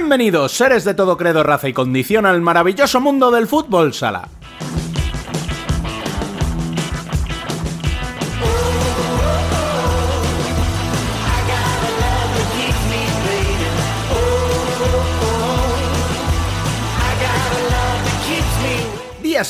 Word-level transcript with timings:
Bienvenidos, 0.00 0.52
seres 0.52 0.84
de 0.84 0.94
todo 0.94 1.18
credo, 1.18 1.42
raza 1.42 1.68
y 1.68 1.74
condición, 1.74 2.24
al 2.24 2.40
maravilloso 2.40 3.02
mundo 3.02 3.30
del 3.30 3.46
fútbol 3.46 3.92
sala. 3.92 4.30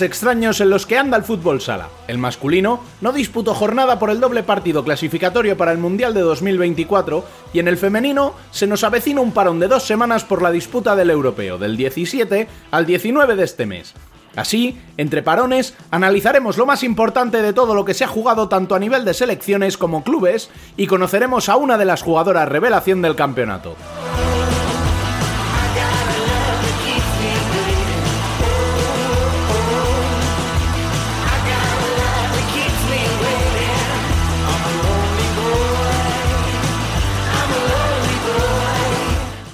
Extraños 0.02 0.60
en 0.60 0.70
los 0.70 0.86
que 0.86 0.98
anda 0.98 1.16
el 1.16 1.24
fútbol 1.24 1.60
sala. 1.60 1.88
El 2.08 2.18
masculino 2.18 2.80
no 3.00 3.12
disputó 3.12 3.54
jornada 3.54 3.98
por 3.98 4.10
el 4.10 4.20
doble 4.20 4.42
partido 4.42 4.84
clasificatorio 4.84 5.56
para 5.56 5.72
el 5.72 5.78
Mundial 5.78 6.14
de 6.14 6.20
2024 6.20 7.24
y 7.52 7.58
en 7.58 7.68
el 7.68 7.77
femenino 7.77 8.34
se 8.50 8.66
nos 8.66 8.84
avecina 8.84 9.20
un 9.20 9.32
parón 9.32 9.60
de 9.60 9.68
dos 9.68 9.84
semanas 9.84 10.24
por 10.24 10.42
la 10.42 10.50
disputa 10.50 10.96
del 10.96 11.10
europeo, 11.10 11.58
del 11.58 11.77
17 11.77 12.48
al 12.70 12.86
19 12.86 13.36
de 13.36 13.44
este 13.44 13.66
mes. 13.66 13.94
Así, 14.36 14.78
entre 14.97 15.22
parones, 15.22 15.75
analizaremos 15.91 16.56
lo 16.56 16.66
más 16.66 16.82
importante 16.82 17.42
de 17.42 17.53
todo 17.53 17.75
lo 17.75 17.84
que 17.84 17.94
se 17.94 18.05
ha 18.05 18.08
jugado 18.08 18.48
tanto 18.48 18.75
a 18.75 18.78
nivel 18.78 19.05
de 19.05 19.14
selecciones 19.14 19.77
como 19.77 20.05
clubes 20.05 20.50
y 20.77 20.86
conoceremos 20.86 21.48
a 21.48 21.56
una 21.56 21.77
de 21.78 21.84
las 21.84 22.03
jugadoras 22.03 22.48
revelación 22.48 23.03
del 23.03 23.16
campeonato. 23.16 23.77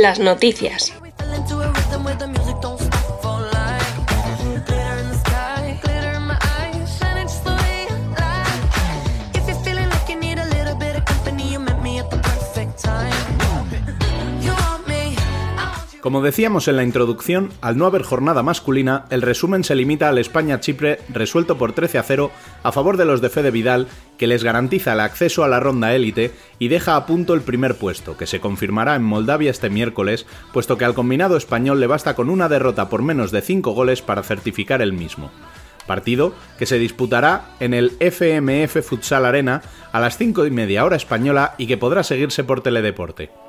Las 0.00 0.20
noticias. 0.20 0.92
Como 16.08 16.22
decíamos 16.22 16.68
en 16.68 16.76
la 16.76 16.84
introducción, 16.84 17.50
al 17.60 17.76
no 17.76 17.84
haber 17.84 18.00
jornada 18.00 18.42
masculina, 18.42 19.04
el 19.10 19.20
resumen 19.20 19.62
se 19.62 19.74
limita 19.74 20.08
al 20.08 20.16
España-Chipre 20.16 21.00
resuelto 21.10 21.58
por 21.58 21.74
13 21.74 21.98
a 21.98 22.02
0 22.02 22.30
a 22.62 22.72
favor 22.72 22.96
de 22.96 23.04
los 23.04 23.20
de 23.20 23.28
Fede 23.28 23.50
Vidal, 23.50 23.88
que 24.16 24.26
les 24.26 24.42
garantiza 24.42 24.94
el 24.94 25.00
acceso 25.00 25.44
a 25.44 25.48
la 25.48 25.60
ronda 25.60 25.94
élite 25.94 26.32
y 26.58 26.68
deja 26.68 26.96
a 26.96 27.04
punto 27.04 27.34
el 27.34 27.42
primer 27.42 27.74
puesto, 27.74 28.16
que 28.16 28.26
se 28.26 28.40
confirmará 28.40 28.96
en 28.96 29.02
Moldavia 29.02 29.50
este 29.50 29.68
miércoles, 29.68 30.24
puesto 30.54 30.78
que 30.78 30.86
al 30.86 30.94
combinado 30.94 31.36
español 31.36 31.78
le 31.78 31.86
basta 31.86 32.14
con 32.14 32.30
una 32.30 32.48
derrota 32.48 32.88
por 32.88 33.02
menos 33.02 33.30
de 33.30 33.42
5 33.42 33.72
goles 33.72 34.00
para 34.00 34.22
certificar 34.22 34.80
el 34.80 34.94
mismo 34.94 35.30
partido 35.86 36.32
que 36.58 36.64
se 36.64 36.78
disputará 36.78 37.50
en 37.60 37.74
el 37.74 37.92
FMF 38.00 38.82
Futsal 38.82 39.26
Arena 39.26 39.60
a 39.92 40.00
las 40.00 40.16
5 40.16 40.46
y 40.46 40.50
media 40.50 40.86
hora 40.86 40.96
española 40.96 41.54
y 41.58 41.66
que 41.66 41.76
podrá 41.76 42.02
seguirse 42.02 42.44
por 42.44 42.62
Teledeporte. 42.62 43.47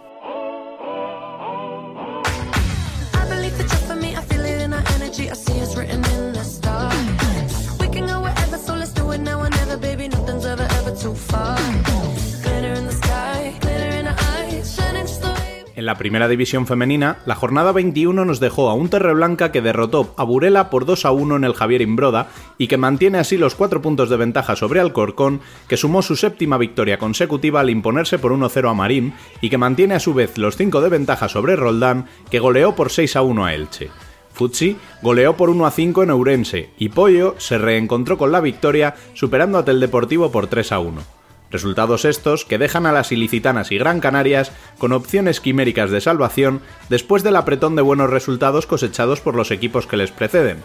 La 15.89 15.97
primera 15.97 16.27
división 16.27 16.67
femenina, 16.67 17.17
la 17.25 17.33
jornada 17.33 17.72
21 17.72 18.23
nos 18.23 18.39
dejó 18.39 18.69
a 18.69 18.75
un 18.75 18.89
Terreblanca 18.89 19.51
que 19.51 19.63
derrotó 19.63 20.13
a 20.17 20.23
Burela 20.23 20.69
por 20.69 20.85
2 20.85 21.03
a 21.05 21.11
1 21.11 21.38
en 21.38 21.44
el 21.44 21.55
Javier 21.55 21.81
Imbroda 21.81 22.27
y 22.59 22.67
que 22.67 22.77
mantiene 22.77 23.17
así 23.17 23.39
los 23.39 23.55
4 23.55 23.81
puntos 23.81 24.07
de 24.11 24.17
ventaja 24.17 24.55
sobre 24.55 24.81
Alcorcón, 24.81 25.41
que 25.67 25.78
sumó 25.78 26.03
su 26.03 26.16
séptima 26.16 26.59
victoria 26.59 26.99
consecutiva 26.99 27.61
al 27.61 27.72
imponerse 27.72 28.19
por 28.19 28.33
1-0 28.33 28.69
a 28.69 28.75
Marín 28.75 29.16
y 29.41 29.49
que 29.49 29.57
mantiene 29.57 29.95
a 29.95 29.99
su 29.99 30.13
vez 30.13 30.38
los 30.38 30.57
5 30.57 30.79
de 30.79 30.89
ventaja 30.89 31.28
sobre 31.28 31.55
Roldán, 31.55 32.05
que 32.29 32.38
goleó 32.38 32.75
por 32.75 32.91
6 32.91 33.16
a 33.16 33.23
1 33.23 33.45
a 33.45 33.55
Elche. 33.55 33.89
Futsi 34.31 34.78
goleó 35.01 35.35
por 35.35 35.49
1 35.49 35.66
a 35.66 35.72
5 35.72 36.03
en 36.03 36.11
Ourense 36.11 36.69
y 36.78 36.89
Pollo 36.89 37.33
se 37.39 37.57
reencontró 37.57 38.16
con 38.19 38.31
la 38.31 38.41
victoria 38.41 38.94
superando 39.16 39.57
a 39.57 39.66
Tel 39.66 39.79
Deportivo 39.79 40.31
por 40.31 40.45
3 40.45 40.72
a 40.72 40.79
1. 40.81 41.19
Resultados 41.51 42.05
estos 42.05 42.45
que 42.45 42.57
dejan 42.57 42.85
a 42.85 42.91
las 42.91 43.11
ilicitanas 43.11 43.71
y 43.71 43.77
Gran 43.77 43.99
Canarias 43.99 44.51
con 44.77 44.93
opciones 44.93 45.39
quiméricas 45.39 45.89
de 45.89 46.01
salvación 46.01 46.61
después 46.89 47.23
del 47.23 47.35
apretón 47.35 47.75
de 47.75 47.81
buenos 47.81 48.09
resultados 48.09 48.67
cosechados 48.67 49.19
por 49.21 49.35
los 49.35 49.49
equipos 49.49 49.87
que 49.87 49.97
les 49.97 50.11
preceden. 50.11 50.57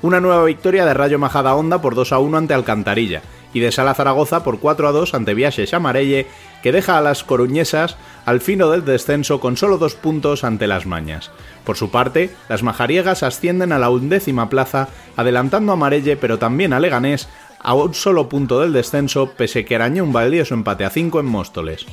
Una 0.00 0.20
nueva 0.20 0.44
victoria 0.44 0.84
de 0.84 0.94
Rayo 0.94 1.18
Majada 1.18 1.54
Honda 1.54 1.80
por 1.80 1.94
2 1.94 2.12
a 2.12 2.18
1 2.18 2.36
ante 2.36 2.54
Alcantarilla 2.54 3.22
y 3.54 3.60
de 3.60 3.70
Sala 3.70 3.94
Zaragoza 3.94 4.42
por 4.42 4.58
4 4.58 4.88
a 4.88 4.92
2 4.92 5.14
ante 5.14 5.34
Viajes 5.34 5.74
Amarelle 5.74 6.26
que 6.62 6.72
deja 6.72 6.96
a 6.96 7.00
las 7.00 7.24
coruñesas 7.24 7.96
al 8.24 8.40
fino 8.40 8.70
del 8.70 8.84
descenso 8.84 9.40
con 9.40 9.56
solo 9.56 9.78
dos 9.78 9.94
puntos 9.94 10.44
ante 10.44 10.66
las 10.66 10.86
mañas. 10.86 11.30
Por 11.64 11.76
su 11.76 11.90
parte, 11.90 12.30
las 12.48 12.62
majariegas 12.62 13.22
ascienden 13.22 13.72
a 13.72 13.78
la 13.78 13.90
undécima 13.90 14.48
plaza, 14.48 14.88
adelantando 15.16 15.72
a 15.72 15.74
Amarelle 15.74 16.16
pero 16.16 16.38
también 16.38 16.72
a 16.72 16.80
Leganés 16.80 17.28
a 17.62 17.74
un 17.74 17.94
solo 17.94 18.28
punto 18.28 18.60
del 18.60 18.72
descenso, 18.72 19.30
pese 19.36 19.64
que 19.64 19.76
arañó 19.76 20.04
un 20.04 20.12
valioso 20.12 20.54
empate 20.54 20.84
a 20.84 20.90
5 20.90 21.20
en 21.20 21.26
Móstoles. 21.26 21.86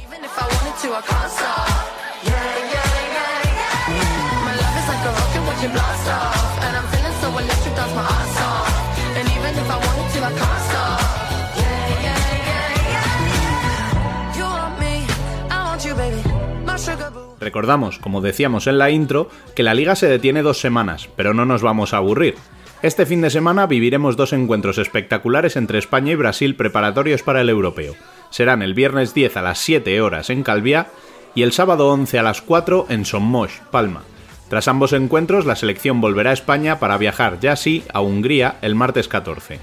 Recordamos, 17.39 17.99
como 17.99 18.21
decíamos 18.21 18.67
en 18.67 18.77
la 18.77 18.89
intro, 18.89 19.29
que 19.55 19.63
la 19.63 19.73
liga 19.73 19.95
se 19.95 20.07
detiene 20.07 20.41
dos 20.41 20.59
semanas, 20.59 21.09
pero 21.15 21.33
no 21.33 21.45
nos 21.45 21.61
vamos 21.61 21.93
a 21.93 21.97
aburrir. 21.97 22.35
Este 22.81 23.05
fin 23.05 23.19
de 23.19 23.29
semana 23.29 23.67
viviremos 23.67 24.15
dos 24.15 24.31
encuentros 24.31 24.77
espectaculares 24.77 25.57
entre 25.57 25.79
España 25.79 26.13
y 26.13 26.15
Brasil 26.15 26.55
preparatorios 26.55 27.23
para 27.23 27.41
el 27.41 27.49
europeo. 27.49 27.93
Serán 28.29 28.61
el 28.61 28.73
viernes 28.73 29.13
10 29.13 29.35
a 29.35 29.41
las 29.41 29.59
7 29.59 29.99
horas 29.99 30.29
en 30.29 30.43
Calviá 30.43 30.87
y 31.35 31.41
el 31.41 31.51
sábado 31.51 31.89
11 31.89 32.19
a 32.19 32.23
las 32.23 32.41
4 32.41 32.85
en 32.87 33.03
Sommosh, 33.03 33.59
Palma. 33.69 34.03
Tras 34.49 34.69
ambos 34.69 34.93
encuentros, 34.93 35.45
la 35.45 35.57
selección 35.57 35.99
volverá 35.99 36.29
a 36.29 36.33
España 36.33 36.79
para 36.79 36.97
viajar 36.97 37.39
ya 37.41 37.57
sí 37.57 37.83
a 37.93 37.99
Hungría 37.99 38.55
el 38.61 38.75
martes 38.75 39.09
14. 39.09 39.59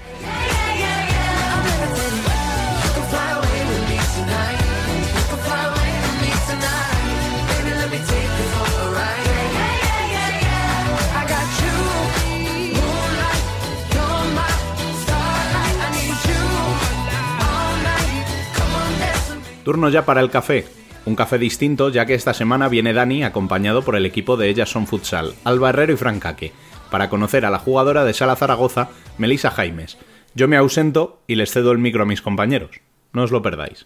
Turno 19.67 19.89
ya 19.89 20.05
para 20.05 20.21
el 20.21 20.29
café. 20.29 20.65
Un 21.03 21.17
café 21.17 21.37
distinto, 21.37 21.89
ya 21.89 22.05
que 22.05 22.13
esta 22.13 22.33
semana 22.33 22.69
viene 22.69 22.93
Dani 22.93 23.25
acompañado 23.25 23.81
por 23.81 23.97
el 23.97 24.05
equipo 24.05 24.37
de 24.37 24.47
Ellas 24.47 24.69
Son 24.69 24.87
Futsal, 24.87 25.35
Alba 25.43 25.71
Herrero 25.71 25.91
y 25.91 25.97
Francaque, 25.97 26.53
para 26.89 27.09
conocer 27.09 27.45
a 27.45 27.49
la 27.49 27.59
jugadora 27.59 28.05
de 28.05 28.13
Sala 28.13 28.37
Zaragoza, 28.37 28.91
Melisa 29.17 29.51
Jaimes. 29.51 29.97
Yo 30.35 30.47
me 30.47 30.55
ausento 30.55 31.21
y 31.27 31.35
les 31.35 31.51
cedo 31.51 31.73
el 31.73 31.79
micro 31.79 32.03
a 32.03 32.05
mis 32.05 32.21
compañeros. 32.21 32.79
No 33.11 33.23
os 33.23 33.31
lo 33.31 33.41
perdáis. 33.41 33.85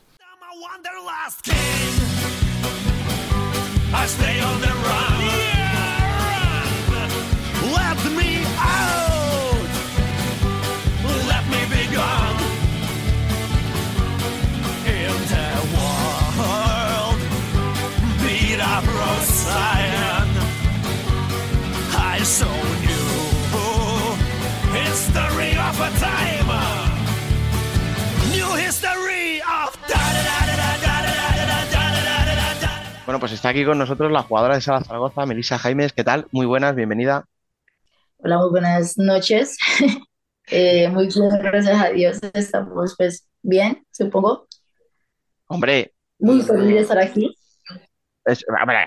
Bueno, 33.12 33.20
pues 33.20 33.34
está 33.34 33.50
aquí 33.50 33.66
con 33.66 33.78
nosotros 33.78 34.10
la 34.10 34.24
jugadora 34.24 34.56
de 34.56 34.62
Sala 34.62 34.86
Zaragoza, 34.86 35.26
Melissa 35.26 35.58
Jaimes. 35.58 35.92
¿Qué 35.92 36.02
tal? 36.02 36.28
Muy 36.32 36.46
buenas, 36.46 36.76
bienvenida. 36.76 37.26
Hola, 38.20 38.38
muy 38.38 38.52
buenas 38.52 38.98
noches. 38.98 39.58
eh, 40.50 40.88
muy 40.88 41.08
bien, 41.08 41.30
gracias 41.44 41.82
a 41.82 41.90
Dios. 41.90 42.20
Estamos 42.32 42.96
pues 42.98 43.28
bien, 43.42 43.86
supongo. 43.92 44.48
Hombre. 45.48 45.94
Muy 46.20 46.42
feliz 46.42 46.74
de 46.74 46.80
estar 46.80 47.00
aquí. 47.00 47.36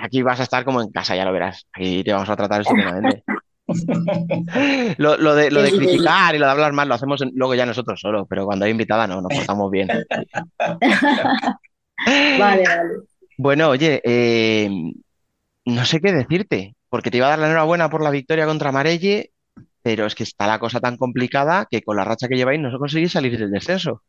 aquí 0.01 0.23
vas 0.23 0.41
a 0.41 0.45
estar 0.45 0.65
como 0.65 0.81
en 0.81 0.91
casa, 0.91 1.15
ya 1.15 1.27
lo 1.27 1.33
verás. 1.35 1.67
Aquí 1.75 2.03
te 2.03 2.15
vamos 2.15 2.31
a 2.31 2.37
tratar 2.37 2.63
estupendamente. 2.63 3.25
lo, 4.97 5.19
lo, 5.19 5.35
de, 5.35 5.51
lo 5.51 5.61
de 5.61 5.71
criticar 5.71 6.35
y 6.35 6.39
lo 6.39 6.47
de 6.47 6.53
hablar 6.53 6.73
mal 6.73 6.89
lo 6.89 6.95
hacemos 6.95 7.23
luego 7.35 7.55
ya 7.55 7.67
nosotros 7.67 8.01
solo, 8.01 8.25
pero 8.25 8.47
cuando 8.47 8.65
hay 8.65 8.71
invitada 8.71 9.07
no, 9.07 9.21
nos 9.21 9.35
portamos 9.35 9.71
bien. 9.71 9.89
vale, 12.39 12.65
vale. 12.65 13.14
Bueno, 13.37 13.69
oye, 13.71 14.01
eh, 14.05 14.69
no 15.65 15.85
sé 15.85 16.01
qué 16.01 16.13
decirte, 16.13 16.77
porque 16.89 17.11
te 17.11 17.17
iba 17.19 17.27
a 17.27 17.31
dar 17.31 17.39
la 17.39 17.47
enhorabuena 17.47 17.91
por 17.91 18.03
la 18.03 18.11
victoria 18.11 18.47
contra 18.47 18.73
Marelle, 18.73 19.33
pero 19.83 20.07
es 20.07 20.15
que 20.15 20.23
está 20.23 20.47
la 20.47 20.59
cosa 20.59 20.81
tan 20.81 20.97
complicada 20.97 21.67
que 21.71 21.83
con 21.83 21.97
la 21.97 22.05
racha 22.05 22.29
que 22.29 22.37
lleváis 22.37 22.61
no 22.61 22.79
conseguís 22.79 23.13
salir 23.13 23.39
del 23.39 23.51
descenso. 23.51 24.03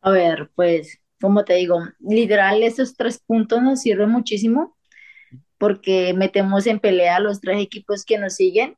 A 0.00 0.10
ver, 0.10 0.50
pues, 0.54 1.00
como 1.20 1.44
te 1.44 1.54
digo, 1.54 1.80
literal, 2.00 2.62
esos 2.62 2.94
tres 2.94 3.18
puntos 3.18 3.62
nos 3.62 3.80
sirven 3.80 4.10
muchísimo 4.10 4.76
porque 5.58 6.14
metemos 6.14 6.66
en 6.66 6.78
pelea 6.78 7.16
a 7.16 7.20
los 7.20 7.40
tres 7.40 7.60
equipos 7.60 8.04
que 8.04 8.18
nos 8.18 8.34
siguen 8.34 8.76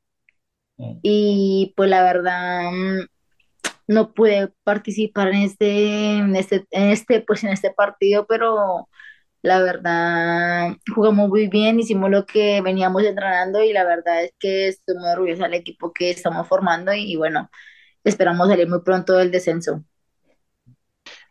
y 1.03 1.75
pues 1.77 1.91
la 1.91 2.03
verdad 2.03 2.71
mm, 2.73 3.07
no 3.89 4.15
pude 4.15 4.53
participar 4.65 5.29
en 5.29 5.43
este, 5.43 6.19
en 6.19 6.37
este, 6.37 6.65
en 6.71 6.89
este, 6.91 7.21
pues 7.21 7.45
en 7.45 7.51
este 7.51 7.71
partido, 7.73 8.27
pero 8.27 8.89
la 9.43 9.61
verdad, 9.61 10.77
jugamos 10.95 11.29
muy 11.29 11.49
bien, 11.49 11.81
hicimos 11.81 12.11
lo 12.11 12.27
que 12.27 12.61
veníamos 12.61 13.03
entrenando 13.05 13.63
y 13.63 13.73
la 13.73 13.85
verdad 13.85 14.25
es 14.25 14.33
que 14.39 14.69
estoy 14.69 14.97
muy 14.97 15.09
orgullosa 15.11 15.45
del 15.45 15.55
equipo 15.55 15.93
que 15.93 16.11
estamos 16.11 16.47
formando 16.49 16.93
y, 16.93 17.17
bueno, 17.17 17.51
esperamos 18.05 18.49
salir 18.49 18.69
muy 18.69 18.83
pronto 18.83 19.15
del 19.17 19.31
descenso. 19.31 19.83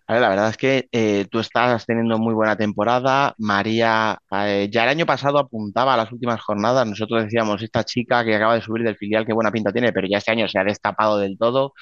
la 0.08 0.30
verdad 0.30 0.50
es 0.50 0.58
que 0.58 0.88
eh, 0.92 1.28
tú 1.30 1.40
estás 1.40 1.86
teniendo 1.86 2.18
muy 2.18 2.34
buena 2.34 2.56
temporada. 2.58 3.36
María, 3.38 4.18
eh, 4.32 4.68
ya 4.72 4.84
el 4.84 4.90
año 4.90 5.06
pasado 5.06 5.38
apuntaba 5.40 5.94
a 5.94 5.98
las 5.98 6.12
últimas 6.12 6.42
jornadas. 6.42 6.88
Nosotros 6.88 7.24
decíamos, 7.24 7.62
esta 7.62 7.84
chica 7.84 8.24
que 8.26 8.36
acaba 8.36 8.56
de 8.56 8.62
subir 8.62 8.84
del 8.84 8.98
filial, 8.98 9.26
qué 9.26 9.34
buena 9.34 9.52
pinta 9.52 9.72
tiene, 9.72 9.94
pero 9.94 10.08
ya 10.08 10.18
este 10.18 10.32
año 10.32 10.48
se 10.50 10.60
ha 10.60 10.64
destapado 10.64 11.20
del 11.20 11.38
todo. 11.38 11.74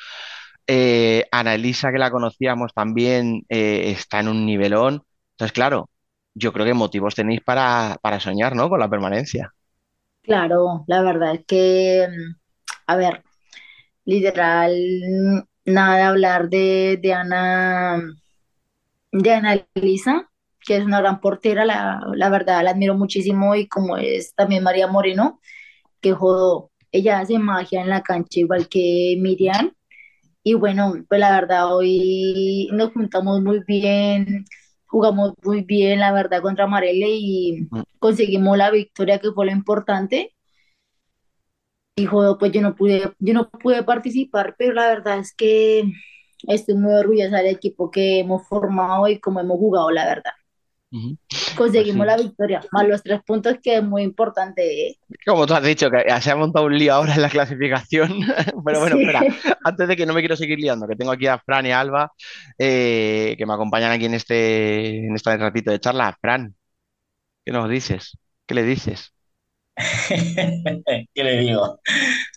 Eh, 0.68 1.26
Ana 1.32 1.56
Elisa, 1.56 1.92
que 1.92 2.00
la 2.00 2.12
conocíamos 2.12 2.74
también, 2.74 3.46
está 3.50 4.20
en 4.20 4.28
un 4.30 4.46
nivelón. 4.46 5.04
Entonces, 5.32 5.54
claro, 5.54 5.90
yo 6.38 6.54
creo 6.54 6.66
que 6.66 6.74
motivos 6.74 7.16
tenéis 7.16 7.42
para, 7.42 8.00
soñar, 8.20 8.56
¿no? 8.56 8.70
Con 8.70 8.80
la 8.80 8.90
permanencia. 8.90 9.54
Claro, 10.22 10.84
la 10.88 11.02
verdad 11.02 11.36
es 11.36 11.46
que, 11.46 12.08
mm, 12.08 12.36
a 12.88 12.96
ver, 12.96 13.24
literal, 14.06 14.74
nada 15.66 15.98
de 15.98 16.04
hablar 16.04 16.50
de, 16.50 17.00
de 17.02 17.14
Ana, 17.14 18.02
de 19.12 19.34
Ana 19.34 19.66
Elisa, 19.74 20.30
que 20.66 20.78
es 20.78 20.86
una 20.86 21.00
gran 21.00 21.22
portera, 21.22 21.66
la, 21.66 22.30
verdad 22.30 22.64
la 22.64 22.72
admiro 22.72 22.96
muchísimo 22.96 23.56
y 23.56 23.68
como 23.68 23.98
es 23.98 24.36
también 24.36 24.64
María 24.64 24.88
Moreno, 24.88 25.40
que 26.02 26.14
jodo, 26.14 26.72
ella 26.92 27.20
hace 27.20 27.40
magia 27.40 27.82
en 27.82 27.90
la 27.90 28.04
cancha 28.04 28.40
igual 28.42 28.68
que 28.70 29.18
Miriam. 29.20 29.72
Y 30.44 30.54
bueno, 30.56 30.94
pues 31.10 31.20
la 31.20 31.32
verdad 31.32 31.76
hoy 31.76 32.70
nos 32.74 32.92
juntamos 32.94 33.42
muy 33.42 33.62
bien, 33.68 34.46
jugamos 34.88 35.34
muy 35.44 35.62
bien, 35.64 36.00
la 36.00 36.12
verdad, 36.12 36.42
contra 36.42 36.68
Marelle 36.68 37.10
y 37.10 37.68
mm. 37.70 37.82
conseguimos 38.00 38.58
la 38.58 38.72
victoria 38.72 39.20
que 39.20 39.32
fue 39.32 39.46
lo 39.46 39.52
importante. 39.52 40.34
Y 41.96 42.06
joder, 42.06 42.38
pues 42.40 42.52
yo 42.52 42.62
no 42.62 42.76
pude, 42.76 43.12
yo 43.20 43.34
no 43.34 43.50
pude 43.50 43.84
participar, 43.84 44.56
pero 44.58 44.74
la 44.74 44.88
verdad 44.88 45.20
es 45.20 45.34
que 45.34 45.84
estoy 46.48 46.76
muy 46.76 46.94
orgullosa 46.94 47.38
del 47.38 47.48
equipo 47.56 47.90
que 47.92 48.20
hemos 48.20 48.48
formado 48.48 49.08
y 49.08 49.20
cómo 49.20 49.40
hemos 49.40 49.58
jugado, 49.58 49.90
la 49.92 50.06
verdad. 50.06 50.32
Conseguimos 51.58 52.06
la 52.08 52.16
victoria, 52.16 52.62
más 52.72 52.88
los 52.88 53.04
tres 53.04 53.22
puntos 53.26 53.58
que 53.62 53.78
es 53.78 53.84
muy 53.84 54.04
importante. 54.04 54.88
¿eh? 54.88 54.98
Como 55.26 55.46
tú 55.46 55.54
has 55.54 55.64
dicho, 55.64 55.90
que 55.90 56.22
se 56.22 56.32
ha 56.32 56.36
montado 56.36 56.66
un 56.66 56.78
lío 56.78 56.94
ahora 56.94 57.16
en 57.16 57.22
la 57.22 57.30
clasificación. 57.30 58.10
Pero 58.66 58.80
bueno, 58.80 58.98
espera, 58.98 59.22
antes 59.64 59.88
de 59.88 59.96
que 59.98 60.06
no 60.06 60.14
me 60.14 60.22
quiero 60.22 60.38
seguir 60.38 60.60
liando, 60.60 60.88
que 60.88 60.96
tengo 60.96 61.12
aquí 61.12 61.28
a 61.28 61.40
Fran 61.40 61.66
y 61.66 61.72
a 61.72 61.80
Alba, 61.80 62.12
eh, 62.58 63.36
que 63.38 63.46
me 63.46 63.54
acompañan 63.54 63.92
aquí 63.92 64.06
en 64.06 64.14
este, 64.14 65.08
en 65.08 65.16
este 65.16 65.36
ratito 65.36 65.72
de 65.72 65.80
charla. 65.80 66.18
Fran, 66.22 66.56
¿qué 67.44 67.52
nos 67.52 67.70
dices? 67.70 68.18
¿Qué 68.46 68.56
le 68.56 68.64
dices? 68.64 69.14
¿Qué 70.08 71.24
le 71.24 71.40
digo? 71.40 71.80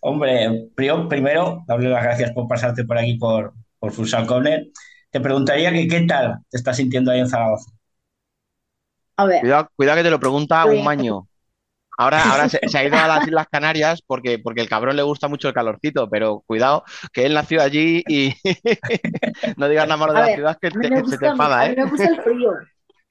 Hombre, 0.02 0.70
primero, 0.74 1.62
darle 1.68 1.88
las 1.88 2.02
gracias 2.02 2.32
por 2.32 2.48
pasarte 2.48 2.84
por 2.84 2.98
aquí 2.98 3.14
por, 3.14 3.54
por 3.78 3.92
Futsal 3.92 4.26
Corner. 4.26 4.66
Te 5.10 5.20
preguntaría 5.20 5.72
que 5.72 5.86
qué 5.88 6.00
tal 6.02 6.38
te 6.50 6.56
estás 6.56 6.76
sintiendo 6.76 7.12
ahí 7.12 7.20
en 7.20 7.28
Zaragoza. 7.28 7.70
Cuidado, 9.26 9.68
que 9.76 10.02
te 10.02 10.10
lo 10.10 10.20
pregunta 10.20 10.64
un 10.64 10.84
maño. 10.84 11.26
Ahora, 12.00 12.22
ahora 12.30 12.48
se, 12.48 12.58
ha 12.78 12.84
ido 12.84 12.96
a 12.96 13.06
las 13.06 13.26
Islas 13.26 13.46
Canarias 13.50 14.00
porque, 14.00 14.38
porque 14.38 14.62
el 14.62 14.70
cabrón 14.70 14.96
le 14.96 15.02
gusta 15.02 15.28
mucho 15.28 15.48
el 15.48 15.54
calorcito, 15.54 16.08
pero 16.08 16.42
cuidado, 16.46 16.82
que 17.12 17.26
él 17.26 17.34
nació 17.34 17.60
allí 17.60 18.02
y 18.08 18.32
no 19.58 19.68
digas 19.68 19.86
nada 19.86 19.98
malo 19.98 20.14
de 20.14 20.20
la 20.20 20.34
ciudad 20.34 20.58
que, 20.58 20.70
se 20.70 21.18
te 21.18 21.26
enfada, 21.26 21.66
¿eh? 21.66 21.66
A 21.66 21.68
mí 21.68 21.76
me 21.76 21.90
gusta 21.90 22.08
el 22.08 22.22
frío, 22.22 22.52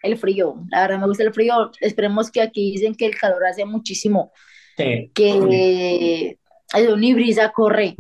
el 0.02 0.18
frío, 0.18 0.56
la 0.72 0.82
verdad 0.82 1.00
me 1.00 1.06
gusta 1.06 1.24
el 1.24 1.34
frío. 1.34 1.70
Esperemos 1.80 2.32
que 2.32 2.42
aquí 2.42 2.72
dicen 2.72 2.96
que 2.96 3.06
el 3.06 3.16
calor 3.16 3.46
hace 3.46 3.64
muchísimo, 3.64 4.32
sí. 4.76 5.12
que 5.14 6.38
hay 6.74 6.88
una 6.88 7.14
brisa 7.14 7.52
corre, 7.52 7.96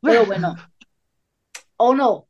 pero 0.00 0.24
bueno, 0.24 0.54
o 1.78 1.96
no, 1.96 2.28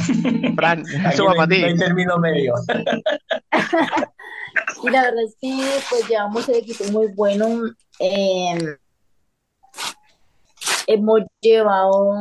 Fran, 0.56 0.84
eso 1.12 1.24
va 1.24 1.34
para 1.34 1.48
ti. 1.48 1.62
No 2.06 2.18
medio. 2.18 2.54
y 4.82 4.90
la 4.90 5.02
verdad 5.02 5.24
es 5.24 5.36
que 5.40 5.52
pues 5.88 6.08
llevamos 6.08 6.48
el 6.48 6.56
equipo 6.56 6.84
muy 6.90 7.06
bueno. 7.08 7.72
Em, 7.98 8.76
hemos 10.86 11.20
llevado 11.40 12.14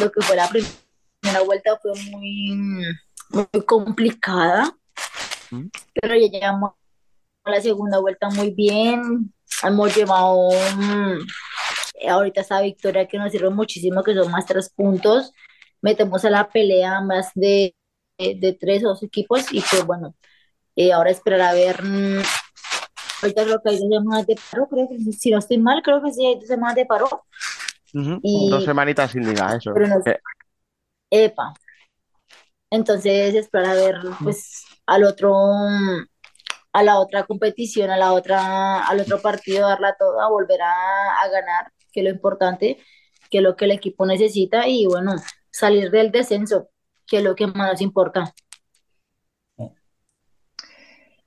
lo 0.00 0.12
que 0.12 0.22
fue 0.22 0.36
la 0.36 0.48
primera 0.48 1.42
vuelta 1.44 1.78
fue 1.80 1.92
muy, 2.10 2.84
muy 3.30 3.64
complicada, 3.64 4.76
¿Mm? 5.50 5.66
pero 5.94 6.16
ya 6.16 6.28
llevamos 6.28 6.72
la 7.44 7.60
segunda 7.60 8.00
vuelta 8.00 8.28
muy 8.30 8.50
bien. 8.50 9.32
Hemos 9.62 9.96
llevado 9.96 10.50
mm, 10.76 11.18
ahorita 12.08 12.40
esta 12.40 12.60
victoria 12.60 13.06
que 13.06 13.18
nos 13.18 13.32
sirve 13.32 13.50
muchísimo, 13.50 14.02
que 14.02 14.14
son 14.14 14.30
más 14.30 14.46
tres 14.46 14.68
puntos 14.68 15.32
metemos 15.86 16.24
a 16.24 16.30
la 16.30 16.48
pelea 16.48 17.00
más 17.00 17.30
de, 17.36 17.76
de, 18.18 18.56
tres 18.58 18.84
o 18.84 18.88
dos 18.88 19.04
equipos 19.04 19.52
y 19.52 19.60
pues 19.60 19.86
bueno, 19.86 20.16
eh, 20.74 20.92
ahora 20.92 21.10
esperar 21.10 21.40
a 21.42 21.52
ver, 21.52 21.80
mm, 21.80 22.22
ahorita 23.22 23.44
creo 23.44 23.62
que 23.62 23.70
hay 23.70 23.78
dos 23.78 23.88
semanas 23.88 24.26
de 24.26 24.36
paro, 24.50 24.66
creo 24.68 24.88
que 24.88 25.12
si 25.12 25.30
no 25.30 25.38
estoy 25.38 25.58
mal, 25.58 25.82
creo 25.84 26.02
que 26.02 26.12
sí 26.12 26.26
hay 26.26 26.34
dos 26.34 26.48
semanas 26.48 26.74
de 26.74 26.86
paro. 26.86 27.08
dos 27.92 28.64
semanitas 28.64 29.12
sin 29.12 29.28
liga, 29.28 29.54
eso. 29.54 29.72
Eh. 29.76 30.18
Epa. 31.08 31.54
Entonces 32.68 33.36
esperar 33.36 33.66
a 33.66 33.74
ver 33.74 33.96
pues 34.24 34.64
al 34.86 35.04
otro 35.04 35.32
a 36.72 36.82
la 36.82 36.98
otra 36.98 37.22
competición, 37.26 37.90
a 37.90 37.96
la 37.96 38.12
otra, 38.12 38.86
al 38.86 39.00
otro 39.00 39.22
partido, 39.22 39.68
darla 39.68 39.94
toda, 39.96 40.28
volver 40.28 40.60
a, 40.60 41.20
a 41.22 41.28
ganar, 41.28 41.72
que 41.92 42.00
es 42.00 42.04
lo 42.04 42.10
importante, 42.10 42.76
que 43.30 43.38
es 43.38 43.42
lo 43.42 43.54
que 43.56 43.64
el 43.66 43.70
equipo 43.70 44.04
necesita, 44.04 44.68
y 44.68 44.84
bueno, 44.84 45.14
salir 45.56 45.90
del 45.90 46.10
descenso, 46.10 46.68
que 47.06 47.18
es 47.18 47.24
lo 47.24 47.34
que 47.34 47.46
más 47.46 47.80
importa. 47.80 48.34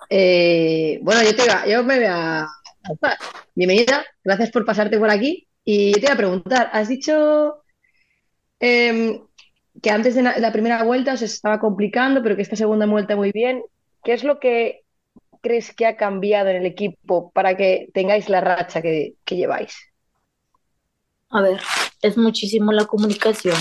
Eh, 0.09 0.99
bueno, 1.01 1.21
yo, 1.23 1.35
te 1.35 1.43
yo 1.69 1.83
me 1.83 1.97
voy 1.97 2.05
a... 2.07 2.47
Bienvenida, 3.55 4.05
gracias 4.23 4.51
por 4.51 4.65
pasarte 4.65 4.97
por 4.99 5.09
aquí. 5.09 5.47
Y 5.63 5.93
yo 5.93 5.99
te 5.99 6.07
voy 6.07 6.13
a 6.13 6.17
preguntar, 6.17 6.69
has 6.73 6.87
dicho 6.87 7.63
em, 8.59 9.21
que 9.81 9.89
antes 9.89 10.15
de 10.15 10.23
la 10.23 10.51
primera 10.51 10.83
vuelta 10.83 11.13
os 11.13 11.21
estaba 11.21 11.59
complicando, 11.59 12.21
pero 12.21 12.35
que 12.35 12.41
esta 12.43 12.55
segunda 12.55 12.85
vuelta 12.85 13.15
muy 13.15 13.31
bien. 13.31 13.63
¿Qué 14.03 14.13
es 14.13 14.23
lo 14.23 14.39
que 14.39 14.83
crees 15.41 15.73
que 15.73 15.85
ha 15.85 15.97
cambiado 15.97 16.49
en 16.49 16.57
el 16.57 16.65
equipo 16.65 17.31
para 17.31 17.57
que 17.57 17.89
tengáis 17.93 18.29
la 18.29 18.41
racha 18.41 18.81
que, 18.81 19.15
que 19.25 19.35
lleváis? 19.35 19.75
A 21.29 21.41
ver, 21.41 21.59
es 22.01 22.17
muchísimo 22.17 22.71
la 22.71 22.85
comunicación. 22.85 23.57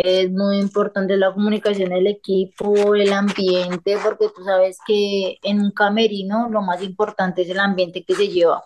Es 0.00 0.30
muy 0.30 0.58
importante 0.58 1.16
la 1.16 1.32
comunicación 1.32 1.90
del 1.90 2.06
equipo, 2.06 2.94
el 2.94 3.12
ambiente, 3.12 3.96
porque 4.00 4.28
tú 4.28 4.44
sabes 4.44 4.78
que 4.86 5.38
en 5.42 5.60
un 5.60 5.72
camerino 5.72 6.48
lo 6.48 6.62
más 6.62 6.84
importante 6.84 7.42
es 7.42 7.50
el 7.50 7.58
ambiente 7.58 8.04
que 8.04 8.14
se 8.14 8.28
lleva. 8.28 8.62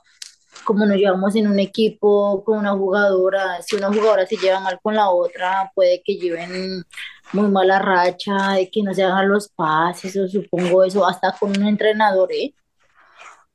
Como 0.64 0.84
nos 0.84 0.98
llevamos 0.98 1.34
en 1.34 1.46
un 1.46 1.58
equipo 1.58 2.44
con 2.44 2.58
una 2.58 2.72
jugadora, 2.72 3.62
si 3.62 3.76
una 3.76 3.88
jugadora 3.88 4.26
se 4.26 4.36
lleva 4.36 4.60
mal 4.60 4.78
con 4.82 4.94
la 4.94 5.08
otra, 5.08 5.72
puede 5.74 6.02
que 6.04 6.16
lleven 6.16 6.84
muy 7.32 7.48
mala 7.48 7.78
racha, 7.78 8.52
de 8.56 8.70
que 8.70 8.82
no 8.82 8.92
se 8.92 9.02
hagan 9.02 9.30
los 9.30 9.48
pases, 9.48 10.14
o 10.18 10.28
supongo 10.28 10.84
eso, 10.84 11.06
hasta 11.06 11.32
con 11.32 11.56
un 11.58 11.66
entrenador, 11.66 12.30
¿eh? 12.30 12.52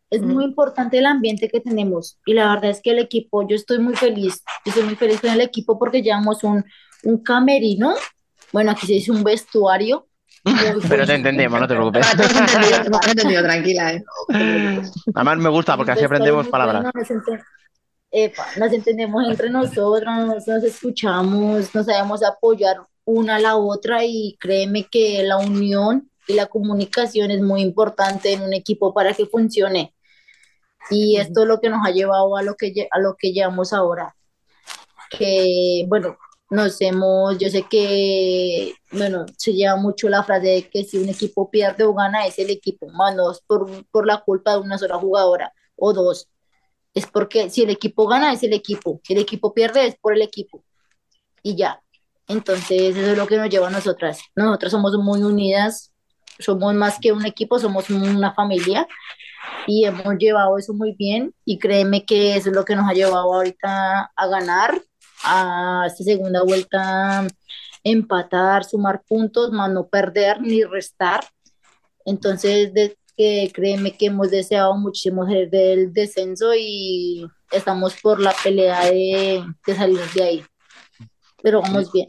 Es 0.10 0.24
muy 0.24 0.46
importante 0.46 0.98
el 0.98 1.06
ambiente 1.06 1.48
que 1.48 1.60
tenemos 1.60 2.18
y 2.26 2.34
la 2.34 2.56
verdad 2.56 2.72
es 2.72 2.82
que 2.82 2.92
el 2.92 3.00
equipo, 3.00 3.46
yo 3.46 3.56
estoy 3.56 3.78
muy 3.80 3.94
feliz, 3.94 4.42
yo 4.66 4.72
estoy 4.72 4.86
muy 4.86 4.96
feliz 4.96 5.20
con 5.20 5.30
el 5.30 5.42
equipo 5.42 5.78
porque 5.78 6.02
llevamos 6.02 6.46
un, 6.46 6.64
un 7.08 7.24
camerino, 7.24 7.96
bueno, 8.52 8.72
aquí 8.72 8.86
se 8.86 8.94
dice 8.94 9.12
un 9.12 9.24
vestuario. 9.24 10.08
Pero 10.90 11.06
te 11.06 11.16
entendemos, 11.16 11.60
no 11.60 11.68
te 11.68 11.74
preocupes. 11.74 12.06
te 12.16 12.24
he 12.24 13.12
entendido, 13.12 13.44
tranquila. 13.44 13.94
¿eh? 13.94 14.04
Además 15.16 15.38
me 15.38 15.50
gusta 15.50 15.78
porque 15.78 15.94
así 15.94 16.04
aprendemos 16.04 16.48
palabras. 16.50 16.86
nos, 18.58 18.74
entendemos 18.74 19.26
entre 19.28 19.50
nosotros, 19.50 20.46
nos, 20.46 20.64
escuchamos, 20.64 21.74
nos 21.74 21.86
sabemos 21.86 22.24
apoyar 22.24 22.78
una 23.06 23.38
a 23.38 23.40
la 23.40 23.56
otra 23.56 24.04
y 24.04 24.36
créeme 24.38 24.86
que 24.92 25.24
la 25.24 25.38
unión 25.38 26.12
y 26.28 26.34
la 26.34 26.48
comunicación 26.48 27.32
es 27.32 27.42
muy 27.42 27.62
importante 27.62 28.34
en 28.34 28.42
un 28.42 28.54
equipo 28.54 28.94
para 28.94 29.14
que 29.14 29.28
funcione. 29.28 29.94
Y 30.90 31.18
esto 31.18 31.44
es 31.44 31.48
lo 31.48 31.62
que 31.62 31.70
nos 31.70 31.86
ha 31.86 31.92
llevado 31.92 32.36
a 32.36 32.44
lo 32.44 32.56
que, 32.56 32.88
a 32.92 33.00
lo 33.00 33.16
que 33.18 33.32
llevamos 33.32 33.72
ahora. 33.72 34.14
Que, 35.10 35.86
bueno, 35.88 36.18
nos 36.50 36.80
hemos, 36.82 37.38
yo 37.38 37.50
sé 37.50 37.64
que, 37.70 38.74
bueno, 38.92 39.26
se 39.38 39.54
lleva 39.54 39.76
mucho 39.76 40.08
la 40.10 40.24
frase 40.24 40.48
de 40.48 40.70
que 40.70 40.84
si 40.84 40.98
un 40.98 41.10
equipo 41.10 41.50
pierde 41.50 41.84
o 41.84 41.94
gana 41.94 42.26
es 42.26 42.40
el 42.40 42.50
equipo, 42.50 42.88
no 42.92 43.32
es 43.32 43.42
por, 43.42 43.86
por 43.88 44.06
la 44.06 44.22
culpa 44.22 44.54
de 44.54 44.60
una 44.60 44.78
sola 44.78 44.98
jugadora 44.98 45.54
o 45.76 45.94
dos. 45.94 46.30
Es 46.94 47.06
porque 47.06 47.50
si 47.50 47.64
el 47.64 47.70
equipo 47.70 48.08
gana 48.08 48.34
es 48.34 48.44
el 48.44 48.54
equipo, 48.54 49.02
el 49.10 49.18
equipo 49.20 49.54
pierde 49.54 49.86
es 49.88 49.96
por 49.98 50.14
el 50.14 50.22
equipo. 50.22 50.64
Y 51.44 51.56
ya. 51.56 51.82
Entonces, 52.28 52.96
eso 52.96 53.12
es 53.12 53.18
lo 53.18 53.28
que 53.28 53.38
nos 53.38 53.50
lleva 53.50 53.68
a 53.68 53.72
nosotras. 53.72 54.20
Nosotras 54.36 54.72
somos 54.72 54.98
muy 54.98 55.22
unidas, 55.24 55.94
somos 56.40 56.74
más 56.74 56.98
que 57.00 57.12
un 57.12 57.26
equipo, 57.26 57.60
somos 57.60 57.90
una 57.90 58.34
familia 58.34 58.88
y 59.66 59.86
hemos 59.86 60.18
llevado 60.18 60.58
eso 60.58 60.74
muy 60.74 60.94
bien 60.94 61.34
y 61.46 61.60
créeme 61.60 62.06
que 62.06 62.36
eso 62.36 62.50
es 62.50 62.56
lo 62.56 62.66
que 62.66 62.76
nos 62.76 62.90
ha 62.90 62.94
llevado 62.94 63.34
ahorita 63.34 64.12
a 64.16 64.28
ganar 64.28 64.82
a 65.28 65.88
esta 65.88 66.04
segunda 66.04 66.44
vuelta 66.44 67.28
empatar, 67.84 68.64
sumar 68.64 69.02
puntos, 69.08 69.52
más 69.52 69.72
no 69.72 69.88
perder 69.88 70.42
ni 70.42 70.64
restar. 70.64 71.22
Entonces, 72.06 72.74
de, 72.74 72.98
que 73.18 73.52
créeme 73.54 73.98
que 73.98 74.06
hemos 74.06 74.30
deseado 74.30 74.78
muchísimo 74.78 75.26
del 75.26 75.92
descenso 75.92 76.54
y 76.56 77.26
estamos 77.52 78.00
por 78.00 78.20
la 78.20 78.34
pelea 78.44 78.86
de, 78.86 79.44
salir 79.76 80.00
de 80.14 80.24
ahí. 80.24 80.46
Pero 81.42 81.62
vamos 81.62 81.92
bien. 81.92 82.08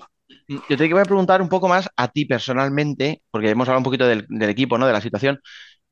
Yo 0.68 0.76
te 0.76 0.88
voy 0.88 1.00
a 1.00 1.04
preguntar 1.04 1.40
un 1.40 1.48
poco 1.48 1.68
más 1.68 1.88
a 1.96 2.08
ti 2.08 2.26
personalmente, 2.26 3.22
porque 3.30 3.50
hemos 3.50 3.68
hablado 3.68 3.80
un 3.80 3.84
poquito 3.84 4.06
del, 4.06 4.26
equipo, 4.42 4.78
¿no? 4.78 4.86
De 4.86 4.92
la 4.92 5.00
situación. 5.00 5.40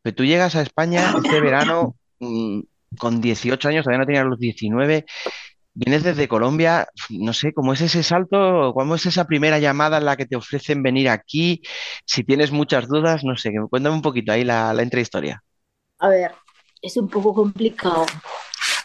Pero 0.02 0.16
tú 0.16 0.24
llegas 0.24 0.54
a 0.54 0.62
España 0.62 1.14
este 1.22 1.40
verano 1.40 1.96
mm, 2.20 2.60
con 2.98 3.20
18 3.20 3.68
años, 3.68 3.84
todavía 3.84 4.00
no 4.00 4.06
tenías 4.06 4.26
los 4.26 4.38
19 4.38 5.04
vienes 5.76 6.02
desde 6.02 6.26
Colombia, 6.26 6.88
no 7.10 7.34
sé, 7.34 7.52
¿cómo 7.52 7.74
es 7.74 7.82
ese 7.82 8.02
salto? 8.02 8.72
¿Cómo 8.74 8.94
es 8.94 9.04
esa 9.04 9.26
primera 9.26 9.58
llamada 9.58 9.98
en 9.98 10.06
la 10.06 10.16
que 10.16 10.24
te 10.24 10.34
ofrecen 10.34 10.82
venir 10.82 11.10
aquí? 11.10 11.60
Si 12.06 12.24
tienes 12.24 12.50
muchas 12.50 12.88
dudas, 12.88 13.24
no 13.24 13.36
sé, 13.36 13.52
cuéntame 13.68 13.94
un 13.94 14.02
poquito 14.02 14.32
ahí 14.32 14.42
la, 14.42 14.72
la. 14.72 15.42
A 15.98 16.08
ver, 16.08 16.32
es 16.80 16.96
un 16.96 17.08
poco 17.08 17.34
complicado 17.34 18.06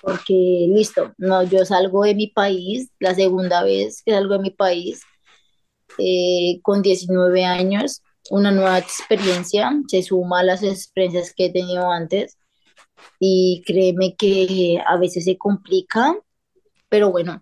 porque, 0.02 0.68
listo, 0.68 1.14
no, 1.18 1.44
yo 1.44 1.64
salgo 1.64 2.04
de 2.04 2.14
mi 2.14 2.28
país, 2.28 2.90
la 3.00 3.16
segunda 3.16 3.64
vez 3.64 4.02
que 4.04 4.12
salgo 4.12 4.34
de 4.34 4.40
mi 4.40 4.52
país, 4.52 5.02
eh, 5.98 6.60
con 6.62 6.82
19 6.82 7.46
años, 7.46 8.02
una 8.30 8.52
nueva 8.52 8.80
experiencia, 8.80 9.72
se 9.88 10.04
suma 10.04 10.42
a 10.42 10.44
las 10.44 10.62
experiencias 10.62 11.34
que 11.34 11.46
he 11.46 11.54
tenido 11.54 11.90
antes 11.90 12.38
y 13.18 13.64
créeme 13.66 14.16
que 14.16 14.82
a 14.86 14.98
veces 14.98 15.24
se 15.24 15.38
complica 15.38 16.16
pero 16.92 17.10
bueno, 17.10 17.42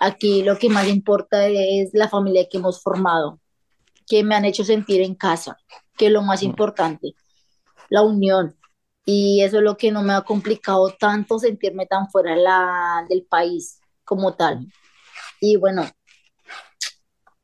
aquí 0.00 0.42
lo 0.42 0.58
que 0.58 0.70
más 0.70 0.88
importa 0.88 1.46
es 1.48 1.90
la 1.92 2.08
familia 2.08 2.48
que 2.50 2.56
hemos 2.56 2.82
formado, 2.82 3.38
que 4.08 4.24
me 4.24 4.34
han 4.34 4.46
hecho 4.46 4.64
sentir 4.64 5.02
en 5.02 5.14
casa, 5.14 5.58
que 5.98 6.06
es 6.06 6.12
lo 6.12 6.22
más 6.22 6.42
importante, 6.42 7.12
la 7.90 8.00
unión. 8.00 8.56
Y 9.04 9.42
eso 9.42 9.58
es 9.58 9.64
lo 9.64 9.76
que 9.76 9.92
no 9.92 10.02
me 10.02 10.14
ha 10.14 10.22
complicado 10.22 10.94
tanto 10.98 11.38
sentirme 11.38 11.84
tan 11.86 12.08
fuera 12.08 12.36
la, 12.36 13.04
del 13.10 13.26
país 13.26 13.80
como 14.02 14.34
tal. 14.34 14.66
Y 15.42 15.56
bueno, 15.56 15.84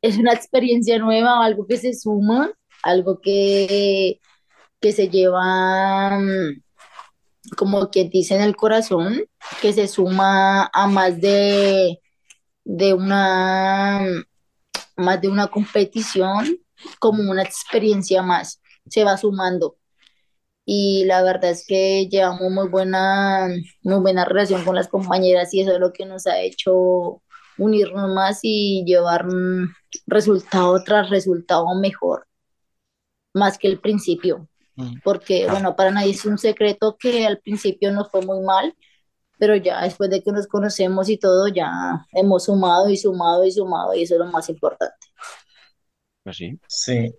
es 0.01 0.17
una 0.17 0.33
experiencia 0.33 0.97
nueva, 0.97 1.45
algo 1.45 1.67
que 1.67 1.77
se 1.77 1.93
suma, 1.93 2.51
algo 2.81 3.21
que, 3.21 4.19
que 4.79 4.91
se 4.91 5.07
lleva 5.09 6.19
mm, 6.19 6.63
como 7.57 7.89
quien 7.89 8.09
dice 8.09 8.35
en 8.35 8.41
el 8.41 8.55
corazón, 8.55 9.25
que 9.61 9.73
se 9.73 9.87
suma 9.87 10.69
a 10.73 10.87
más 10.87 11.19
de, 11.21 11.99
de 12.63 12.93
una 12.93 14.01
más 14.97 15.21
de 15.21 15.29
una 15.29 15.47
competición, 15.47 16.57
como 16.99 17.29
una 17.31 17.43
experiencia 17.43 18.21
más, 18.21 18.61
se 18.89 19.03
va 19.03 19.17
sumando. 19.17 19.77
Y 20.65 21.05
la 21.05 21.23
verdad 21.23 21.51
es 21.51 21.65
que 21.67 22.07
llevamos 22.09 22.51
muy 22.51 22.69
buena, 22.69 23.47
muy 23.83 23.99
buena 23.99 24.25
relación 24.25 24.63
con 24.63 24.75
las 24.75 24.87
compañeras 24.87 25.53
y 25.53 25.61
eso 25.61 25.73
es 25.73 25.79
lo 25.79 25.91
que 25.93 26.05
nos 26.05 26.27
ha 26.27 26.39
hecho 26.39 27.21
unirnos 27.57 28.09
más 28.13 28.39
y 28.43 28.83
llevar 28.85 29.25
resultado 30.07 30.83
tras 30.83 31.09
resultado 31.09 31.65
mejor, 31.79 32.27
más 33.33 33.57
que 33.57 33.67
el 33.67 33.79
principio. 33.79 34.47
Porque 35.03 35.47
bueno, 35.49 35.75
para 35.75 35.91
nadie 35.91 36.11
es 36.11 36.25
un 36.25 36.37
secreto 36.37 36.97
que 36.99 37.25
al 37.25 37.39
principio 37.39 37.91
nos 37.91 38.09
fue 38.09 38.21
muy 38.21 38.41
mal, 38.41 38.75
pero 39.37 39.55
ya 39.55 39.81
después 39.81 40.09
de 40.09 40.21
que 40.21 40.31
nos 40.31 40.47
conocemos 40.47 41.09
y 41.09 41.17
todo, 41.17 41.47
ya 41.47 42.05
hemos 42.13 42.45
sumado 42.45 42.89
y 42.89 42.97
sumado 42.97 43.45
y 43.45 43.51
sumado 43.51 43.93
y 43.95 44.03
eso 44.03 44.15
es 44.15 44.19
lo 44.19 44.27
más 44.27 44.49
importante. 44.49 44.95
Pues 46.23 46.37
sí. 46.37 46.59
Sí. 46.67 47.13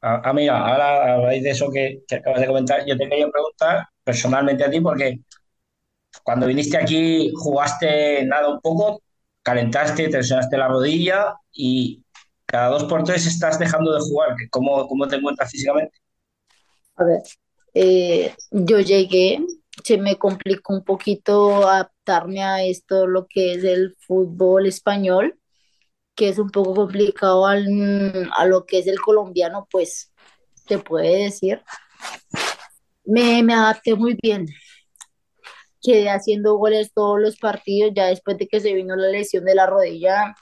Ah, 0.00 0.22
ah 0.24 0.32
mira, 0.32 0.58
ahora 0.58 1.14
a 1.14 1.20
raíz 1.22 1.42
de 1.42 1.50
eso 1.50 1.70
que, 1.70 2.02
que, 2.06 2.16
acabas 2.16 2.40
de 2.40 2.46
comentar, 2.46 2.86
yo 2.86 2.96
te 2.96 3.08
quería 3.08 3.28
preguntar 3.28 3.88
personalmente 4.04 4.64
a 4.64 4.70
ti, 4.70 4.80
porque 4.80 5.20
cuando 6.22 6.46
viniste 6.46 6.76
aquí 6.76 7.32
jugaste 7.34 8.24
nada 8.26 8.48
un 8.48 8.60
poco, 8.60 9.02
calentaste, 9.42 10.08
te 10.08 10.18
lesionaste 10.18 10.56
la 10.56 10.68
rodilla 10.68 11.34
y 11.52 12.02
cada 12.46 12.68
dos 12.68 12.84
por 12.84 13.04
tres 13.04 13.26
estás 13.26 13.58
dejando 13.58 13.92
de 13.92 14.00
jugar. 14.00 14.34
¿Cómo, 14.50 14.86
cómo 14.88 15.06
te 15.06 15.16
encuentras 15.16 15.50
físicamente? 15.50 15.98
A 16.98 17.04
ver, 17.04 17.22
eh, 17.74 18.34
yo 18.50 18.80
llegué, 18.80 19.40
se 19.84 19.98
me 19.98 20.16
complicó 20.16 20.74
un 20.74 20.84
poquito 20.84 21.68
adaptarme 21.68 22.42
a 22.42 22.64
esto, 22.64 23.06
lo 23.06 23.26
que 23.28 23.54
es 23.54 23.62
el 23.62 23.94
fútbol 24.00 24.66
español, 24.66 25.38
que 26.16 26.28
es 26.28 26.38
un 26.40 26.50
poco 26.50 26.74
complicado 26.74 27.46
a 27.46 27.56
lo 28.46 28.66
que 28.66 28.80
es 28.80 28.88
el 28.88 29.00
colombiano, 29.00 29.68
pues 29.70 30.12
te 30.66 30.78
puede 30.78 31.24
decir. 31.24 31.62
Me, 33.04 33.42
me 33.44 33.54
adapté 33.54 33.94
muy 33.94 34.18
bien. 34.20 34.46
Quedé 35.80 36.10
haciendo 36.10 36.56
goles 36.56 36.92
todos 36.92 37.20
los 37.20 37.36
partidos, 37.38 37.92
ya 37.94 38.06
después 38.06 38.36
de 38.38 38.48
que 38.48 38.58
se 38.58 38.74
vino 38.74 38.96
la 38.96 39.08
lesión 39.08 39.44
de 39.44 39.54
la 39.54 39.66
rodilla, 39.66 40.34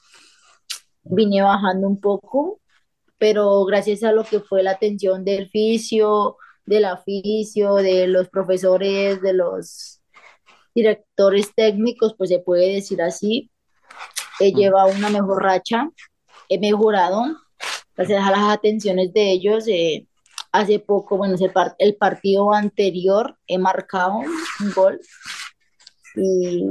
vine 1.03 1.43
bajando 1.43 1.87
un 1.87 2.01
poco, 2.01 2.61
pero 3.19 3.65
gracias 3.67 4.03
a 4.03 4.13
lo 4.13 4.25
que 4.25 4.41
fue 4.41 4.63
la 4.63 4.73
atención 4.73 5.25
del 5.25 5.51
fisio, 5.51 6.39
del 6.67 6.85
oficio, 6.85 7.77
de 7.77 8.07
los 8.09 8.29
profesores, 8.29 9.23
de 9.23 9.33
los 9.33 10.01
directores 10.75 11.55
técnicos, 11.55 12.15
pues 12.19 12.31
se 12.31 12.41
puede 12.41 12.75
decir 12.75 13.01
así. 13.01 13.51
He 14.41 14.53
llevado 14.53 14.91
una 14.91 15.09
mejor 15.09 15.43
racha, 15.43 15.89
he 16.49 16.59
mejorado, 16.59 17.25
gracias 17.97 18.23
a 18.23 18.31
las 18.31 18.55
atenciones 18.55 19.13
de 19.15 19.31
ellos, 19.31 19.67
eh, 19.69 20.07
hace 20.53 20.79
poco, 20.79 21.17
bueno, 21.17 21.37
el 21.79 21.97
partido 21.97 22.53
anterior 22.53 23.37
he 23.47 23.59
marcado 23.59 24.19
un 24.19 24.73
gol 24.75 25.01
y 26.15 26.65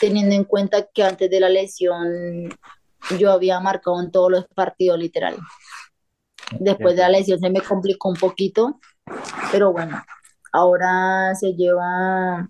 teniendo 0.00 0.34
en 0.34 0.44
cuenta 0.44 0.86
que 0.92 1.02
antes 1.02 1.30
de 1.30 1.40
la 1.40 1.48
lesión 1.48 2.48
yo 3.18 3.32
había 3.32 3.60
marcado 3.60 4.00
en 4.00 4.10
todos 4.10 4.30
los 4.30 4.46
partidos 4.54 4.98
literal. 4.98 5.36
Después 6.58 6.96
de 6.96 7.02
la 7.02 7.08
lesión 7.10 7.38
se 7.38 7.50
me 7.50 7.60
complicó 7.60 8.08
un 8.08 8.16
poquito, 8.16 8.80
pero 9.52 9.72
bueno, 9.72 10.02
ahora 10.52 11.34
se 11.34 11.54
lleva, 11.54 12.48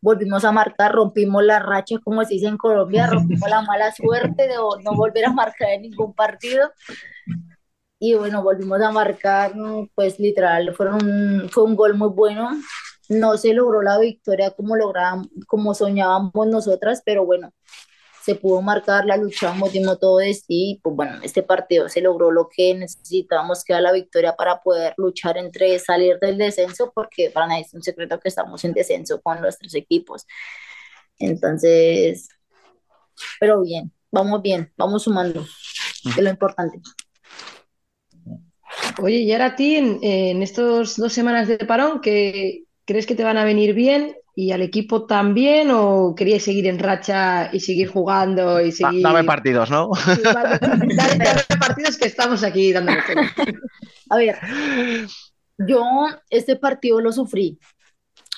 volvimos 0.00 0.44
a 0.44 0.52
marcar, 0.52 0.92
rompimos 0.92 1.44
la 1.44 1.58
racha, 1.60 1.96
como 2.02 2.24
se 2.24 2.34
dice 2.34 2.46
en 2.46 2.56
Colombia, 2.56 3.06
rompimos 3.06 3.48
la 3.48 3.62
mala 3.62 3.92
suerte 3.96 4.48
de 4.48 4.54
no 4.56 4.96
volver 4.96 5.26
a 5.26 5.32
marcar 5.32 5.70
en 5.70 5.82
ningún 5.82 6.12
partido. 6.14 6.70
Y 7.98 8.14
bueno, 8.14 8.42
volvimos 8.42 8.80
a 8.80 8.90
marcar, 8.90 9.52
pues 9.94 10.18
literal, 10.18 10.74
fueron, 10.74 11.48
fue 11.50 11.62
un 11.62 11.76
gol 11.76 11.94
muy 11.94 12.08
bueno. 12.08 12.50
No 13.08 13.36
se 13.36 13.54
logró 13.54 13.80
la 13.82 13.98
victoria 13.98 14.50
como 14.50 14.74
lográbamos, 14.74 15.28
como 15.46 15.72
soñábamos 15.74 16.46
nosotras, 16.48 17.02
pero 17.04 17.24
bueno, 17.24 17.52
se 18.24 18.36
pudo 18.36 18.62
marcar, 18.62 19.04
la 19.04 19.16
luchamos, 19.16 19.72
dimos 19.72 19.98
todo 19.98 20.18
de 20.18 20.32
sí, 20.32 20.80
pues 20.82 20.94
bueno, 20.94 21.18
este 21.22 21.42
partido 21.42 21.88
se 21.88 22.00
logró 22.00 22.30
lo 22.30 22.48
que 22.48 22.72
necesitábamos, 22.74 23.64
que 23.64 23.72
era 23.72 23.82
la 23.82 23.92
victoria 23.92 24.36
para 24.36 24.60
poder 24.60 24.94
luchar 24.96 25.38
entre 25.38 25.78
salir 25.80 26.18
del 26.20 26.38
descenso, 26.38 26.92
porque 26.94 27.30
para 27.30 27.48
nadie 27.48 27.62
es 27.62 27.74
un 27.74 27.82
secreto 27.82 28.20
que 28.20 28.28
estamos 28.28 28.64
en 28.64 28.74
descenso 28.74 29.20
con 29.20 29.40
nuestros 29.40 29.74
equipos. 29.74 30.26
Entonces, 31.18 32.28
pero 33.40 33.60
bien, 33.62 33.92
vamos 34.12 34.40
bien, 34.40 34.72
vamos 34.76 35.02
sumando, 35.02 35.44
que 36.04 36.10
es 36.10 36.22
lo 36.22 36.30
importante. 36.30 36.80
Oye, 39.02 39.16
y 39.16 39.32
ahora 39.32 39.46
a 39.46 39.56
ti, 39.56 39.76
en, 39.76 39.98
en 40.02 40.42
estos 40.42 40.96
dos 40.96 41.12
semanas 41.12 41.48
de 41.48 41.58
parón, 41.58 42.00
¿qué 42.00 42.64
crees 42.84 43.06
que 43.06 43.16
te 43.16 43.24
van 43.24 43.38
a 43.38 43.44
venir 43.44 43.74
bien? 43.74 44.16
¿Y 44.34 44.52
al 44.52 44.62
equipo 44.62 45.04
también 45.04 45.70
o 45.70 46.14
queríais 46.16 46.42
seguir 46.42 46.66
en 46.66 46.78
racha 46.78 47.50
y 47.52 47.60
seguir 47.60 47.88
jugando 47.88 48.60
y 48.60 48.72
seguir... 48.72 49.02
Dame 49.02 49.24
partidos, 49.24 49.70
¿no? 49.70 49.90
Dame, 50.24 50.88
partidos 51.60 51.98
que 51.98 52.06
estamos 52.06 52.42
aquí 52.42 52.72
dando. 52.72 52.92
A 54.08 54.16
ver, 54.16 54.38
yo 55.58 56.06
este 56.30 56.56
partido 56.56 57.00
lo 57.00 57.12
sufrí 57.12 57.58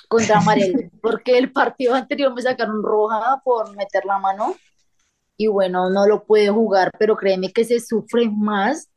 contra 0.09 0.39
Amarelo, 0.39 0.79
porque 1.01 1.37
el 1.37 1.51
partido 1.51 1.95
anterior 1.95 2.33
me 2.33 2.41
sacaron 2.41 2.83
roja 2.83 3.41
por 3.43 3.75
meter 3.75 4.03
la 4.05 4.19
mano 4.19 4.55
y 5.37 5.47
bueno, 5.47 5.89
no 5.89 6.07
lo 6.07 6.23
pude 6.23 6.49
jugar, 6.49 6.91
pero 6.97 7.15
créeme 7.15 7.51
que 7.51 7.65
se 7.65 7.79
sufre 7.79 8.29
más 8.29 8.89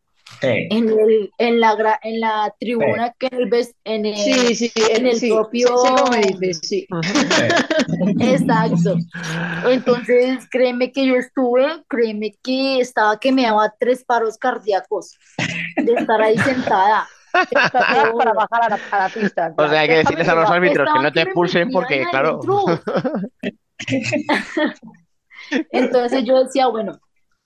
en, 0.42 0.88
el, 0.88 1.30
en, 1.38 1.60
la, 1.60 1.98
en 2.02 2.20
la 2.20 2.54
tribuna 2.58 3.12
que 3.18 3.26
en 3.26 3.42
el, 3.42 3.68
en 3.84 4.06
el, 4.06 4.16
sí, 4.16 4.54
sí, 4.54 4.72
en 4.90 5.06
el 5.06 5.18
propio... 5.28 5.76
Sí, 6.62 6.86
Exacto. 8.20 8.96
Entonces, 9.68 10.46
créeme 10.50 10.92
que 10.92 11.06
yo 11.06 11.16
estuve, 11.16 11.82
créeme 11.88 12.34
que 12.42 12.80
estaba 12.80 13.18
que 13.18 13.32
me 13.32 13.42
daba 13.42 13.74
tres 13.78 14.04
paros 14.04 14.38
cardíacos 14.38 15.18
de 15.76 15.92
estar 15.92 16.20
ahí 16.22 16.38
sentada. 16.38 17.08
para 18.18 18.32
bajar 18.32 18.62
a 18.62 18.68
la, 18.70 18.80
a 18.90 18.98
la 19.00 19.08
pista. 19.10 19.54
O 19.56 19.68
sea, 19.68 19.80
hay 19.80 19.88
que 19.88 19.98
decirles 19.98 20.28
a 20.28 20.34
los 20.34 20.50
árbitros 20.50 20.88
que 20.92 21.02
no 21.02 21.12
te 21.12 21.20
expulsen 21.22 21.70
porque, 21.70 22.06
claro. 22.10 22.40
Entonces 25.70 26.24
yo 26.24 26.42
decía, 26.44 26.68
bueno, 26.68 26.98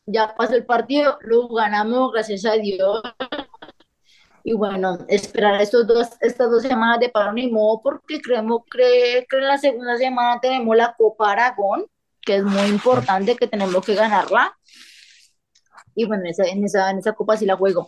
ya 0.07 0.35
pasó 0.35 0.55
el 0.55 0.67
partido, 0.67 1.19
lo 1.23 1.49
ganamos, 1.49 2.13
gracias 2.13 2.45
a 2.45 2.53
Dios. 2.55 3.03
Y 4.45 4.55
bueno, 4.55 4.99
esperar 5.09 5.61
estos 5.61 5.87
dos, 5.87 6.09
estas 6.21 6.51
dos 6.51 6.63
semanas 6.63 6.99
de 7.01 7.09
paro 7.09 7.33
ni 7.33 7.51
modo, 7.51 7.81
porque 7.83 8.21
creemos 8.21 8.63
que, 8.71 9.25
que 9.29 9.37
en 9.39 9.47
la 9.47 9.59
segunda 9.59 9.97
semana 9.97 10.41
tenemos 10.41 10.77
la 10.77 10.95
Copa 10.99 11.33
Aragón, 11.33 11.87
que 12.21 12.37
es 12.37 12.45
muy 12.45 12.67
importante, 12.69 13.37
que 13.37 13.47
tenemos 13.47 13.85
que 13.85 13.95
ganarla. 13.95 14.57
Y 15.95 16.07
bueno, 16.07 16.25
esa, 16.27 16.45
en, 16.45 16.65
esa, 16.65 16.91
en 16.91 16.99
esa 16.99 17.13
Copa 17.13 17.37
sí 17.37 17.47
la 17.47 17.57
juego. 17.57 17.87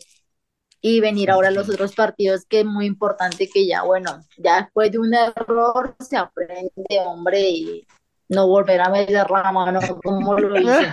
Y 0.80 1.00
venir 1.00 1.30
ahora 1.30 1.48
a 1.48 1.50
los 1.50 1.68
otros 1.68 1.94
partidos, 1.94 2.44
que 2.44 2.60
es 2.60 2.66
muy 2.66 2.86
importante 2.86 3.48
que 3.52 3.66
ya, 3.66 3.82
bueno, 3.82 4.20
ya 4.36 4.62
después 4.62 4.92
de 4.92 4.98
un 4.98 5.14
error 5.14 5.96
se 5.98 6.16
aprende, 6.16 6.70
hombre, 7.04 7.40
y 7.40 7.86
no 8.28 8.46
volver 8.46 8.80
a 8.80 8.88
meter 8.88 9.30
la 9.30 9.52
mano 9.52 9.80
como 10.02 10.38
lo 10.38 10.60
hice. 10.60 10.88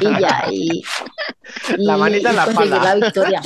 Y 0.00 0.20
ya, 0.20 0.44
y, 0.50 0.82
la 1.78 1.96
manita 1.96 2.30
en 2.30 2.36
la 2.36 2.44
espalda. 2.44 2.82
la 2.82 2.94
victoria. 2.94 3.42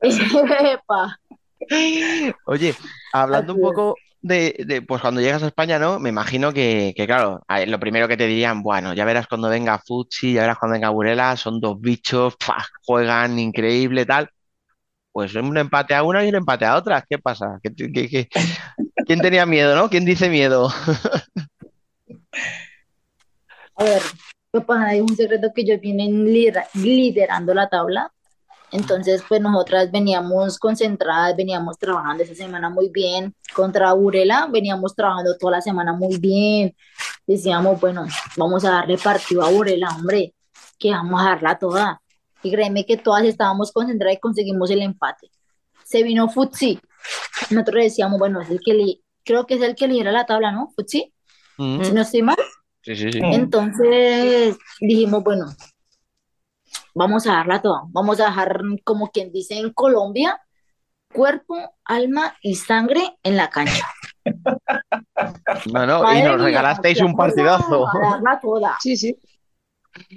Oye, 2.46 2.74
hablando 3.12 3.54
un 3.54 3.60
poco 3.60 3.94
de, 4.20 4.84
pues 4.86 5.00
cuando 5.00 5.20
llegas 5.20 5.42
a 5.42 5.48
España, 5.48 5.78
¿no? 5.78 5.98
Me 5.98 6.08
imagino 6.08 6.52
que, 6.52 6.94
claro, 7.06 7.42
lo 7.66 7.80
primero 7.80 8.08
que 8.08 8.16
te 8.16 8.26
dirían, 8.26 8.62
bueno, 8.62 8.94
ya 8.94 9.04
verás 9.04 9.26
cuando 9.26 9.48
venga 9.48 9.78
Futsi, 9.78 10.34
ya 10.34 10.42
verás 10.42 10.58
cuando 10.58 10.74
venga 10.74 10.90
Burela, 10.90 11.36
son 11.36 11.60
dos 11.60 11.80
bichos, 11.80 12.36
juegan 12.84 13.38
increíble, 13.38 14.06
tal. 14.06 14.30
Pues 15.12 15.34
un 15.34 15.58
empate 15.58 15.94
a 15.94 16.02
una 16.02 16.24
y 16.24 16.30
un 16.30 16.36
empate 16.36 16.64
a 16.64 16.76
otra. 16.76 17.04
¿Qué 17.08 17.18
pasa? 17.18 17.60
quién 19.06 19.20
tenía 19.20 19.44
miedo, 19.44 19.76
no? 19.76 19.90
¿Quién 19.90 20.06
dice 20.06 20.30
miedo? 20.30 20.70
A 23.76 23.84
ver, 23.84 24.02
hay 24.68 25.00
un 25.00 25.16
secreto 25.16 25.52
que 25.54 25.62
ellos 25.62 25.80
vienen 25.80 26.24
liderando 26.24 27.54
la 27.54 27.68
tabla. 27.68 28.12
Entonces, 28.70 29.22
pues 29.28 29.40
nosotras 29.40 29.90
veníamos 29.90 30.58
concentradas, 30.58 31.36
veníamos 31.36 31.78
trabajando 31.78 32.22
esa 32.22 32.34
semana 32.34 32.70
muy 32.70 32.88
bien. 32.88 33.34
Contra 33.54 33.94
Urela 33.94 34.48
veníamos 34.50 34.94
trabajando 34.94 35.36
toda 35.36 35.52
la 35.52 35.60
semana 35.60 35.92
muy 35.92 36.18
bien. 36.18 36.74
Decíamos, 37.26 37.78
bueno, 37.80 38.06
vamos 38.36 38.64
a 38.64 38.70
darle 38.70 38.96
partido 38.96 39.42
a 39.42 39.50
Urela, 39.50 39.88
hombre, 39.90 40.34
que 40.78 40.90
vamos 40.90 41.20
a 41.20 41.30
darla 41.30 41.58
toda. 41.58 42.00
Y 42.42 42.50
créeme 42.50 42.86
que 42.86 42.96
todas 42.96 43.24
estábamos 43.24 43.72
concentradas 43.72 44.16
y 44.16 44.20
conseguimos 44.20 44.70
el 44.70 44.80
empate. 44.80 45.30
Se 45.84 46.02
vino 46.02 46.28
Futsi. 46.28 46.80
Nosotros 47.50 47.84
decíamos, 47.84 48.18
bueno, 48.18 48.40
es 48.40 48.48
el 48.48 48.60
que 48.60 49.00
creo 49.22 49.46
que 49.46 49.54
es 49.54 49.62
el 49.62 49.74
que 49.74 49.86
lidera 49.86 50.12
la 50.12 50.24
tabla, 50.24 50.50
¿no? 50.50 50.72
Futsi 50.74 51.12
si 51.82 51.92
no 51.92 52.02
estoy 52.02 52.22
mal. 52.22 52.36
Sí, 52.82 52.96
sí, 52.96 53.12
sí. 53.12 53.20
Entonces 53.22 54.56
dijimos, 54.80 55.22
bueno, 55.22 55.46
vamos 56.94 57.26
a 57.26 57.32
darla 57.32 57.62
toda, 57.62 57.82
vamos 57.88 58.20
a 58.20 58.26
dejar, 58.26 58.62
como 58.84 59.10
quien 59.10 59.32
dice 59.32 59.58
en 59.58 59.72
Colombia, 59.72 60.40
cuerpo, 61.12 61.76
alma 61.84 62.36
y 62.42 62.56
sangre 62.56 63.18
en 63.22 63.36
la 63.36 63.50
cancha. 63.50 63.86
Bueno, 65.70 66.12
y 66.12 66.22
nos 66.22 66.40
regalasteis 66.40 67.00
un 67.00 67.14
partidazo. 67.14 67.86
darla 68.00 68.40
toda. 68.40 68.76
Sí, 68.80 68.96
sí. 68.96 69.16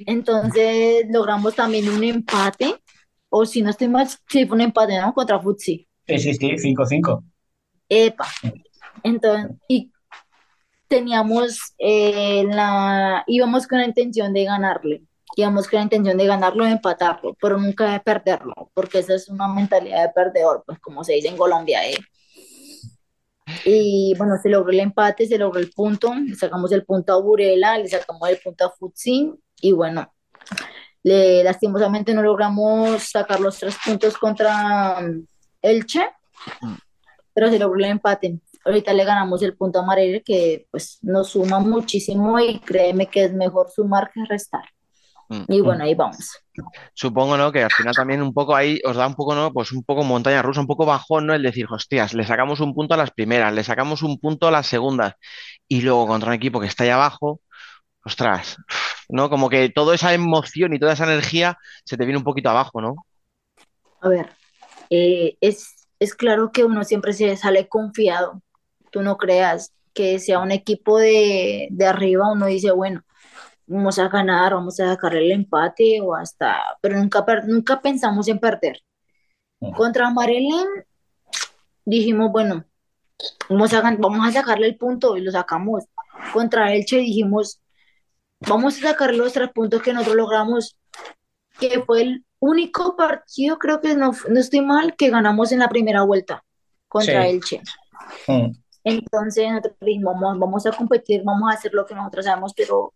Entonces 0.06 1.06
logramos 1.10 1.54
también 1.54 1.90
un 1.90 2.04
empate, 2.04 2.82
o 3.30 3.46
si 3.46 3.62
no 3.62 3.70
estoy 3.70 3.90
mal, 3.90 4.08
sí, 4.08 4.46
fue 4.46 4.56
un 4.56 4.62
empate, 4.62 5.00
¿no? 5.00 5.14
Contra 5.14 5.40
Futsi. 5.40 5.88
Sí, 6.08 6.20
sí, 6.20 6.34
sí, 6.34 6.76
5-5. 6.76 7.24
Epa. 7.90 8.28
Entonces, 9.04 9.58
y 9.68 9.92
teníamos 10.88 11.76
eh, 11.78 12.44
la, 12.48 13.24
íbamos 13.28 13.68
con 13.68 13.80
la 13.80 13.86
intención 13.86 14.34
de 14.34 14.46
ganarle, 14.46 15.04
íbamos 15.36 15.68
con 15.68 15.78
la 15.78 15.84
intención 15.84 16.18
de 16.18 16.26
ganarlo 16.26 16.68
y 16.68 16.72
empatarlo, 16.72 17.36
pero 17.42 17.58
nunca 17.58 17.92
de 17.94 18.00
perderlo, 18.00 18.72
porque 18.74 19.00
esa 19.00 19.16
es 19.16 19.30
una 19.30 19.48
mentalidad 19.48 20.04
de 20.04 20.14
perdedor, 20.14 20.64
pues 20.66 20.80
como 20.80 21.04
se 21.04 21.14
dice 21.14 21.28
en 21.28 21.38
Colombia. 21.38 21.88
Eh. 21.90 21.98
Y 23.64 24.14
bueno, 24.18 24.36
se 24.42 24.50
logró 24.50 24.72
el 24.72 24.80
empate, 24.80 25.28
se 25.28 25.38
logró 25.38 25.60
el 25.60 25.72
punto, 25.72 26.14
le 26.14 26.36
sacamos 26.36 26.72
el 26.72 26.86
punto 26.86 27.14
a 27.14 27.22
Burela, 27.22 27.78
le 27.78 27.88
sacamos 27.88 28.28
el 28.30 28.40
punto 28.40 28.66
a 28.66 28.72
Futsin 28.72 29.36
y 29.62 29.72
bueno, 29.72 30.14
le, 31.04 31.44
lastimosamente 31.44 32.14
no 32.14 32.24
logramos 32.24 33.04
sacar 33.04 33.40
los 33.40 33.60
tres 33.60 33.78
puntos 33.84 34.18
contra 34.18 34.98
um, 35.00 35.26
Elche, 35.62 36.10
mm. 36.62 36.74
pero 37.34 37.50
se 37.50 37.60
logró 37.60 37.78
el 37.78 37.86
empate 37.86 38.28
ahorita 38.66 38.94
le 38.94 39.06
ganamos 39.06 39.42
el 39.44 39.56
punto 39.56 39.80
a 39.80 39.96
que 40.26 40.68
pues 40.72 41.00
nos 41.04 41.30
suma 41.30 41.60
muchísimo 41.60 42.40
y 42.40 42.60
créeme 42.60 43.08
que 43.08 43.26
es 43.26 43.34
mejor 43.34 43.70
sumar 43.70 44.12
que 44.14 44.26
restar. 44.26 44.64
Mm, 45.30 45.44
y 45.48 45.62
bueno, 45.62 45.80
mm. 45.80 45.88
ahí 45.88 45.96
vamos. 45.96 46.40
Supongo, 46.94 47.38
¿no? 47.38 47.52
Que 47.52 47.64
al 47.64 47.72
final 47.72 47.96
también 47.96 48.22
un 48.22 48.34
poco 48.34 48.56
ahí 48.56 48.80
os 48.86 48.96
da 48.96 49.08
un 49.08 49.16
poco, 49.16 49.36
¿no? 49.36 49.52
Pues 49.52 49.72
un 49.72 49.84
poco 49.84 50.04
montaña 50.04 50.42
rusa, 50.42 50.62
un 50.62 50.68
poco 50.68 50.86
bajón, 50.86 51.28
¿no? 51.28 51.34
El 51.34 51.44
decir, 51.44 51.68
hostias, 51.70 52.14
le 52.14 52.26
sacamos 52.26 52.60
un 52.60 52.74
punto 52.74 52.94
a 52.94 52.98
las 52.98 53.12
primeras, 53.12 53.54
le 53.54 53.64
sacamos 53.64 54.04
un 54.04 54.20
punto 54.20 54.48
a 54.48 54.52
las 54.52 54.68
segundas 54.68 55.14
y 55.68 55.82
luego 55.82 56.08
contra 56.08 56.30
un 56.30 56.36
equipo 56.36 56.60
que 56.60 56.68
está 56.68 56.84
ahí 56.84 56.92
abajo, 56.92 57.42
ostras, 58.04 58.58
¿no? 59.10 59.30
Como 59.30 59.50
que 59.50 59.70
toda 59.70 59.96
esa 59.96 60.14
emoción 60.14 60.74
y 60.74 60.80
toda 60.80 60.94
esa 60.94 61.06
energía 61.06 61.58
se 61.84 61.98
te 61.98 62.06
viene 62.06 62.20
un 62.20 62.24
poquito 62.24 62.50
abajo, 62.50 62.82
¿no? 62.82 62.96
A 64.02 64.10
ver, 64.10 64.30
eh, 64.92 65.38
es, 65.42 65.88
es 66.00 66.14
claro 66.14 66.52
que 66.52 66.64
uno 66.64 66.84
siempre 66.84 67.14
se 67.14 67.36
sale 67.36 67.68
confiado, 67.68 68.44
tú 68.96 69.02
no 69.02 69.18
creas 69.18 69.74
que 69.94 70.20
sea 70.20 70.40
un 70.40 70.52
equipo 70.52 70.98
de, 70.98 71.68
arriba, 71.86 72.32
uno 72.32 72.46
dice, 72.46 72.72
bueno, 72.72 73.04
vamos 73.68 74.00
a 74.00 74.08
ganar, 74.08 74.54
vamos 74.54 74.80
a 74.80 74.88
sacar 74.88 75.16
el 75.16 75.34
empate 75.34 76.00
o 76.00 76.16
hasta, 76.16 76.64
pero 76.80 76.98
nunca, 76.98 77.26
nunca 77.46 77.82
pensamos 77.82 78.30
en 78.30 78.40
perder. 78.40 78.80
Contra 79.76 80.10
Marelen 80.12 80.66
dijimos, 81.84 82.32
bueno, 82.32 82.64
vamos 83.50 83.74
a, 83.74 83.82
vamos 83.82 84.30
a 84.30 84.32
sacarle 84.32 84.68
el 84.68 84.78
punto 84.78 85.18
y 85.18 85.22
lo 85.22 85.32
sacamos. 85.32 85.84
Contra 86.32 86.74
Elche 86.74 87.00
dijimos, 87.00 87.60
vamos 88.48 88.78
a 88.78 88.92
sacar 88.92 89.14
los 89.14 89.34
tres 89.34 89.50
puntos 89.52 89.82
que 89.82 89.92
nosotros 89.92 90.16
logramos, 90.16 90.78
que 91.60 91.84
fue 91.84 92.02
el 92.02 92.26
único 92.40 92.96
partido, 92.96 93.60
creo 93.60 93.82
que 93.82 93.94
no, 93.94 94.14
no 94.30 94.40
estoy 94.40 94.62
mal, 94.62 94.96
que 94.96 95.10
ganamos 95.10 95.52
en 95.52 95.60
la 95.60 95.68
primera 95.68 96.04
vuelta 96.04 96.46
contra 96.88 97.24
Sí. 97.24 97.30
Elche. 97.30 97.62
Mm. 98.28 98.65
Entonces 98.86 99.50
nosotros 99.50 99.76
dijimos, 99.82 100.14
vamos, 100.14 100.40
vamos 100.40 100.66
a 100.66 100.72
competir, 100.72 101.22
vamos 101.26 101.52
a 101.52 101.56
hacer 101.58 101.74
lo 101.74 101.86
que 101.86 101.94
nosotros 101.96 102.24
sabemos, 102.26 102.54
pero 102.56 102.94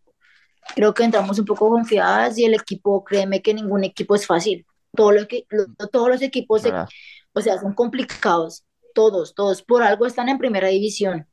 creo 0.76 0.94
que 0.94 1.04
entramos 1.04 1.38
un 1.40 1.46
poco 1.46 1.70
confiadas 1.70 2.38
y 2.38 2.46
el 2.46 2.54
equipo, 2.54 3.04
créeme 3.04 3.42
que 3.42 3.54
ningún 3.54 3.84
equipo 3.84 4.16
es 4.16 4.26
fácil. 4.26 4.66
Todo 4.96 5.12
lo 5.12 5.28
que, 5.28 5.46
lo- 5.50 5.66
todos 5.90 6.08
los 6.10 6.22
equipos, 6.22 6.64
¿verdad? 6.64 6.88
o 7.34 7.42
sea, 7.42 7.60
son 7.60 7.74
complicados. 7.74 8.64
Todos, 8.94 9.36
todos, 9.36 9.62
por 9.62 9.84
algo 9.84 10.06
están 10.06 10.30
en 10.30 10.38
primera 10.38 10.68
división. 10.68 11.28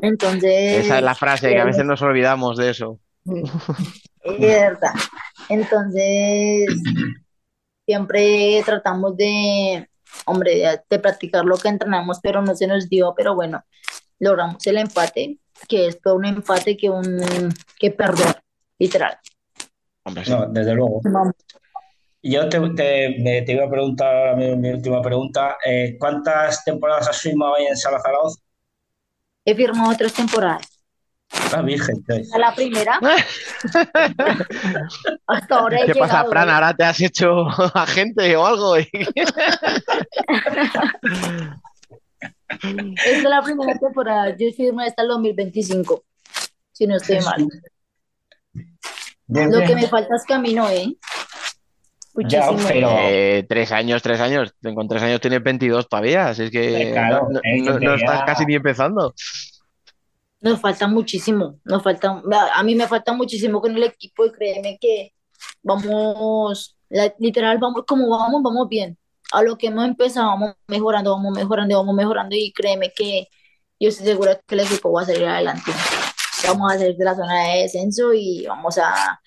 Entonces, 0.00 0.84
Esa 0.86 0.98
es 0.98 1.02
la 1.04 1.14
frase, 1.14 1.48
que 1.50 1.58
a 1.58 1.64
veces 1.64 1.84
nos 1.84 2.00
olvidamos 2.02 2.56
de 2.56 2.70
eso. 2.70 2.98
es 3.24 4.38
verdad. 4.40 4.92
Entonces, 5.48 6.66
siempre 7.84 8.62
tratamos 8.64 9.16
de, 9.16 9.88
hombre, 10.26 10.56
de, 10.56 10.80
de 10.88 10.98
practicar 10.98 11.44
lo 11.44 11.56
que 11.56 11.68
entrenamos, 11.68 12.20
pero 12.22 12.42
no 12.42 12.54
se 12.54 12.66
nos 12.66 12.88
dio, 12.88 13.14
pero 13.16 13.34
bueno, 13.34 13.64
logramos 14.18 14.66
el 14.66 14.78
empate, 14.78 15.38
que 15.68 15.88
es 15.88 16.00
todo 16.00 16.14
un 16.16 16.24
empate 16.24 16.76
que 16.76 16.90
un 16.90 17.52
que 17.78 17.90
perder, 17.90 18.42
literal. 18.78 19.18
Hombre, 20.04 20.24
sí. 20.24 20.30
No, 20.30 20.46
desde 20.48 20.74
luego. 20.74 21.00
Yo 22.22 22.48
te, 22.48 22.58
te, 22.70 23.16
me- 23.20 23.42
te 23.42 23.52
iba 23.52 23.66
a 23.66 23.70
preguntar 23.70 24.14
ahora 24.14 24.36
mi, 24.36 24.56
mi 24.56 24.70
última 24.70 25.02
pregunta. 25.02 25.56
eh, 25.64 25.96
¿cuántas 25.98 26.64
temporadas 26.64 27.08
has 27.08 27.20
firmado 27.20 27.54
ahí 27.56 27.66
en 27.66 27.76
Sala 27.76 28.00
Zaragoza? 28.00 28.40
He 29.44 29.54
firmado 29.54 29.94
tres 29.96 30.14
temporadas. 30.14 30.73
La 31.52 31.62
Virgen. 31.62 31.96
entonces. 31.96 32.32
A 32.34 32.38
la 32.38 32.54
primera, 32.54 32.98
hasta 35.26 35.56
ahora 35.58 35.80
he 35.82 35.86
¿Qué 35.86 35.94
pasa, 35.94 36.14
llegado, 36.14 36.30
Fran? 36.30 36.48
¿eh? 36.48 36.52
¿Ahora 36.52 36.74
te 36.74 36.84
has 36.84 37.00
hecho 37.00 37.46
agente 37.74 38.36
o 38.36 38.46
algo? 38.46 38.76
Esta 38.76 38.98
es 43.10 43.22
la 43.22 43.42
primera 43.42 43.78
temporada. 43.78 44.30
Yo 44.36 44.46
firmé 44.56 44.86
hasta 44.86 45.02
el 45.02 45.08
2025, 45.08 46.04
si 46.72 46.86
no 46.86 46.96
estoy 46.96 47.20
mal. 47.20 47.46
Bien, 49.26 49.50
Lo 49.50 49.58
bien. 49.58 49.68
que 49.68 49.74
me 49.76 49.88
falta 49.88 50.14
es 50.16 50.24
camino, 50.24 50.68
¿eh? 50.70 50.94
Ya, 52.28 52.48
pero- 52.68 52.90
Eh, 53.08 53.44
tres 53.48 53.72
años, 53.72 54.02
tres 54.02 54.20
años. 54.20 54.54
Con 54.62 54.86
tres 54.88 55.02
años 55.02 55.20
tienes 55.20 55.42
22 55.42 55.88
todavía. 55.88 56.28
Así 56.28 56.44
es 56.44 56.50
que 56.50 56.90
Claro, 56.92 57.28
no, 57.30 57.78
no 57.80 57.94
estás 57.94 58.22
casi 58.24 58.44
ni 58.46 58.54
empezando. 58.54 59.14
Nos 60.44 60.60
falta 60.60 60.86
muchísimo, 60.86 61.58
nos 61.64 61.82
falta, 61.82 62.22
a 62.54 62.62
mí 62.62 62.74
me 62.74 62.86
falta 62.86 63.14
muchísimo 63.14 63.62
con 63.62 63.74
el 63.74 63.82
equipo 63.82 64.26
y 64.26 64.30
créeme 64.30 64.76
que 64.78 65.14
vamos, 65.62 66.76
literal, 67.18 67.56
vamos, 67.58 67.84
como 67.86 68.10
vamos, 68.10 68.42
vamos 68.42 68.68
bien. 68.68 68.98
A 69.32 69.42
lo 69.42 69.56
que 69.56 69.68
hemos 69.68 69.86
empezado, 69.86 70.28
vamos 70.28 70.54
mejorando, 70.68 71.12
vamos 71.12 71.32
mejorando, 71.34 71.78
vamos 71.78 71.94
mejorando 71.94 72.36
y 72.36 72.52
créeme 72.52 72.92
que 72.94 73.28
yo 73.80 73.88
estoy 73.88 74.06
segura 74.06 74.38
que 74.46 74.54
el 74.54 74.60
equipo 74.60 74.92
va 74.92 75.00
a 75.00 75.06
salir 75.06 75.24
adelante. 75.24 75.72
Vamos 76.46 76.72
a 76.72 76.78
salir 76.78 76.94
de 76.94 77.04
la 77.06 77.14
zona 77.14 77.42
de 77.44 77.62
descenso 77.62 78.12
y 78.12 78.44
vamos 78.46 78.76
a 78.76 79.18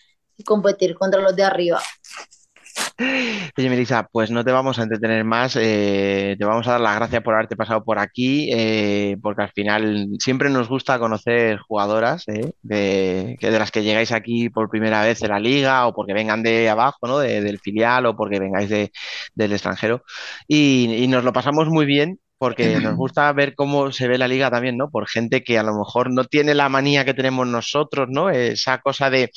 competir 0.45 0.93
contra 0.93 1.19
los 1.19 1.36
de 1.36 1.43
arriba. 1.43 1.82
Oye, 2.99 3.69
Melissa, 3.69 4.07
pues 4.12 4.31
no 4.31 4.43
te 4.43 4.51
vamos 4.51 4.79
a 4.79 4.83
entretener 4.83 5.23
más. 5.23 5.55
eh, 5.60 6.36
te 6.39 6.45
vamos 6.45 6.67
a 6.67 6.71
dar 6.73 6.81
las 6.81 6.95
gracias 6.95 7.21
por 7.23 7.33
haberte 7.36 7.55
pasado 7.55 7.83
por 7.83 7.99
aquí, 7.99 8.49
eh, 8.51 9.17
porque 9.21 9.43
al 9.43 9.51
final 9.51 10.07
siempre 10.19 10.49
nos 10.49 10.67
gusta 10.69 10.97
conocer 10.99 11.60
jugadoras 11.60 12.27
eh, 12.27 12.51
de, 12.62 13.38
que 13.39 13.51
de 13.51 13.60
las 13.60 13.71
que 13.71 13.83
llegáis 13.83 14.12
aquí 14.12 14.49
por 14.49 14.69
primera 14.69 15.03
vez 15.03 15.19
de 15.19 15.27
la 15.27 15.39
liga 15.39 15.86
o 15.88 15.93
porque 15.93 16.13
vengan 16.13 16.41
de 16.43 16.69
abajo, 16.69 17.07
¿no? 17.07 17.19
De- 17.19 17.41
del 17.41 17.60
filial 17.60 18.05
o 18.07 18.15
porque 18.15 18.39
vengáis 18.39 18.69
de- 18.69 18.91
del 19.36 19.53
extranjero. 19.53 20.03
Y, 20.47 20.93
y 21.03 21.07
nos 21.07 21.23
lo 21.23 21.33
pasamos 21.33 21.67
muy 21.69 21.86
bien. 21.86 22.19
Porque 22.39 22.79
nos 22.81 22.95
gusta 22.95 23.31
ver 23.33 23.55
cómo 23.55 23.91
se 23.91 24.07
ve 24.07 24.17
la 24.19 24.27
liga 24.27 24.51
también, 24.51 24.77
¿no? 24.77 24.89
Por 24.91 25.07
gente 25.07 25.43
que 25.43 25.57
a 25.57 25.63
lo 25.63 25.73
mejor 25.75 26.12
no 26.13 26.23
tiene 26.25 26.53
la 26.53 26.69
manía 26.69 27.03
que 27.03 27.15
tenemos 27.15 27.47
nosotros, 27.47 28.07
¿no? 28.12 28.29
Esa 28.29 28.77
cosa 28.79 29.10
de, 29.10 29.31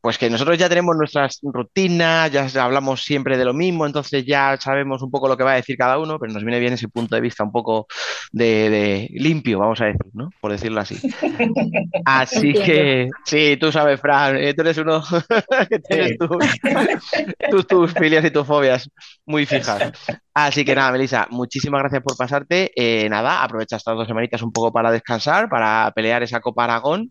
pues 0.00 0.18
que 0.18 0.30
nosotros 0.30 0.58
ya 0.58 0.68
tenemos 0.68 0.96
nuestras 0.96 1.38
rutinas, 1.42 2.30
ya 2.32 2.46
hablamos 2.62 3.02
siempre 3.02 3.36
de 3.38 3.44
lo 3.44 3.54
mismo, 3.54 3.86
entonces 3.86 4.24
ya 4.24 4.56
sabemos 4.60 5.02
un 5.02 5.10
poco 5.10 5.28
lo 5.28 5.36
que 5.36 5.44
va 5.44 5.52
a 5.52 5.56
decir 5.56 5.76
cada 5.76 5.98
uno, 5.98 6.18
pero 6.18 6.32
nos 6.32 6.42
viene 6.44 6.58
bien 6.60 6.72
ese 6.72 6.88
punto 6.88 7.14
de 7.14 7.20
vista 7.20 7.44
un 7.44 7.52
poco 7.52 7.86
de, 8.32 8.70
de 8.70 9.08
limpio, 9.12 9.58
vamos 9.58 9.80
a 9.80 9.86
decir, 9.86 10.00
¿no? 10.12 10.30
Por 10.40 10.52
decirlo 10.52 10.80
así. 10.80 10.96
Así 12.04 12.52
que, 12.52 13.08
sí, 13.24 13.56
tú 13.60 13.70
sabes, 13.72 14.00
Fran, 14.00 14.36
eh, 14.36 14.54
tú 14.54 14.62
eres 14.62 14.78
uno 14.78 15.02
que 15.68 15.78
tienes 15.78 16.10
Sí. 16.10 16.16
tus, 16.18 16.38
tus, 17.50 17.66
tus 17.66 17.92
filias 17.92 18.24
y 18.24 18.30
tus 18.30 18.46
fobias 18.46 18.90
muy 19.26 19.46
fijas. 19.46 19.92
Así 20.34 20.64
que 20.64 20.74
nada, 20.74 20.92
Melissa, 20.92 21.26
muchísimas 21.30 21.80
gracias 21.80 22.02
por 22.02 22.16
pasarte. 22.16 22.70
Eh, 22.74 23.08
nada, 23.08 23.42
aprovecha 23.42 23.76
estas 23.76 23.96
dos 23.96 24.06
semanitas 24.06 24.42
un 24.42 24.52
poco 24.52 24.72
para 24.72 24.90
descansar, 24.90 25.48
para 25.48 25.92
pelear 25.94 26.22
esa 26.22 26.40
Copa 26.40 26.64
Aragón 26.64 27.08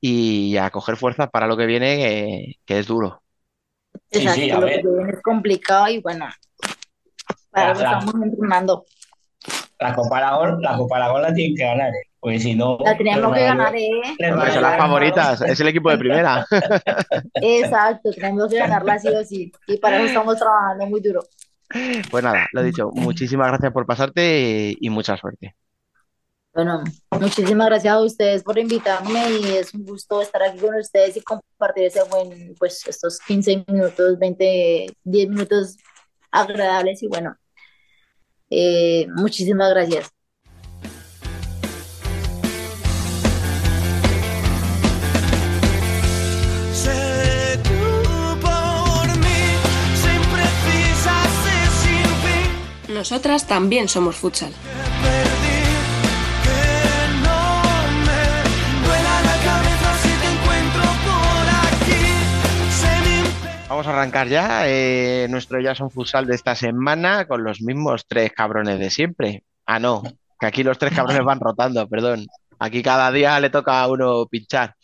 y 0.00 0.56
a 0.56 0.70
coger 0.70 0.96
fuerzas 0.96 1.28
para 1.30 1.46
lo 1.46 1.56
que 1.56 1.66
viene, 1.66 2.06
eh, 2.06 2.19
que 2.64 2.78
es 2.78 2.86
duro. 2.86 3.22
Exacto, 4.10 4.40
sí, 4.40 4.50
a 4.50 4.58
lo 4.58 4.66
ver. 4.66 4.82
que 4.82 5.16
es 5.16 5.22
complicado 5.22 5.88
y 5.88 6.00
bueno, 6.00 6.26
para 7.50 7.72
eso 7.72 7.82
estamos 7.82 8.14
entrenando. 8.22 8.84
La 9.78 9.94
Copa 9.94 10.18
Aragón, 10.18 10.60
la 10.60 10.76
Copa 10.76 10.96
Aragón 10.96 11.22
la 11.22 11.32
tienen 11.32 11.56
que 11.56 11.64
ganar, 11.64 11.88
¿eh? 11.88 12.10
Porque 12.18 12.38
si 12.38 12.54
no. 12.54 12.76
La 12.84 12.96
tenemos 12.96 13.34
que 13.34 13.42
ganar, 13.42 13.74
¿eh? 13.74 13.88
Porque 14.18 14.52
son 14.52 14.62
las 14.62 14.76
favoritas, 14.76 15.40
es 15.40 15.58
el 15.60 15.68
equipo 15.68 15.90
de 15.90 15.98
primera. 15.98 16.46
Exacto, 17.34 18.10
tenemos 18.12 18.50
que 18.50 18.58
ganarla 18.58 18.98
sí 18.98 19.08
o 19.08 19.24
sí. 19.24 19.52
Y 19.66 19.78
para 19.78 19.96
eso 19.96 20.06
estamos 20.06 20.38
trabajando 20.38 20.86
muy 20.86 21.00
duro. 21.00 21.22
Pues 22.10 22.24
nada, 22.24 22.48
lo 22.52 22.62
dicho, 22.62 22.90
muchísimas 22.92 23.48
gracias 23.48 23.72
por 23.72 23.86
pasarte 23.86 24.76
y 24.78 24.90
mucha 24.90 25.16
suerte. 25.16 25.54
Bueno, 26.62 26.84
muchísimas 27.18 27.68
gracias 27.68 27.94
a 27.94 28.02
ustedes 28.02 28.42
por 28.42 28.58
invitarme 28.58 29.30
y 29.30 29.56
es 29.56 29.72
un 29.72 29.82
gusto 29.82 30.20
estar 30.20 30.42
aquí 30.42 30.58
con 30.58 30.74
ustedes 30.74 31.16
y 31.16 31.22
compartir 31.22 31.84
ese 31.84 32.02
buen, 32.02 32.54
pues 32.58 32.86
estos 32.86 33.18
15 33.20 33.64
minutos, 33.66 34.18
20, 34.18 34.94
10 35.02 35.28
minutos 35.30 35.78
agradables 36.30 37.02
y 37.02 37.08
bueno, 37.08 37.34
eh, 38.50 39.06
muchísimas 39.14 39.70
gracias. 39.70 40.10
Nosotras 52.86 53.46
también 53.46 53.88
somos 53.88 54.16
futsal. 54.16 54.52
Vamos 63.80 63.94
a 63.94 63.98
arrancar 63.98 64.28
ya 64.28 64.68
eh, 64.68 65.26
nuestro 65.30 65.58
Jason 65.62 65.90
Futsal 65.90 66.26
de 66.26 66.34
esta 66.34 66.54
semana 66.54 67.26
con 67.26 67.42
los 67.42 67.62
mismos 67.62 68.04
tres 68.06 68.30
cabrones 68.30 68.78
de 68.78 68.90
siempre. 68.90 69.42
Ah, 69.64 69.78
no, 69.78 70.02
que 70.38 70.46
aquí 70.46 70.62
los 70.62 70.76
tres 70.76 70.92
cabrones 70.94 71.24
van 71.24 71.40
rotando, 71.40 71.88
perdón. 71.88 72.26
Aquí 72.58 72.82
cada 72.82 73.10
día 73.10 73.40
le 73.40 73.48
toca 73.48 73.80
a 73.80 73.88
uno 73.88 74.26
pinchar. 74.26 74.74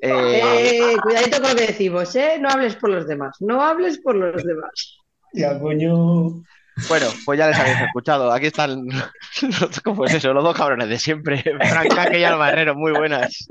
Eh, 0.00 0.42
Eh, 0.44 0.96
cuidadito 1.02 1.40
con 1.40 1.50
lo 1.50 1.56
que 1.56 1.66
decimos, 1.66 2.14
¿eh? 2.14 2.38
No 2.40 2.48
hables 2.48 2.76
por 2.76 2.90
los 2.90 3.08
demás, 3.08 3.34
no 3.40 3.60
hables 3.60 3.98
por 3.98 4.14
los 4.14 4.44
demás. 4.44 4.96
Ya, 5.32 5.58
coño. 5.58 6.44
Bueno, 6.88 7.06
pues 7.24 7.38
ya 7.38 7.48
les 7.48 7.58
habéis 7.58 7.80
escuchado. 7.80 8.30
Aquí 8.30 8.46
están 8.46 8.86
los, 8.86 9.80
¿cómo 9.82 10.04
es 10.04 10.14
eso? 10.14 10.32
Los 10.34 10.44
dos 10.44 10.56
cabrones 10.56 10.88
de 10.88 10.98
siempre. 10.98 11.42
Franca 11.42 12.16
y 12.16 12.22
Alba 12.22 12.50
Herrero, 12.50 12.74
muy 12.74 12.92
buenas. 12.92 13.48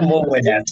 Muy 0.00 0.26
buenas. 0.26 0.64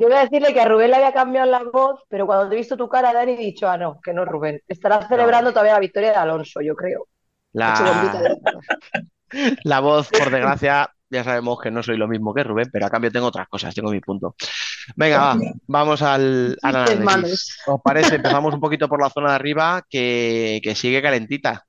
Yo 0.00 0.08
voy 0.08 0.16
a 0.16 0.24
decirle 0.24 0.52
que 0.52 0.60
a 0.60 0.66
Rubén 0.66 0.90
le 0.90 0.96
había 0.96 1.12
cambiado 1.12 1.50
la 1.50 1.62
voz, 1.62 2.02
pero 2.08 2.26
cuando 2.26 2.48
te 2.48 2.54
he 2.54 2.58
visto 2.58 2.76
tu 2.76 2.88
cara, 2.88 3.12
Dani, 3.12 3.32
he 3.32 3.36
dicho, 3.36 3.68
ah, 3.68 3.78
no, 3.78 4.00
que 4.02 4.12
no 4.12 4.24
es 4.24 4.28
Rubén. 4.28 4.62
Estará 4.68 5.06
celebrando 5.08 5.50
todavía 5.50 5.72
la 5.74 5.80
victoria 5.80 6.10
de 6.10 6.16
Alonso, 6.16 6.60
yo 6.60 6.74
creo. 6.76 7.06
La, 7.52 8.36
la 9.64 9.80
voz, 9.80 10.08
por 10.08 10.30
desgracia, 10.30 10.90
ya 11.10 11.24
sabemos 11.24 11.58
que 11.60 11.70
no 11.70 11.82
soy 11.82 11.96
lo 11.96 12.08
mismo 12.08 12.34
que 12.34 12.44
Rubén, 12.44 12.68
pero 12.72 12.86
a 12.86 12.90
cambio 12.90 13.10
tengo 13.10 13.26
otras 13.26 13.48
cosas, 13.48 13.74
tengo 13.74 13.90
mi 13.90 14.00
punto. 14.00 14.34
Venga, 14.96 15.18
va, 15.18 15.38
vamos 15.66 16.02
al, 16.02 16.56
al 16.62 16.76
análisis. 16.76 17.58
¿Os 17.66 17.80
parece? 17.82 18.16
Empezamos 18.16 18.54
un 18.54 18.60
poquito 18.60 18.88
por 18.88 19.00
la 19.00 19.10
zona 19.10 19.30
de 19.30 19.34
arriba 19.36 19.84
que, 19.88 20.60
que 20.62 20.74
sigue 20.74 21.02
calentita. 21.02 21.64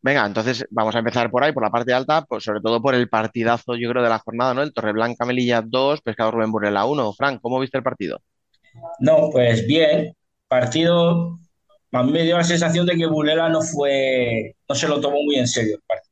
Venga, 0.00 0.24
entonces 0.24 0.64
vamos 0.70 0.94
a 0.94 1.00
empezar 1.00 1.30
por 1.30 1.42
ahí, 1.42 1.52
por 1.52 1.64
la 1.64 1.70
parte 1.70 1.92
alta, 1.92 2.24
pues 2.24 2.44
sobre 2.44 2.60
todo 2.60 2.80
por 2.80 2.94
el 2.94 3.08
partidazo, 3.08 3.74
yo 3.74 3.90
creo, 3.90 4.02
de 4.04 4.08
la 4.08 4.20
jornada, 4.20 4.54
¿no? 4.54 4.62
El 4.62 4.72
Torreblanca 4.72 5.24
Melilla 5.24 5.62
2, 5.62 6.00
Pescado 6.02 6.30
Rubén 6.30 6.52
Burela 6.52 6.84
1. 6.84 7.12
Frank, 7.14 7.40
¿cómo 7.42 7.58
viste 7.58 7.78
el 7.78 7.82
partido? 7.82 8.20
No, 9.00 9.30
pues 9.32 9.66
bien. 9.66 10.14
Partido 10.46 11.40
a 11.92 12.02
mí 12.02 12.12
me 12.12 12.22
dio 12.24 12.36
la 12.36 12.44
sensación 12.44 12.86
de 12.86 12.96
que 12.96 13.06
Burela 13.06 13.48
no 13.48 13.62
fue, 13.62 14.54
no 14.68 14.74
se 14.74 14.88
lo 14.88 15.00
tomó 15.00 15.22
muy 15.22 15.36
en 15.36 15.48
serio 15.48 15.76
el 15.76 15.82
partido. 15.86 16.05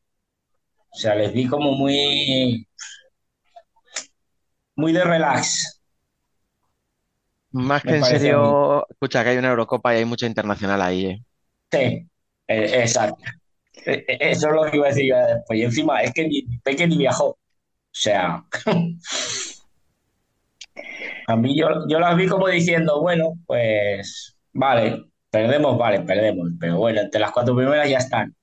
O 0.94 0.96
sea, 0.96 1.14
les 1.14 1.32
vi 1.32 1.46
como 1.46 1.72
muy, 1.72 2.66
muy 4.76 4.92
de 4.92 5.04
relax, 5.04 5.80
Más 7.52 7.84
que 7.84 7.96
en 7.96 8.04
serio, 8.04 8.86
escucha 8.90 9.22
que 9.22 9.30
hay 9.30 9.38
una 9.38 9.48
Eurocopa 9.50 9.94
y 9.94 9.98
hay 9.98 10.04
mucha 10.04 10.26
internacional 10.26 10.82
ahí, 10.82 11.06
¿eh? 11.06 11.24
Sí, 11.70 11.78
eh, 12.48 12.80
exacto. 12.82 13.22
Eh, 13.86 14.04
eh, 14.08 14.18
Eso 14.20 14.48
es 14.48 14.54
lo 14.54 14.70
que 14.70 14.76
iba 14.76 14.86
a 14.86 14.88
decir 14.90 15.10
yo 15.10 15.16
después. 15.18 15.58
Y 15.58 15.62
encima 15.64 16.02
es 16.02 16.12
que 16.12 16.26
ni 16.28 16.42
Peque 16.62 16.86
ni 16.86 16.98
viajó. 16.98 17.30
O 17.30 17.38
sea, 17.92 18.44
a 21.26 21.36
mí 21.36 21.58
yo, 21.58 21.68
yo 21.88 21.98
las 22.00 22.16
vi 22.16 22.26
como 22.28 22.48
diciendo, 22.48 23.00
bueno, 23.00 23.34
pues 23.46 24.36
vale, 24.52 25.04
perdemos, 25.30 25.78
vale, 25.78 26.00
perdemos. 26.00 26.50
Pero 26.60 26.78
bueno, 26.78 27.00
entre 27.00 27.20
las 27.20 27.32
cuatro 27.32 27.56
primeras 27.56 27.88
ya 27.88 27.98
están. 27.98 28.34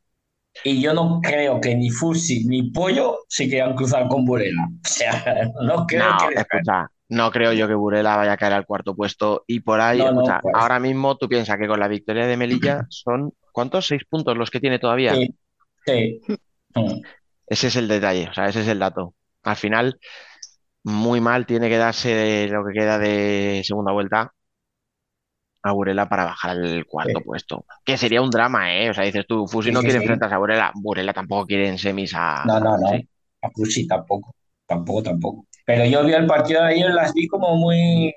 Y 0.63 0.81
yo 0.81 0.93
no 0.93 1.19
creo 1.21 1.59
que 1.61 1.75
ni 1.75 1.89
Fusi 1.89 2.45
ni 2.45 2.71
Pollo 2.71 3.19
se 3.27 3.47
quieran 3.49 3.75
cruzar 3.75 4.07
con 4.07 4.25
Burela. 4.25 4.67
O 4.67 4.87
sea, 4.87 5.23
no 5.63 5.85
creo 5.87 6.15
No, 6.15 6.17
que 6.17 6.35
escucha, 6.35 6.87
no 7.09 7.31
creo 7.31 7.53
yo 7.53 7.67
que 7.67 7.73
Burela 7.75 8.15
vaya 8.15 8.33
a 8.33 8.37
caer 8.37 8.53
al 8.53 8.65
cuarto 8.65 8.95
puesto. 8.95 9.43
Y 9.47 9.59
por 9.61 9.81
ahí, 9.81 9.99
No, 9.99 10.11
no, 10.11 10.21
escucha, 10.21 10.41
pues 10.41 10.53
ahora 10.53 10.79
mismo 10.79 11.17
tú 11.17 11.27
piensas 11.27 11.57
que 11.57 11.67
con 11.67 11.79
la 11.79 11.87
victoria 11.87 12.25
de 12.27 12.37
Melilla 12.37 12.85
son, 12.89 13.33
¿cuántos? 13.51 13.87
¿Seis 13.87 14.03
puntos 14.09 14.37
los 14.37 14.49
que 14.51 14.59
tiene 14.61 14.79
todavía? 14.79 15.21
sí, 15.21 15.35
sí. 15.85 16.21
Mm. 16.75 17.01
Ese 17.47 17.67
es 17.67 17.75
el 17.75 17.87
detalle, 17.87 18.29
o 18.29 18.33
sea, 18.33 18.47
ese 18.47 18.61
es 18.61 18.67
el 18.67 18.79
dato. 18.79 19.15
Al 19.43 19.55
final, 19.55 19.99
muy 20.83 21.21
mal 21.21 21.45
tiene 21.47 21.69
que 21.69 21.77
darse 21.77 22.47
lo 22.49 22.65
que 22.65 22.73
queda 22.73 22.99
de 22.99 23.63
segunda 23.65 23.93
vuelta 23.93 24.33
a 25.63 25.71
Burela 25.73 26.09
para 26.09 26.25
bajar 26.25 26.51
al 26.57 26.85
cuarto 26.85 27.19
Sí, 27.19 27.25
puesto. 27.25 27.65
Que 27.85 27.97
sería 27.97 28.21
un 28.21 28.29
drama, 28.31 28.73
¿eh? 28.75 28.89
O 28.89 28.93
sea, 28.93 29.03
dices 29.03 29.25
tú, 29.27 29.47
Fusi 29.47 29.69
sí, 29.69 29.73
no 29.73 29.81
sí, 29.81 29.85
quiere 29.85 29.99
sí. 29.99 30.03
enfrentarse 30.03 30.35
a 30.35 30.39
Burela. 30.39 30.71
Burela 30.75 31.13
tampoco 31.13 31.45
quiere 31.45 31.67
en 31.69 31.77
semis 31.77 32.13
a, 32.15 32.43
No, 32.45 32.59
no, 32.59 32.77
no. 32.77 32.87
Fusi. 32.87 33.09
A 33.41 33.49
Fusi 33.51 33.87
tampoco. 33.87 34.35
Tampoco, 34.65 35.03
tampoco. 35.03 35.45
Pero 35.65 35.85
yo 35.85 36.03
vi 36.05 36.13
el 36.13 36.27
partido 36.27 36.61
de 36.63 36.69
ayer, 36.69 36.91
las 36.93 37.13
vi 37.13 37.27
como 37.27 37.55
muy. 37.55 38.13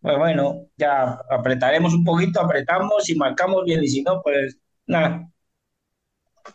Pues 0.00 0.18
bueno, 0.18 0.66
ya 0.76 1.20
apretaremos 1.30 1.94
un 1.94 2.04
poquito, 2.04 2.40
apretamos 2.40 3.08
y 3.10 3.16
marcamos 3.16 3.64
bien, 3.64 3.82
y 3.84 3.88
si 3.88 4.02
no, 4.02 4.22
pues 4.22 4.58
nada. 4.86 5.28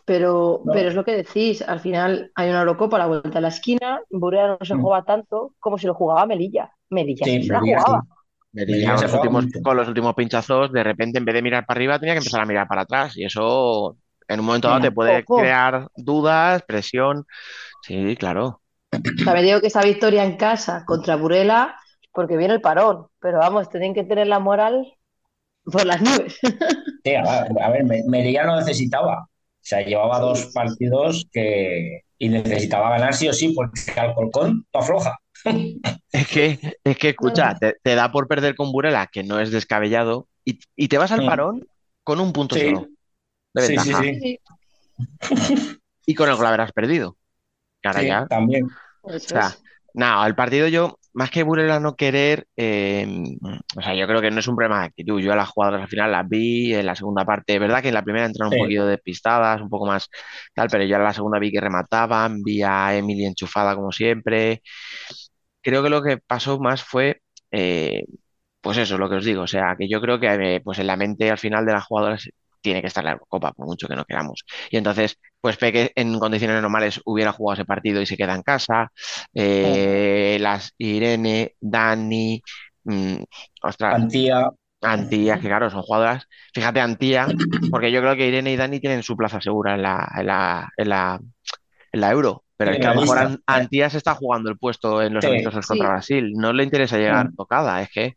Pero, 0.04 0.62
pero 0.72 0.88
es 0.88 0.94
lo 0.94 1.04
que 1.04 1.12
decís, 1.16 1.62
al 1.62 1.80
final 1.80 2.30
hay 2.34 2.50
una 2.50 2.60
Eurocopa 2.60 2.96
a 2.96 2.98
la 3.00 3.06
vuelta 3.06 3.30
de 3.30 3.40
la 3.40 3.48
esquina, 3.48 4.00
Burela 4.10 4.56
no 4.58 4.64
se 4.66 4.74
Mm. 4.74 4.82
juega 4.82 5.04
tanto 5.04 5.54
como 5.60 5.78
si 5.78 5.86
lo 5.86 5.94
jugaba 5.94 6.26
Melilla. 6.26 6.70
Melilla 6.90 7.24
sí 7.24 7.42
se 7.44 7.52
la 7.52 7.60
jugaba. 7.60 8.02
Los 9.00 9.12
juega 9.12 9.14
últimos, 9.14 9.46
con 9.62 9.76
los 9.76 9.88
últimos 9.88 10.14
pinchazos, 10.14 10.72
de 10.72 10.82
repente 10.84 11.18
en 11.18 11.24
vez 11.24 11.34
de 11.34 11.42
mirar 11.42 11.66
para 11.66 11.78
arriba 11.78 11.98
tenía 11.98 12.14
que 12.14 12.18
empezar 12.18 12.40
a 12.40 12.46
mirar 12.46 12.66
para 12.68 12.82
atrás. 12.82 13.16
Y 13.16 13.24
eso 13.24 13.96
en 14.28 14.40
un 14.40 14.46
momento 14.46 14.68
dado 14.68 14.80
te 14.80 14.92
puede 14.92 15.28
crear 15.32 15.88
dudas, 15.96 16.62
presión. 16.66 17.26
Sí, 17.82 18.16
claro. 18.16 18.62
también 19.22 19.46
digo 19.46 19.60
que 19.60 19.66
esa 19.68 19.82
victoria 19.82 20.24
en 20.24 20.36
casa 20.36 20.84
contra 20.86 21.16
Burela, 21.16 21.76
porque 22.12 22.36
viene 22.36 22.54
el 22.54 22.60
parón, 22.60 23.08
pero 23.20 23.38
vamos, 23.38 23.68
tienen 23.68 23.94
que 23.94 24.04
tener 24.04 24.26
la 24.26 24.38
moral 24.38 24.94
por 25.64 25.86
las 25.86 26.02
nubes. 26.02 26.38
Sí, 27.04 27.14
a 27.14 27.22
ver, 27.22 27.62
a 27.62 27.70
ver, 27.70 27.84
Me- 27.84 28.02
Melilla 28.06 28.44
no 28.44 28.56
necesitaba. 28.56 29.22
O 29.22 29.28
sea, 29.68 29.80
llevaba 29.82 30.18
dos 30.20 30.46
partidos 30.52 31.26
que. 31.32 32.00
Y 32.18 32.28
necesitaba 32.30 32.90
ganar 32.90 33.14
sí 33.14 33.28
o 33.28 33.32
sí, 33.32 33.52
porque 33.54 33.92
Alcorcón 34.00 34.66
no 34.72 34.80
afloja. 34.80 35.18
Es 36.12 36.28
que, 36.28 36.58
es 36.84 36.98
que 36.98 37.10
escucha, 37.10 37.54
te, 37.58 37.76
te 37.82 37.94
da 37.94 38.10
por 38.10 38.26
perder 38.28 38.54
con 38.56 38.72
Burela, 38.72 39.06
que 39.08 39.22
no 39.22 39.38
es 39.40 39.50
descabellado, 39.50 40.28
y, 40.44 40.60
y 40.74 40.88
te 40.88 40.98
vas 40.98 41.12
al 41.12 41.24
parón 41.26 41.66
con 42.04 42.20
un 42.20 42.32
punto 42.32 42.56
Sí, 42.56 42.60
solo 42.62 42.88
de 43.54 43.62
sí, 43.62 43.78
sí, 43.78 43.94
ventaja. 43.94 44.02
sí. 44.02 44.20
Sí, 44.20 44.40
Y 46.06 46.14
con 46.14 46.28
el 46.28 46.36
gol 46.36 46.46
habrás 46.46 46.72
perdido. 46.72 47.16
Ahora 47.84 48.02
ya. 48.02 48.26
también. 48.28 48.68
O 49.02 49.18
sea, 49.18 49.56
no, 49.94 50.26
el 50.26 50.34
partido 50.34 50.68
yo, 50.68 50.98
más 51.16 51.30
que 51.30 51.42
Burela 51.44 51.80
no 51.80 51.96
querer, 51.96 52.46
eh, 52.56 53.06
o 53.74 53.80
sea, 53.80 53.94
yo 53.94 54.06
creo 54.06 54.20
que 54.20 54.30
no 54.30 54.40
es 54.40 54.48
un 54.48 54.56
problema 54.56 54.80
de 54.80 54.86
actitud. 54.86 55.18
Yo 55.18 55.32
a 55.32 55.36
las 55.36 55.48
jugadoras 55.48 55.80
al 55.82 55.88
final 55.88 56.12
las 56.12 56.28
vi 56.28 56.74
en 56.74 56.84
la 56.84 56.94
segunda 56.94 57.24
parte, 57.24 57.58
verdad 57.58 57.80
que 57.80 57.88
en 57.88 57.94
la 57.94 58.02
primera 58.02 58.26
entraron 58.26 58.52
un 58.52 58.60
poquito 58.60 58.86
despistadas, 58.86 59.62
un 59.62 59.70
poco 59.70 59.86
más 59.86 60.10
tal, 60.54 60.68
pero 60.70 60.84
yo 60.84 60.96
en 60.96 61.04
la 61.04 61.14
segunda 61.14 61.38
vi 61.38 61.50
que 61.50 61.60
remataban, 61.60 62.42
vi 62.42 62.62
a 62.62 62.94
Emily 62.94 63.24
enchufada 63.24 63.74
como 63.74 63.92
siempre. 63.92 64.62
Creo 65.62 65.82
que 65.82 65.90
lo 65.90 66.02
que 66.02 66.18
pasó 66.18 66.58
más 66.60 66.82
fue, 66.84 67.22
eh, 67.50 68.04
pues 68.60 68.78
eso, 68.78 68.98
lo 68.98 69.08
que 69.08 69.16
os 69.16 69.24
digo, 69.24 69.42
o 69.42 69.46
sea, 69.46 69.74
que 69.78 69.88
yo 69.88 70.00
creo 70.00 70.20
que 70.20 70.26
eh, 70.56 70.60
pues 70.62 70.78
en 70.78 70.86
la 70.88 70.96
mente 70.96 71.30
al 71.30 71.38
final 71.38 71.64
de 71.66 71.72
las 71.72 71.84
jugadoras 71.86 72.28
tiene 72.66 72.80
que 72.80 72.88
estar 72.88 73.04
la 73.04 73.12
Eurocopa, 73.12 73.52
por 73.52 73.66
mucho 73.66 73.86
que 73.86 73.94
no 73.94 74.04
queramos. 74.04 74.44
Y 74.70 74.76
entonces, 74.76 75.20
pues 75.40 75.56
Peque 75.56 75.92
en 75.94 76.18
condiciones 76.18 76.60
normales 76.60 77.00
hubiera 77.04 77.30
jugado 77.30 77.54
ese 77.54 77.64
partido 77.64 78.00
y 78.00 78.06
se 78.06 78.16
queda 78.16 78.34
en 78.34 78.42
casa. 78.42 78.90
Eh, 79.32 80.36
las 80.40 80.74
Irene, 80.76 81.54
Dani, 81.60 82.42
mm, 82.82 83.22
ostras, 83.62 83.94
Antía. 83.94 84.50
Antía, 84.82 85.38
que 85.38 85.46
claro, 85.46 85.70
son 85.70 85.82
jugadoras. 85.82 86.26
Fíjate, 86.52 86.80
Antía, 86.80 87.28
porque 87.70 87.92
yo 87.92 88.00
creo 88.00 88.16
que 88.16 88.26
Irene 88.26 88.50
y 88.50 88.56
Dani 88.56 88.80
tienen 88.80 89.04
su 89.04 89.16
plaza 89.16 89.40
segura 89.40 89.76
en 89.76 89.82
la, 89.82 90.12
en 90.16 90.26
la, 90.26 90.68
en 90.76 90.88
la, 90.88 91.20
en 91.92 92.00
la 92.00 92.10
Euro. 92.10 92.42
Pero 92.56 92.72
es 92.72 92.80
que 92.80 92.86
a 92.86 92.94
lo 92.94 93.02
mejor 93.02 93.40
Antía 93.46 93.90
se 93.90 93.98
está 93.98 94.14
jugando 94.14 94.50
el 94.50 94.58
puesto 94.58 95.02
en 95.02 95.14
los 95.14 95.22
Sí, 95.22 95.30
amistosos 95.30 95.64
contra 95.66 95.86
Sí, 95.86 95.92
Brasil. 95.92 96.32
No 96.34 96.52
le 96.52 96.64
interesa 96.64 96.96
llegar 96.98 97.28
mm, 97.28 97.36
tocada, 97.36 97.80
es 97.80 97.90
que, 97.90 98.16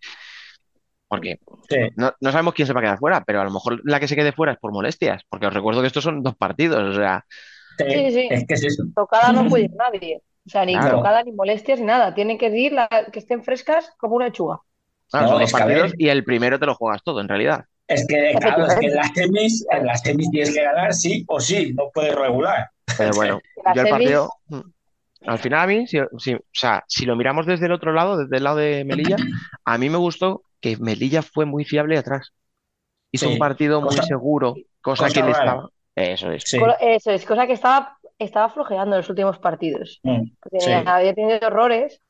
porque 1.10 1.42
sí, 1.70 1.78
no, 1.96 2.14
no 2.22 2.32
sabemos 2.32 2.56
quién 2.56 2.68
se 2.68 2.74
va 2.74 2.82
a 2.82 2.84
quedar 2.84 3.00
fuera, 3.00 3.24
pero 3.26 3.42
a 3.42 3.46
lo 3.46 3.52
mejor 3.52 3.82
la 3.86 4.00
que 4.02 4.08
se 4.10 4.16
quede 4.18 4.34
fuera 4.34 4.54
es 4.54 4.60
por 4.60 4.74
molestias, 4.74 5.24
porque 5.30 5.48
os 5.48 5.54
recuerdo 5.56 5.82
que 5.82 5.88
estos 5.88 6.04
son 6.06 6.24
dos 6.24 6.36
partidos, 6.38 6.98
o 6.98 7.00
sea, 7.00 7.26
sí, 7.78 7.86
sí. 7.88 8.12
sí. 8.12 8.28
Es 8.32 8.46
que 8.48 8.54
es 8.56 8.64
eso. 8.64 8.84
Tocada 8.96 9.34
no 9.34 9.48
puede 9.48 9.66
ir 9.66 9.72
nadie. 9.76 10.22
O 10.46 10.50
sea, 10.50 10.66
ni 10.66 10.74
claro, 10.74 10.98
tocada 10.98 11.24
ni 11.24 11.32
molestias 11.32 11.80
ni 11.80 11.86
nada. 11.86 12.14
Tienen 12.14 12.38
que 12.38 12.48
ir 12.58 12.72
la- 12.74 12.90
que 13.12 13.20
estén 13.20 13.44
frescas 13.44 13.92
como 14.00 14.16
una 14.16 14.26
lechuga. 14.28 14.62
claro, 15.10 15.28
son 15.28 15.40
dos 15.42 15.52
partidos 15.52 15.94
y 15.98 16.08
el 16.10 16.24
primero 16.24 16.60
te 16.60 16.66
lo 16.66 16.76
juegas 16.76 17.04
todo, 17.04 17.22
en 17.22 17.28
realidad. 17.28 17.66
es 17.88 18.06
que 18.08 18.36
claro, 18.40 18.66
es 18.68 18.76
que 18.80 18.86
en 18.88 18.96
las 18.96 19.12
semis, 19.14 19.66
en 19.72 19.86
las 19.86 20.02
semis 20.02 20.30
tienes 20.32 20.54
que 20.54 20.64
ganar 20.64 20.94
sí 20.94 21.26
o 21.28 21.40
sí, 21.40 21.74
no 21.74 21.90
puedes 21.94 22.16
regular. 22.16 22.70
Pero 22.96 23.16
bueno, 23.16 23.40
yo 23.66 23.82
el 23.82 23.88
partido, 23.90 24.30
mm, 24.48 24.60
al 25.28 25.40
final 25.40 25.60
a 25.62 25.68
mí, 25.68 25.88
si, 25.88 26.00
si- 26.20 26.36
o 26.36 26.40
sea, 26.54 26.84
si 26.88 27.06
lo 27.06 27.16
miramos 27.16 27.46
desde 27.46 27.66
el 27.68 27.72
otro 27.72 27.94
lado, 27.94 28.18
desde 28.18 28.38
el 28.38 28.44
lado 28.44 28.58
de 28.58 28.84
Melilla, 28.86 29.18
a 29.66 29.78
mí 29.78 29.90
me 29.90 29.98
gustó 29.98 30.44
que 30.62 30.78
Melilla 30.78 31.22
fue 31.22 31.46
muy 31.46 31.66
fiable 31.66 31.98
atrás. 31.98 32.34
Hizo 33.12 33.30
un 33.30 33.38
Sí, 33.38 33.40
partido 33.40 33.82
muy 33.82 34.02
cosa, 34.02 34.04
seguro, 34.04 34.64
cosa 34.82 35.12
que 35.12 35.22
cosa 35.22 35.24
le 35.24 35.32
rara. 35.32 35.34
estaba. 35.34 35.70
Eso 35.96 36.32
es. 36.32 36.44
Sí, 36.48 36.78
eso 36.80 37.12
es, 37.12 37.26
cosa 37.26 37.48
que 37.48 37.54
estaba, 37.54 37.98
estaba 38.20 38.50
flojeando 38.50 38.96
en 38.96 39.00
los 39.02 39.10
últimos 39.10 39.40
partidos. 39.40 40.04
mm, 40.04 40.32
Porque 40.42 40.58
sí, 40.58 40.72
había 40.86 41.14
tenido 41.14 41.38
errores 41.42 42.02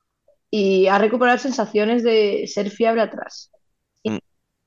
y 0.52 0.88
ha 0.88 0.98
recuperado 1.00 1.38
sensaciones 1.40 2.04
de 2.04 2.46
ser 2.48 2.70
fiable 2.72 3.04
atrás. 3.04 3.52
Mm, 4.04 4.18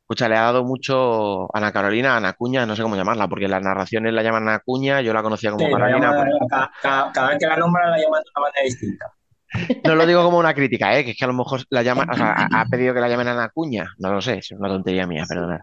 Escucha, 0.02 0.28
le 0.28 0.36
ha 0.36 0.42
dado 0.42 0.64
mucho 0.64 1.54
Ana 1.56 1.72
Carolina, 1.72 2.16
Ana 2.16 2.34
Cuña, 2.34 2.66
no 2.66 2.76
sé 2.76 2.82
cómo 2.82 2.96
llamarla, 2.96 3.28
porque 3.28 3.48
las 3.48 3.62
narraciones 3.62 4.12
la 4.14 4.22
llaman 4.22 4.44
Ana 4.48 4.60
Cuña, 4.60 5.00
yo 5.02 5.12
la 5.14 5.22
conocía 5.24 5.50
como 5.52 5.70
sí, 5.70 5.70
Carolina, 5.70 6.14
pues 6.14 6.28
cada, 6.48 6.70
cada- 6.80 7.12
cada 7.12 7.28
vez 7.30 7.38
que 7.40 7.46
la 7.46 7.56
nombran 7.56 7.90
la 7.90 7.98
llaman 7.98 8.22
de 8.22 8.30
una 8.36 8.42
manera 8.48 8.64
distinta. 8.64 9.06
no 9.84 9.94
lo 9.94 10.06
digo 10.06 10.22
como 10.24 10.38
una 10.38 10.54
crítica, 10.54 10.98
¿eh? 10.98 11.04
que 11.04 11.12
es 11.12 11.16
que 11.18 11.24
a 11.24 11.28
lo 11.28 11.34
mejor 11.34 11.62
la 11.70 11.82
llama, 11.82 12.06
o 12.10 12.16
sea, 12.16 12.32
ha 12.32 12.60
ha 12.62 12.66
pedido 12.66 12.94
que 12.94 13.00
la 13.00 13.08
llamen 13.08 13.28
Ana 13.28 13.50
Cuña, 13.50 13.86
no 13.98 14.12
lo 14.12 14.20
sé, 14.20 14.38
es 14.38 14.50
una 14.52 14.68
tontería 14.68 15.06
mía, 15.06 15.26
perdonad. 15.28 15.60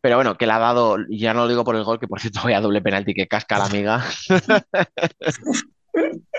Pero 0.00 0.16
bueno, 0.16 0.36
que 0.36 0.46
le 0.46 0.52
ha 0.52 0.58
dado, 0.58 0.96
ya 1.10 1.34
no 1.34 1.42
lo 1.42 1.48
digo 1.48 1.64
por 1.64 1.76
el 1.76 1.84
gol, 1.84 1.98
que 2.00 2.08
por 2.08 2.20
cierto 2.20 2.40
vaya 2.44 2.60
doble 2.60 2.82
penalti 2.82 3.14
que 3.14 3.26
casca 3.28 3.58
la 3.58 3.66
amiga. 3.66 4.04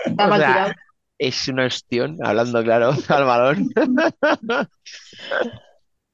Está 0.04 0.26
O 0.28 0.32
mal 0.32 0.44
sea, 0.44 0.44
tirado. 0.44 0.74
es 1.18 1.48
una 1.48 1.66
ostión, 1.66 2.18
hablando 2.22 2.62
claro, 2.62 2.92
al 3.08 3.24
balón. 3.24 3.68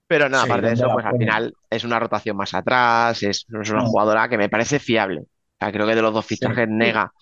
Pero 0.06 0.28
no, 0.28 0.38
Sí, 0.38 0.40
aparte 0.40 0.66
de 0.68 0.72
¿dónde 0.72 0.74
eso, 0.74 0.90
la 0.90 0.92
pues 0.92 1.04
al 1.06 1.16
final 1.16 1.54
es 1.70 1.84
una 1.84 1.98
rotación 1.98 2.36
más 2.36 2.52
atrás, 2.54 3.22
es, 3.22 3.46
es 3.62 3.70
una 3.70 3.80
Mm, 3.80 3.84
jugadora 3.84 4.28
que 4.28 4.36
me 4.38 4.48
parece 4.50 4.78
fiable. 4.78 5.20
O 5.22 5.26
sea, 5.60 5.72
creo 5.72 5.86
que 5.86 5.94
de 5.94 6.02
los 6.02 6.12
dos 6.12 6.26
sí, 6.28 6.46
fichajes, 6.46 6.68
Nega, 6.68 7.12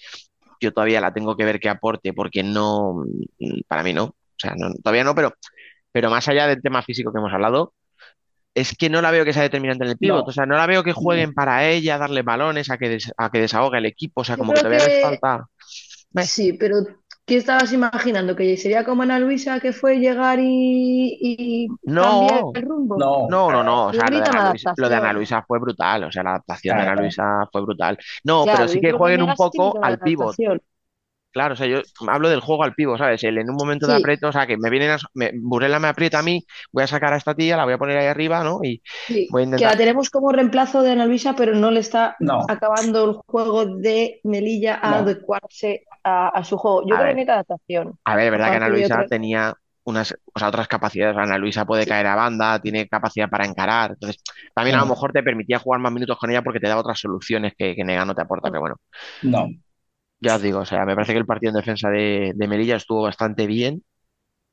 yo 0.66 0.72
todavía 0.72 1.00
la 1.00 1.12
tengo 1.12 1.36
que 1.36 1.44
ver 1.44 1.60
que 1.60 1.68
aporte, 1.68 2.12
porque 2.12 2.42
no, 2.42 3.04
mm, 3.38 3.60
para 3.68 3.82
mí 3.82 3.92
no. 3.92 4.04
O 4.04 4.14
sea, 4.38 4.54
no- 4.56 4.72
todavía 4.74 5.04
no, 5.04 5.14
pero, 5.14 5.34
pero 5.92 6.10
más 6.10 6.26
allá 6.28 6.46
del 6.46 6.62
tema 6.62 6.82
físico 6.82 7.12
que 7.12 7.18
hemos 7.18 7.32
hablado, 7.32 7.74
es 8.54 8.76
que 8.76 8.90
no 8.90 9.00
la 9.00 9.10
veo 9.10 9.24
que 9.24 9.32
sea 9.32 9.42
determinante 9.42 9.84
en 9.84 9.90
el 9.90 9.96
pívot. 9.98 10.24
no, 10.24 10.24
O 10.28 10.32
sea, 10.32 10.44
no 10.46 10.56
la 10.56 10.66
veo 10.66 10.82
que 10.84 10.92
jueguen 10.92 11.32
para 11.32 11.66
ella, 11.68 11.96
darle 11.98 12.22
balones, 12.22 12.70
a 12.70 12.76
que, 12.78 12.88
des- 12.88 13.12
a 13.16 13.30
que 13.30 13.40
desahogue 13.40 13.78
el 13.78 13.86
equipo. 13.86 14.20
O 14.22 14.24
sea, 14.24 14.36
como 14.36 14.52
que 14.52 14.60
todavía 14.60 14.78
les 14.84 14.88
que 14.96 15.00
falta. 15.00 15.46
Meh. 16.12 16.24
sí, 16.24 16.52
pero 16.52 16.76
¿qué 17.26 17.36
estabas 17.36 17.72
imaginando? 17.72 18.36
¿Que 18.36 18.56
sería 18.56 18.84
como 18.84 19.02
Ana 19.02 19.18
Luisa 19.18 19.60
que 19.60 19.72
fue 19.72 19.98
llegar 19.98 20.38
y, 20.40 21.18
y 21.20 21.76
cambiar 21.96 22.46
No, 22.46 22.52
el 22.52 22.62
rumbo? 22.62 23.10
No, 23.24 23.26
No, 23.26 23.50
no, 23.52 23.62
no, 23.64 23.86
o 23.88 23.94
sea, 23.94 24.10
lo 24.10 24.20
de 24.20 24.26
Ana 24.26 24.40
Luisa, 24.42 24.72
lo 24.76 24.88
de 24.88 24.96
Ana 24.96 25.12
adaptación. 25.12 25.14
Luisa 25.14 25.42
fue 25.46 25.58
brutal, 25.60 26.04
o 26.04 26.12
sea, 26.12 26.22
la 26.22 26.30
adaptación 26.30 26.76
de 26.76 26.82
Ana 26.82 26.96
Luisa 26.96 27.24
fue 27.52 27.62
brutal. 27.62 27.96
No, 28.24 28.48
pero 28.50 28.68
sí 28.68 28.80
que 28.80 28.92
jueguen 28.92 29.22
un 29.22 29.34
poco 29.34 29.78
al 29.80 29.98
pívot, 30.00 30.36
adaptación. 30.36 30.62
Claro, 31.32 31.54
o 31.54 31.56
sea, 31.56 31.66
yo 31.66 31.80
hablo 32.08 32.28
del 32.28 32.40
juego 32.40 32.62
al 32.62 32.74
pivo, 32.74 32.98
¿sabes? 32.98 33.24
El 33.24 33.38
en 33.38 33.48
un 33.50 33.56
momento 33.56 33.86
de 33.86 33.94
Sí. 33.94 33.96
aprieto, 33.96 34.28
o 34.28 34.32
sea, 34.32 34.46
que 34.46 34.58
me 34.58 34.68
vienen 34.68 34.90
a, 34.90 34.98
me, 35.14 35.30
Burela 35.40 35.78
me 35.80 35.88
aprieta 35.88 36.18
a 36.18 36.22
mí, 36.22 36.44
voy 36.72 36.84
a 36.84 36.86
sacar 36.86 37.14
a 37.14 37.16
esta 37.16 37.34
tía, 37.34 37.56
la 37.56 37.64
voy 37.64 37.72
a 37.74 37.78
poner 37.78 37.96
ahí 37.98 38.06
arriba, 38.06 38.44
¿no? 38.44 38.60
Y 38.62 38.82
Sí, 39.08 39.28
voy 39.28 39.44
a 39.44 39.46
que 39.54 39.64
la 39.64 39.76
tenemos 39.76 40.10
como 40.10 40.32
reemplazo 40.32 40.82
de 40.82 40.92
Ana 40.92 41.06
Luisa, 41.06 41.34
pero 41.36 41.54
no 41.54 41.70
le 41.70 41.80
está 41.80 42.16
No, 42.18 42.46
acabando 42.46 43.04
el 43.04 43.14
juego 43.26 43.66
de 43.66 44.20
Melilla 44.24 44.76
a 44.76 44.98
No. 44.98 44.98
adecuarse 44.98 45.84
a, 46.04 46.28
a 46.28 46.44
su 46.44 46.56
juego. 46.58 46.82
Yo 46.88 46.96
A 46.96 46.96
creo 46.96 47.08
que 47.08 47.14
ver. 47.14 47.16
necesita 47.16 47.34
adaptación. 47.34 47.98
A 48.04 48.16
ver, 48.16 48.26
es 48.26 48.32
verdad 48.32 48.50
que 48.50 48.56
Ana 48.56 48.68
Luisa 48.70 49.04
tenía 49.08 49.54
unas, 49.84 50.14
o 50.34 50.38
sea, 50.40 50.48
otras 50.48 50.68
capacidades. 50.68 51.16
Ana 51.16 51.38
Luisa 51.38 51.66
puede 51.66 51.86
Sí. 51.86 51.88
caer 51.88 52.06
a 52.08 52.16
banda, 52.16 52.60
tiene 52.60 52.88
capacidad 52.88 53.28
para 53.30 53.46
encarar. 53.46 53.92
Entonces, 53.92 54.22
también 54.54 54.76
a 54.76 54.80
lo 54.80 54.86
Mm. 54.86 54.88
mejor 54.88 55.12
te 55.12 55.22
permitía 55.24 55.58
jugar 55.60 55.80
más 55.80 55.92
minutos 55.92 56.18
con 56.18 56.30
ella 56.30 56.42
porque 56.42 56.60
te 56.60 56.68
daba 56.68 56.82
otras 56.82 57.00
soluciones 57.00 57.54
que, 57.58 57.76
que 57.76 57.84
Nega 57.84 58.04
no 58.06 58.14
te 58.14 58.22
aporta. 58.22 58.50
Pero 58.50 58.60
bueno, 58.62 58.76
no. 59.22 59.54
ya 60.20 60.36
os 60.36 60.42
digo, 60.42 60.60
o 60.60 60.64
sea, 60.64 60.84
me 60.84 60.94
parece 60.94 61.12
que 61.12 61.18
el 61.18 61.26
partido 61.26 61.50
en 61.50 61.56
defensa 61.56 61.90
de, 61.90 62.32
de 62.34 62.48
Melilla 62.48 62.76
estuvo 62.76 63.02
bastante 63.02 63.46
bien. 63.46 63.84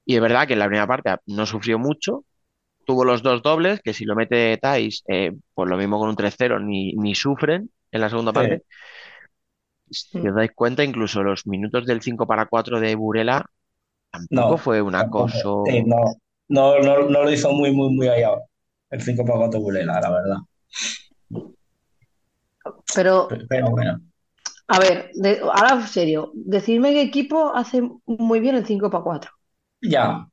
Y 0.06 0.16
es 0.16 0.22
verdad 0.22 0.48
que 0.48 0.54
en 0.54 0.60
la 0.60 0.68
primera 0.68 0.88
parte 0.88 1.16
no 1.28 1.46
sufrió 1.48 1.80
mucho. 1.80 2.26
Tuvo 2.86 3.06
los 3.06 3.24
dos 3.24 3.44
dobles, 3.44 3.82
que 3.84 3.94
si 3.94 4.06
lo 4.06 4.16
mete 4.16 4.58
Thais, 4.58 5.04
eh, 5.10 5.34
pues 5.54 5.70
lo 5.70 5.78
mismo 5.78 6.00
con 6.00 6.10
un 6.10 6.18
3-0, 6.18 6.60
ni, 6.60 6.94
ni 6.94 7.16
sufren 7.16 7.72
en 7.92 8.02
la 8.02 8.10
segunda 8.10 8.34
Sí. 8.34 8.60
Si 9.92 10.28
os 10.30 10.36
dais 10.36 10.52
cuenta, 10.60 10.84
incluso 10.84 11.24
los 11.24 11.46
minutos 11.48 11.86
del 11.86 12.02
5 12.02 12.28
para 12.28 12.46
4 12.48 12.80
de 12.80 12.96
Burela 12.96 13.46
tampoco 14.12 14.58
No, 14.58 14.58
fue 14.58 14.82
un 14.82 14.96
tampoco. 14.96 15.28
acoso. 15.30 15.54
Sí, 15.66 15.84
no, 15.86 15.98
no, 16.50 16.80
no, 16.80 17.10
no 17.10 17.24
lo 17.24 17.32
hizo 17.32 17.52
muy, 17.52 17.72
muy, 17.74 17.90
muy 17.96 18.08
allá. 18.10 18.32
El 18.90 19.02
5 19.02 19.26
para 19.26 19.40
4 19.40 19.60
Bulela, 19.62 20.02
la 20.02 20.12
verdad. 20.12 20.38
Pero, 22.94 23.28
Pero, 23.28 23.46
pero 23.48 23.70
bueno. 23.72 24.02
a 24.68 24.80
ver, 24.80 25.12
de- 25.16 25.40
ahora 25.42 25.74
en 25.76 25.88
serio, 25.88 26.32
decidme 26.36 26.94
qué 26.94 27.02
equipo 27.02 27.54
hace 27.56 27.82
muy 28.06 28.40
bien 28.40 28.56
el 28.56 28.66
5 28.66 28.90
para 28.90 29.04
4. 29.04 29.32
Ya. 29.82 30.30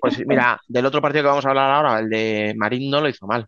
Pues 0.00 0.18
mira, 0.26 0.58
del 0.68 0.86
otro 0.86 1.02
partido 1.02 1.22
que 1.24 1.28
vamos 1.28 1.44
a 1.46 1.50
hablar 1.50 1.70
ahora, 1.70 1.98
el 2.00 2.08
de 2.08 2.54
Marín 2.56 2.90
no 2.90 3.00
lo 3.00 3.08
hizo 3.08 3.26
mal. 3.26 3.46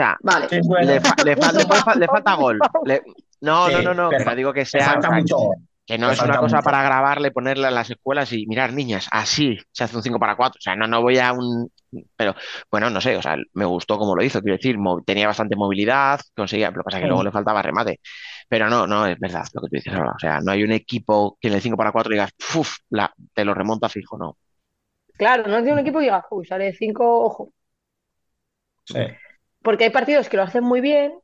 O 0.00 0.02
sea, 0.02 0.16
Vale. 0.22 0.48
Sí, 0.48 0.60
bueno, 0.64 0.86
le, 0.86 1.00
fa- 1.00 1.14
le 1.24 1.36
fa- 1.36 1.52
le 1.52 1.66
puede 1.66 1.80
fa- 1.82 1.94
le 1.94 2.06
falta 2.06 2.34
gol. 2.34 2.58
Le- 2.84 3.02
no, 3.42 3.66
Sí, 3.68 3.72
no, 3.84 3.94
no, 3.94 4.10
no, 4.10 4.34
digo 4.34 4.52
que 4.52 4.64
sea, 4.64 4.80
o 4.82 4.92
falta 4.92 5.08
sea, 5.08 5.16
mucho 5.18 5.36
gol. 5.36 5.56
que 5.86 5.98
no 5.98 6.10
es 6.10 6.20
una 6.22 6.38
cosa 6.38 6.56
mucho. 6.56 6.64
para 6.64 6.82
grabarle, 6.82 7.30
ponerla 7.32 7.68
en 7.68 7.74
las 7.74 7.90
escuelas 7.90 8.32
y 8.32 8.46
mirar, 8.46 8.72
niñas, 8.72 9.08
así 9.10 9.58
se 9.72 9.84
hace 9.84 9.96
un 9.96 10.02
5 10.02 10.18
para 10.18 10.36
4. 10.36 10.58
O 10.58 10.62
sea, 10.62 10.74
no, 10.76 10.86
no 10.86 11.02
voy 11.02 11.18
a 11.18 11.32
un. 11.32 11.70
Pero 12.16 12.34
bueno, 12.70 12.88
no 12.88 13.00
sé, 13.00 13.16
o 13.16 13.22
sea, 13.22 13.36
me 13.54 13.64
gustó 13.64 13.98
cómo 13.98 14.14
lo 14.16 14.22
hizo. 14.22 14.40
Quiero 14.40 14.56
decir, 14.56 14.76
tenía 15.04 15.26
bastante 15.26 15.56
movilidad, 15.56 16.20
conseguía, 16.34 16.70
lo 16.70 16.78
que 16.78 16.84
pasa 16.84 16.96
es 16.98 17.02
que 17.02 17.06
Sí. 17.06 17.08
luego 17.08 17.24
le 17.24 17.32
faltaba 17.32 17.60
remate. 17.62 18.00
Pero 18.48 18.68
no, 18.70 18.86
no, 18.86 19.06
es 19.06 19.18
verdad 19.18 19.44
lo 19.52 19.60
que 19.62 19.68
tú 19.68 19.76
dices 19.76 19.92
ahora. 19.92 20.12
O 20.16 20.18
sea, 20.18 20.40
no 20.40 20.52
hay 20.52 20.62
un 20.62 20.72
equipo 20.72 21.36
que 21.40 21.48
en 21.48 21.54
el 21.54 21.60
5 21.60 21.76
para 21.76 21.92
4 21.92 22.10
digas, 22.12 22.30
"Uf, 22.56 22.76
la, 22.90 23.12
te 23.34 23.44
lo 23.44 23.52
remonta 23.54 23.88
fijo, 23.88 24.16
no. 24.16 24.36
Claro, 25.16 25.42
no 25.48 25.56
tiene 25.58 25.72
un 25.74 25.78
equipo 25.80 25.98
que 25.98 26.04
diga, 26.04 26.24
uy, 26.30 26.46
sale 26.46 26.72
5, 26.72 27.24
ojo. 27.26 27.52
Sí 28.84 28.98
porque 29.62 29.84
hay 29.84 29.90
partidos 29.90 30.28
que 30.28 30.36
lo 30.36 30.42
hacen 30.42 30.64
muy 30.64 30.80
bien 30.80 31.14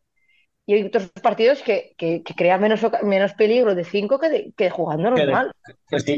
y 0.66 0.74
hay 0.74 0.82
otros 0.84 1.10
partidos 1.22 1.62
que, 1.62 1.94
que, 1.96 2.22
crean 2.36 2.60
menos, 2.60 2.80
menos 3.02 3.34
peligro 3.34 3.74
de 3.74 3.84
5 3.84 4.18
que, 4.18 4.52
que 4.56 4.70
jugando 4.70 5.10
normal. 5.10 5.52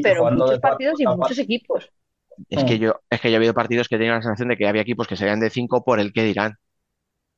Pero 0.03 0.31
muchos 0.31 0.59
partidos 0.59 0.99
y 0.99 1.05
muchos 1.05 1.37
equipos. 1.37 1.91
Es 2.49 2.63
que 2.63 2.75
mm. 2.75 2.79
yo, 2.79 3.01
es 3.09 3.21
que 3.21 3.29
yo 3.29 3.35
he 3.35 3.37
habido 3.37 3.53
partidos 3.53 3.87
que 3.87 3.97
tenía 3.97 4.13
la 4.13 4.21
sensación 4.21 4.49
de 4.49 4.57
que 4.57 4.67
había 4.67 4.81
equipos 4.81 5.07
que 5.07 5.15
serían 5.15 5.39
de 5.39 5.49
5 5.49 5.83
por 5.83 5.99
el 5.99 6.13
que 6.13 6.23
dirán. 6.23 6.57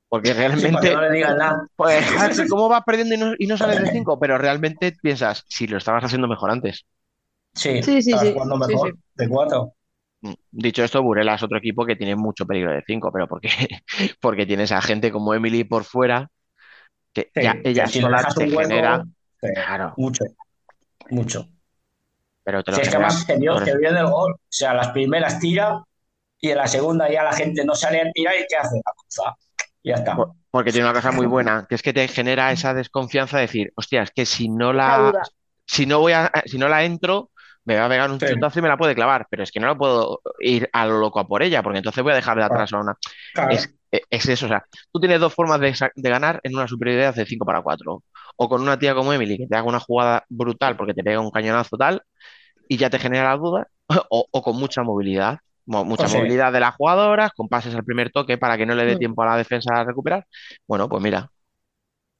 Porque 0.08 0.34
realmente. 0.34 0.94
No 0.94 1.02
le 1.02 1.12
digan 1.12 1.38
nada. 1.38 1.68
Pues, 1.76 2.06
¿cómo 2.50 2.70
vas 2.70 2.84
perdiendo 2.86 3.34
y 3.38 3.48
no, 3.48 3.58
sales 3.58 3.82
de 3.82 3.92
5? 3.92 4.20
Pero 4.20 4.38
realmente 4.38 4.94
piensas, 5.02 5.44
si 5.48 5.68
lo 5.68 5.78
estabas 5.78 6.04
haciendo 6.04 6.28
mejor 6.28 6.52
antes. 6.52 6.86
Sí, 7.54 7.82
sí, 7.84 8.02
sí. 8.02 8.12
Estabas 8.12 8.28
sí, 8.28 8.34
jugando 8.34 8.58
mejor 8.58 8.98
de 9.16 9.28
4. 9.28 9.74
Dicho 10.52 10.84
esto, 10.84 11.02
Burela 11.02 11.36
es 11.36 11.44
otro 11.44 11.58
equipo 11.58 11.86
que 11.86 11.96
tiene 11.96 12.16
mucho 12.16 12.46
peligro 12.46 12.72
de 12.72 12.84
5, 12.86 13.12
pero 13.12 13.28
porque, 13.28 13.50
porque 14.22 14.46
tienes 14.46 14.72
a 14.72 14.82
gente 14.82 15.12
como 15.12 15.34
Emily 15.34 15.64
por 15.64 15.84
fuera, 15.84 16.30
que 17.14 17.32
Sí, 17.36 17.42
ya 17.42 17.62
ella 17.64 17.88
que 17.92 18.02
si 18.02 18.02
sola 18.02 18.22
te 18.38 18.48
hueco, 18.50 18.70
genera, 18.70 19.06
sí, 19.42 19.48
claro, 19.54 19.98
mucho, 19.98 20.24
mucho. 21.10 21.48
pero 22.44 22.64
te 22.64 22.72
lo 22.72 22.78
Si 22.78 22.82
es 22.82 22.90
que 22.90 22.96
además 22.96 23.24
se 23.26 23.38
vio, 23.38 23.60
eso. 23.64 23.78
vio 23.78 23.90
en 23.90 23.98
el 23.98 24.06
gol. 24.08 24.34
O 24.34 24.40
sea, 24.50 24.74
las 24.74 24.90
primeras 24.90 25.40
tira 25.40 25.84
y 26.40 26.52
en 26.52 26.58
la 26.58 26.68
segunda 26.68 27.12
ya 27.12 27.24
la 27.24 27.34
gente 27.34 27.66
no 27.66 27.76
sale 27.76 28.02
a 28.02 28.12
tirar 28.14 28.36
y 28.36 28.46
¿qué 28.50 28.58
hace? 28.58 28.78
La 28.78 28.94
cruza. 28.96 29.36
Ya 29.84 29.96
está. 29.96 30.16
Por- 30.16 30.34
Porque 30.50 30.72
tiene 30.74 30.86
una 30.88 30.94
cosa 30.94 31.12
muy 31.12 31.26
buena, 31.26 31.66
que 31.70 31.76
es 31.76 31.82
que 31.84 31.94
te 31.94 32.08
genera 32.08 32.52
esa 32.52 32.74
desconfianza 32.74 33.38
de 33.38 33.44
decir, 33.44 33.72
hostia, 33.76 34.04
es 34.04 34.12
que 34.12 34.26
si 34.26 34.50
no 34.50 34.74
La 34.84 35.12
si 35.66 35.86
no 35.86 36.00
voy 36.00 36.14
a, 36.14 36.32
si 36.46 36.58
no 36.58 36.68
la 36.68 36.84
entro, 36.84 37.32
me 37.66 37.76
va 37.78 37.86
a 37.86 37.90
pegar 37.90 38.12
un 38.12 38.20
Sí. 38.20 38.26
chutazo 38.28 38.60
y 38.60 38.62
me 38.62 38.68
la 38.70 38.78
puede 38.78 38.96
clavar, 38.96 39.28
pero 39.30 39.44
es 39.44 39.52
que 39.52 39.60
no 39.60 39.68
la 39.68 39.78
puedo 39.78 40.22
ir 40.40 40.70
a 40.74 40.86
lo 40.86 41.00
loco 41.00 41.20
a 41.20 41.28
por 41.28 41.44
ella, 41.44 41.62
porque 41.64 41.78
entonces 41.80 42.04
voy 42.04 42.14
a 42.14 42.16
dejar 42.16 42.38
de 42.38 42.44
atrás 42.44 42.74
a 42.74 42.80
una. 42.80 42.96
Claro. 43.34 43.52
Es, 43.54 43.76
e, 43.92 44.02
es 44.10 44.28
eso, 44.30 44.46
o 44.46 44.50
sea, 44.50 44.66
tú 44.92 45.00
tienes 45.00 45.20
dos 45.20 45.34
formas 45.34 45.60
de, 45.60 45.74
ganar 45.96 46.40
en 46.44 46.56
una 46.56 46.68
superioridad 46.68 47.16
de 47.16 47.26
5 47.26 47.46
para 47.46 47.62
4. 47.62 48.04
O 48.38 48.50
con 48.50 48.62
una 48.62 48.80
tía 48.80 48.96
como 48.96 49.14
Emily, 49.14 49.38
que 49.38 49.48
te 49.48 49.56
haga 49.56 49.68
una 49.68 49.80
jugada 49.80 50.24
brutal 50.30 50.76
porque 50.78 50.94
te 50.94 51.04
pega 51.04 51.20
un 51.20 51.32
cañonazo 51.32 51.78
tal, 51.78 52.02
y 52.68 52.78
ya 52.78 52.90
te 52.90 53.00
genera 53.00 53.30
la 53.32 53.38
duda, 53.38 53.68
o, 54.10 54.26
o 54.32 54.42
con 54.44 54.58
mucha 54.58 54.84
movilidad. 54.84 55.40
Mo- 55.66 55.86
Mucha 55.86 56.06
O 56.06 56.08
sea, 56.10 56.20
movilidad 56.20 56.52
de 56.54 56.60
las 56.60 56.76
jugadoras, 56.76 57.32
con 57.36 57.48
pases 57.50 57.76
al 57.76 57.84
primer 57.86 58.12
toque 58.12 58.38
para 58.38 58.58
que 58.58 58.66
no 58.66 58.76
le 58.76 58.86
dé 58.86 58.96
Mm. 58.96 59.00
tiempo 59.00 59.24
a 59.24 59.28
la 59.28 59.38
defensa 59.38 59.74
a 59.76 59.84
recuperar. 59.84 60.26
Bueno, 60.68 60.90
pues 60.90 61.04
mira, 61.04 61.30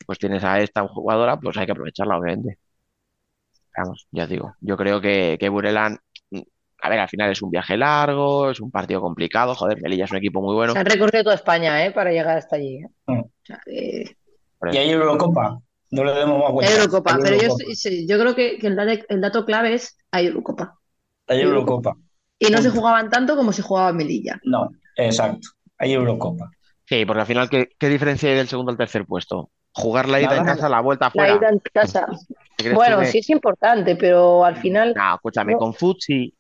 pues 0.06 0.20
tienes 0.20 0.44
a 0.44 0.60
esta 0.60 0.88
jugadora, 0.88 1.40
pues 1.40 1.58
hay 1.58 1.66
que 1.66 1.72
aprovecharla, 1.74 2.18
obviamente. 2.18 2.58
Vamos, 3.78 4.08
ya 4.12 4.24
os 4.24 4.30
digo, 4.30 4.56
yo 4.60 4.76
creo 4.78 5.00
que, 5.02 5.38
que 5.40 5.50
Burelan, 5.50 5.98
mm, 6.32 6.42
a 6.82 6.90
ver, 6.90 7.00
al 7.00 7.10
final 7.10 7.32
es 7.32 7.42
un 7.42 7.52
viaje 7.52 7.78
largo, 7.78 8.52
es 8.52 8.60
un 8.60 8.70
partido 8.72 9.02
complicado, 9.02 9.56
joder, 9.56 9.82
Melilla 9.82 10.06
es 10.06 10.12
un 10.12 10.18
equipo 10.18 10.42
muy 10.42 10.56
bueno. 10.56 10.74
Se 10.74 10.80
han 10.80 10.86
recorrido 10.86 11.24
toda 11.24 11.36
España, 11.36 11.86
¿eh? 11.86 11.92
Para 11.92 12.12
llegar 12.12 12.38
hasta 12.38 12.58
allí. 12.58 12.78
¿eh? 12.78 12.88
Mm. 13.08 13.20
O 13.20 13.30
sea, 13.44 13.62
que- 13.66 14.18
por 14.60 14.74
Y 14.74 14.78
hay 14.78 14.90
Eurocopa. 14.92 15.60
No 15.90 16.04
le 16.06 16.14
demos 16.14 16.38
más 16.40 16.48
Hay 16.48 16.54
vueltas. 16.54 16.78
Eurocopa, 16.78 17.18
pero 17.22 17.36
yo, 17.36 17.42
Eurocopa. 17.44 17.64
sí- 17.68 17.76
sí, 17.76 18.08
yo 18.08 18.20
creo 18.20 18.36
que, 18.36 18.58
que 18.60 18.68
el, 18.68 18.76
dato, 18.76 19.04
el 19.10 19.22
dato 19.22 19.46
clave 19.46 19.74
es 19.74 19.98
hay 20.12 20.28
Eurocopa. 20.28 20.78
Hay 21.28 21.42
Eurocopa. 21.42 21.96
Y 22.40 22.50
no 22.50 22.62
se 22.62 22.70
jugaban 22.70 23.10
tanto 23.10 23.36
como 23.36 23.52
se 23.54 23.62
jugaba 23.62 23.92
Melilla. 23.94 24.40
No, 24.44 24.70
exacto. 24.96 25.50
Hay 25.78 25.94
Eurocopa. 25.94 26.50
Sí, 26.86 27.06
porque 27.06 27.22
al 27.22 27.28
final, 27.28 27.50
¿qué, 27.50 27.70
qué 27.78 27.88
diferencia 27.90 28.30
hay 28.30 28.36
del 28.36 28.48
segundo 28.48 28.72
al 28.72 28.78
tercer 28.78 29.06
puesto? 29.06 29.50
Jugar 29.74 30.10
la 30.10 30.20
ida 30.22 30.36
en 30.38 30.44
casa, 30.46 30.68
la 30.70 30.82
vuelta 30.82 31.06
La 31.06 31.10
afuera. 31.10 31.36
ida 31.36 31.50
en 31.50 31.60
casa. 31.74 32.08
¿Te 32.64 32.70
crees 32.70 32.76
Bueno, 32.76 33.06
sí 33.06 33.20
es 33.20 33.30
importante, 33.30 33.96
pero 33.96 34.44
al 34.46 34.58
final 34.58 34.94
No, 34.96 35.16
escúchame, 35.16 35.54
No. 35.54 35.60
con 35.60 35.74
Futsi 35.74 36.34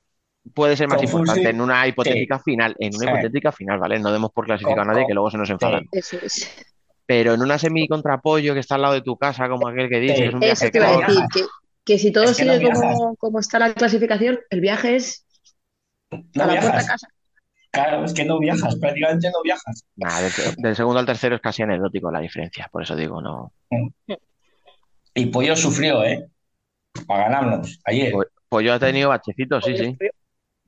puede 0.54 0.76
ser 0.76 0.88
más 0.88 0.98
Con 0.98 1.06
importante 1.06 1.50
en 1.50 1.62
una 1.62 1.88
hipotética 1.88 2.40
final, 2.40 2.76
en 2.80 2.96
una 2.96 3.06
Sí. 3.06 3.12
hipotética 3.14 3.52
final, 3.52 3.80
¿vale? 3.80 4.00
No 4.00 4.12
demos 4.12 4.32
por 4.32 4.46
clasificado 4.46 4.82
a 4.82 4.86
nadie 4.86 5.02
con- 5.02 5.08
que 5.08 5.14
luego 5.14 5.30
se 5.32 5.38
nos 5.38 5.50
enfadan. 5.50 5.86
eso 5.92 6.18
es. 6.22 6.66
Pero 7.06 7.34
en 7.34 7.42
una 7.42 7.58
semi 7.58 7.88
contra 7.88 8.20
Pollo 8.20 8.54
que 8.54 8.60
está 8.62 8.76
al 8.76 8.82
lado 8.84 8.94
de 8.94 9.02
tu 9.02 9.18
casa, 9.18 9.50
como 9.50 9.68
aquel 9.68 9.90
que 9.90 10.00
dice, 10.00 10.16
Sí. 10.16 10.22
que 10.22 10.28
es 10.30 10.34
un 10.34 10.44
Eso 10.44 10.66
viaje 10.66 10.72
te 10.72 10.78
iba 10.78 10.88
a 10.90 10.94
corto. 10.96 11.12
decir, 11.14 11.26
que, 11.34 11.42
que 11.94 12.00
si 12.00 12.12
todo 12.12 12.24
Es 12.24 12.38
que 12.38 12.46
no 12.46 12.54
sigue 12.54 12.72
como, 12.72 13.16
como 13.18 13.40
está 13.40 13.60
la 13.60 13.74
clasificación, 13.74 14.40
el 14.50 14.62
viaje 14.62 14.96
es 14.96 15.26
No 16.12 16.44
a 16.44 16.48
la 16.48 16.54
puerta 16.54 16.68
a 16.68 16.72
viajas. 16.72 16.88
casa. 16.88 17.08
Claro, 17.74 18.04
es 18.04 18.14
que 18.14 18.26
no 18.26 18.38
viajas. 18.40 18.76
Prácticamente 18.78 19.30
no 19.32 19.42
viajas. 19.44 19.86
Nada, 19.96 20.22
del, 20.22 20.32
del 20.58 20.76
segundo 20.76 21.00
al 21.00 21.06
tercero 21.06 21.36
es 21.36 21.42
casi 21.42 21.64
anecdótico 21.64 22.12
la 22.12 22.20
diferencia, 22.20 22.68
por 22.72 22.84
eso 22.84 22.96
digo, 22.96 23.22
no. 23.22 23.54
Y 25.14 25.26
Pollo 25.28 25.56
sufrió, 25.56 26.04
¿eh? 26.04 26.28
Para 27.08 27.24
ganarnos 27.26 27.80
ayer. 27.86 28.12
Pues, 28.14 28.28
Pollo 28.50 28.74
ha 28.74 28.80
tenido 28.80 29.10
bachecitos, 29.10 29.64
sí, 29.66 29.78
sí. 29.78 29.98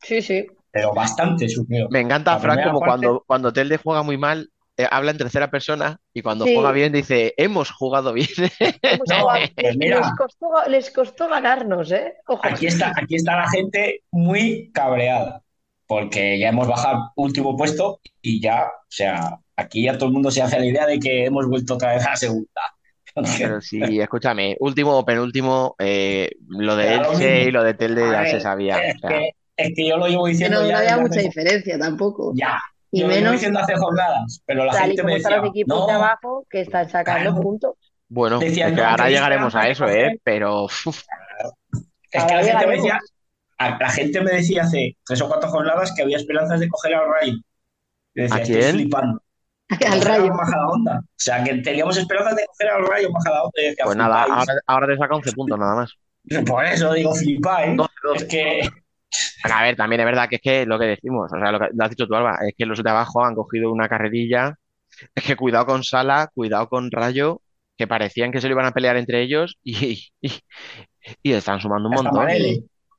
Sí, 0.01 0.21
sí. 0.21 0.47
Pero 0.71 0.93
bastante 0.93 1.47
sufrió. 1.49 1.87
Me 1.89 1.99
encanta 1.99 2.33
La 2.33 2.39
Frank 2.39 2.63
como 2.63 2.79
parte- 2.79 2.89
cuando, 3.05 3.23
cuando 3.27 3.53
Telde 3.53 3.77
juega 3.77 4.03
muy 4.03 4.17
mal, 4.17 4.49
eh, 4.77 4.87
habla 4.89 5.11
en 5.11 5.17
tercera 5.17 5.51
persona 5.51 5.99
y 6.13 6.21
cuando 6.21 6.45
Sí. 6.45 6.55
juega 6.55 6.71
bien 6.71 6.91
dice, 6.93 7.33
hemos 7.37 7.69
jugado 7.71 8.11
bien. 8.13 8.27
Hemos 8.81 9.07
No, 9.09 9.19
jugado- 9.21 9.39
pues 9.55 9.77
mira. 9.77 9.99
les, 9.99 10.11
costó, 10.17 10.47
les 10.69 10.91
costó 10.91 11.29
ganarnos, 11.29 11.91
¿eh? 11.91 12.15
Ojo. 12.27 12.41
Aquí 12.43 12.65
está, 12.67 12.91
aquí 12.95 13.15
está 13.15 13.35
la 13.37 13.49
gente 13.49 14.01
muy 14.11 14.71
cabreada. 14.73 15.41
Porque 15.85 16.39
ya 16.39 16.49
hemos 16.49 16.67
bajado 16.67 17.11
último 17.17 17.55
puesto 17.57 17.99
y 18.21 18.41
ya, 18.41 18.63
o 18.67 18.85
sea, 18.87 19.37
aquí 19.57 19.83
ya 19.83 19.97
todo 19.97 20.07
el 20.07 20.13
mundo 20.13 20.31
se 20.31 20.41
hace 20.41 20.57
la 20.57 20.65
idea 20.65 20.85
de 20.87 20.97
que 20.97 21.25
hemos 21.25 21.45
vuelto 21.47 21.75
otra 21.75 21.93
vez 21.93 22.05
a 22.07 22.11
la 22.11 22.15
segunda. 22.15 22.61
Pero 23.37 23.61
sí, 23.61 23.99
escúchame, 23.99 24.55
último 24.59 24.97
o 24.97 25.05
penúltimo, 25.05 25.75
eh, 25.79 26.31
lo 26.47 26.75
de 26.75 26.95
lo 26.95 26.95
Elche 26.95 27.43
y 27.45 27.51
lo 27.51 27.63
de 27.63 27.73
Telde 27.75 28.01
ya 28.11 28.21
ver, 28.21 28.27
se 28.27 28.39
sabía. 28.39 28.79
Es 28.79 28.95
o 28.95 28.99
sea, 28.99 29.09
que, 29.09 29.29
es 29.57 29.73
que 29.75 29.87
yo 29.87 29.97
lo 29.97 30.07
llevo 30.07 30.27
diciendo 30.27 30.61
no, 30.61 30.63
no 30.63 30.69
ya 30.69 30.79
había 30.79 30.91
desde 30.91 31.01
mucha 31.01 31.19
hace- 31.19 31.29
diferencia 31.29 31.77
tampoco. 31.79 32.33
Ya, 32.35 32.59
Y 32.91 33.01
yo 33.01 33.07
lo 33.07 33.13
llevo 33.13 33.15
menos 33.15 33.33
diciendo 33.33 33.59
hace 33.59 33.75
jornadas, 33.75 34.41
pero 34.45 34.65
la 34.65 34.71
tal 34.71 34.85
y 34.85 34.87
gente 34.87 35.01
como 35.01 35.13
me 35.13 35.17
están 35.17 35.31
decía, 35.31 35.37
los 35.37 35.49
equipos 35.49 35.79
no, 35.79 35.87
de 35.87 35.93
abajo 35.93 36.45
que 36.49 36.61
están 36.61 36.89
sacando 36.89 37.31
Claro. 37.31 37.41
puntos. 37.43 37.75
bueno, 38.09 38.39
Decían, 38.39 38.69
es 38.69 38.73
que 38.75 38.81
no, 38.81 38.87
ahora 38.89 39.09
llegaremos 39.09 39.55
a 39.55 39.67
eso, 39.69 39.87
¿eh? 39.87 40.19
Pero 40.23 40.65
uf, 40.65 41.03
es 42.11 42.23
que 42.25 42.35
la 42.35 42.43
gente 42.43 42.67
me 42.67 42.75
decía, 42.75 42.99
a- 43.57 43.77
la 43.79 43.89
gente 43.91 44.21
me 44.21 44.31
decía 44.31 44.63
hace 44.63 44.97
tres 45.05 45.21
o 45.21 45.27
cuatro 45.29 45.49
jornadas 45.49 45.93
que 45.95 46.03
había 46.03 46.17
esperanzas 46.17 46.59
de 46.59 46.69
coger 46.69 46.95
al 46.95 47.09
Rayo. 47.09 47.33
Yo 48.15 48.23
decía, 48.23 48.37
¿A 48.37 48.43
estoy 48.43 48.61
quién? 48.61 48.71
flipando. 48.71 49.22
Al 49.91 50.01
rayo. 50.01 50.33
Majadahonda. 50.33 50.99
O 50.99 51.05
sea, 51.15 51.43
que 51.43 51.53
teníamos 51.55 51.97
esperanzas 51.97 52.35
de 52.35 52.45
coger 52.45 52.69
al 52.69 52.85
rayo 52.87 53.09
Majadahonda. 53.11 53.51
Pues 53.83 53.97
nada, 53.97 54.23
ahora, 54.23 54.53
ahora 54.67 54.87
te 54.87 54.97
saca 54.97 55.15
11 55.15 55.31
puntos 55.33 55.59
nada 55.59 55.75
más. 55.75 55.93
Por 56.47 56.65
eso 56.65 56.93
digo, 56.93 57.13
flipáis. 57.13 57.75
12, 57.77 57.91
Es 58.15 58.23
que 58.25 58.69
Bueno, 59.43 59.57
a 59.57 59.61
ver, 59.63 59.75
también 59.75 59.99
es 60.01 60.05
verdad 60.05 60.29
que 60.29 60.35
es 60.37 60.41
que 60.41 60.65
lo 60.65 60.79
que 60.79 60.85
decimos, 60.85 61.31
o 61.33 61.37
sea, 61.39 61.51
lo 61.51 61.59
que 61.59 61.67
lo 61.73 61.83
has 61.83 61.89
dicho 61.89 62.07
tú, 62.07 62.15
Alba, 62.15 62.37
es 62.47 62.53
que 62.57 62.65
los 62.65 62.81
de 62.81 62.89
abajo 62.89 63.23
han 63.25 63.35
cogido 63.35 63.71
una 63.71 63.87
carrerilla. 63.89 64.55
Es 65.15 65.23
que 65.23 65.35
cuidado 65.35 65.65
con 65.65 65.83
Sala, 65.83 66.29
cuidado 66.33 66.69
con 66.69 66.91
Rayo, 66.91 67.41
que 67.77 67.87
parecían 67.87 68.31
que 68.31 68.39
se 68.39 68.47
lo 68.47 68.53
iban 68.53 68.65
a 68.67 68.71
pelear 68.71 68.95
entre 68.97 69.21
ellos 69.21 69.57
y, 69.63 70.07
y, 70.21 70.31
y 71.23 71.33
están 71.33 71.59
sumando 71.59 71.89
un 71.89 71.95
montón. 71.95 72.27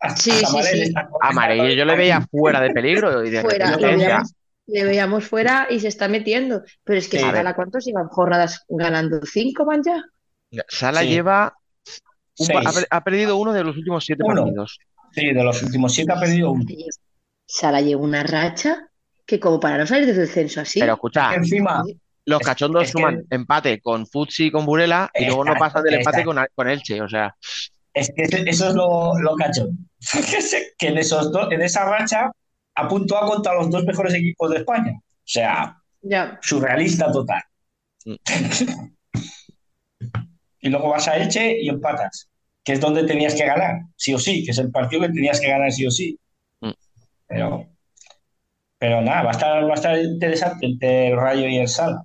Hasta- 0.00 0.16
Sí, 0.16 0.30
hasta 0.32 0.62
sí, 0.64 0.76
sí. 0.76 0.82
está- 0.82 1.08
A 1.22 1.32
Marello 1.32 1.68
yo 1.72 1.84
le 1.86 1.96
veía 1.96 2.20
fuera 2.30 2.60
de 2.60 2.70
peligro. 2.70 3.24
Y 3.24 3.30
de 3.30 3.40
Fuera, 3.40 4.22
le 4.66 4.84
veíamos, 4.84 5.24
fuera 5.26 5.66
y 5.70 5.80
se 5.80 5.88
está 5.88 6.08
metiendo. 6.08 6.62
Pero 6.84 6.98
es 6.98 7.08
que 7.08 7.18
Sí. 7.18 7.24
Sala, 7.24 7.54
¿cuántos 7.54 7.86
iban 7.86 8.08
jornadas 8.08 8.64
ganando? 8.68 9.20
¿Cinco 9.26 9.64
van 9.64 9.82
ya? 9.84 10.02
Sala 10.68 11.00
Sí. 11.02 11.08
lleva. 11.08 11.54
un 12.38 12.66
ha, 12.66 12.72
per- 12.72 12.86
ha 12.90 13.04
perdido 13.04 13.36
uno 13.36 13.52
de 13.52 13.62
los 13.62 13.76
últimos 13.76 14.04
siete 14.04 14.22
Uno. 14.24 14.42
partidos. 14.42 14.78
Sí, 15.12 15.26
de 15.32 15.44
los 15.44 15.62
últimos 15.62 15.94
siete 15.94 16.12
ha 16.12 16.18
perdido 16.18 16.50
uno. 16.50 16.64
Sala 17.46 17.80
lleva 17.80 18.00
una 18.02 18.22
racha 18.24 18.88
que 19.26 19.38
como 19.38 19.60
para 19.60 19.78
no 19.78 19.86
salir 19.86 20.06
del 20.06 20.16
descenso 20.16 20.60
así. 20.60 20.80
Pero 20.80 20.94
escucha, 20.94 21.30
Que 21.30 21.36
encima, 21.36 21.84
los 22.26 22.40
cachondos 22.40 22.84
es 22.84 22.88
que- 22.88 22.92
suman 22.98 23.24
empate 23.30 23.80
con 23.80 24.06
Futsi 24.06 24.46
y 24.46 24.50
con 24.50 24.66
Burela 24.66 25.10
y 25.14 25.26
luego 25.26 25.44
no 25.44 25.54
pasan 25.54 25.84
del 25.84 25.94
empate 25.94 26.24
con, 26.24 26.38
con 26.54 26.68
Elche. 26.68 27.00
O 27.02 27.08
sea, 27.08 27.36
es 27.92 28.10
que 28.16 28.22
eso 28.50 28.68
es 28.68 28.74
lo, 28.74 29.12
lo 29.20 29.36
cachón. 29.36 29.88
que 30.78 30.88
en, 30.88 30.98
esos 30.98 31.30
dos, 31.30 31.52
en 31.52 31.62
esa 31.62 31.84
racha 31.84 32.32
ha 32.74 32.88
puntuado 32.88 33.28
contra 33.28 33.54
los 33.54 33.70
dos 33.70 33.84
mejores 33.84 34.14
equipos 34.14 34.50
de 34.50 34.58
España. 34.58 34.92
O 34.92 35.22
sea, 35.24 35.76
surrealista 36.42 37.10
total. 37.10 37.42
Mm. 38.04 38.14
y 40.60 40.68
luego 40.68 40.90
vas 40.90 41.08
a 41.08 41.16
Elche 41.16 41.60
y 41.60 41.68
empatas, 41.68 42.28
que 42.62 42.72
es 42.74 42.80
donde 42.80 43.04
tenías 43.04 43.34
que 43.34 43.46
ganar, 43.46 43.82
sí 43.96 44.14
o 44.14 44.18
sí, 44.18 44.44
que 44.44 44.50
es 44.50 44.58
el 44.58 44.70
partido 44.70 45.02
que 45.02 45.08
tenías 45.08 45.40
que 45.40 45.48
ganar 45.48 45.72
sí 45.72 45.86
o 45.86 45.90
sí. 45.90 46.18
Mm. 46.60 46.72
Pero, 47.26 47.66
pero 48.78 49.00
nada, 49.02 49.22
va 49.22 49.28
a 49.30 49.32
estar, 49.32 49.64
va 49.64 49.72
a 49.72 49.74
estar 49.74 49.98
interesante 49.98 50.66
entre 50.66 51.08
el 51.08 51.16
Rayo 51.16 51.48
y 51.48 51.58
el 51.58 51.68
Sala. 51.68 52.04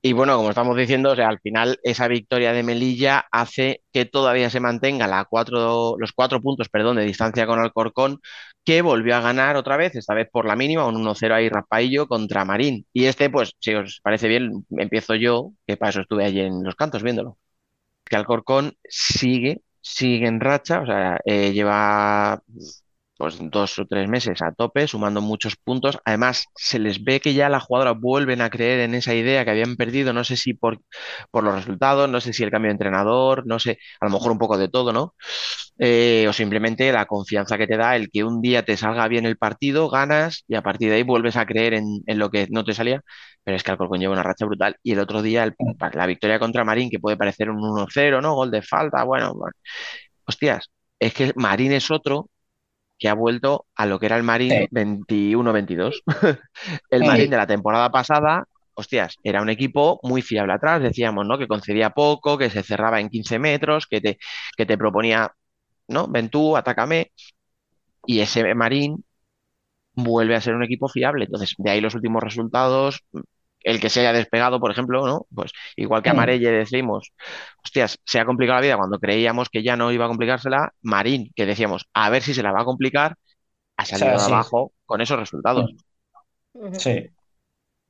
Y 0.00 0.12
bueno, 0.12 0.36
como 0.36 0.50
estamos 0.50 0.76
diciendo, 0.76 1.10
o 1.10 1.16
sea, 1.16 1.28
al 1.28 1.40
final 1.40 1.78
esa 1.82 2.06
victoria 2.06 2.52
de 2.52 2.62
Melilla 2.62 3.26
hace 3.32 3.82
que 3.92 4.04
todavía 4.04 4.48
se 4.48 4.60
mantenga 4.60 5.08
la 5.08 5.24
cuatro, 5.24 5.96
los 5.98 6.12
cuatro 6.12 6.40
puntos 6.40 6.68
perdón, 6.68 6.96
de 6.96 7.04
distancia 7.04 7.46
con 7.46 7.58
Alcorcón, 7.58 8.20
que 8.64 8.80
volvió 8.82 9.16
a 9.16 9.20
ganar 9.20 9.56
otra 9.56 9.76
vez, 9.76 9.96
esta 9.96 10.14
vez 10.14 10.28
por 10.30 10.46
la 10.46 10.54
mínima, 10.54 10.86
un 10.86 10.94
1-0 10.96 11.34
ahí 11.34 11.48
raspaillo 11.48 12.06
contra 12.06 12.44
Marín. 12.44 12.86
Y 12.92 13.06
este, 13.06 13.28
pues, 13.28 13.54
si 13.58 13.74
os 13.74 14.00
parece 14.02 14.28
bien, 14.28 14.64
empiezo 14.70 15.14
yo, 15.16 15.52
que 15.66 15.76
para 15.76 15.90
eso 15.90 16.00
estuve 16.02 16.24
allí 16.24 16.40
en 16.40 16.62
los 16.62 16.76
cantos 16.76 17.02
viéndolo. 17.02 17.36
Que 18.04 18.16
Alcorcón 18.16 18.74
sigue, 18.88 19.62
sigue 19.80 20.26
en 20.28 20.40
racha, 20.40 20.80
o 20.82 20.86
sea, 20.86 21.20
eh, 21.26 21.52
lleva 21.52 22.42
pues 23.18 23.38
dos 23.50 23.78
o 23.80 23.86
tres 23.86 24.08
meses 24.08 24.40
a 24.42 24.52
tope, 24.52 24.86
sumando 24.88 25.20
muchos 25.20 25.56
puntos. 25.56 25.98
Además, 26.04 26.46
se 26.54 26.78
les 26.78 27.04
ve 27.04 27.20
que 27.20 27.34
ya 27.34 27.48
las 27.50 27.64
jugadoras 27.64 28.00
vuelven 28.00 28.40
a 28.40 28.50
creer 28.50 28.80
en 28.80 28.94
esa 28.94 29.14
idea 29.14 29.44
que 29.44 29.50
habían 29.50 29.76
perdido, 29.76 30.12
no 30.14 30.24
sé 30.24 30.36
si 30.36 30.54
por, 30.54 30.80
por 31.30 31.44
los 31.44 31.54
resultados, 31.54 32.08
no 32.08 32.20
sé 32.20 32.32
si 32.32 32.44
el 32.44 32.50
cambio 32.50 32.68
de 32.70 32.74
entrenador, 32.74 33.46
no 33.46 33.58
sé, 33.58 33.78
a 34.00 34.06
lo 34.06 34.12
mejor 34.12 34.32
un 34.32 34.38
poco 34.38 34.56
de 34.58 34.68
todo, 34.68 34.92
¿no? 34.92 35.14
Eh, 35.78 36.26
o 36.28 36.32
simplemente 36.32 36.90
la 36.92 37.06
confianza 37.06 37.56
que 37.58 37.66
te 37.66 37.76
da 37.76 37.96
el 37.96 38.10
que 38.10 38.24
un 38.24 38.40
día 38.42 38.64
te 38.64 38.76
salga 38.76 39.06
bien 39.08 39.26
el 39.26 39.36
partido, 39.36 39.88
ganas 39.90 40.44
y 40.48 40.54
a 40.56 40.62
partir 40.62 40.90
de 40.90 40.96
ahí 40.96 41.02
vuelves 41.02 41.36
a 41.36 41.46
creer 41.46 41.74
en, 41.74 42.02
en 42.06 42.18
lo 42.18 42.30
que 42.30 42.46
no 42.50 42.64
te 42.64 42.74
salía. 42.74 43.02
Pero 43.44 43.56
es 43.56 43.62
que 43.62 43.70
Alcorcón 43.70 44.00
lleva 44.00 44.12
una 44.12 44.22
racha 44.22 44.44
brutal. 44.46 44.76
Y 44.82 44.92
el 44.92 44.98
otro 45.00 45.22
día, 45.22 45.50
la 45.94 46.06
victoria 46.06 46.38
contra 46.38 46.64
Marín, 46.64 46.90
que 46.90 46.98
puede 47.00 47.16
parecer 47.16 47.50
un 47.50 47.62
1-0, 47.62 48.20
¿no? 48.20 48.34
Gol 48.34 48.50
de 48.50 48.62
falta, 48.62 49.04
bueno, 49.04 49.32
bueno. 49.34 49.52
Hostias, 50.26 50.70
es 50.98 51.14
que 51.14 51.32
Marín 51.36 51.72
es 51.72 51.90
otro 51.90 52.30
que 52.98 53.08
ha 53.08 53.14
vuelto 53.14 53.66
a 53.76 53.86
lo 53.86 53.98
que 53.98 54.06
era 54.06 54.16
el 54.16 54.22
Marín 54.24 54.50
Sí. 54.50 54.68
21-22. 54.70 56.02
El 56.90 57.02
Sí. 57.02 57.06
Marín 57.06 57.30
de 57.30 57.36
la 57.36 57.46
temporada 57.46 57.90
pasada, 57.90 58.44
hostias, 58.74 59.16
era 59.22 59.42
un 59.42 59.50
equipo 59.50 60.00
muy 60.02 60.22
fiable 60.22 60.52
atrás, 60.54 60.82
decíamos, 60.82 61.26
¿no? 61.26 61.38
Que 61.38 61.48
concedía 61.48 61.90
poco, 61.90 62.38
que 62.38 62.50
se 62.50 62.62
cerraba 62.62 63.00
en 63.00 63.08
15 63.10 63.38
metros, 63.38 63.86
que 63.86 64.00
te, 64.00 64.18
que 64.56 64.66
te 64.66 64.78
proponía, 64.78 65.32
¿no? 65.88 66.06
Ven 66.08 66.28
tú, 66.30 66.56
atácame. 66.56 67.12
Y 68.06 68.20
ese 68.20 68.54
Marín 68.54 69.04
vuelve 69.94 70.36
a 70.36 70.40
ser 70.40 70.54
un 70.54 70.62
equipo 70.64 70.88
fiable. 70.88 71.24
Entonces, 71.26 71.54
de 71.58 71.70
ahí 71.70 71.80
los 71.80 71.94
últimos 71.94 72.22
resultados, 72.22 73.02
el 73.60 73.80
que 73.80 73.90
se 73.90 74.00
haya 74.00 74.12
despegado, 74.12 74.60
por 74.60 74.70
ejemplo, 74.70 75.06
¿no? 75.06 75.26
Pues 75.34 75.52
igual 75.76 76.02
que 76.02 76.10
a. 76.10 76.14
Marelle 76.14 76.50
decimos, 76.50 77.12
hostias, 77.62 77.98
se 78.04 78.20
ha 78.20 78.24
complicado 78.24 78.58
la 78.60 78.66
vida 78.66 78.76
cuando 78.76 78.98
creíamos 78.98 79.48
que 79.48 79.62
ya 79.62 79.76
no 79.76 79.92
iba 79.92 80.04
a 80.04 80.08
complicársela, 80.08 80.72
Marín, 80.82 81.32
que 81.34 81.46
decíamos, 81.46 81.86
a 81.92 82.10
ver 82.10 82.22
si 82.22 82.34
se 82.34 82.42
la 82.42 82.52
va 82.52 82.62
a 82.62 82.64
complicar, 82.64 83.16
ha 83.76 83.84
salido 83.84 84.18
abajo 84.20 84.72
con 84.86 85.00
esos 85.00 85.18
resultados. 85.18 85.70
Sí. 86.72 87.06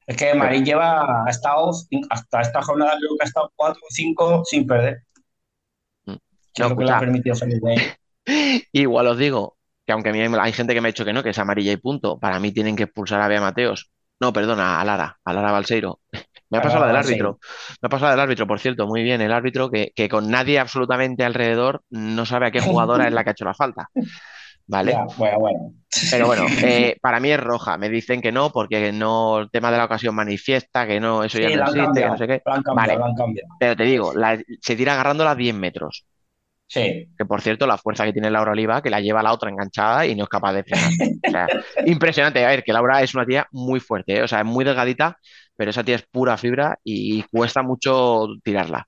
Es 0.07 0.17
que 0.17 0.35
Marín 0.35 0.65
lleva, 0.65 1.25
ha 1.27 1.31
estado, 1.31 1.71
cin- 1.71 2.07
hasta 2.09 2.41
esta 2.41 2.63
jornada 2.63 2.93
creo 2.99 3.11
que 3.19 3.25
ha 3.25 3.27
estado 3.27 3.53
cuatro 3.55 3.81
o 3.83 3.93
cinco 3.93 4.43
sin 4.45 4.67
perder. 4.67 5.03
Mm. 6.07 6.13
No, 6.13 6.19
es 6.65 6.71
lo 6.71 6.77
que 6.77 6.85
le 6.85 6.91
ha 6.91 7.01
permitido 7.01 7.37
salir 7.37 7.61
de 7.61 7.73
ahí. 7.73 7.79
Igual 8.73 9.07
os 9.07 9.19
digo 9.19 9.59
que 9.87 9.93
aunque 9.93 10.11
a 10.11 10.13
mí 10.13 10.21
hay 10.21 10.53
gente 10.53 10.75
que 10.75 10.81
me 10.81 10.89
ha 10.89 10.93
dicho 10.93 11.05
que 11.05 11.13
no, 11.13 11.23
que 11.23 11.31
es 11.31 11.39
amarilla 11.39 11.73
y 11.73 11.77
punto, 11.77 12.19
para 12.19 12.41
mí 12.41 12.53
tienen 12.53 12.77
que 12.77 12.85
expulsar 12.85 13.21
a 13.21 13.29
Bea 13.29 13.41
Mateos. 13.41 13.91
No, 14.21 14.33
perdona, 14.33 14.81
a 14.81 14.85
Lara, 14.85 15.19
a 15.25 15.33
Lara 15.33 15.53
Balseiro. 15.53 16.01
Me 16.51 16.59
ha 16.59 16.63
pasado 16.63 16.81
la 16.81 16.87
del 16.89 16.97
árbitro. 16.97 17.39
Me 17.83 17.87
ha 17.87 17.89
pasado 17.91 18.07
la 18.07 18.11
del 18.13 18.21
árbitro, 18.21 18.47
por 18.47 18.59
cierto, 18.59 18.87
muy 18.87 19.03
bien, 19.03 19.21
el 19.21 19.33
árbitro 19.33 19.71
que, 19.71 19.93
que 19.95 20.09
con 20.09 20.31
nadie 20.31 20.59
absolutamente 20.59 21.23
alrededor 21.23 21.83
no 21.91 22.25
sabe 22.25 22.47
a 22.47 22.51
qué 22.51 22.61
jugadora 22.61 23.07
es 23.07 23.13
la 23.13 23.23
que 23.23 23.31
ha 23.31 23.33
hecho 23.33 23.45
la 23.45 23.55
falta. 23.55 23.89
¿Vale? 24.67 24.93
Ya, 24.93 25.05
bueno, 25.17 25.39
bueno. 25.39 25.73
Pero 26.11 26.27
bueno, 26.27 26.45
eh, 26.63 26.97
para 27.03 27.21
mí 27.21 27.31
es 27.31 27.41
roja. 27.41 27.77
Me 27.77 27.89
dicen 27.91 28.23
que 28.23 28.33
no, 28.33 28.51
porque 28.51 28.93
no, 28.93 29.41
el 29.41 29.51
tema 29.51 29.71
de 29.71 29.79
la 29.79 29.85
ocasión 29.85 30.15
manifiesta, 30.15 30.87
que 30.87 31.01
no, 31.01 31.23
eso 31.23 31.39
ya 31.39 31.49
Sí, 31.49 31.57
no 31.57 31.65
existe, 31.65 32.01
que 32.01 32.07
no 32.07 32.17
sé 32.19 32.27
qué. 32.27 32.43
Vale. 32.75 32.99
Pero 33.61 33.77
te 33.77 33.85
digo, 33.85 34.15
la- 34.15 34.39
se 34.61 34.77
tira 34.77 34.95
agarrándola 34.95 35.33
a 35.33 35.35
10 35.35 35.55
metros. 35.55 36.07
Sí, 36.71 37.09
Que 37.17 37.25
por 37.25 37.41
cierto, 37.41 37.67
la 37.67 37.79
fuerza 37.79 38.05
que 38.05 38.13
tiene 38.13 38.31
Laura 38.31 38.53
Oliva, 38.53 38.83
que 38.83 38.91
la 38.91 39.01
lleva 39.01 39.23
la 39.23 39.33
otra 39.33 39.49
enganchada 39.51 40.07
y 40.07 40.15
no 40.15 40.25
es 40.25 40.29
capaz 40.29 40.53
de 40.53 40.65
frenar. 40.65 40.91
O 41.27 41.31
sea, 41.31 41.49
impresionante. 41.87 42.45
A 42.45 42.49
ver, 42.49 42.63
que 42.63 42.73
Laura 42.75 43.03
es 43.03 43.15
una 43.15 43.25
tía 43.27 43.47
muy 43.53 43.81
fuerte, 43.81 44.17
¿eh? 44.19 44.23
O 44.23 44.29
sea, 44.29 44.41
es 44.41 44.45
muy 44.47 44.65
delgadita, 44.65 45.17
pero 45.57 45.71
esa 45.71 45.83
tía 45.83 45.97
es 45.97 46.03
pura 46.07 46.37
fibra 46.37 46.79
y 46.85 47.23
cuesta 47.25 47.63
mucho 47.63 48.27
tirarla. 48.45 48.87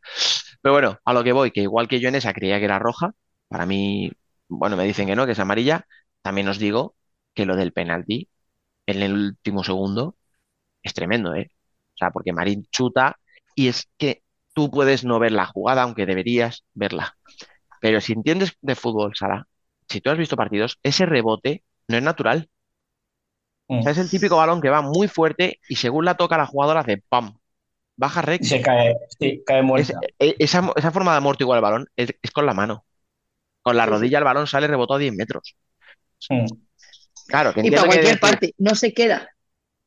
Pero 0.60 0.74
bueno, 0.74 0.98
a 1.04 1.12
lo 1.14 1.24
que 1.24 1.32
voy, 1.32 1.50
que 1.52 1.62
igual 1.62 1.88
que 1.88 2.00
yo 2.00 2.08
en 2.08 2.16
esa 2.16 2.32
creía 2.34 2.58
que 2.58 2.66
era 2.66 2.78
roja, 2.78 3.12
para 3.48 3.66
mí, 3.66 4.12
bueno, 4.48 4.76
me 4.76 4.84
dicen 4.84 5.06
que 5.06 5.16
no, 5.16 5.26
que 5.26 5.32
es 5.32 5.38
amarilla. 5.38 5.86
También 6.22 6.48
os 6.48 6.58
digo 6.58 6.96
que 7.34 7.46
lo 7.46 7.56
del 7.56 7.72
penalti 7.72 8.28
en 8.86 9.02
el 9.02 9.14
último 9.14 9.64
segundo 9.64 10.16
es 10.82 10.94
tremendo, 10.94 11.34
¿eh? 11.34 11.50
O 11.94 11.98
sea, 11.98 12.10
porque 12.12 12.32
Marín 12.32 12.66
chuta 12.70 13.18
y 13.54 13.68
es 13.68 13.88
que 13.98 14.22
tú 14.54 14.70
puedes 14.70 15.04
no 15.04 15.18
ver 15.18 15.32
la 15.32 15.46
jugada, 15.46 15.82
aunque 15.82 16.06
deberías 16.06 16.64
verla. 16.74 17.16
Pero 17.80 18.00
si 18.00 18.12
entiendes 18.12 18.56
de 18.60 18.74
fútbol, 18.74 19.14
Sara, 19.16 19.46
si 19.88 20.00
tú 20.00 20.10
has 20.10 20.18
visto 20.18 20.36
partidos, 20.36 20.78
ese 20.82 21.06
rebote 21.06 21.64
no 21.88 21.96
es 21.96 22.02
natural. 22.02 22.48
Mm. 23.68 23.78
O 23.78 23.82
sea, 23.82 23.92
es 23.92 23.98
el 23.98 24.10
típico 24.10 24.36
balón 24.36 24.60
que 24.60 24.68
va 24.70 24.82
muy 24.82 25.08
fuerte 25.08 25.60
y 25.68 25.76
según 25.76 26.04
la 26.04 26.14
toca 26.16 26.36
la 26.36 26.46
jugadora 26.46 26.80
hace 26.80 27.02
¡pam! 27.08 27.36
Baja 27.96 28.22
recto. 28.22 28.48
se 28.48 28.62
cae, 28.62 28.94
sí, 29.18 29.42
cae 29.44 29.58
Es- 29.58 29.64
muerta. 29.64 30.00
e- 30.18 30.36
esa, 30.38 30.72
esa 30.76 30.90
forma 30.90 31.12
de 31.12 31.18
amortiguar 31.18 31.58
el 31.58 31.62
balón 31.62 31.86
es, 31.96 32.14
es 32.22 32.30
con 32.30 32.46
la 32.46 32.54
mano. 32.54 32.84
Con 33.62 33.76
la 33.76 33.86
rodilla 33.86 34.18
el 34.18 34.24
balón 34.24 34.46
sale 34.46 34.66
rebotado 34.66 34.96
a 34.96 35.00
10 35.00 35.14
metros. 35.14 35.54
Mm. 36.30 36.46
Claro, 37.26 37.52
que 37.52 37.60
Y 37.60 37.70
para 37.70 37.82
que 37.82 37.86
cualquier 37.88 38.04
decir, 38.04 38.20
parte, 38.20 38.54
no 38.58 38.74
se 38.74 38.94
queda. 38.94 39.28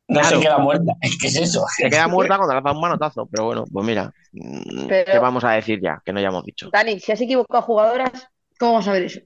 No 0.08 0.20
Claro. 0.20 0.38
se 0.38 0.44
queda 0.44 0.58
muerta, 0.58 0.94
es 1.02 1.18
que 1.18 1.28
es 1.28 1.36
eso. 1.38 1.66
se 1.78 1.90
queda 1.90 2.08
muerta 2.08 2.38
cuando 2.38 2.54
le 2.56 2.62
das 2.62 2.74
un 2.76 2.82
manotazo. 2.82 3.26
Pero 3.32 3.46
bueno, 3.46 3.66
pues 3.72 3.86
mira, 3.86 4.12
mm, 4.34 4.88
Pero- 4.88 5.12
¿qué 5.12 5.20
vamos 5.20 5.44
a 5.44 5.52
decir 5.52 5.80
ya? 5.82 6.02
Que 6.06 6.12
no 6.14 6.20
hayamos 6.20 6.44
dicho. 6.44 6.70
Dani, 6.72 7.00
si 7.00 7.12
has 7.12 7.22
equivocado 7.22 7.62
jugadoras, 7.64 8.28
¿cómo 8.60 8.74
vas 8.74 8.88
a 8.88 8.94
ver 8.94 9.04
eso? 9.04 9.20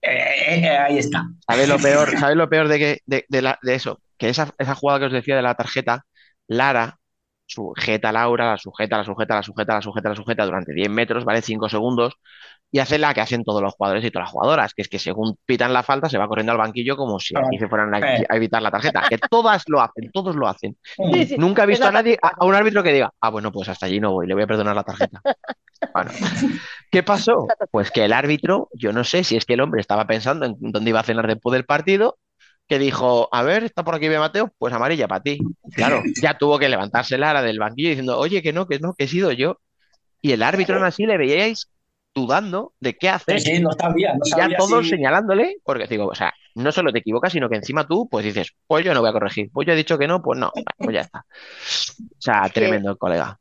Eh, 0.00 0.10
eh, 0.10 0.60
eh, 0.64 0.68
ahí 0.78 0.98
está. 0.98 1.24
¿Sabéis 1.46 1.68
lo 1.68 1.78
peor? 1.78 2.08
¿Sabéis 2.18 2.36
lo 2.36 2.48
peor 2.48 2.68
de, 2.68 2.78
que, 2.78 2.98
de, 3.06 3.24
de 3.28 3.42
la- 3.42 3.58
de 3.62 3.74
eso? 3.74 4.00
Que 4.16 4.28
esa, 4.28 4.52
esa 4.58 4.74
jugada 4.74 5.00
que 5.00 5.06
os 5.06 5.12
decía 5.12 5.36
de 5.36 5.42
la 5.42 5.54
tarjeta, 5.54 6.04
Lara 6.46 6.98
sujeta 7.52 8.08
a 8.10 8.12
Laura, 8.12 8.50
la 8.52 8.58
sujeta, 8.58 8.98
la 8.98 9.04
sujeta, 9.04 9.34
la 9.36 9.42
sujeta, 9.42 9.74
la 9.74 9.82
sujeta, 9.82 10.08
la 10.10 10.16
sujeta 10.16 10.44
durante 10.44 10.72
10 10.72 10.90
metros, 10.90 11.24
¿vale? 11.24 11.42
5 11.42 11.68
segundos, 11.68 12.14
y 12.70 12.78
hace 12.78 12.98
la 12.98 13.12
que 13.12 13.20
hacen 13.20 13.44
todos 13.44 13.60
los 13.60 13.74
jugadores 13.74 14.04
y 14.04 14.10
todas 14.10 14.26
las 14.26 14.32
jugadodoras, 14.32 14.72
que 14.74 14.82
es 14.82 14.88
que 14.88 14.98
según 14.98 15.36
pitan 15.44 15.72
la 15.72 15.82
falta 15.82 16.08
se 16.08 16.16
va 16.18 16.26
corriendo 16.26 16.52
al 16.52 16.58
banquillo 16.58 16.96
como 16.96 17.20
si 17.20 17.34
aquí 17.36 17.58
se 17.58 17.68
fueran 17.68 17.94
a, 17.94 17.98
a 17.98 18.36
evitar 18.36 18.62
la 18.62 18.70
tarjeta. 18.70 19.02
Que 19.08 19.18
todas 19.18 19.64
lo 19.68 19.80
hacen, 19.80 20.10
todos 20.10 20.34
lo 20.36 20.48
hacen. 20.48 20.76
Sí, 21.12 21.26
sí. 21.26 21.36
Nunca 21.38 21.64
he 21.64 21.66
visto 21.66 21.86
a 21.86 21.92
nadie, 21.92 22.18
a, 22.22 22.28
a 22.38 22.46
un 22.46 22.54
árbitro 22.54 22.82
que 22.82 22.92
diga, 22.92 23.12
ah, 23.20 23.28
bueno, 23.30 23.52
pues 23.52 23.68
hasta 23.68 23.86
allí 23.86 24.00
no 24.00 24.12
voy, 24.12 24.26
le 24.26 24.34
voy 24.34 24.44
a 24.44 24.46
perdonar 24.46 24.74
la 24.74 24.84
tarjeta. 24.84 25.20
Bueno, 25.92 26.10
¿qué 26.90 27.02
pasó? 27.02 27.46
Pues 27.70 27.90
que 27.90 28.04
el 28.04 28.12
árbitro, 28.12 28.68
yo 28.72 28.92
no 28.92 29.04
sé 29.04 29.24
si 29.24 29.36
es 29.36 29.44
que 29.44 29.54
el 29.54 29.60
hombre 29.60 29.80
estaba 29.80 30.06
pensando 30.06 30.46
en 30.46 30.56
dónde 30.58 30.90
iba 30.90 31.00
a 31.00 31.04
cenar 31.04 31.26
después 31.26 31.52
del 31.52 31.64
partido, 31.64 32.18
que 32.68 32.78
dijo, 32.78 33.28
a 33.32 33.42
ver, 33.42 33.64
está 33.64 33.84
por 33.84 33.94
aquí 33.94 34.08
Bea 34.08 34.20
Mateo, 34.20 34.52
pues 34.58 34.72
amarilla 34.72 35.08
para 35.08 35.22
ti. 35.22 35.38
Claro, 35.74 36.02
ya 36.22 36.38
tuvo 36.38 36.58
que 36.58 36.68
levantarse 36.68 37.18
Lara 37.18 37.42
del 37.42 37.58
banquillo 37.58 37.90
diciendo, 37.90 38.18
oye, 38.18 38.42
que 38.42 38.52
no, 38.52 38.66
que 38.66 38.78
no, 38.78 38.94
que 38.94 39.04
he 39.04 39.08
sido 39.08 39.32
yo. 39.32 39.58
Y 40.20 40.32
el 40.32 40.42
árbitro 40.42 40.76
aún 40.76 40.84
así 40.84 41.04
le 41.04 41.18
veíais 41.18 41.68
dudando 42.14 42.74
de 42.80 42.94
qué 42.96 43.08
hacer. 43.08 43.40
sí, 43.40 43.60
no 43.60 43.72
sabía, 43.72 44.12
no 44.14 44.20
Y 44.24 44.30
ya 44.30 44.56
todos 44.56 44.88
señalándole, 44.88 45.56
porque 45.64 45.86
digo, 45.86 46.06
o 46.06 46.14
sea, 46.14 46.32
no 46.54 46.70
solo 46.72 46.92
te 46.92 47.00
equivocas, 47.00 47.32
sino 47.32 47.48
que 47.48 47.56
encima 47.56 47.86
tú, 47.86 48.08
pues 48.08 48.24
dices, 48.24 48.52
pues 48.66 48.84
yo 48.84 48.94
no 48.94 49.00
voy 49.00 49.10
a 49.10 49.14
corregir, 49.14 49.50
pues 49.52 49.66
yo 49.66 49.72
he 49.72 49.76
dicho 49.76 49.98
que 49.98 50.06
no, 50.06 50.22
pues 50.22 50.38
no, 50.38 50.52
pues 50.78 50.94
ya 50.94 51.00
está. 51.00 51.20
O 51.20 52.20
sea, 52.20 52.48
tremendo 52.52 52.90
el 52.90 52.98
colega. 52.98 53.38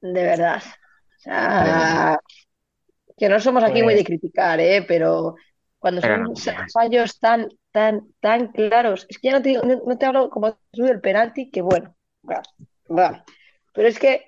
De 0.00 0.22
verdad. 0.22 0.62
O 0.64 1.20
sea, 1.20 2.18
que 3.16 3.28
no 3.28 3.40
somos 3.40 3.64
aquí 3.64 3.82
muy 3.82 3.94
de 3.94 4.04
criticar, 4.04 4.60
¿eh? 4.60 4.84
Pero 4.86 5.36
cuando 5.78 6.00
Pero 6.00 6.34
son 6.34 6.54
no 6.54 6.66
fallos 6.72 7.18
tan, 7.18 7.48
tan, 7.74 8.14
tan 8.20 8.52
claros, 8.52 9.06
es 9.10 9.18
que 9.18 9.28
ya 9.28 9.34
no 9.34 9.42
te, 9.42 9.50
digo- 9.50 9.64
no, 9.64 9.82
no 9.86 9.98
te 9.98 10.06
hablo 10.06 10.30
como 10.30 10.56
del 10.72 11.00
penalti, 11.02 11.50
que 11.50 11.62
bueno, 11.62 11.94
vale, 12.22 12.42
vale. 12.88 13.24
Pero 13.74 13.88
es 13.88 13.98
que, 13.98 14.24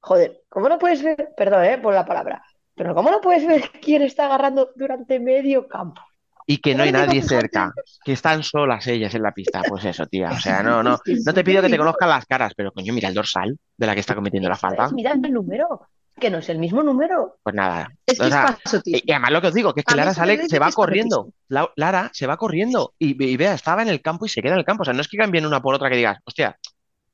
joder, 0.00 0.42
¿cómo 0.50 0.68
no 0.68 0.78
puedes 0.78 1.02
ver, 1.02 1.30
perdón, 1.36 1.64
¿eh? 1.64 1.78
Por 1.78 1.94
la 1.94 2.06
palabra, 2.06 2.44
pero 2.76 2.94
¿cómo 2.94 3.10
no 3.10 3.20
puedes 3.22 3.46
ver 3.46 3.62
quién 3.82 4.02
está 4.02 4.26
agarrando 4.26 4.70
durante 4.76 5.20
medio 5.20 5.68
campo? 5.68 6.02
Y 6.46 6.58
que 6.58 6.74
no 6.74 6.82
hay 6.82 6.92
¿Cómo 6.92 7.04
te 7.04 7.14
nadie 7.14 7.22
cerca, 7.22 7.76
que 8.04 8.12
están 8.12 8.42
solas 8.42 8.86
ellas 8.88 9.14
en 9.14 9.22
la 9.22 9.32
pista. 9.32 9.64
Pues 9.64 9.84
eso, 9.84 10.06
tía. 10.06 10.34
O 10.34 10.38
sea, 10.40 10.62
no, 10.62 10.82
no, 10.82 10.98
no 11.24 11.34
te 11.34 11.44
pido 11.44 11.62
que 11.62 11.68
te 11.70 11.78
conozcan 11.78 12.08
las 12.10 12.26
caras, 12.26 12.52
pero 12.56 12.72
coño, 12.72 12.92
mira 12.92 13.08
el 13.08 13.14
dorsal 13.14 13.56
de 13.76 13.86
la 13.86 13.94
que 13.94 14.00
está 14.00 14.14
cometiendo 14.14 14.48
la 14.48 14.56
falta. 14.56 14.90
mira 14.90 15.12
el 15.12 15.20
número, 15.32 15.88
que 16.22 16.30
no 16.30 16.38
es 16.38 16.48
el 16.48 16.58
mismo 16.58 16.82
número. 16.82 17.36
Pues 17.42 17.54
nada. 17.54 17.90
Es 18.06 18.16
que 18.16 18.24
O 18.24 18.28
es 18.28 18.32
sea, 18.32 18.46
falso, 18.46 18.80
tío. 18.80 18.96
Y 19.02 19.10
además 19.10 19.32
lo 19.32 19.40
que 19.40 19.48
os 19.48 19.54
digo, 19.54 19.74
que 19.74 19.80
es 19.80 19.86
que 19.86 19.96
Lara 19.96 20.14
sale, 20.14 20.48
se 20.48 20.58
va 20.60 20.70
corriendo. 20.70 21.32
Lara 21.48 22.10
se 22.14 22.28
va 22.28 22.36
corriendo. 22.36 22.94
Y, 22.96 23.22
y 23.22 23.36
vea, 23.36 23.54
estaba 23.54 23.82
en 23.82 23.88
el 23.88 24.00
campo 24.00 24.24
y 24.24 24.28
se 24.28 24.40
queda 24.40 24.52
en 24.52 24.60
el 24.60 24.64
campo. 24.64 24.82
O 24.82 24.84
sea, 24.84 24.94
no 24.94 25.00
es 25.00 25.08
que 25.08 25.16
cambien 25.16 25.44
una 25.44 25.60
por 25.60 25.74
otra 25.74 25.90
que 25.90 25.96
digas, 25.96 26.18
hostia, 26.24 26.56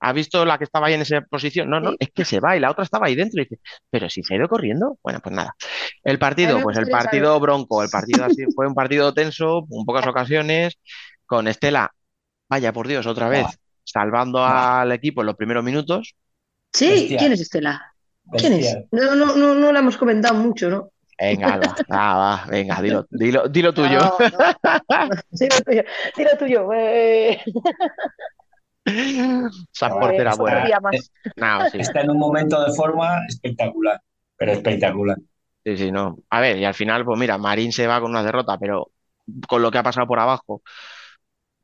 ¿has 0.00 0.14
visto 0.14 0.44
la 0.44 0.58
que 0.58 0.64
estaba 0.64 0.88
ahí 0.88 0.94
en 0.94 1.00
esa 1.00 1.22
posición? 1.22 1.70
No, 1.70 1.80
no, 1.80 1.94
es 1.98 2.10
que 2.14 2.26
se 2.26 2.38
va 2.38 2.54
y 2.54 2.60
la 2.60 2.70
otra 2.70 2.84
estaba 2.84 3.06
ahí 3.06 3.14
dentro. 3.14 3.40
Y 3.40 3.46
dice, 3.46 3.60
pero 3.90 4.10
si 4.10 4.22
se 4.22 4.34
ha 4.34 4.36
ido 4.36 4.46
corriendo. 4.46 4.98
Bueno, 5.02 5.20
pues 5.22 5.34
nada. 5.34 5.56
El 6.04 6.18
partido, 6.18 6.60
pues 6.60 6.76
el 6.76 6.84
gustaría 6.84 7.04
partido 7.04 7.26
saber. 7.28 7.40
bronco, 7.40 7.82
el 7.82 7.88
partido 7.88 8.24
así 8.24 8.44
fue 8.54 8.66
un 8.66 8.74
partido 8.74 9.14
tenso, 9.14 9.66
en 9.70 9.84
pocas 9.86 10.06
ocasiones, 10.06 10.78
con 11.24 11.48
Estela, 11.48 11.90
vaya 12.46 12.74
por 12.74 12.86
Dios, 12.86 13.06
otra 13.06 13.30
vez, 13.30 13.46
salvando 13.84 14.44
al 14.44 14.92
equipo 14.92 15.22
en 15.22 15.28
los 15.28 15.36
primeros 15.36 15.64
minutos. 15.64 16.14
Sí. 16.72 17.16
¿quién 17.18 17.32
es 17.32 17.40
Estela? 17.40 17.94
¿Quién 18.36 18.52
es? 18.54 18.58
Bestia. 18.58 18.84
No, 18.92 19.14
no, 19.14 19.36
no, 19.36 19.54
no 19.54 19.72
la 19.72 19.78
hemos 19.78 19.96
comentado 19.96 20.34
mucho, 20.34 20.68
¿no? 20.68 20.90
Venga, 21.20 21.56
va, 21.56 21.74
va, 22.16 22.46
venga, 22.48 22.80
dilo, 22.80 23.06
dilo, 23.10 23.48
dilo 23.48 23.72
tuyo. 23.72 23.98
No, 23.98 24.18
no. 24.18 24.38
Sí, 25.32 25.48
lo 25.48 25.60
tuyo. 25.62 25.82
Sí, 26.14 26.24
lo 26.24 26.38
tuyo. 26.38 26.72
eh. 26.74 27.40
Esa 28.84 29.90
Joder, 29.90 30.00
portera 30.00 30.30
Otro 30.32 30.42
buena. 30.44 30.64
día 30.64 30.80
más. 30.80 31.12
No, 31.36 31.68
sí, 31.70 31.78
Está 31.78 32.00
en 32.02 32.10
un 32.10 32.18
momento 32.18 32.64
de 32.64 32.72
forma 32.72 33.20
espectacular, 33.28 34.00
pero 34.36 34.52
espectacular. 34.52 35.16
sí, 35.64 35.76
sí, 35.76 35.92
no. 35.92 36.18
A 36.30 36.40
ver, 36.40 36.56
y 36.58 36.64
al 36.64 36.74
final, 36.74 37.04
pues 37.04 37.18
mira, 37.18 37.36
Marín 37.36 37.72
se 37.72 37.86
va 37.86 38.00
con 38.00 38.10
una 38.10 38.22
derrota, 38.22 38.56
pero 38.58 38.90
con 39.46 39.60
lo 39.60 39.70
que 39.70 39.78
ha 39.78 39.82
pasado 39.82 40.06
por 40.06 40.18
abajo, 40.20 40.62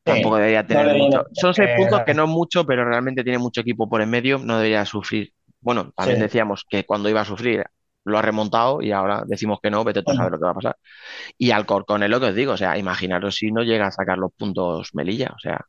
tampoco 0.02 0.36
debería 0.36 0.66
tener 0.66 0.96
mucho. 0.98 1.24
Son 1.32 1.54
seis 1.54 1.70
eh, 1.70 1.74
puntos 1.78 2.02
que 2.04 2.12
no 2.12 2.24
es 2.24 2.30
mucho, 2.30 2.66
pero 2.66 2.84
realmente 2.84 3.22
tiene 3.22 3.38
mucho 3.38 3.62
equipo 3.62 3.88
por 3.88 4.02
en 4.02 4.10
medio, 4.10 4.38
no 4.38 4.56
debería 4.58 4.84
sufrir. 4.84 5.32
Bueno, 5.64 5.92
también 5.96 6.20
Sí. 6.20 6.22
decíamos 6.22 6.64
que 6.68 6.84
cuando 6.86 7.08
iba 7.08 7.22
a 7.22 7.24
sufrir 7.24 7.64
lo 8.04 8.18
ha 8.18 8.22
remontado 8.22 8.82
y 8.82 8.92
ahora 8.92 9.24
decimos 9.26 9.60
que 9.62 9.70
no, 9.70 9.84
vete 9.84 10.02
tú 10.02 10.12
a 10.12 10.14
saber 10.14 10.32
lo 10.32 10.38
que 10.38 10.44
va 10.44 10.50
a 10.52 10.54
pasar. 10.54 10.76
Y 11.38 11.52
Alcorcón 11.52 12.02
es 12.04 12.10
lo 12.10 12.20
que 12.20 12.26
os 12.28 12.34
digo, 12.36 12.52
o 12.54 12.56
sea, 12.58 12.78
imaginaros 12.78 13.36
si 13.36 13.52
no 13.52 13.62
llega 13.64 13.88
a 13.88 13.92
sacar 13.92 14.18
los 14.18 14.32
puntos 14.34 14.90
Melilla, 14.94 15.32
o 15.36 15.38
sea, 15.40 15.60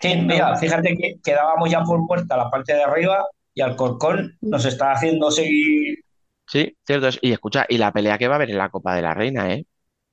Sí, 0.00 0.16
mira, 0.16 0.56
fíjate 0.56 0.96
que 0.96 1.16
quedábamos 1.22 1.70
ya 1.70 1.82
por 1.84 1.98
muerta 2.00 2.36
la 2.36 2.50
parte 2.50 2.74
de 2.74 2.82
arriba 2.82 3.24
y 3.54 3.60
Alcorcón 3.60 4.36
nos 4.40 4.64
está 4.64 4.92
haciendo 4.92 5.30
seguir. 5.30 5.98
sí, 6.46 6.76
cierto 6.86 7.08
es. 7.08 7.18
Y 7.22 7.32
escucha, 7.32 7.66
y 7.68 7.78
la 7.78 7.92
pelea 7.92 8.18
que 8.18 8.28
va 8.28 8.34
a 8.34 8.36
haber 8.36 8.50
en 8.50 8.58
la 8.58 8.70
Copa 8.70 8.94
de 8.94 9.02
la 9.02 9.14
Reina, 9.14 9.52
¿eh? 9.52 9.66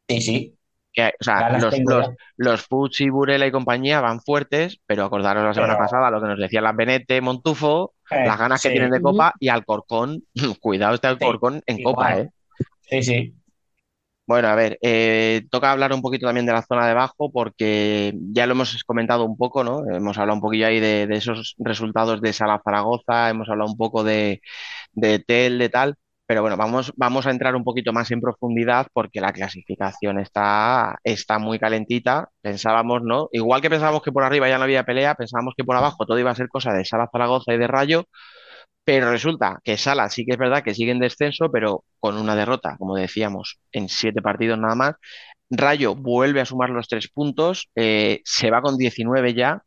Sí, 0.09 0.21
sí, 0.21 0.56
Que, 0.97 1.13
o 1.19 1.23
sea, 1.23 1.41
ganas 1.41 1.61
los, 1.63 1.79
los, 1.85 2.09
los 2.37 2.61
Fuchi, 2.63 3.09
Burela 3.11 3.45
y 3.45 3.51
compañía 3.51 4.01
van 4.01 4.19
fuertes, 4.19 4.79
pero 4.87 5.05
acordaros 5.05 5.43
la 5.43 5.53
semana 5.53 5.73
Pero- 5.73 5.85
pasada 5.85 6.09
lo 6.09 6.19
que 6.19 6.27
nos 6.27 6.39
decían 6.39 6.63
las 6.63 6.75
Benete, 6.75 7.21
Montufo, 7.21 7.93
Eh, 8.09 8.25
las 8.25 8.39
ganas 8.39 8.63
que 8.63 8.71
tienen 8.71 8.89
de 8.89 8.99
Copa 8.99 9.31
y 9.39 9.49
Alcorcón, 9.49 10.23
cuidado 10.59 10.95
este 10.95 11.05
Alcorcón 11.05 11.61
en 11.67 11.79
igual. 11.79 11.93
Copa, 11.95 12.17
¿eh? 12.17 12.29
Sí, 12.89 13.03
sí. 13.03 13.33
Bueno, 14.25 14.47
a 14.47 14.55
ver, 14.55 14.79
eh, 14.81 15.43
toca 15.51 15.71
hablar 15.71 15.93
un 15.93 16.01
poquito 16.01 16.25
también 16.25 16.47
de 16.47 16.51
la 16.51 16.63
zona 16.63 16.85
de 16.85 16.91
abajo 16.93 17.31
porque 17.31 18.13
ya 18.33 18.47
lo 18.47 18.53
hemos 18.53 18.83
comentado 18.83 19.23
un 19.23 19.37
poco, 19.37 19.63
¿no? 19.63 19.87
Hemos 19.89 20.17
hablado 20.17 20.35
un 20.35 20.41
poquillo 20.41 20.65
ahí 20.65 20.79
de, 20.79 21.05
de 21.05 21.15
esos 21.15 21.53
resultados 21.59 22.21
de 22.21 22.33
Sala 22.33 22.59
Zaragoza, 22.63 23.29
hemos 23.29 23.47
hablado 23.49 23.69
un 23.69 23.77
poco 23.77 24.03
de, 24.03 24.41
de 24.93 25.19
Tel, 25.19 25.59
de 25.59 25.69
tal, 25.69 25.95
pero 26.27 26.41
bueno, 26.41 26.57
vamos, 26.57 26.91
vamos 26.97 27.25
a 27.25 27.31
entrar 27.31 27.55
un 27.55 27.63
poquito 27.63 27.93
más 27.93 28.11
en 28.11 28.19
profundidad 28.21 28.87
porque 28.93 29.21
la 29.21 29.31
clasificación 29.33 30.19
está, 30.19 30.97
está 31.03 31.39
muy 31.39 31.57
calentita. 31.57 32.29
Pensábamos, 32.41 33.01
¿no? 33.03 33.29
Igual 33.31 33.61
que 33.61 33.69
pensábamos 33.69 34.01
que 34.03 34.11
por 34.11 34.23
arriba 34.23 34.49
ya 34.49 34.57
no 34.57 34.65
había 34.65 34.83
pelea, 34.83 35.15
pensábamos 35.15 35.53
que 35.55 35.63
por 35.63 35.77
abajo 35.77 36.05
todo 36.05 36.19
iba 36.19 36.31
a 36.31 36.35
ser 36.35 36.49
cosa 36.49 36.73
de 36.73 36.83
Sala 36.85 37.09
Zaragoza 37.11 37.53
y 37.53 37.57
de 37.57 37.67
Rayo. 37.67 38.05
Pero 38.83 39.11
resulta 39.11 39.59
que 39.63 39.77
Sala 39.77 40.09
sí 40.09 40.25
que 40.25 40.33
es 40.33 40.37
verdad 40.37 40.63
que 40.63 40.73
sigue 40.75 40.91
en 40.91 40.99
descenso, 40.99 41.51
pero 41.51 41.83
con 41.99 42.17
una 42.17 42.35
derrota, 42.35 42.77
como 42.77 42.95
decíamos, 42.95 43.59
en 43.71 43.89
siete 43.89 44.21
partidos 44.21 44.59
nada 44.59 44.75
más. 44.75 44.95
Rayo 45.49 45.95
vuelve 45.95 46.41
a 46.41 46.45
sumar 46.45 46.69
los 46.71 46.87
tres 46.89 47.09
puntos, 47.09 47.69
eh, 47.75 48.21
se 48.25 48.51
va 48.51 48.61
con 48.61 48.77
19 48.77 49.33
ya, 49.33 49.63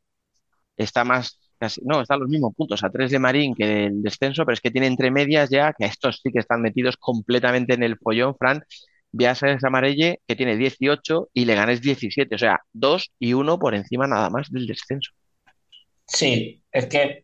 está 0.77 1.05
más, 1.05 1.40
casi, 1.61 1.81
no, 1.85 2.01
está 2.01 2.15
a 2.15 2.19
los 2.19 2.29
mismos 2.29 2.55
puntos, 2.57 2.83
a 2.83 2.91
tres 2.91 3.13
de 3.13 3.21
Marín 3.21 3.55
que 3.55 3.67
del 3.67 4.03
descenso, 4.03 4.45
pero 4.45 4.55
es 4.55 4.61
que 4.61 4.73
tiene 4.73 4.89
entre 4.89 5.11
medias 5.13 5.51
ya, 5.51 5.73
que 5.79 5.85
estos 5.87 6.21
sí 6.23 6.33
que 6.33 6.41
están 6.41 6.63
metidos 6.63 6.97
completamente 6.97 7.75
en 7.75 7.85
el 7.85 7.99
follón, 7.99 8.35
Fran. 8.37 8.63
Viasa 9.13 9.51
es 9.51 9.65
Amarelle, 9.65 10.21
que 10.27 10.37
tiene 10.37 10.57
18 10.57 11.31
y 11.35 11.45
le 11.45 11.55
ganes 11.57 11.81
17, 11.81 12.35
o 12.35 12.39
sea, 12.39 12.61
2 12.73 13.13
y 13.19 13.35
1 13.35 13.59
por 13.59 13.75
encima 13.75 14.07
nada 14.07 14.31
más 14.31 14.51
del 14.51 14.67
descenso. 14.67 15.11
Sí, 16.07 16.63
es 16.73 16.87
que 16.87 17.21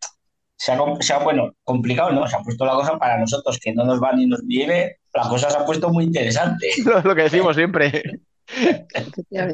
se 0.57 0.71
ha, 0.71 0.77
com- 0.77 0.99
se 0.99 1.13
ha, 1.13 1.19
bueno, 1.19 1.53
complicado, 1.63 2.11
¿no? 2.11 2.27
Se 2.27 2.35
ha 2.35 2.39
puesto 2.39 2.65
la 2.65 2.73
cosa 2.73 2.97
para 2.97 3.17
nosotros 3.19 3.59
que 3.61 3.73
no 3.73 3.85
nos 3.85 4.01
va 4.01 4.11
ni 4.13 4.25
nos 4.25 4.45
viene, 4.45 4.97
la 5.13 5.29
cosa 5.29 5.49
se 5.49 5.57
ha 5.57 5.65
puesto 5.65 5.89
muy 5.89 6.03
interesante. 6.05 6.67
Lo, 6.85 7.01
lo 7.03 7.15
que 7.15 7.23
decimos 7.23 7.55
siempre. 7.55 8.03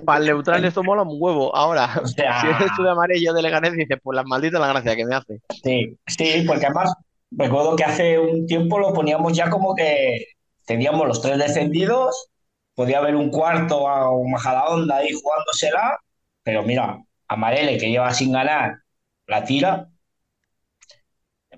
Para 0.05 0.19
el 0.19 0.25
neutral 0.27 0.63
esto 0.65 0.83
mola 0.83 1.03
un 1.03 1.17
huevo. 1.19 1.55
Ahora, 1.55 2.01
O 2.03 2.07
sea, 2.07 2.33
si 2.35 2.47
eres 2.47 2.73
tú 2.73 2.83
de 2.83 2.91
amarillo 2.91 3.33
de 3.33 3.41
Leganés, 3.41 3.73
dices, 3.73 3.97
pues 4.03 4.15
la 4.15 4.23
maldita 4.23 4.59
la 4.59 4.67
gracia 4.67 4.95
que 4.95 5.05
me 5.05 5.15
hace. 5.15 5.41
sí, 5.63 5.97
sí, 6.07 6.43
porque 6.47 6.65
además 6.65 6.93
recuerdo 7.31 7.75
que 7.75 7.83
hace 7.83 8.19
un 8.19 8.45
tiempo 8.47 8.79
lo 8.79 8.93
poníamos 8.93 9.33
ya 9.33 9.49
como 9.49 9.75
que 9.75 10.25
teníamos 10.65 11.07
los 11.07 11.21
tres 11.21 11.37
descendidos, 11.37 12.29
podía 12.75 12.99
haber 12.99 13.15
un 13.15 13.29
cuarto 13.29 13.87
a 13.87 14.11
un 14.11 14.31
Majadahonda 14.31 14.97
ahí 14.97 15.09
jugándosela, 15.13 15.97
pero 16.43 16.63
mira, 16.63 16.99
Amarele 17.27 17.77
que 17.77 17.89
lleva 17.89 18.13
sin 18.13 18.31
ganar 18.31 18.79
la 19.27 19.43
tira, 19.43 19.89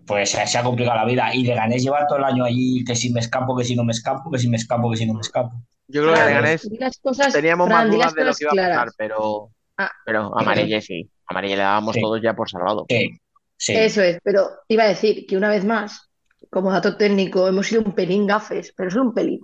pues 0.07 0.29
se, 0.31 0.45
se 0.47 0.57
ha 0.57 0.63
complicado 0.63 0.97
la 0.97 1.05
vida. 1.05 1.33
Y 1.35 1.43
Leganés 1.43 1.83
lleva 1.83 2.07
todo 2.07 2.19
el 2.19 2.23
año 2.25 2.43
allí 2.45 2.83
que 2.85 2.95
si 2.95 3.11
me 3.11 3.19
escapo, 3.19 3.55
que 3.57 3.63
si 3.65 3.75
no 3.75 3.83
me 3.83 3.91
escapo, 3.91 4.31
que 4.31 4.39
si 4.39 4.47
me 4.49 4.57
escapo, 4.57 4.89
que 4.91 4.97
si 4.97 5.05
no 5.05 5.13
me 5.13 5.21
escapo. 5.21 5.51
Yo 5.87 6.01
creo 6.03 6.13
que 6.13 6.19
Leganés 6.25 6.69
di 6.69 6.77
las 6.77 6.97
cosas, 6.99 7.31
teníamos 7.33 7.67
Fran, 7.67 7.87
más 7.87 7.95
dudas 7.95 8.13
de 8.13 8.25
lo 8.25 8.33
que 8.33 8.43
iba 8.43 8.51
a 8.51 8.69
pasar, 8.69 8.87
pero, 8.97 9.49
Ah, 9.77 9.91
pero 10.05 10.37
Amarille 10.39 10.81
sí. 10.81 11.09
Amarille 11.27 11.57
le 11.57 11.63
dábamos 11.63 11.95
Sí. 11.95 12.01
todos 12.01 12.21
ya 12.21 12.33
por 12.33 12.49
salvado. 12.49 12.85
Sí, 12.89 13.19
sí. 13.57 13.75
Eso 13.75 14.01
es, 14.01 14.19
pero 14.23 14.49
iba 14.67 14.83
a 14.83 14.87
decir 14.87 15.25
que 15.27 15.37
una 15.37 15.49
vez 15.49 15.65
más, 15.65 16.09
como 16.49 16.71
dato 16.71 16.95
técnico, 16.97 17.47
hemos 17.47 17.67
sido 17.67 17.81
un 17.83 17.93
pelín 17.93 18.25
gafes, 18.25 18.73
pero 18.75 18.89
solo 18.89 19.05
un 19.05 19.13
pelín. 19.13 19.41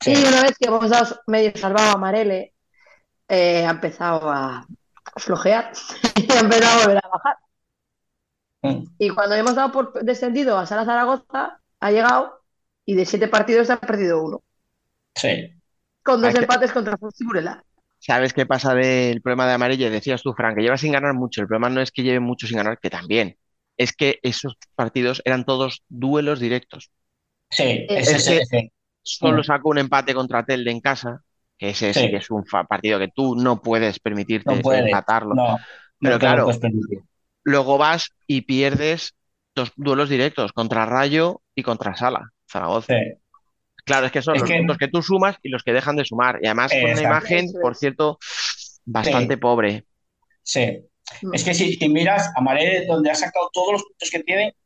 Sí. 0.00 0.12
Y 0.12 0.28
una 0.28 0.42
vez 0.42 0.56
que 0.58 0.68
hemos 0.68 0.90
dado 0.90 1.20
medio 1.26 1.52
salvado 1.56 1.92
a 1.92 1.98
Marele, 1.98 2.52
eh, 3.28 3.64
ha 3.64 3.70
empezado 3.70 4.30
a 4.30 4.66
flojear 5.16 5.72
y 6.16 6.30
ha 6.32 6.40
empezado 6.40 6.80
a 6.80 6.84
volver 6.84 6.98
a 7.04 7.08
bajar. 7.08 7.36
Mm. 8.62 8.84
Y 8.98 9.08
cuando 9.10 9.34
hemos 9.34 9.54
dado 9.54 9.72
por 9.72 10.04
descendido 10.04 10.58
a 10.58 10.66
Sala 10.66 10.84
Zaragoza, 10.84 11.58
ha 11.80 11.90
llegado 11.90 12.40
y 12.84 12.94
de 12.94 13.06
siete 13.06 13.28
partidos 13.28 13.70
ha 13.70 13.78
perdido 13.78 14.22
uno, 14.22 14.42
Sí. 15.14 15.50
Con 16.04 16.20
dos 16.22 16.34
empates 16.34 16.72
contra. 16.72 16.96
Burela. 17.20 17.64
¿Sabes 17.98 18.32
qué 18.34 18.44
pasa 18.46 18.74
del 18.74 19.22
problema 19.22 19.46
de 19.46 19.54
Amarille? 19.54 19.90
Decías 19.90 20.22
tú, 20.22 20.34
Fran, 20.34 20.54
que 20.54 20.62
lleva 20.62 20.76
sin 20.76 20.92
ganar 20.92 21.14
mucho. 21.14 21.40
El 21.40 21.46
problema 21.48 21.70
no 21.70 21.80
es 21.80 21.90
que 21.90 22.02
lleve 22.02 22.20
mucho 22.20 22.46
sin 22.46 22.58
ganar, 22.58 22.78
que 22.78 22.90
también. 22.90 23.36
Es 23.76 23.92
que 23.92 24.18
esos 24.22 24.56
partidos 24.74 25.22
eran 25.24 25.44
todos 25.44 25.82
duelos 25.88 26.38
directos. 26.38 26.90
Sí, 27.50 27.86
Es 27.88 28.08
ese 28.12 28.36
es 28.38 28.48
que-. 28.50 28.72
Solo 29.02 29.42
sacó 29.42 29.70
un 29.70 29.78
empate 29.78 30.14
contra 30.14 30.44
Telde 30.44 30.70
en 30.70 30.80
casa, 30.80 31.22
que 31.58 31.70
ese 31.70 31.92
sí 31.92 32.00
Sí. 32.00 32.10
que 32.10 32.16
es 32.16 32.30
un 32.30 32.44
partido 32.44 32.98
que 32.98 33.08
tú 33.08 33.36
no 33.36 33.60
puedes 33.60 33.98
permitirte 34.00 34.54
No 34.54 34.62
puede. 34.62 34.80
empatarlo. 34.86 35.34
No, 35.34 35.58
Pero 36.00 36.14
no 36.14 36.18
claro, 36.18 36.48
luego 37.44 37.78
vas 37.78 38.10
y 38.26 38.42
pierdes 38.42 39.14
dos 39.54 39.72
duelos 39.76 40.08
directos 40.08 40.52
contra 40.52 40.86
Rayo 40.86 41.42
y 41.54 41.62
contra 41.62 41.94
Sala, 41.96 42.30
Zaragoza. 42.50 42.92
Sí. 42.94 43.18
Claro, 43.84 44.06
es 44.06 44.12
que 44.12 44.22
son 44.22 44.34
Es 44.36 44.40
los 44.42 44.50
que- 44.50 44.56
puntos 44.58 44.78
que 44.78 44.88
tú 44.88 45.02
sumas 45.02 45.36
y 45.42 45.48
los 45.50 45.62
que 45.62 45.72
dejan 45.72 45.96
de 45.96 46.04
sumar. 46.04 46.38
Y 46.42 46.46
además 46.46 46.72
con 46.72 46.90
una 46.90 47.02
imagen, 47.02 47.46
por 47.60 47.76
cierto, 47.76 48.18
bastante 48.84 49.34
Sí. 49.34 49.40
pobre. 49.40 49.84
Sí. 50.42 50.80
Es 51.32 51.44
que 51.44 51.52
si, 51.54 51.74
si 51.74 51.88
miras 51.88 52.30
a 52.34 52.40
Marel, 52.40 52.86
donde 52.86 53.10
ha 53.10 53.14
sacado 53.14 53.50
todos 53.52 53.72
los 53.72 53.82
puntos 53.82 54.10
que 54.10 54.22
tiene, 54.22 54.56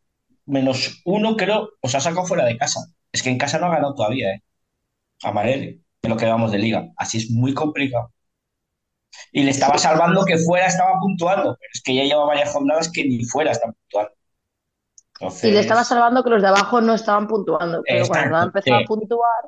menos 0.46 1.02
uno 1.04 1.36
creo, 1.36 1.70
os 1.80 1.94
ha 1.94 2.00
sacado 2.00 2.26
fuera 2.26 2.44
de 2.44 2.56
casa. 2.56 2.80
Es 3.12 3.22
que 3.22 3.30
en 3.30 3.38
casa 3.38 3.58
no 3.58 3.66
ha 3.66 3.70
ganado 3.74 3.94
todavía, 3.94 4.34
¿eh? 4.34 4.42
A 5.24 5.32
Marel, 5.32 5.82
en 6.02 6.10
lo 6.10 6.16
que 6.16 6.26
vamos 6.26 6.52
de 6.52 6.58
liga. 6.58 6.88
Así 6.96 7.18
es 7.18 7.30
muy 7.30 7.52
complicado. 7.54 8.12
Y 9.32 9.42
le 9.42 9.50
estaba 9.50 9.78
salvando 9.78 10.24
que 10.24 10.38
fuera 10.38 10.66
estaba 10.66 10.92
puntuando, 11.00 11.56
pero 11.58 11.70
es 11.74 11.82
que 11.82 11.94
ya 11.94 12.04
lleva 12.04 12.24
varias 12.24 12.52
jornadas 12.52 12.90
que 12.92 13.04
ni 13.04 13.24
fuera 13.24 13.50
está 13.50 13.66
puntuando. 13.72 14.12
Y 15.42 15.50
le 15.50 15.60
estaba 15.60 15.84
salvando 15.84 16.22
que 16.22 16.30
los 16.30 16.42
de 16.42 16.48
abajo 16.48 16.80
no 16.80 16.94
estaban 16.94 17.26
puntuando, 17.26 17.82
pero 17.86 18.06
cuando 18.06 18.36
ha 18.36 18.44
exacto, 18.44 18.58
empezado 18.58 18.78
sí. 18.78 18.84
a 18.84 18.86
puntuar, 18.86 19.44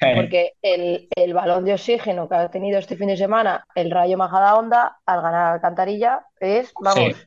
Eh, 0.00 0.14
porque 0.14 0.52
el, 0.62 1.08
el 1.16 1.34
balón 1.34 1.64
de 1.64 1.74
oxígeno 1.74 2.28
que 2.28 2.34
ha 2.36 2.50
tenido 2.50 2.78
este 2.78 2.96
fin 2.96 3.08
de 3.08 3.16
semana 3.16 3.66
el 3.74 3.90
Rayo 3.90 4.16
Majadahonda 4.16 4.98
al 5.04 5.22
ganar 5.22 5.54
Alcantarilla 5.54 6.26
es, 6.38 6.72
vamos, 6.80 6.96
Sí, 6.98 7.26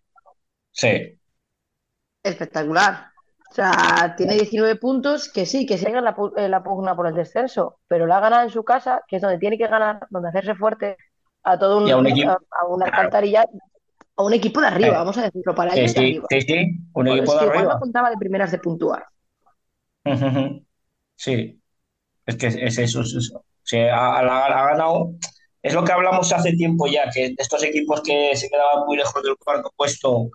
sí, 0.72 1.20
espectacular. 2.24 3.12
O 3.50 3.54
sea, 3.54 4.14
tiene 4.18 4.36
19 4.36 4.76
puntos 4.76 5.32
que 5.32 5.46
sí, 5.46 5.66
que 5.66 5.76
en 5.76 6.04
la, 6.04 6.16
en 6.36 6.52
la 6.52 6.64
pugna 6.64 6.96
por 6.96 7.08
el 7.08 7.16
descenso, 7.16 7.80
pero 7.88 8.06
la 8.06 8.18
ha 8.18 8.22
ganado 8.22 8.44
en 8.44 8.50
su 8.50 8.64
casa, 8.64 9.02
que 9.08 9.16
es 9.16 9.22
donde 9.22 9.40
tiene 9.40 9.58
que 9.58 9.68
ganar, 9.68 10.06
donde 10.10 10.30
hacerse 10.30 10.56
fuerte 10.56 10.98
a 11.44 11.58
todo 11.58 11.78
un, 11.78 11.90
a 11.90 11.94
a, 11.94 12.66
una. 12.68 12.86
Alcantarilla, 12.86 13.46
a 14.18 14.24
un 14.24 14.34
equipo 14.34 14.62
de 14.62 14.68
arriba, 14.68 14.98
Eh, 14.98 15.00
vamos 15.00 15.18
a 15.18 15.24
decirlo, 15.24 15.56
para 15.56 15.76
sí, 15.76 15.82
ellos 15.82 15.94
de 15.94 16.00
sí, 16.00 16.06
arriba. 16.06 16.30
sí, 16.30 16.42
sí, 16.42 16.58
un 16.94 17.08
equipo 17.08 17.34
es 17.34 17.36
de 17.36 17.40
que 17.40 17.46
igual 17.46 17.68
arriba. 17.68 17.74
no 17.74 17.78
contaba 17.78 18.10
de 18.10 18.18
primeras 18.18 18.52
de 18.52 18.60
puntuar. 18.60 19.06
Sí, 21.16 21.62
es 22.26 22.36
que 22.38 22.48
es 22.48 22.78
eso, 22.80 23.02
es 23.02 23.16
eso. 23.16 23.46
Ha- 23.92 24.20
ha 24.20 24.68
ganado. 24.72 25.16
Es 25.64 25.74
lo 25.76 25.84
que 25.86 25.94
hablamos 25.94 26.32
hace 26.34 26.54
tiempo 26.54 26.88
ya, 26.88 27.10
que 27.14 27.36
estos 27.38 27.64
equipos 27.64 28.02
que 28.04 28.36
se 28.36 28.50
quedaban 28.50 28.86
muy 28.88 28.98
lejos 28.98 29.24
del 29.24 29.38
cuarto 29.38 29.72
puesto 29.78 30.30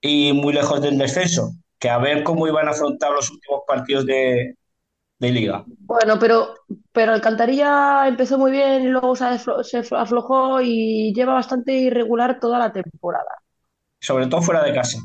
y 0.00 0.32
muy 0.34 0.52
lejos 0.54 0.80
del 0.82 0.98
descenso, 0.98 1.52
que 1.78 1.90
a 1.90 1.98
ver 1.98 2.24
cómo 2.24 2.48
iban 2.48 2.68
a 2.68 2.72
afrontar 2.72 3.12
los 3.12 3.30
últimos 3.30 3.62
partidos 3.68 4.06
de, 4.06 4.56
de 5.18 5.30
liga. 5.30 5.64
Bueno, 5.66 6.18
pero, 6.18 6.54
pero 6.92 7.12
Alcantarilla 7.12 8.06
empezó 8.08 8.38
muy 8.38 8.50
bien 8.50 8.82
y 8.82 8.88
luego 8.88 9.16
se, 9.16 9.24
aflo- 9.24 9.62
se 9.62 9.78
aflojó 9.94 10.60
y 10.60 11.12
lleva 11.14 11.34
bastante 11.34 11.72
irregular 11.72 12.38
toda 12.40 12.58
la 12.58 12.72
temporada. 12.72 13.30
Sobre 14.00 14.26
todo 14.26 14.42
fuera 14.42 14.62
de 14.62 14.72
casa. 14.74 14.98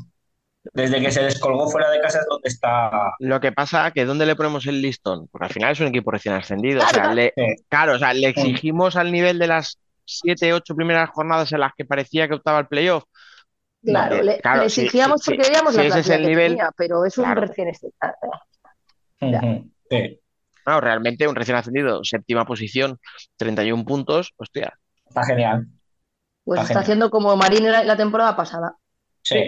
Desde 0.74 1.00
que 1.00 1.10
se 1.10 1.22
descolgó 1.24 1.68
fuera 1.68 1.90
de 1.90 2.00
casa 2.00 2.20
es 2.20 2.26
donde 2.28 2.48
está. 2.48 2.90
Lo 3.18 3.40
que 3.40 3.52
pasa 3.52 3.90
que 3.90 4.04
¿dónde 4.04 4.26
le 4.26 4.36
ponemos 4.36 4.66
el 4.66 4.80
listón? 4.80 5.28
Porque 5.28 5.46
al 5.46 5.52
final 5.52 5.72
es 5.72 5.80
un 5.80 5.88
equipo 5.88 6.10
recién 6.10 6.34
ascendido. 6.34 6.78
O 6.80 6.82
Claro, 6.82 6.94
sea, 6.94 7.02
claro. 7.02 7.14
le, 7.14 7.32
Sí. 7.36 7.42
claro, 7.68 7.94
o 7.94 7.98
sea, 7.98 8.14
le 8.14 8.28
exigimos 8.28 8.96
al 8.96 9.10
nivel 9.12 9.38
de 9.38 9.46
las 9.48 9.78
siete, 10.04 10.52
ocho 10.52 10.74
primeras 10.76 11.10
jornadas 11.10 11.52
en 11.52 11.60
las 11.60 11.72
que 11.76 11.84
parecía 11.84 12.28
que 12.28 12.34
optaba 12.34 12.60
el 12.60 12.68
playoff. 12.68 13.04
Claro, 13.84 14.22
le, 14.22 14.40
claro, 14.40 14.62
le 14.62 14.70
sí, 14.70 14.82
exigíamos 14.82 15.20
sí, 15.20 15.32
sí. 15.32 15.36
porque 15.36 15.48
veíamos 15.50 15.74
Si 15.74 15.78
la 15.78 15.84
ese 15.88 16.00
es 16.00 16.08
el 16.10 16.22
que 16.22 16.28
nivel, 16.28 16.52
tenía, 16.52 16.70
pero 16.76 17.04
es 17.04 17.18
un 17.18 17.24
claro. 17.24 17.40
recién. 17.40 17.72
Ujú. 19.20 19.70
Sí, 19.92 20.18
No, 20.66 20.80
realmente 20.80 21.26
un 21.28 21.34
recién 21.34 21.56
ascendido, 21.56 22.02
séptima 22.04 22.44
posición, 22.46 22.98
31 23.36 23.84
puntos, 23.84 24.32
hostia. 24.36 24.78
está 25.08 25.24
genial. 25.24 25.66
Pues 26.44 26.60
Está 26.60 26.62
está 26.62 26.68
genial. 26.80 26.82
haciendo 26.82 27.10
como 27.10 27.36
Marín 27.36 27.70
la, 27.70 27.84
la 27.84 27.96
temporada 27.96 28.36
pasada. 28.36 28.76
Sí, 29.22 29.44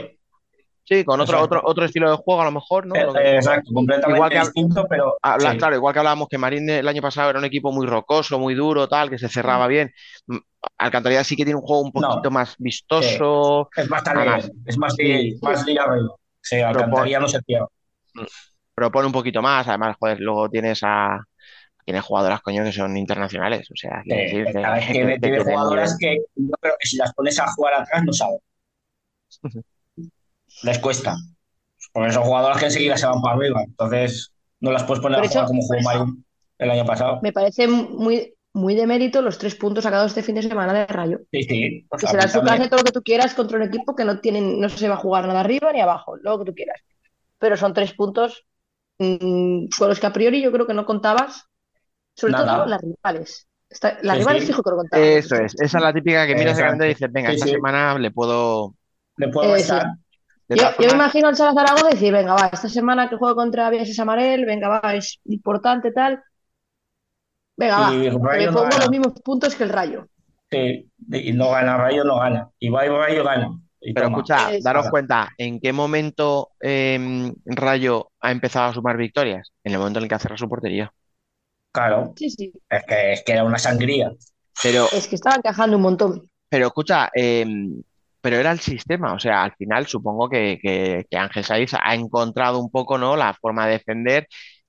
Sí, 0.86 1.03
con 1.03 1.18
otro, 1.18 1.38
Exacto. 1.38 1.57
otro, 1.57 1.70
otro 1.70 1.84
estilo 1.86 2.11
de 2.11 2.16
juego 2.18 2.42
a 2.42 2.45
lo 2.45 2.51
mejor, 2.53 2.86
¿no? 2.86 2.95
Eh, 2.95 3.07
eh, 3.24 3.36
exacto, 3.36 3.72
completamente 3.72 4.16
Igual 4.18 4.30
que 4.30 4.38
distinto, 4.40 4.86
pero 4.86 5.16
habla- 5.22 5.53
sí. 5.53 5.57
Claro, 5.57 5.76
igual 5.76 5.95
que 5.95 5.99
hablábamos 6.01 6.28
que 6.28 6.36
Marín 6.36 6.68
el 6.68 6.86
año 6.86 7.01
pasado 7.01 7.30
era 7.30 7.38
un 7.38 7.47
equipo 7.47 7.72
muy 7.72 7.86
rocoso, 7.86 8.38
muy 8.38 8.55
duro, 8.55 8.86
tal, 8.86 9.09
que 9.09 9.16
se 9.16 9.30
cerraba 9.30 9.66
bien. 9.66 9.90
Mm, 10.26 10.36
Alcantarilla 10.76 11.24
sí 11.24 11.36
que 11.36 11.45
tiene 11.45 11.59
un 11.59 11.66
juego 11.66 11.84
un 11.84 11.90
No. 11.95 12.09
poquito 12.11 12.30
más 12.30 12.55
vistoso. 12.59 13.70
Es 13.74 13.88
más 13.88 14.05
talento, 14.05 14.47
es 14.66 14.76
más, 14.76 14.95
sí. 14.95 15.38
más 15.40 15.66
liga 15.66 15.86
rollo. 15.86 16.18
Sí, 16.42 16.61
Alcantarilla 16.61 17.18
no 17.18 17.28
se 17.28 17.42
pierde. 17.42 17.66
Propone 18.75 19.07
un 19.07 19.12
poquito 19.12 19.41
más. 19.43 19.66
Además, 19.68 19.97
joder, 19.99 20.20
luego 20.20 20.49
tienes 20.49 20.81
a. 20.83 21.22
Tienes 21.85 22.03
jugadoras, 22.03 22.41
coño, 22.41 22.64
que 22.64 22.72
son 22.72 22.97
internacionales. 22.97 23.68
O 23.70 23.77
sea, 23.77 24.03
vez 24.07 24.33
que- 24.87 24.93
tiene, 24.93 25.20
que 25.20 25.41
jugadoras 25.41 25.97
que 26.01 26.16
yo 26.35 26.57
creo 26.59 26.75
que 26.81 26.89
si 26.89 26.97
las 26.97 27.12
pones 27.12 27.39
a 27.39 27.47
jugar 27.53 27.75
atrás 27.75 28.03
no 28.05 28.12
saben. 28.12 28.39
Les 30.62 30.79
cuesta. 30.79 31.14
Porque 31.93 32.12
son 32.12 32.22
jugadoras 32.25 32.59
que 32.59 32.64
enseguida 32.66 32.97
se 32.97 33.07
van 33.07 33.20
para 33.20 33.37
arriba. 33.37 33.62
Entonces 33.64 34.33
no 34.61 34.72
las 34.72 34.85
puedes 34.85 35.03
poner 35.03 35.18
Por 35.18 35.27
a 35.27 35.31
jugar 35.31 35.47
como 35.47 35.62
jugó 35.62 35.81
Marín 35.83 36.25
el 36.59 36.70
año 36.70 36.87
pasado. 36.87 37.20
Me 37.22 37.33
parece 37.33 37.68
muy, 37.68 38.35
muy 38.55 38.75
de 38.75 38.87
mérito 38.87 39.20
los 39.20 39.39
tres 39.39 39.55
puntos 39.55 39.85
sacados 39.85 40.12
este 40.12 40.22
fin 40.22 40.37
de 40.37 40.43
semana 40.43 40.72
de 40.72 40.87
Rayo. 40.87 41.20
Sí, 41.31 41.43
sí. 41.43 41.87
Porque 41.89 42.07
a 42.07 42.11
será 42.11 42.29
su 42.29 42.41
clase 42.41 42.68
todo 42.68 42.79
lo 42.79 42.85
que 42.85 42.93
tú 42.93 43.03
quieras 43.03 43.35
contra 43.35 43.59
un 43.59 43.64
equipo 43.64 43.95
que 43.95 44.05
no 44.05 44.20
tienen, 44.20 44.59
no 44.61 44.68
se 44.68 44.89
va 44.89 44.95
a 44.95 44.99
jugar 44.99 45.27
nada 45.27 45.41
arriba 45.41 45.72
ni 45.72 45.81
abajo, 45.81 46.16
lo 46.16 46.39
que 46.39 46.47
tú 46.47 46.55
quieras. 46.55 46.81
Pero 47.39 47.57
son 47.57 47.75
tres 47.75 47.93
puntos 47.93 48.47
mm, 48.99 49.66
con 49.78 49.88
los 49.88 50.01
que 50.01 50.07
a 50.07 50.12
priori 50.12 50.42
yo 50.42 50.53
creo 50.53 50.66
que 50.66 50.74
no 50.74 50.86
contabas, 50.86 51.45
sobre 52.16 52.34
Nada. 52.34 52.57
todo 52.57 52.66
las 52.66 52.82
rivales. 52.82 53.49
Está- 53.70 53.99
las 54.03 54.18
Sí, 54.18 54.24
rivales 54.24 54.45
sí. 54.45 54.47
fijo 54.47 54.62
que 54.62 54.70
lo 54.70 54.76
contaban. 54.78 55.18
Eso 55.18 55.36
es, 55.36 55.55
esa 55.61 55.78
es 55.78 55.82
la 55.84 55.92
típica 55.92 56.26
que 56.26 56.36
miras 56.36 56.57
el 56.59 56.64
calendario 56.64 56.92
y 56.92 56.95
dices, 56.95 57.12
venga, 57.12 57.30
Sí, 57.30 57.32
esta 57.32 57.47
sí. 57.47 57.51
semana 57.51 57.99
le 57.99 58.11
puedo. 58.12 58.76
Le 59.16 59.28
puedo 59.28 59.57
Eh, 59.57 59.64
Yo, 60.78 60.88
me 60.88 60.95
imagino 60.95 61.28
al 61.28 61.36
Sala 61.36 61.55
Zaragoza 61.55 61.88
decir, 61.90 62.12
venga, 62.12 62.34
va, 62.34 62.47
esta 62.53 62.68
semana 62.68 63.09
que 63.09 63.16
juego 63.16 63.34
contra 63.36 63.70
Villases 63.70 63.99
Amarel, 64.01 64.45
venga, 64.47 64.68
va, 64.68 64.95
es 64.95 65.20
importante 65.24 65.92
tal. 65.92 66.22
Venga, 67.61 67.78
va, 67.80 67.90
me 68.36 68.47
no 68.47 68.53
pongo 68.53 68.78
los 68.78 68.90
mismos 68.90 69.20
puntos 69.24 69.57
que 69.57 69.64
el 69.64 69.70
Rayo. 69.70 70.07
Sí, 70.51 70.90
y 71.11 71.32
no 71.32 71.51
gana 71.51 71.76
Rayo, 71.76 72.05
no 72.05 72.18
gana. 72.18 72.51
Y 72.59 72.68
va 72.70 72.86
y 72.86 72.88
Rayo 72.88 73.24
gana. 73.24 73.61
Pero 73.93 74.07
toma. 74.07 74.09
escucha, 74.09 74.51
Es- 74.51 74.64
daros 74.64 74.89
cuenta, 74.89 75.30
¿en 75.39 75.61
qué 75.61 75.72
momento 75.72 76.53
eh, 76.61 77.32
Rayo 77.45 78.11
ha 78.20 78.32
empezado 78.32 78.70
a 78.70 78.74
sumar 78.74 78.97
victorias? 78.97 79.53
En 79.62 79.72
el 79.72 79.78
momento 79.78 79.99
en 79.99 80.05
el 80.05 80.09
que 80.09 80.14
ha 80.16 80.18
cerrado 80.18 80.39
su 80.39 80.49
portería. 80.49 80.93
Claro, 81.72 82.12
Sí, 82.16 82.30
sí. 82.30 82.53
es 82.70 82.85
que, 82.87 83.12
es 83.12 83.22
que 83.24 83.32
era 83.32 83.45
una 83.45 83.59
sangría. 83.59 84.12
Pero, 84.62 84.89
Es 84.93 85.09
que 85.09 85.16
estaba 85.16 85.37
encajando 85.37 85.76
un 85.76 85.82
montón. 85.82 86.30
pero 86.49 86.66
escucha, 86.68 87.11
eh, 87.14 87.45
pero 88.20 88.37
era 88.37 88.53
el 88.53 88.61
sistema, 88.61 89.12
o 89.14 89.18
sea, 89.18 89.43
al 89.45 89.55
final 89.57 89.87
supongo 89.87 90.28
que, 90.30 90.59
que, 90.62 91.05
que 91.11 91.16
Ángel 91.18 91.45
Saiz 91.45 91.72
ha 91.74 91.95
encontrado 91.95 92.59
un 92.61 92.70
poco, 92.70 92.97
¿no? 92.99 93.16
La 93.16 93.35
forma 93.35 93.66
de 93.66 93.72
defender, 93.72 94.26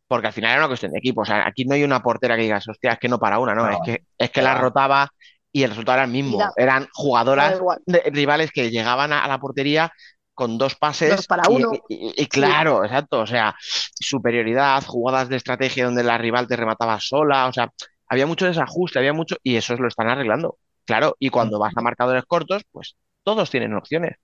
porque 0.08 0.28
al 0.28 0.34
final 0.34 0.52
era 0.52 0.60
una 0.62 0.68
cuestión 0.68 0.92
de 0.92 1.00
equipo. 1.00 1.22
O 1.22 1.26
sea, 1.26 1.48
aquí 1.48 1.64
no 1.66 1.76
hay 1.76 1.84
una 1.84 2.02
portera 2.02 2.36
que 2.36 2.44
digas, 2.44 2.68
hostia, 2.68 2.94
es 2.94 3.00
que 3.00 3.08
no 3.10 3.20
para 3.20 3.40
una, 3.40 3.56
¿no? 3.56 3.66
No. 3.66 3.72
Es 3.72 3.80
que, 3.86 4.00
es 4.18 4.32
que 4.32 4.42
No. 4.42 4.48
la 4.48 4.56
rotaba 4.56 5.10
y 5.56 5.64
el 5.64 5.70
resultado 5.70 5.98
era 6.00 6.06
el 6.06 6.12
mismo. 6.12 6.38
Da- 6.38 6.52
Eran 6.58 6.88
jugadoras 6.94 7.60
de- 7.86 8.04
rivales 8.12 8.52
que 8.52 8.70
llegaban 8.70 9.14
a, 9.14 9.24
a 9.24 9.28
la 9.28 9.40
portería 9.40 9.92
con 10.34 10.58
dos 10.58 10.76
pases 10.76 11.16
Dos 11.16 11.28
para 11.28 11.44
y- 11.50 11.56
uno. 11.56 11.72
y, 11.88 11.96
y- 11.96 12.14
y 12.24 12.26
claro, 12.28 12.84
exacto, 12.84 13.22
o 13.22 13.26
sea, 13.28 13.56
superioridad, 14.00 14.84
jugadas 14.86 15.30
de 15.30 15.38
estrategia 15.38 15.86
donde 15.86 16.04
la 16.04 16.18
rival 16.18 16.48
te 16.48 16.58
remataba 16.58 17.00
sola, 17.00 17.48
o 17.48 17.54
sea, 17.54 17.72
había 18.08 18.28
mucho 18.28 18.46
desajuste, 18.46 19.00
había 19.00 19.14
mucho 19.14 19.38
y 19.44 19.56
eso 19.56 19.76
lo 19.78 19.88
están 19.88 20.10
arreglando. 20.10 20.58
Claro, 20.86 21.16
y 21.20 21.30
cuando 21.30 21.58
vas 21.58 21.74
a 21.78 21.82
marcadores 21.82 22.26
cortos, 22.26 22.64
pues 22.72 22.96
todos 23.24 23.50
tienen 23.50 23.74
opciones. 23.74 24.18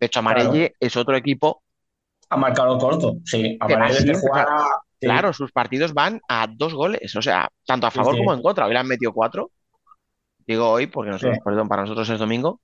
De 0.00 0.06
hecho, 0.06 0.20
Amarelle 0.20 0.74
es 0.80 0.96
otro 0.96 1.16
equipo, 1.16 1.62
Ha 2.30 2.36
marcado 2.36 2.78
corto, 2.78 3.16
sí. 3.24 3.56
Amarello 3.60 4.04
te 4.12 4.18
juega. 4.18 4.46
sí. 5.00 5.06
claro, 5.06 5.32
sus 5.32 5.52
partidos 5.52 5.92
van 5.94 6.20
a 6.28 6.46
dos 6.50 6.74
goles, 6.74 7.14
o 7.16 7.22
sea, 7.22 7.48
tanto 7.66 7.86
a 7.86 7.90
Sí, 7.90 7.96
favor 7.98 8.14
sí. 8.14 8.18
como 8.18 8.34
en 8.34 8.42
contra. 8.42 8.66
Hoy 8.66 8.72
le 8.72 8.78
han 8.78 8.86
metido 8.88 9.12
cuatro, 9.12 9.50
digo 10.48 10.68
hoy, 10.68 10.86
porque 10.88 11.10
nosotros, 11.12 11.36
Sí. 11.36 11.42
perdón, 11.44 11.68
para 11.68 11.82
nosotros 11.82 12.08
es 12.10 12.18
domingo, 12.18 12.60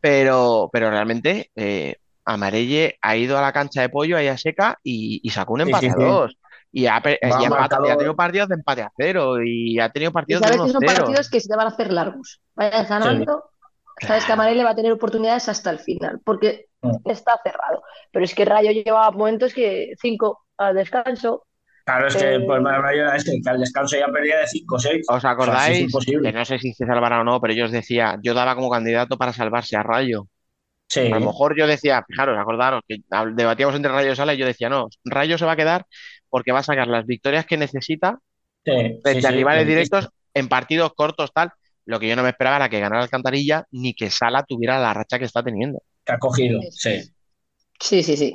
pero, 0.00 0.68
pero 0.72 0.90
realmente 0.90 1.50
eh, 1.56 1.96
Amarelle 2.24 2.96
ha 3.02 3.16
ido 3.16 3.38
a 3.38 3.42
la 3.42 3.52
cancha 3.52 3.82
de 3.82 3.88
pollo 3.88 4.16
ahí 4.16 4.28
a 4.28 4.38
seca 4.38 4.78
y, 4.82 5.20
y 5.22 5.30
sacó 5.30 5.54
un 5.54 5.60
Sí, 5.60 5.66
empate 5.66 5.86
sí, 5.86 5.92
a 5.92 5.94
sí. 5.94 6.04
dos. 6.04 6.36
Y 6.70 6.86
ha, 6.86 7.02
y 7.04 7.16
ha 7.22 7.64
ha 7.64 7.68
tenido 7.96 8.14
partidos 8.14 8.48
de 8.48 8.54
empate 8.56 8.82
a 8.82 8.92
cero 8.96 9.42
y 9.42 9.78
ha 9.80 9.88
tenido 9.90 10.12
partidos 10.12 10.42
de 10.42 10.48
sabes 10.48 10.60
que 10.60 10.68
son 10.68 10.82
1-0. 10.82 10.96
partidos 10.96 11.30
que 11.30 11.40
se 11.40 11.48
te 11.48 11.56
van 11.56 11.66
a 11.66 11.70
hacer 11.70 11.92
largos. 11.92 12.40
Vayas 12.54 12.88
ganando, 12.90 13.44
sabes 14.00 14.24
que 14.26 14.32
Amarele 14.32 14.64
va 14.64 14.70
a 14.70 14.74
tener 14.74 14.92
oportunidades 14.92 15.48
hasta 15.48 15.70
el 15.70 15.78
final, 15.78 16.20
porque 16.24 16.66
Mm. 16.80 17.10
está 17.10 17.40
cerrado. 17.42 17.82
Pero 18.12 18.24
es 18.24 18.34
que 18.34 18.44
Rayo 18.44 18.70
llevaba 18.70 19.10
momentos 19.10 19.52
que 19.52 19.94
cinco 20.00 20.44
al 20.58 20.76
descanso. 20.76 21.46
Claro, 21.88 22.06
es 22.06 22.16
que 22.16 22.34
Eh, 22.34 22.46
era 22.94 23.16
este, 23.16 23.40
que 23.42 23.48
al 23.48 23.60
descanso 23.60 23.96
ya 23.96 24.08
perdía 24.12 24.40
de 24.40 24.46
5 24.46 24.74
o 24.74 24.78
6. 24.78 25.06
¿Os 25.08 25.24
acordáis? 25.24 25.86
es 25.94 26.06
que 26.22 26.32
no 26.32 26.44
sé 26.44 26.58
si 26.58 26.74
se 26.74 26.84
salvará 26.84 27.22
o 27.22 27.24
no, 27.24 27.40
pero 27.40 27.54
yo 27.54 27.64
os 27.64 27.70
decía, 27.70 28.18
yo 28.22 28.34
daba 28.34 28.54
como 28.54 28.68
candidato 28.68 29.16
para 29.16 29.32
salvarse 29.32 29.74
a 29.74 29.82
Rayo. 29.82 30.28
Sí, 30.86 31.00
A 31.00 31.18
lo 31.18 31.20
mejor 31.20 31.56
yo 31.56 31.66
decía, 31.66 32.04
fijaros, 32.06 32.38
acordaros, 32.38 32.82
que 32.86 32.98
debatíamos 33.34 33.74
entre 33.74 33.90
Rayo 33.90 34.12
y 34.12 34.16
Sala 34.16 34.34
y 34.34 34.36
yo 34.36 34.44
decía, 34.44 34.68
no, 34.68 34.88
Rayo 35.04 35.38
se 35.38 35.46
va 35.46 35.52
a 35.52 35.56
quedar 35.56 35.86
porque 36.28 36.52
va 36.52 36.58
a 36.58 36.62
sacar 36.62 36.88
las 36.88 37.06
victorias 37.06 37.46
que 37.46 37.56
necesita 37.56 38.18
sí, 38.66 39.00
frente 39.02 39.22
sí, 39.22 39.26
a 39.26 39.30
sí, 39.30 39.36
rivales 39.36 39.62
sí. 39.62 39.68
directos 39.70 40.08
en 40.34 40.48
partidos 40.48 40.92
cortos, 40.94 41.32
tal. 41.32 41.52
Lo 41.86 41.98
que 41.98 42.08
yo 42.08 42.16
no 42.16 42.22
me 42.22 42.28
esperaba 42.28 42.56
era 42.56 42.68
que 42.68 42.80
ganara 42.80 43.02
Alcantarilla 43.02 43.64
ni 43.70 43.94
que 43.94 44.10
Sala 44.10 44.42
tuviera 44.42 44.78
la 44.78 44.92
racha 44.92 45.18
que 45.18 45.24
está 45.24 45.42
teniendo. 45.42 45.82
Que 46.04 46.12
ha 46.12 46.18
cogido, 46.18 46.60
sí. 46.70 47.00
Sí, 47.80 48.02
sí, 48.02 48.16
sí. 48.16 48.34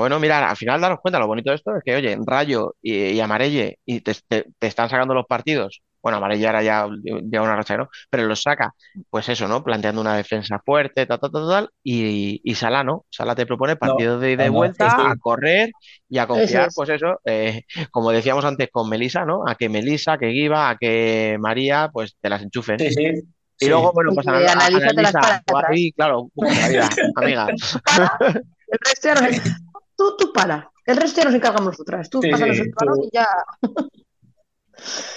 Bueno, 0.00 0.20
mirad, 0.20 0.44
al 0.44 0.56
final 0.56 0.80
daros 0.80 0.98
cuenta, 1.00 1.18
lo 1.18 1.26
bonito 1.26 1.50
de 1.50 1.56
esto 1.56 1.74
es 1.76 1.82
que, 1.84 1.94
oye, 1.96 2.18
Rayo 2.24 2.74
y, 2.82 2.94
y 3.12 3.20
Amarelle 3.20 3.78
y 3.84 4.00
te, 4.00 4.14
te- 4.28 4.44
te 4.58 4.66
están 4.66 4.90
sacando 4.90 5.14
los 5.14 5.24
partidos 5.26 5.80
Bueno, 6.02 6.18
amarilla 6.18 6.48
ahora 6.48 6.62
ya 6.62 6.86
lleva 7.02 7.44
una 7.44 7.56
racha, 7.56 7.76
¿no? 7.78 7.88
Pero 8.10 8.24
los 8.26 8.42
saca, 8.42 8.72
pues 9.10 9.28
eso, 9.30 9.48
¿no? 9.48 9.64
Planteando 9.64 10.00
una 10.02 10.14
defensa 10.16 10.60
fuerte, 10.64 11.06
tal, 11.06 11.18
tal, 11.18 11.32
tal, 11.32 11.48
tal. 11.48 11.70
Y, 11.82 12.40
y 12.44 12.54
Salah, 12.54 12.84
¿no? 12.84 13.06
Salah 13.10 13.34
te 13.34 13.46
propone 13.46 13.76
partidos 13.76 14.20
de 14.20 14.32
ida 14.32 14.44
y 14.44 14.48
no, 14.48 14.52
no, 14.52 14.58
vuelta, 14.58 15.10
a 15.10 15.16
correr 15.16 15.70
y 16.08 16.18
a 16.18 16.26
confiar, 16.26 16.66
es. 16.68 16.74
pues 16.74 16.90
eso, 16.90 17.20
eh, 17.24 17.62
como 17.90 18.12
decíamos 18.12 18.44
antes 18.44 18.68
con 18.70 18.88
Melissa, 18.90 19.24
¿no? 19.24 19.42
A 19.48 19.54
que 19.56 19.68
Melissa, 19.68 20.18
que 20.18 20.30
Giva, 20.30 20.70
a 20.70 20.76
que 20.76 21.36
María, 21.40 21.88
pues 21.92 22.16
te 22.20 22.28
las 22.28 22.42
enchufen. 22.42 22.78
Sí, 22.78 22.90
sí. 22.90 23.22
Y 23.58 23.64
sí. 23.64 23.68
luego, 23.70 23.92
bueno, 23.92 24.10
Y 24.10 24.14
pues 24.14 24.26
las 24.26 24.36
analiza, 24.52 25.20
para 25.20 25.40
tú 25.40 25.54
atrás. 25.56 25.70
ahí, 25.72 25.92
claro, 25.92 26.28
la 26.36 26.68
vida, 26.68 26.88
amiga. 27.14 27.46
El 28.70 28.78
resto. 28.80 29.50
Tú, 29.96 30.16
tú 30.18 30.32
para. 30.32 30.70
El 30.84 30.96
resto 30.98 31.20
ya 31.20 31.24
nos 31.26 31.34
encargamos 31.34 31.66
nosotras. 31.72 32.08
Tú 32.10 32.20
Sí, 32.22 32.30
pásanos 32.30 32.56
sí, 32.56 32.62
el 32.62 32.72
balón 32.74 32.98
tú- 33.00 33.04
y 33.06 33.10
ya. 33.12 33.26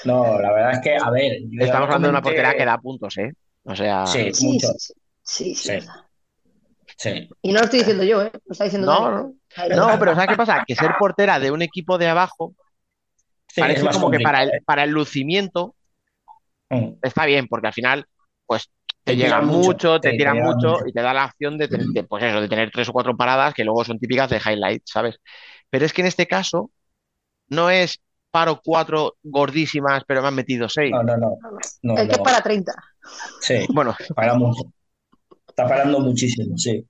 No, 0.05 0.39
la 0.39 0.51
verdad 0.53 0.73
es 0.73 0.79
que, 0.79 0.95
a 0.95 1.09
ver, 1.09 1.33
Estamos 1.59 1.85
hablando 1.87 2.07
de 2.07 2.11
una 2.11 2.21
portería 2.21 2.55
que 2.55 2.65
da 2.65 2.77
puntos, 2.77 3.17
¿eh? 3.17 3.33
O 3.63 3.75
sea, 3.75 4.05
Sí, 4.05 4.33
Sí, 4.33 4.59
sí, 4.59 4.69
sí. 4.77 4.93
Sí, 5.21 5.55
sí, 5.55 5.55
Sí. 5.55 5.69
verdad. 5.71 5.93
Sí. 6.97 7.29
Y 7.41 7.51
no 7.51 7.59
lo 7.59 7.65
estoy 7.65 7.79
diciendo 7.79 8.03
yo, 8.03 8.21
¿eh? 8.23 8.31
Lo 8.33 8.51
está 8.51 8.63
diciendo 8.63 8.87
no, 8.87 9.11
no, 9.11 9.35
no, 9.75 9.99
pero 9.99 10.13
¿sabes 10.15 10.29
qué 10.29 10.35
pasa? 10.35 10.63
Que 10.65 10.75
ser 10.75 10.95
portera 10.97 11.39
de 11.39 11.51
un 11.51 11.61
equipo 11.61 11.97
de 11.97 12.07
abajo 12.07 12.55
parece 13.55 13.87
como 13.89 14.09
que 14.09 14.19
para 14.19 14.43
el, 14.43 14.51
para 14.65 14.83
el 14.83 14.91
lucimiento. 14.91 15.75
Mm. 16.69 16.93
está 17.01 17.25
bien, 17.25 17.47
porque 17.47 17.67
al 17.67 17.73
final, 17.73 18.05
pues 18.45 18.69
te, 19.03 19.15
Te 19.15 19.17
llegan 19.17 19.45
tiran 19.47 19.47
mucho, 19.47 19.99
te 19.99 20.13
te 20.13 20.13
tiran 20.13 20.39
mucho 20.39 20.39
mucho. 20.39 20.85
y 20.85 20.93
te 20.93 21.01
da 21.01 21.13
la 21.13 21.25
opción 21.25 21.57
de, 21.57 21.67
pues 22.07 22.23
eso, 22.23 22.41
de 22.41 22.49
tener 22.49 22.71
tres 22.71 22.89
o 22.89 22.93
cuatro 22.93 23.15
paradas 23.17 23.53
que 23.53 23.63
luego 23.63 23.83
son 23.85 23.99
típicas 23.99 24.29
de 24.29 24.37
highlight, 24.37 24.83
¿sabes? 24.85 25.17
Pero 25.69 25.85
es 25.85 25.93
que 25.93 26.01
en 26.01 26.07
este 26.07 26.27
caso 26.27 26.71
no 27.49 27.69
es 27.69 27.99
paro 28.31 28.61
cuatro 28.63 29.15
gordísimas, 29.23 30.03
pero 30.07 30.21
me 30.21 30.29
han 30.29 30.35
metido 30.35 30.69
seis. 30.69 30.91
No, 30.91 31.03
no, 31.03 31.17
no. 31.17 31.37
no, 31.83 31.95
El 32.01 32.07
que 32.09 32.17
no. 32.17 32.23
para 32.23 32.41
30. 32.41 32.73
Sí, 33.41 33.65
Bueno, 33.73 33.95
para 34.15 34.33
mucho. 34.35 34.63
Está 35.47 35.67
parando 35.67 35.99
muchísimo, 36.01 36.57
sí. 36.57 36.85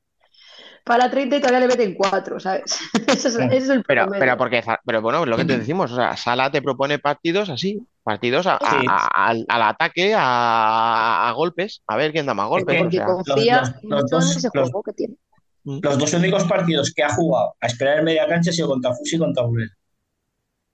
Para 0.90 1.08
30 1.08 1.36
y 1.36 1.40
todavía 1.40 1.60
le 1.60 1.68
meten 1.68 1.94
4, 1.94 2.40
¿sabes? 2.40 2.80
Ese 3.08 3.28
es, 3.28 3.36
ese 3.36 3.58
es 3.58 3.70
el 3.70 3.84
pero, 3.84 4.08
pero 4.10 4.36
porque, 4.38 4.64
pero 4.84 5.04
bueno, 5.04 5.22
es 5.22 5.30
lo 5.30 5.38
que 5.38 5.46
te 5.46 5.60
decimos, 5.60 5.92
o 5.92 5.96
sea, 5.96 6.18
Sala 6.18 6.50
te 6.50 6.64
propone 6.64 6.98
partidos 6.98 7.48
así, 7.50 7.80
partidos 8.02 8.48
a- 8.48 8.56
a- 8.56 8.72
Sí. 8.72 8.86
a- 8.90 9.28
al, 9.28 9.46
al 9.48 9.62
ataque, 9.62 10.16
a, 10.18 11.30
a 11.30 11.32
golpes, 11.34 11.84
a 11.86 11.96
ver 11.96 12.12
quién 12.12 12.26
da 12.26 12.34
más 12.34 12.48
golpes. 12.50 12.76
o 12.76 12.84
Porque 12.84 12.98
sea. 12.98 13.06
confía 13.06 13.60
los- 13.60 13.70
los 13.84 14.02
mucho 14.02 14.16
dos- 14.16 14.32
en 14.32 14.38
ese 14.40 14.50
los- 14.52 14.70
juego 14.72 14.82
que 14.84 14.94
tiene. 14.94 15.16
Los 15.64 15.98
dos 16.00 16.14
únicos 16.14 16.44
partidos 16.46 16.92
que 16.96 17.04
ha 17.04 17.14
jugado 17.14 17.56
a 17.62 17.68
esperar 17.68 18.00
en 18.00 18.06
media 18.06 18.28
cancha 18.28 18.50
ha 18.50 18.54
sido 18.54 18.70
contra 18.70 18.92
Fusi 18.96 19.18
y 19.18 19.20
contra 19.20 19.44
Burela. 19.44 19.72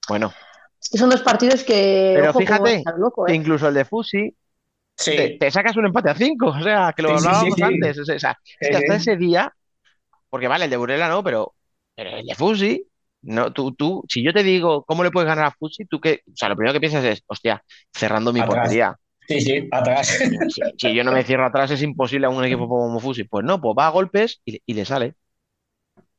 Bueno, 0.07 0.33
Es 0.81 0.89
que 0.89 0.97
son 0.97 1.09
dos 1.09 1.23
partidos 1.23 1.63
que. 1.65 2.13
Pero 2.15 2.29
ojo, 2.29 2.39
fíjate 2.39 2.83
loco, 2.97 3.25
que 3.25 3.33
¿eh? 3.33 3.35
incluso 3.35 3.67
el 3.67 3.73
de 3.73 3.83
Fusi 3.83 4.33
Sí, 4.97 5.13
te, 5.17 5.29
te 5.37 5.51
sacas 5.51 5.75
un 5.75 5.87
empate 5.87 6.09
a 6.11 6.15
cinco, 6.15 6.47
o 6.57 6.63
sea, 6.63 6.93
que 6.95 7.01
lo 7.01 7.09
Sí, 7.09 7.15
sí, 7.15 7.21
sí, 7.21 7.27
hablábamos 7.27 7.55
sí. 7.55 7.63
antes. 7.63 7.99
O 7.99 8.05
sea, 8.05 8.15
es 8.15 8.23
que 8.59 8.67
Sí, 8.67 8.73
hasta 8.75 8.99
sí. 8.99 9.01
ese 9.11 9.17
día, 9.17 9.53
porque 10.35 10.47
vale, 10.49 10.65
el 10.65 10.71
de 10.71 10.77
Burela 10.77 11.09
no, 11.09 11.23
pero, 11.23 11.55
pero 11.95 12.17
el 12.17 12.25
de 12.25 12.35
Fusi, 12.35 12.85
no, 13.21 13.53
tú, 13.53 13.73
tú, 13.73 14.03
si 14.09 14.23
yo 14.23 14.33
te 14.33 14.43
digo 14.43 14.83
cómo 14.85 15.03
le 15.03 15.11
puedes 15.11 15.27
ganar 15.27 15.45
a 15.45 15.51
Fusi, 15.51 15.85
tú 15.85 15.99
que, 16.01 16.21
o 16.27 16.35
sea, 16.35 16.49
lo 16.49 16.55
primero 16.57 16.73
que 16.73 16.81
piensas 16.81 17.05
es, 17.05 17.23
hostia, 17.27 17.63
cerrando 17.93 18.33
mi 18.33 18.43
Atrás. 18.43 18.43
portería. 18.43 18.95
sí, 19.27 19.41
sí, 19.41 19.67
atrás. 19.71 20.07
Si, 20.47 20.61
si 20.77 20.93
yo 20.95 21.03
no 21.03 21.11
me 21.11 21.23
cierro 21.23 21.45
atrás 21.45 21.71
es 21.71 21.81
imposible 21.83 22.27
a 22.27 22.29
un 22.29 22.43
equipo 22.45 22.67
como 22.67 22.99
Fusi. 22.99 23.23
Pues 23.25 23.45
no, 23.45 23.61
pues 23.61 23.75
va 23.77 23.87
a 23.87 23.91
golpes 23.91 24.41
y, 24.45 24.61
y 24.65 24.73
le 24.73 24.85
sale. 24.85 25.15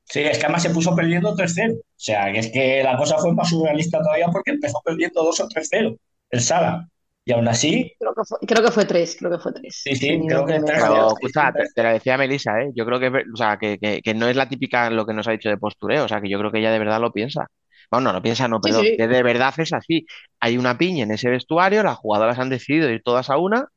Sí, 0.04 0.20
es 0.20 0.38
que 0.38 0.44
además 0.44 0.62
se 0.62 0.70
puso 0.70 0.94
perdiendo 0.94 1.34
3-0. 1.34 1.74
O 1.74 1.82
sea, 1.96 2.32
que 2.32 2.38
es 2.38 2.50
que 2.52 2.82
la 2.82 2.96
cosa 2.96 3.18
fue 3.18 3.34
más 3.34 3.48
surrealista 3.50 3.98
todavía 4.00 4.28
porque 4.32 4.52
empezó 4.52 4.80
perdiendo 4.84 5.22
2 5.24 5.40
o 5.40 5.48
3-0 5.48 5.98
el 6.30 6.40
Sala. 6.40 6.88
Y 7.26 7.32
aún 7.34 7.48
así, 7.48 7.92
Creo 7.98 8.14
que 8.14 8.24
fue, 8.28 8.38
creo 8.48 8.62
que 8.64 8.70
fue 8.72 8.84
3, 8.86 9.16
creo 9.18 9.30
que 9.32 9.38
fue 9.38 9.52
3. 9.52 9.76
Sí, 9.84 9.94
sí, 9.94 10.24
creo 10.26 10.44
que 10.46 10.60
tres. 10.60 10.84
Pero 10.88 11.04
Pero, 11.04 11.12
escucha, 11.12 11.54
te, 11.54 11.68
te 11.72 11.82
lo 11.84 11.90
decía 11.90 12.18
Melissa, 12.18 12.60
¿eh? 12.60 12.70
Yo 12.74 12.84
creo 12.84 12.98
que, 12.98 13.08
o 13.32 13.36
sea, 13.36 13.56
que, 13.56 13.78
que- 13.78 14.00
que 14.02 14.14
no 14.14 14.26
es 14.28 14.34
la 14.36 14.48
típica 14.48 14.90
lo 14.90 15.06
que 15.06 15.14
nos 15.14 15.28
ha 15.28 15.30
dicho 15.32 15.48
de 15.48 15.58
postureo, 15.58 16.04
o 16.04 16.08
sea, 16.08 16.20
que 16.20 16.28
yo 16.28 16.38
creo 16.38 16.50
que 16.50 16.58
ella 16.58 16.72
de 16.72 16.78
verdad 16.80 17.00
lo 17.00 17.12
piensa. 17.12 17.46
Bueno, 17.90 18.08
no 18.08 18.14
lo 18.14 18.22
piensa, 18.22 18.48
no, 18.48 18.60
Sí, 18.60 18.72
sí. 18.72 18.96
que 18.96 19.06
de 19.06 19.22
verdad 19.22 19.54
es 19.58 19.72
así. 19.72 20.04
Hay 20.40 20.58
una 20.58 20.76
piña 20.76 21.04
en 21.04 21.12
ese 21.12 21.30
vestuario, 21.30 21.82
las 21.84 21.96
jugadoras 21.98 22.38
han 22.40 22.50
decidido 22.50 22.90
ir 22.90 23.02
todas 23.04 23.30
a 23.30 23.36
una 23.38 23.68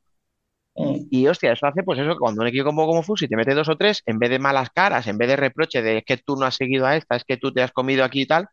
mm, 0.76 1.10
y, 1.12 1.28
hostia, 1.28 1.54
eso 1.54 1.66
hace 1.68 1.84
pues 1.84 2.00
eso, 2.00 2.12
que 2.14 2.20
cuando 2.20 2.42
un 2.42 2.48
equipo 2.48 2.66
como, 2.66 2.86
como 2.86 3.04
Fusi 3.04 3.28
te 3.28 3.36
mete 3.36 3.54
dos 3.56 3.70
o 3.70 3.78
tres, 3.78 4.02
en 4.06 4.20
vez 4.20 4.30
de 4.30 4.40
malas 4.40 4.70
caras, 4.72 5.08
en 5.08 5.18
vez 5.18 5.28
de 5.30 5.36
reproche 5.36 5.82
de 5.82 5.98
es 6.00 6.04
que 6.06 6.18
tú 6.18 6.36
no 6.36 6.46
has 6.46 6.56
seguido 6.56 6.86
a 6.86 6.96
esta, 6.96 7.16
es 7.16 7.24
que 7.26 7.38
tú 7.38 7.52
te 7.54 7.62
has 7.64 7.72
comido 7.72 8.04
aquí 8.04 8.22
y 8.24 8.28
tal, 8.28 8.48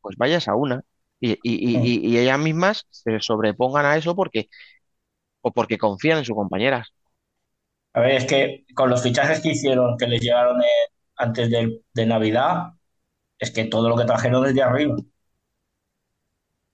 pues 0.00 0.16
vayas 0.16 0.48
a 0.48 0.54
una. 0.56 0.82
Y, 1.24 1.32
y, 1.42 2.10
y, 2.14 2.18
ellas 2.18 2.38
mismas 2.40 2.86
se 2.90 3.20
sobrepongan 3.20 3.86
a 3.86 3.96
eso 3.96 4.16
porque, 4.16 4.48
o 5.42 5.52
porque 5.52 5.78
confían 5.78 6.18
en 6.18 6.24
sus 6.26 6.36
compañeras. 6.36 6.88
A 7.94 8.00
ver, 8.00 8.12
es 8.12 8.24
que 8.26 8.64
con 8.74 8.90
los 8.90 9.02
fichajes 9.02 9.40
que 9.40 9.50
hicieron, 9.50 9.96
que 9.98 10.06
les 10.06 10.20
llegaron 10.22 10.60
antes 11.16 11.50
de, 11.50 11.80
de 11.94 12.06
Navidad, 12.06 12.72
es 13.38 13.50
que 13.52 13.64
todo 13.66 13.88
lo 13.90 13.96
que 13.96 14.04
trajeron 14.06 14.44
desde 14.44 14.62
arriba. 14.62 14.96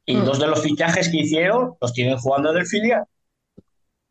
Y 0.07 0.17
Mm. 0.17 0.25
dos 0.25 0.41
de 0.41 0.49
los 0.49 0.61
fichajes 0.61 1.09
que 1.09 1.19
hicieron 1.19 1.77
los 1.81 1.93
tienen 1.93 2.19
jugando 2.19 2.53
del 2.53 2.67
filial. 2.67 3.05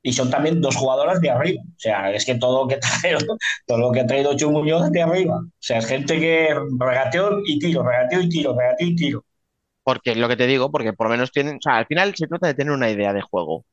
Y 0.02 0.14
son 0.14 0.30
también 0.30 0.62
dos 0.62 0.76
jugadoras 0.76 1.20
de 1.22 1.30
arriba. 1.30 1.62
O 1.66 1.80
sea, 1.80 2.12
es 2.12 2.26
que 2.26 2.36
todo 2.36 2.64
lo 2.64 2.68
que 2.70 2.78
trajeron, 2.80 3.24
todo 3.66 3.78
lo 3.78 3.92
que 3.92 4.02
ha 4.02 4.08
traído 4.08 4.36
Chu 4.38 4.52
Muñoz 4.52 4.92
de 4.92 5.02
arriba. 5.02 5.38
O 5.38 5.52
sea, 5.60 5.80
es 5.80 5.86
gente 5.88 6.20
que 6.20 6.56
regateó 6.80 7.40
y 7.46 7.60
tiro, 7.60 7.84
regateó 7.84 8.22
y 8.22 8.30
tiro, 8.30 8.56
regateó 8.58 8.88
y 8.88 8.96
tiro. 8.96 9.26
Porque 9.88 10.12
es 10.12 10.18
lo 10.18 10.28
que 10.28 10.36
te 10.36 10.48
digo, 10.48 10.70
porque 10.70 10.92
por 10.92 11.08
lo 11.08 11.12
menos 11.12 11.32
tienen, 11.32 11.56
o 11.56 11.62
sea, 11.62 11.78
al 11.78 11.86
final 11.86 12.14
se 12.14 12.28
trata 12.28 12.48
de 12.48 12.54
tener 12.56 12.74
una 12.74 12.90
idea 12.90 13.14
de 13.14 13.22
juego. 13.22 13.64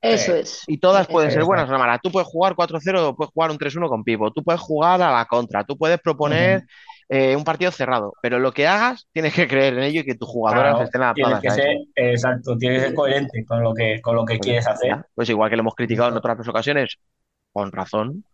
Eso 0.00 0.32
Eh, 0.36 0.40
es. 0.42 0.62
Y 0.68 0.78
todas 0.78 1.08
pueden 1.08 1.30
Eso 1.30 1.38
ser 1.40 1.44
buenas 1.44 1.68
o 1.68 1.76
malas. 1.76 1.98
Tú 2.00 2.12
puedes 2.12 2.28
jugar 2.28 2.54
4-0 2.54 3.08
o 3.08 3.16
puedes 3.16 3.32
jugar 3.32 3.50
un 3.50 3.58
3-1 3.58 3.88
con 3.88 4.04
Pivo. 4.04 4.30
Tú 4.30 4.44
puedes 4.44 4.60
jugar 4.60 5.02
a 5.02 5.10
la 5.10 5.24
contra. 5.24 5.64
Tú 5.64 5.76
puedes 5.76 5.98
proponer 5.98 6.62
eh, 7.08 7.34
un 7.34 7.42
partido 7.42 7.72
cerrado. 7.72 8.12
Pero 8.22 8.38
lo 8.38 8.52
que 8.52 8.68
hagas, 8.68 9.08
tienes 9.12 9.34
que 9.34 9.48
creer 9.48 9.74
en 9.74 9.82
ello 9.82 10.02
y 10.02 10.04
que 10.04 10.14
tus 10.14 10.28
jugadoras 10.28 10.76
Claro, 10.76 10.84
estén 10.84 11.00
tienes 11.14 11.32
adaptadas 11.34 11.42
que 11.42 11.48
a 11.48 11.50
ser, 11.50 11.70
eso. 11.70 11.90
exacto, 11.96 12.56
tienes 12.56 12.78
que 12.80 12.86
ser 12.86 12.94
coherente 12.94 13.44
con 13.44 13.62
lo 13.62 13.74
que, 13.74 14.00
con 14.00 14.14
lo 14.14 14.24
que 14.24 14.36
Pues 14.36 14.46
quieres 14.46 14.66
hacer. 14.68 14.96
Pues 15.14 15.28
igual 15.28 15.50
que 15.50 15.56
lo 15.56 15.60
hemos 15.62 15.74
criticado 15.74 16.10
en 16.10 16.16
otras 16.16 16.48
ocasiones, 16.48 16.98
con 17.52 17.72
razón. 17.72 18.24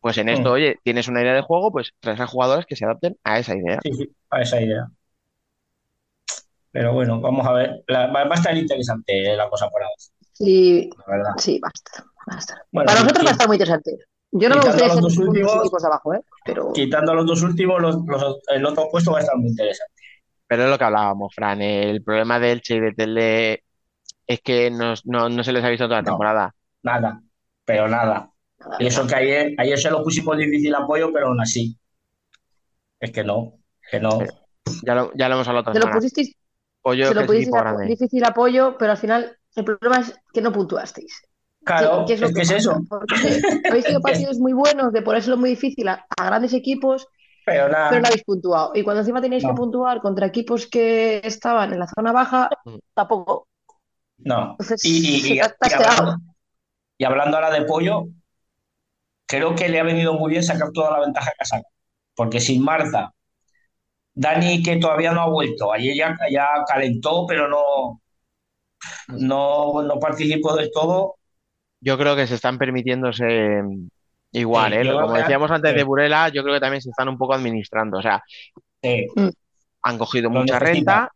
Pues 0.00 0.16
en 0.18 0.28
esto, 0.28 0.50
Mm. 0.50 0.52
oye, 0.52 0.76
tienes 0.84 1.08
una 1.08 1.20
idea 1.22 1.34
de 1.34 1.42
juego, 1.42 1.72
pues 1.72 1.92
traes 2.00 2.20
a 2.20 2.26
jugadores 2.26 2.64
que 2.66 2.76
se 2.76 2.84
adapten 2.86 3.16
a 3.24 3.38
esa 3.40 3.56
idea. 3.56 3.80
Sí, 3.82 3.92
sí, 3.92 4.10
a 4.30 4.40
esa 4.42 4.60
idea. 4.60 4.86
Pero 6.70 6.92
bueno, 6.92 7.20
vamos 7.20 7.46
a 7.46 7.52
ver. 7.52 7.82
La- 7.88 8.06
va, 8.08 8.24
va 8.24 8.34
a 8.34 8.38
estar 8.38 8.56
interesante 8.56 9.36
la 9.36 9.48
cosa 9.48 9.68
por 9.68 9.82
ahora, 9.82 9.94
Sí, 10.32 10.90
la 10.96 11.16
verdad. 11.16 11.30
sí, 11.38 11.58
va 11.58 11.68
a 11.68 11.72
estar. 11.74 12.04
va 12.30 12.34
a 12.36 12.38
estar. 12.38 12.58
Bueno, 12.70 12.86
Para 12.86 13.00
nosotros 13.00 13.24
va 13.26 13.30
a 13.30 13.32
estar 13.32 13.46
muy 13.48 13.54
interesante. 13.56 13.96
Yo 14.30 14.48
no 14.50 14.56
me 14.56 14.60
quitando 14.60 14.66
gustaría 14.84 14.94
los 14.94 15.02
dos 15.02 15.18
últimos- 15.18 15.56
equipos 15.56 15.82
de 15.82 15.88
abajo, 15.88 16.14
¿eh? 16.14 16.20
Pero 16.44 16.72
Quitando 16.74 17.14
los 17.14 17.26
dos 17.26 17.42
últimos, 17.42 17.80
los- 17.80 17.96
los- 18.06 18.36
el 18.48 18.66
otro 18.66 18.88
puesto 18.90 19.12
va 19.12 19.18
a 19.18 19.20
estar 19.22 19.36
muy 19.38 19.48
interesante. 19.48 19.94
Pero 20.46 20.64
es 20.64 20.70
lo 20.70 20.78
que 20.78 20.84
hablábamos, 20.84 21.34
Fran. 21.34 21.62
El 21.62 22.02
problema 22.02 22.38
de 22.38 22.52
Elche 22.52 22.76
y 22.76 22.80
de 22.80 22.92
Tele 22.92 23.64
es 24.26 24.40
que 24.42 24.70
nos- 24.70 25.06
no, 25.06 25.28
no 25.30 25.42
se 25.42 25.52
les 25.52 25.64
ha 25.64 25.68
visto 25.70 25.86
toda 25.86 25.96
la 25.96 26.02
No. 26.02 26.08
temporada. 26.10 26.54
Nada, 26.82 27.22
pero 27.64 27.88
nada. 27.88 28.30
Y 28.78 28.86
eso 28.86 29.06
que 29.06 29.14
ayer, 29.14 29.54
ayer 29.56 29.78
se 29.78 29.90
lo 29.90 30.02
pusimos 30.02 30.36
difícil 30.36 30.74
apoyo, 30.74 31.10
pero 31.12 31.28
aún 31.28 31.40
así. 31.40 31.78
Es 33.00 33.10
que 33.12 33.24
no, 33.24 33.54
que 33.90 34.00
no. 34.00 34.18
Ya 34.84 34.94
lo, 34.94 35.12
ya 35.14 35.28
lo 35.28 35.36
hemos 35.36 35.48
hablado 35.48 35.70
otra 35.70 35.84
lo 35.86 35.90
pusisteis, 35.92 36.34
Pollo 36.82 37.08
se 37.08 37.14
lo 37.14 37.20
es 37.22 37.26
pusisteis 37.26 37.46
equipo 37.48 37.56
a- 37.58 37.60
grande. 37.62 37.86
difícil 37.86 38.24
apoyo, 38.24 38.76
pero 38.78 38.92
al 38.92 38.98
final 38.98 39.36
el 39.56 39.64
problema 39.64 39.98
es 40.00 40.14
que 40.32 40.40
no 40.40 40.52
puntuasteis. 40.52 41.22
Claro, 41.64 42.04
¿Qué- 42.06 42.16
qué 42.16 42.24
es 42.24 42.32
que 42.34 42.40
es 42.42 42.50
eso. 42.50 42.78
Porque 42.88 43.14
habéis 43.68 43.84
tenido 43.84 44.00
partidos 44.34 44.38
muy 44.38 44.52
buenos 44.52 44.92
de 44.92 45.02
ponérselo 45.02 45.36
muy 45.36 45.50
difícil 45.50 45.88
a, 45.88 46.06
a 46.16 46.24
grandes 46.26 46.54
equipos, 46.54 47.06
Pero 47.44 47.68
nada. 47.68 47.90
pero 47.90 48.00
no 48.02 48.06
habéis 48.08 48.24
puntuado. 48.24 48.72
Y 48.74 48.82
cuando 48.84 49.00
encima 49.00 49.20
tenéis 49.20 49.42
No. 49.44 49.50
que 49.50 49.54
puntuar 49.56 50.00
contra 50.00 50.26
equipos 50.26 50.66
que 50.66 51.20
estaban 51.24 51.72
en 51.72 51.80
la 51.80 51.86
zona 51.88 52.12
baja, 52.12 52.48
Mm. 52.64 52.76
tampoco. 52.94 53.48
No. 54.18 54.52
Entonces, 54.52 54.84
Y, 54.84 55.34
y- 55.34 55.40
hablando, 55.60 56.16
y 56.96 57.04
hablando 57.04 57.36
ahora 57.36 57.50
de 57.50 57.62
pollo, 57.62 58.06
creo 59.26 59.54
que 59.54 59.68
le 59.68 59.80
ha 59.80 59.84
venido 59.84 60.14
muy 60.14 60.30
bien 60.30 60.42
sacar 60.42 60.70
toda 60.72 60.92
la 60.92 61.00
ventaja 61.00 61.30
ha 61.38 61.44
sacado. 61.44 61.68
Porque 62.14 62.40
sin 62.40 62.62
Marta, 62.64 63.12
Dani, 64.22 64.62
que 64.62 64.76
todavía 64.76 65.12
no 65.12 65.22
ha 65.22 65.28
vuelto, 65.30 65.72
ayer 65.72 65.94
ya, 65.96 66.16
ya 66.30 66.46
calentó, 66.68 67.24
pero 67.26 67.48
no, 67.48 68.00
no, 69.08 69.82
no 69.82 69.98
participó 70.00 70.54
del 70.56 70.70
todo. 70.72 71.16
Yo 71.80 71.96
creo 71.98 72.16
que 72.16 72.26
se 72.26 72.34
están 72.34 72.58
permitiéndose 72.58 73.62
mm, 73.62 73.88
igual, 74.32 74.72
Sí, 74.72 74.78
¿eh? 74.80 74.86
Como 74.86 75.12
que- 75.12 75.18
decíamos 75.18 75.50
antes 75.50 75.74
de. 75.74 75.84
Burela, 75.84 76.28
yo 76.28 76.42
creo 76.42 76.54
que 76.54 76.60
también 76.60 76.82
se 76.82 76.90
están 76.90 77.08
un 77.08 77.18
poco 77.18 77.34
administrando. 77.34 77.98
O 77.98 78.02
sea, 78.02 78.22
Sí, 78.82 79.06
han 79.82 79.98
cogido 79.98 80.30
Lo 80.30 80.40
mucha 80.40 80.58
renta, 80.58 81.10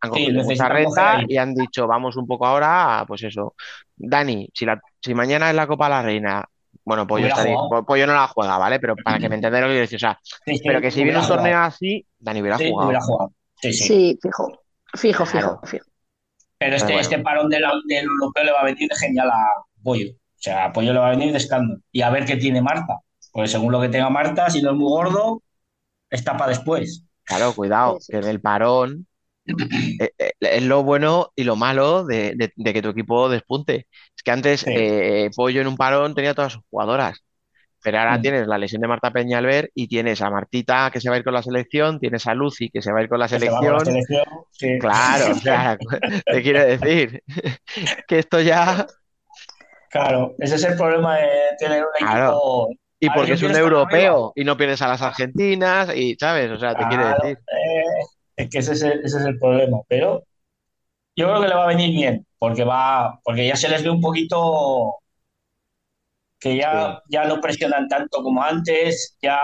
han 0.00 0.10
Sí, 0.10 0.10
cogido 0.10 0.42
mucha 0.42 0.68
renta 0.68 1.22
y 1.26 1.36
han 1.36 1.54
dicho, 1.54 1.86
vamos 1.86 2.16
un 2.16 2.26
poco 2.26 2.46
ahora 2.46 3.00
a, 3.00 3.06
pues 3.06 3.22
eso. 3.24 3.54
Dani, 3.96 4.48
si, 4.54 4.64
la, 4.66 4.80
si 5.00 5.14
mañana 5.14 5.50
es 5.50 5.56
la 5.56 5.66
Copa 5.66 5.86
de 5.86 5.90
la 5.90 6.02
Reina, 6.02 6.44
bueno, 6.88 7.06
Pollo, 7.06 7.26
Hubiera 7.26 7.36
estaría- 7.36 7.84
Pollo 7.86 8.06
no 8.06 8.14
la 8.14 8.26
juega, 8.28 8.58
¿vale? 8.58 8.80
Pero 8.80 8.96
para 8.96 9.18
que 9.18 9.28
me 9.28 9.36
entendáis 9.36 9.62
lo 9.62 9.68
que 9.68 9.72
quiero 9.74 9.82
decir, 9.82 9.96
o 9.96 10.00
sea, 10.00 10.18
sí, 10.22 10.60
pero 10.64 10.80
que 10.80 10.90
si 10.90 11.04
viene 11.04 11.18
un 11.20 11.26
torneo 11.28 11.52
jugado. 11.52 11.66
así, 11.68 12.06
Dani 12.18 12.40
hubiera 12.40 12.58
Sí, 12.58 12.70
jugado. 12.70 12.88
hubiera 12.88 13.04
jugado. 13.04 13.32
Sí, 13.60 13.72
sí. 13.72 13.84
Sí, 13.84 14.18
fijo, 14.22 14.60
fijo, 14.94 15.24
Claro. 15.24 15.60
fijo, 15.62 15.66
fijo. 15.66 15.84
Pero 16.58 16.74
este, 16.76 16.86
bueno. 16.86 17.00
este 17.00 17.18
parón 17.20 17.48
del, 17.48 17.62
del 17.86 18.04
europeo 18.04 18.44
le 18.44 18.52
va 18.52 18.60
a 18.60 18.64
venir 18.64 18.88
genial 18.98 19.30
a 19.30 19.46
Pollo. 19.82 20.10
O 20.10 20.40
sea, 20.40 20.64
a 20.64 20.72
Pollo 20.72 20.92
le 20.92 20.98
va 20.98 21.06
a 21.08 21.10
venir 21.10 21.30
de 21.32 21.38
escándalo. 21.38 21.80
Y 21.92 22.02
a 22.02 22.10
ver 22.10 22.24
qué 22.24 22.36
tiene 22.36 22.60
Marta. 22.62 22.98
Porque 23.32 23.48
según 23.48 23.70
lo 23.70 23.80
que 23.80 23.88
tenga 23.88 24.08
Marta, 24.10 24.48
si 24.50 24.62
no 24.62 24.70
es 24.70 24.76
muy 24.76 24.88
gordo, 24.88 25.42
está 26.10 26.36
para 26.36 26.50
después. 26.50 27.04
Claro, 27.24 27.52
cuidado, 27.54 27.98
Sí, 28.00 28.06
sí. 28.06 28.12
que 28.12 28.18
en 28.18 28.24
el 28.28 28.40
parón 28.40 29.06
es 30.40 30.62
lo 30.62 30.82
bueno 30.84 31.30
y 31.36 31.44
lo 31.44 31.56
malo 31.56 32.04
de, 32.04 32.32
de- 32.36 32.52
de 32.56 32.72
que 32.72 32.82
tu 32.82 32.90
equipo 32.90 33.28
despunte. 33.28 33.86
Es 34.16 34.22
que 34.24 34.30
antes 34.30 34.60
Sí. 34.60 34.72
eh, 34.74 35.30
Pollo 35.36 35.60
en 35.60 35.66
un 35.68 35.76
parón 35.76 36.14
tenía 36.14 36.34
todas 36.34 36.54
sus 36.54 36.62
jugadoras, 36.70 37.18
pero 37.82 37.98
ahora 37.98 38.18
Mm. 38.18 38.22
tienes 38.22 38.46
la 38.48 38.58
lesión 38.58 38.82
de 38.82 38.88
Marta 38.88 39.12
Peñalver 39.12 39.70
y 39.74 39.88
tienes 39.88 40.22
a 40.22 40.30
Martita 40.30 40.90
que 40.92 41.00
se 41.00 41.08
va 41.10 41.16
a 41.16 41.18
ir 41.18 41.24
con 41.24 41.34
la 41.34 41.42
selección, 41.42 42.00
tienes 42.00 42.26
a 42.26 42.34
Lucy 42.34 42.70
que 42.70 42.82
se 42.82 42.92
va 42.92 43.00
a 43.00 43.02
ir 43.02 43.08
con 43.08 43.18
la 43.20 43.28
Que 43.28 43.38
se 43.38 43.50
va 43.50 43.58
con 43.58 43.72
la 43.72 43.78
selección. 43.78 43.84
selección, 43.84 44.24
sí. 44.50 44.78
Claro, 44.80 45.30
o 45.32 45.34
sea, 45.34 45.78
te 46.26 46.42
quiero 46.42 46.64
decir 46.64 47.22
que 48.08 48.18
esto 48.18 48.40
ya, 48.40 48.86
Claro, 49.90 50.34
ese 50.38 50.56
es 50.56 50.64
el 50.64 50.76
problema 50.76 51.16
de 51.16 51.28
tener 51.58 51.82
un 51.82 51.88
Claro. 51.98 52.26
equipo. 52.28 52.68
y 53.00 53.06
A 53.06 53.10
ver, 53.10 53.14
porque 53.14 53.28
¿no 53.30 53.34
es 53.36 53.42
un 53.42 53.56
europeo 53.56 54.32
y 54.34 54.44
no 54.44 54.56
pierdes 54.56 54.82
a 54.82 54.88
las 54.88 55.00
argentinas 55.02 55.94
y, 55.96 56.14
¿sabes? 56.18 56.50
O 56.50 56.58
sea, 56.58 56.76
te 56.76 56.86
quiero 56.88 57.04
Claro, 57.04 57.22
decir. 57.22 57.38
eh, 57.38 57.82
es 58.38 58.50
que 58.50 58.58
ese 58.58 58.72
es 58.74 58.82
el, 58.82 58.92
ese 59.04 59.18
es 59.18 59.24
el 59.26 59.38
problema. 59.38 59.78
Pero 59.88 60.24
yo 61.16 61.26
creo 61.28 61.42
que 61.42 61.48
le 61.48 61.54
va 61.54 61.64
a 61.64 61.68
venir 61.68 61.90
bien, 61.92 62.26
porque 62.38 62.64
va, 62.64 63.20
porque 63.24 63.46
ya 63.48 63.56
se 63.56 63.68
les 63.68 63.82
ve 63.84 63.90
un 63.90 64.00
poquito 64.00 64.96
que 66.40 66.56
ya, 66.56 67.02
ya 67.10 67.24
no 67.24 67.40
presionan 67.40 67.88
tanto 67.88 68.22
como 68.22 68.42
antes, 68.42 69.16
ya 69.20 69.40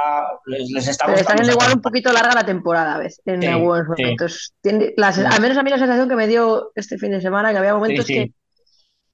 les, 0.47 0.71
les 0.71 0.87
está 0.87 1.07
Pero 1.07 1.19
está 1.19 1.33
gustando 1.33 1.43
siendo 1.45 1.61
igual 1.61 1.77
un 1.77 1.83
poquito 1.83 2.13
larga 2.13 2.35
la 2.35 2.47
temporada, 2.47 2.99
¿ves? 2.99 3.21
En 3.25 3.41
Sí, 3.41 3.47
algunos 3.49 3.87
sí. 3.97 4.03
momentos. 4.03 4.55
Tiene- 4.61 4.95
la 4.97 5.13
sen- 5.13 5.27
al 5.27 5.41
menos 5.41 5.59
a 5.59 5.63
mí 5.65 5.71
la 5.71 5.79
sensación 5.79 6.09
que 6.09 6.15
me 6.15 6.29
dio 6.29 6.71
este 6.77 6.97
fin 6.99 7.11
de 7.11 7.21
semana, 7.21 7.51
que 7.51 7.59
había 7.59 7.73
Sí, 7.73 7.81
momentos 7.81 8.07
sí. 8.07 8.15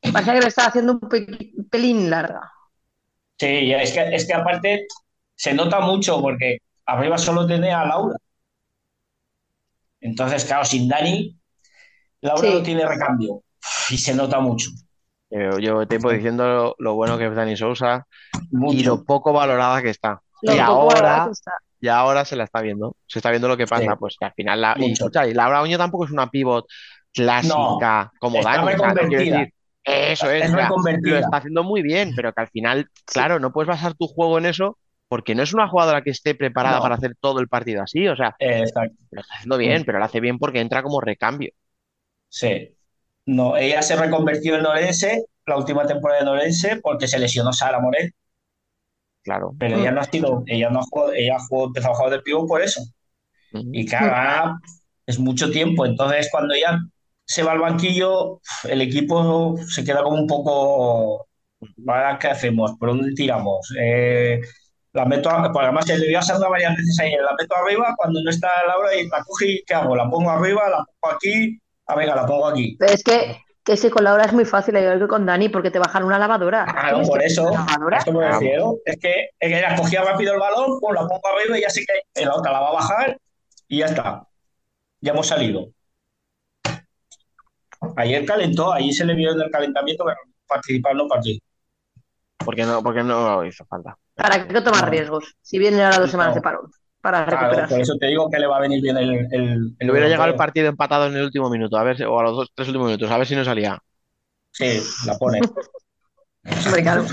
que 0.02 0.12
parecía 0.12 0.34
que 0.34 0.40
le 0.40 0.48
estaba 0.48 0.68
haciendo 0.68 0.92
un 0.94 1.00
pe- 1.00 1.52
pelín 1.70 2.10
larga. 2.10 2.50
Sí, 3.38 3.66
ya, 3.68 3.82
es 3.82 3.92
que, 3.92 4.14
es 4.14 4.26
que 4.26 4.34
aparte 4.34 4.86
se 5.34 5.54
nota 5.54 5.80
mucho 5.80 6.20
porque 6.20 6.58
arriba 6.86 7.16
solo 7.16 7.46
tiene 7.46 7.72
a 7.72 7.84
Laura. 7.86 8.16
Entonces, 10.00 10.44
claro, 10.44 10.64
sin 10.64 10.88
Dani, 10.88 11.36
Laura 12.22 12.48
Sí. 12.48 12.54
no 12.54 12.62
tiene 12.62 12.86
recambio. 12.86 13.42
Y 13.90 13.98
se 13.98 14.14
nota 14.14 14.40
mucho. 14.40 14.70
Yo 15.30 15.58
llevo 15.58 15.86
tiempo 15.86 16.10
diciendo 16.10 16.48
lo, 16.48 16.74
lo 16.78 16.94
bueno 16.94 17.16
que 17.16 17.26
es 17.26 17.34
Dani 17.34 17.56
Sousa 17.56 18.06
y 18.70 18.82
lo 18.82 19.04
poco 19.04 19.32
valorada 19.32 19.80
que 19.82 19.90
está. 19.90 20.20
Lo 20.42 20.54
Y 20.54 20.58
ahora, 20.58 21.28
está. 21.30 21.52
y 21.80 21.88
ahora 21.88 22.24
se 22.24 22.34
la 22.36 22.44
está 22.44 22.60
viendo. 22.62 22.96
Se 23.06 23.18
está 23.20 23.30
viendo 23.30 23.46
lo 23.46 23.56
que 23.56 23.66
pasa. 23.66 23.82
Sí. 23.84 23.88
Pues 23.98 24.16
que 24.18 24.26
al 24.26 24.32
final, 24.32 24.60
la, 24.60 24.74
y, 24.78 24.92
escucha, 24.92 25.26
y 25.28 25.34
Laura 25.34 25.62
Oño 25.62 25.78
tampoco 25.78 26.06
es 26.06 26.10
una 26.10 26.28
pivot 26.28 26.66
clásica 27.12 28.10
como 28.18 28.38
está 28.38 28.62
Dani. 28.94 29.14
decir, 29.14 29.54
eso 29.84 30.30
es, 30.30 30.44
Es 30.44 30.50
o 30.50 30.54
sea, 30.54 30.62
reconvertida. 30.66 31.10
lo 31.14 31.24
está 31.24 31.36
haciendo 31.36 31.62
muy 31.62 31.82
bien, 31.82 32.12
pero 32.16 32.32
que 32.32 32.40
al 32.40 32.48
final, 32.48 32.88
claro, 33.04 33.38
no 33.38 33.52
puedes 33.52 33.68
basar 33.68 33.94
tu 33.94 34.06
juego 34.08 34.38
en 34.38 34.46
eso 34.46 34.78
porque 35.10 35.34
no 35.36 35.44
es 35.44 35.54
una 35.54 35.68
jugadora 35.68 36.02
que 36.02 36.10
esté 36.10 36.34
preparada 36.36 36.78
No. 36.78 36.82
para 36.82 36.96
hacer 36.96 37.16
todo 37.20 37.40
el 37.40 37.48
partido 37.48 37.82
así. 37.82 38.08
O 38.08 38.16
sea, 38.16 38.36
exacto. 38.38 39.04
lo 39.10 39.20
está 39.22 39.34
haciendo 39.34 39.58
bien, 39.58 39.84
pero 39.84 39.98
lo 40.00 40.06
hace 40.06 40.20
bien 40.20 40.38
porque 40.38 40.60
entra 40.60 40.82
como 40.82 41.02
recambio. 41.02 41.52
Sí. 42.28 42.76
No, 43.26 43.56
ella 43.56 43.82
se 43.82 43.96
reconvirtió 43.96 44.56
en 44.56 44.66
Orense 44.66 45.24
la 45.46 45.56
última 45.56 45.86
temporada 45.86 46.22
en 46.22 46.28
Orense 46.28 46.76
porque 46.82 47.08
se 47.08 47.18
lesionó 47.18 47.52
Sara 47.52 47.80
Morel, 47.80 48.12
Claro. 49.22 49.54
pero 49.58 49.78
ella 49.78 49.90
no 49.92 50.00
ha 50.00 50.04
sido, 50.04 50.42
ella 50.46 50.70
no 50.70 50.80
jugó, 50.82 51.12
ella 51.12 51.36
jugó, 51.48 51.66
empezó 51.66 51.90
a 51.90 51.94
jugar 51.94 52.12
de 52.12 52.20
pívot 52.22 52.48
por 52.48 52.62
eso. 52.62 52.80
Y 53.52 53.86
claro, 53.86 54.58
es 55.06 55.18
mucho 55.18 55.50
tiempo. 55.50 55.84
Entonces, 55.86 56.28
cuando 56.30 56.54
ya 56.56 56.78
se 57.24 57.42
va 57.42 57.52
al 57.52 57.58
banquillo, 57.60 58.40
el 58.68 58.80
equipo 58.82 59.56
se 59.68 59.84
queda 59.84 60.02
como 60.02 60.16
un 60.18 60.26
poco. 60.26 61.28
¿Ahora 61.88 62.18
qué 62.18 62.28
hacemos? 62.28 62.72
¿Por 62.78 62.90
dónde 62.90 63.12
tiramos? 63.14 63.74
Eh, 63.80 64.40
la 64.92 65.04
meto, 65.04 65.30
a- 65.30 65.52
pues 65.52 65.64
además 65.64 65.84
se 65.86 65.98
le 65.98 66.08
vio 66.08 66.18
a 66.18 66.22
Sandra 66.22 66.48
varias 66.48 66.76
veces 66.76 66.98
ahí, 67.00 67.12
la 67.12 67.34
meto 67.38 67.56
arriba, 67.56 67.94
cuando 67.96 68.20
no 68.22 68.30
está 68.30 68.48
Laura 68.66 68.94
y 68.94 69.08
la 69.08 69.22
coge 69.24 69.46
y 69.46 69.62
¿qué 69.64 69.74
hago? 69.74 69.94
La 69.96 70.08
pongo 70.08 70.30
arriba, 70.30 70.68
la 70.68 70.78
pongo 70.84 71.14
aquí, 71.14 71.60
ah, 71.86 71.94
venga, 71.96 72.14
la 72.16 72.26
pongo 72.26 72.46
aquí. 72.48 72.76
Pero 72.78 72.92
es 72.92 73.04
que, 73.04 73.40
que 73.64 73.76
si 73.76 73.88
con 73.90 74.02
Laura 74.04 74.24
es 74.24 74.32
muy 74.32 74.44
fácil, 74.44 74.76
igual 74.76 74.98
que 74.98 75.06
con 75.06 75.24
Dani, 75.26 75.48
porque 75.48 75.70
te 75.70 75.78
bajan 75.78 76.02
una 76.04 76.18
lavadora. 76.18 76.64
Claro, 76.64 76.88
¿Tienes 76.96 77.08
por 77.08 77.18
que 77.20 77.26
eso, 77.26 77.50
lavadora? 77.50 77.98
esto 77.98 78.12
me 78.12 78.28
refiero. 78.28 78.74
Es 78.84 78.96
que, 78.98 79.28
es 79.38 79.48
que 79.48 79.58
ella 79.58 79.76
cogía 79.76 80.02
rápido 80.02 80.32
el 80.34 80.40
balón, 80.40 80.80
pues 80.80 80.94
la 80.94 81.06
pongo 81.06 81.22
arriba 81.38 81.58
y 81.58 81.62
ya 81.62 81.70
sé 81.70 81.84
que 82.14 82.24
la 82.24 82.34
otra 82.34 82.50
la 82.52 82.60
va 82.60 82.68
a 82.70 82.72
bajar 82.72 83.18
y 83.68 83.78
ya 83.78 83.86
está. 83.86 84.24
Ya 85.00 85.12
hemos 85.12 85.28
salido. 85.28 85.68
Ayer 87.96 88.24
calentó, 88.26 88.72
ahí 88.72 88.92
se 88.92 89.04
le 89.04 89.14
vio 89.14 89.32
en 89.32 89.40
el 89.40 89.50
calentamiento, 89.50 90.04
pero 90.04 90.16
participar 90.46 90.94
no 90.94 91.06
participó. 91.08 91.44
Porque 92.44 92.64
no, 92.64 92.82
porque 92.82 93.02
no 93.02 93.44
hizo 93.44 93.64
falta. 93.66 93.96
¿Para 94.20 94.46
qué 94.46 94.60
tomar 94.60 94.84
No. 94.84 94.90
riesgos? 94.90 95.34
Si 95.42 95.58
vienen 95.58 95.80
ahora 95.80 95.98
dos 95.98 96.06
No. 96.06 96.12
semanas 96.12 96.34
de 96.34 96.40
parón, 96.42 96.70
para 97.00 97.24
Claro, 97.24 97.40
recuperarse. 97.42 97.74
por 97.74 97.82
eso 97.82 97.96
te 97.98 98.06
digo 98.06 98.30
que 98.30 98.38
le 98.38 98.46
va 98.46 98.56
a 98.56 98.60
venir 98.60 98.82
bien 98.82 98.96
el, 98.96 99.10
el, 99.10 99.28
el 99.32 99.76
Le 99.78 99.90
hubiera 99.90 100.08
llegado 100.08 100.28
el 100.28 100.36
partido 100.36 100.68
empatado 100.68 101.06
en 101.06 101.16
el 101.16 101.24
último 101.24 101.48
minuto, 101.50 101.76
a 101.76 101.84
ver, 101.84 101.96
si- 101.96 102.04
o 102.04 102.18
a 102.18 102.22
los 102.22 102.36
dos, 102.36 102.48
tres 102.54 102.68
últimos 102.68 102.86
minutos, 102.88 103.10
a 103.10 103.18
ver 103.18 103.26
si 103.26 103.36
no 103.36 103.44
salía. 103.44 103.78
Sí, 104.52 104.82
la 105.06 105.16
pone. 105.18 105.40
Hombre, 106.66 106.82
claro. 106.82 107.04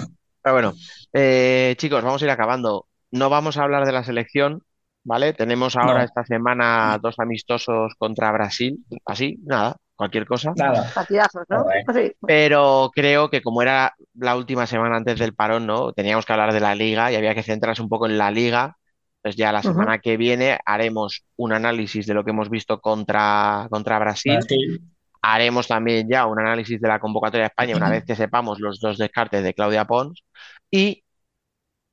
Pero 0.41 0.53
bueno, 0.55 0.73
eh, 1.13 1.75
chicos, 1.77 2.03
vamos 2.03 2.21
a 2.21 2.25
ir 2.25 2.31
acabando. 2.31 2.87
No 3.11 3.29
vamos 3.29 3.57
a 3.57 3.63
hablar 3.63 3.85
de 3.85 3.91
la 3.91 4.03
selección, 4.03 4.63
¿vale? 5.03 5.33
Tenemos 5.33 5.75
ahora 5.75 5.99
No. 5.99 6.05
esta 6.05 6.25
semana 6.25 6.97
dos 7.01 7.15
amistosos 7.19 7.93
contra 7.97 8.31
Brasil, 8.31 8.83
así, 9.05 9.37
nada, 9.43 9.75
cualquier 9.97 10.25
cosa. 10.25 10.53
Nada. 10.55 10.89
Partidazos, 10.93 11.43
¿no? 11.49 11.63
Joder. 11.63 11.83
Pues. 11.85 12.15
Pero 12.25 12.91
creo 12.93 13.29
que 13.29 13.41
como 13.41 13.61
era 13.61 13.93
la 14.13 14.37
última 14.37 14.65
semana 14.65 14.95
antes 14.95 15.19
del 15.19 15.33
parón, 15.33 15.67
¿no? 15.67 15.91
Teníamos 15.91 16.25
que 16.25 16.31
hablar 16.31 16.53
de 16.53 16.61
la 16.61 16.75
liga 16.75 17.11
y 17.11 17.15
había 17.15 17.35
que 17.35 17.43
centrarse 17.43 17.81
un 17.81 17.89
poco 17.89 18.05
en 18.05 18.17
la 18.17 18.31
liga. 18.31 18.77
Pues 19.21 19.35
ya 19.35 19.51
la 19.51 19.61
semana 19.61 19.97
que 19.97 20.15
viene 20.15 20.57
haremos 20.65 21.25
un 21.35 21.51
análisis 21.51 22.05
de 22.07 22.13
lo 22.13 22.23
que 22.23 22.31
hemos 22.31 22.49
visto 22.49 22.79
contra, 22.79 23.67
contra 23.69 23.99
Brasil. 23.99 24.35
Brasil. 24.35 24.81
Haremos 25.21 25.67
también 25.67 26.07
ya 26.09 26.27
un 26.27 26.39
análisis 26.39 26.79
de 26.79 26.87
la 26.87 26.99
convocatoria 26.99 27.43
de 27.43 27.47
España 27.47 27.75
una 27.75 27.89
vez 27.89 28.05
que 28.05 28.15
sepamos 28.15 28.59
los 28.61 28.79
dos 28.79 28.97
descartes 28.97 29.43
de 29.43 29.53
Claudia 29.53 29.83
Pons 29.83 30.23
y 30.71 31.03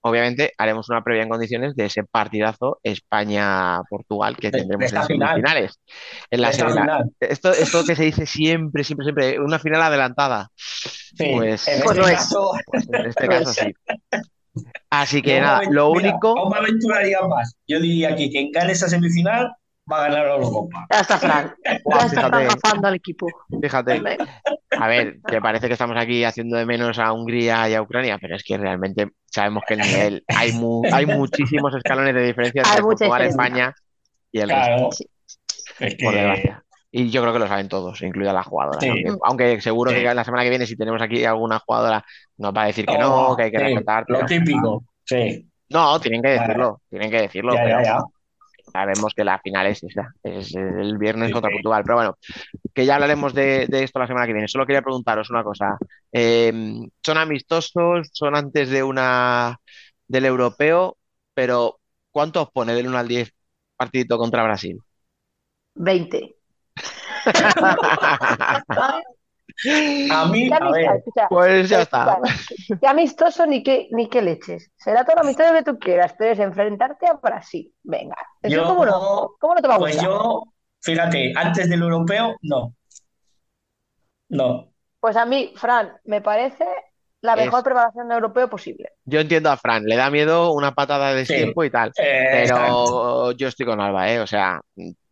obviamente 0.06 0.52
haremos 0.58 0.88
una 0.90 1.02
previa 1.02 1.22
en 1.22 1.28
condiciones 1.30 1.74
de 1.76 1.86
ese 1.86 2.04
partidazo 2.04 2.78
España-Portugal 2.82 4.36
que 4.36 4.50
tendremos 4.50 4.92
en 4.92 5.02
final. 5.06 5.28
semifinales. 5.36 5.80
En 6.30 6.40
la 6.42 6.52
final. 6.52 7.10
esto, 7.20 7.50
esto 7.52 7.84
que 7.84 7.96
se 7.96 8.04
dice 8.04 8.26
siempre, 8.26 8.84
siempre, 8.84 9.04
siempre, 9.04 9.40
una 9.40 9.58
final 9.58 9.82
adelantada. 9.82 10.48
Sí, 10.56 11.30
Pues- 11.34 11.68
en 11.68 11.82
Pues 11.82 11.98
este 11.98 12.12
es. 12.12 12.18
caso, 12.18 12.50
Pues 12.66 12.88
en 12.88 13.06
este 13.06 13.26
Pues- 13.26 13.38
caso 13.38 13.52
sí. 13.52 13.74
Así 14.90 15.22
que 15.22 15.36
yo 15.36 15.40
nada, 15.40 15.60
me- 15.60 15.72
lo 15.74 15.92
mira, 15.94 16.10
único, 16.10 16.38
aún 16.38 16.50
me 16.50 16.58
aventuraría 16.58 17.20
más. 17.22 17.56
Yo 17.66 17.80
diría 17.80 18.14
que 18.14 18.30
quien 18.30 18.52
gane 18.52 18.72
esa 18.72 18.88
semifinal 18.88 19.52
va 19.90 19.98
a 20.04 20.08
ganar 20.08 20.26
la 20.26 20.34
Eurocopa. 20.34 20.86
Ya 20.90 21.00
está 21.00 21.18
Fran. 21.18 21.54
Buah, 21.84 21.98
Ya 22.00 22.06
está 22.06 22.20
Fran 22.28 22.40
fíjate. 22.42 22.60
gafando 22.62 22.88
al 22.88 22.94
equipo. 22.94 23.26
fíjate, 23.62 24.02
a 24.78 24.88
ver, 24.88 25.18
que 25.26 25.40
parece 25.40 25.66
que 25.66 25.72
estamos 25.74 25.96
aquí 25.96 26.24
haciendo 26.24 26.56
de 26.56 26.66
menos 26.66 26.98
a 26.98 27.12
Hungría 27.12 27.68
y 27.68 27.74
a 27.74 27.82
Ucrania, 27.82 28.18
pero 28.20 28.36
es 28.36 28.42
que 28.42 28.56
realmente 28.56 29.08
sabemos 29.26 29.62
que 29.66 29.74
el 29.74 29.80
nivel, 29.80 30.24
hay, 30.28 30.52
mu- 30.52 30.82
hay 30.92 31.06
muchísimos 31.06 31.74
escalones 31.74 32.14
de 32.14 32.22
diferencia 32.26 32.62
entre 32.62 32.82
Portugal. 32.82 33.22
España 33.22 33.74
y 34.32 34.40
el 34.40 34.48
resto, 34.48 34.64
Claro. 34.66 34.88
Sí. 34.92 35.06
Es 35.80 35.94
por 35.96 36.12
que 36.12 36.18
desgracia. 36.20 36.60
Y 36.96 37.10
yo 37.10 37.22
creo 37.22 37.32
que 37.32 37.40
lo 37.40 37.48
saben 37.48 37.68
todos, 37.68 38.00
incluida 38.02 38.32
la 38.32 38.44
jugadora. 38.44 38.78
Sí. 38.80 38.88
Aunque, 38.88 39.12
aunque 39.24 39.60
seguro 39.60 39.90
Sí. 39.90 39.96
que 39.96 40.14
la 40.14 40.22
semana 40.24 40.44
que 40.44 40.50
viene, 40.50 40.64
si 40.66 40.76
tenemos 40.76 41.02
aquí 41.02 41.24
alguna 41.24 41.58
jugadora, 41.58 42.04
nos 42.38 42.54
va 42.54 42.62
a 42.62 42.66
decir 42.66 42.86
que 42.86 42.94
Oh, 42.96 43.30
no, 43.30 43.36
que 43.36 43.42
hay 43.44 43.50
que 43.50 43.58
sí, 43.58 43.64
respetar. 43.64 44.04
Lo 44.08 44.24
típico. 44.24 44.84
Sí, 45.04 45.48
No, 45.70 45.98
tienen 46.00 46.22
que 46.22 46.28
Vale. 46.28 46.40
decirlo, 46.40 46.80
tienen 46.88 47.10
que 47.10 47.20
decirlo. 47.22 47.54
ya, 47.54 47.62
pero- 47.64 47.78
ya, 47.80 47.82
ya. 47.84 47.98
Sabemos 48.72 49.12
que 49.14 49.24
la 49.24 49.38
final 49.38 49.66
es 49.66 49.82
esa, 49.82 50.12
es 50.22 50.54
el 50.54 50.98
viernes 50.98 51.32
contra. 51.32 51.50
Portugal. 51.50 51.82
Pero 51.84 51.96
bueno, 51.96 52.18
que 52.72 52.86
ya 52.86 52.94
hablaremos 52.94 53.34
de, 53.34 53.66
de 53.68 53.84
esto 53.84 53.98
la 53.98 54.06
semana 54.06 54.26
que 54.26 54.32
viene. 54.32 54.48
Solo 54.48 54.66
quería 54.66 54.82
preguntaros 54.82 55.30
una 55.30 55.44
cosa. 55.44 55.76
Eh, 56.12 56.52
son 57.04 57.18
amistosos, 57.18 58.08
son 58.12 58.36
antes 58.36 58.70
de 58.70 58.82
una 58.82 59.58
del 60.08 60.24
europeo, 60.24 60.96
pero 61.34 61.80
¿cuánto 62.10 62.42
os 62.42 62.50
pone 62.50 62.74
del 62.74 62.88
1 62.88 62.98
al 62.98 63.08
10 63.08 63.32
partidito 63.76 64.18
contra 64.18 64.44
Brasil? 64.44 64.78
20. 65.74 66.36
A 70.10 70.26
mí, 70.26 70.48
Qué 70.48 70.54
a 70.54 70.58
ver, 70.58 70.86
amistad, 70.86 70.96
escucha, 70.96 71.28
Pues 71.28 71.68
ya 71.68 71.82
está. 71.82 72.18
Qué 72.80 72.86
amistoso 72.88 73.46
ni 73.46 73.62
qué, 73.62 73.88
ni 73.92 74.08
qué 74.08 74.20
leches. 74.20 74.70
Será 74.76 75.04
todo 75.04 75.16
lo 75.16 75.22
amistoso 75.22 75.52
que 75.54 75.62
tú 75.62 75.78
quieras, 75.78 76.14
pero 76.18 76.32
es 76.32 76.38
enfrentarte 76.40 77.06
a 77.06 77.14
Brasil. 77.14 77.72
Venga. 77.82 78.16
Yo- 78.42 78.64
cómo 78.66 78.84
no, 78.84 79.30
¿cómo 79.38 79.54
no 79.54 79.62
te 79.62 79.68
va 79.68 79.76
a 79.76 79.78
pues 79.78 79.94
gustar? 79.94 80.10
yo, 80.10 80.42
fíjate, 80.82 81.32
antes 81.36 81.68
del 81.70 81.82
europeo, 81.82 82.36
no. 82.42 82.74
No. 84.28 84.68
Pues 85.00 85.16
a 85.16 85.24
mí, 85.26 85.52
Fran, 85.56 85.92
me 86.04 86.20
parece 86.20 86.64
la 87.20 87.34
Es- 87.34 87.44
mejor 87.44 87.62
preparación 87.62 88.08
de 88.08 88.14
europeo 88.14 88.48
posible. 88.50 88.90
Yo 89.04 89.20
entiendo 89.20 89.50
a 89.50 89.56
Fran, 89.56 89.84
le 89.84 89.96
da 89.96 90.10
miedo 90.10 90.52
una 90.52 90.74
patada 90.74 91.14
de 91.14 91.24
Sí. 91.26 91.34
tiempo 91.34 91.62
y 91.64 91.70
tal. 91.70 91.92
Eh, 91.98 92.44
Pero 92.48 93.32
yo 93.32 93.48
estoy 93.48 93.66
con 93.66 93.80
Alba, 93.80 94.10
¿eh? 94.10 94.20
O 94.20 94.26
sea, 94.26 94.60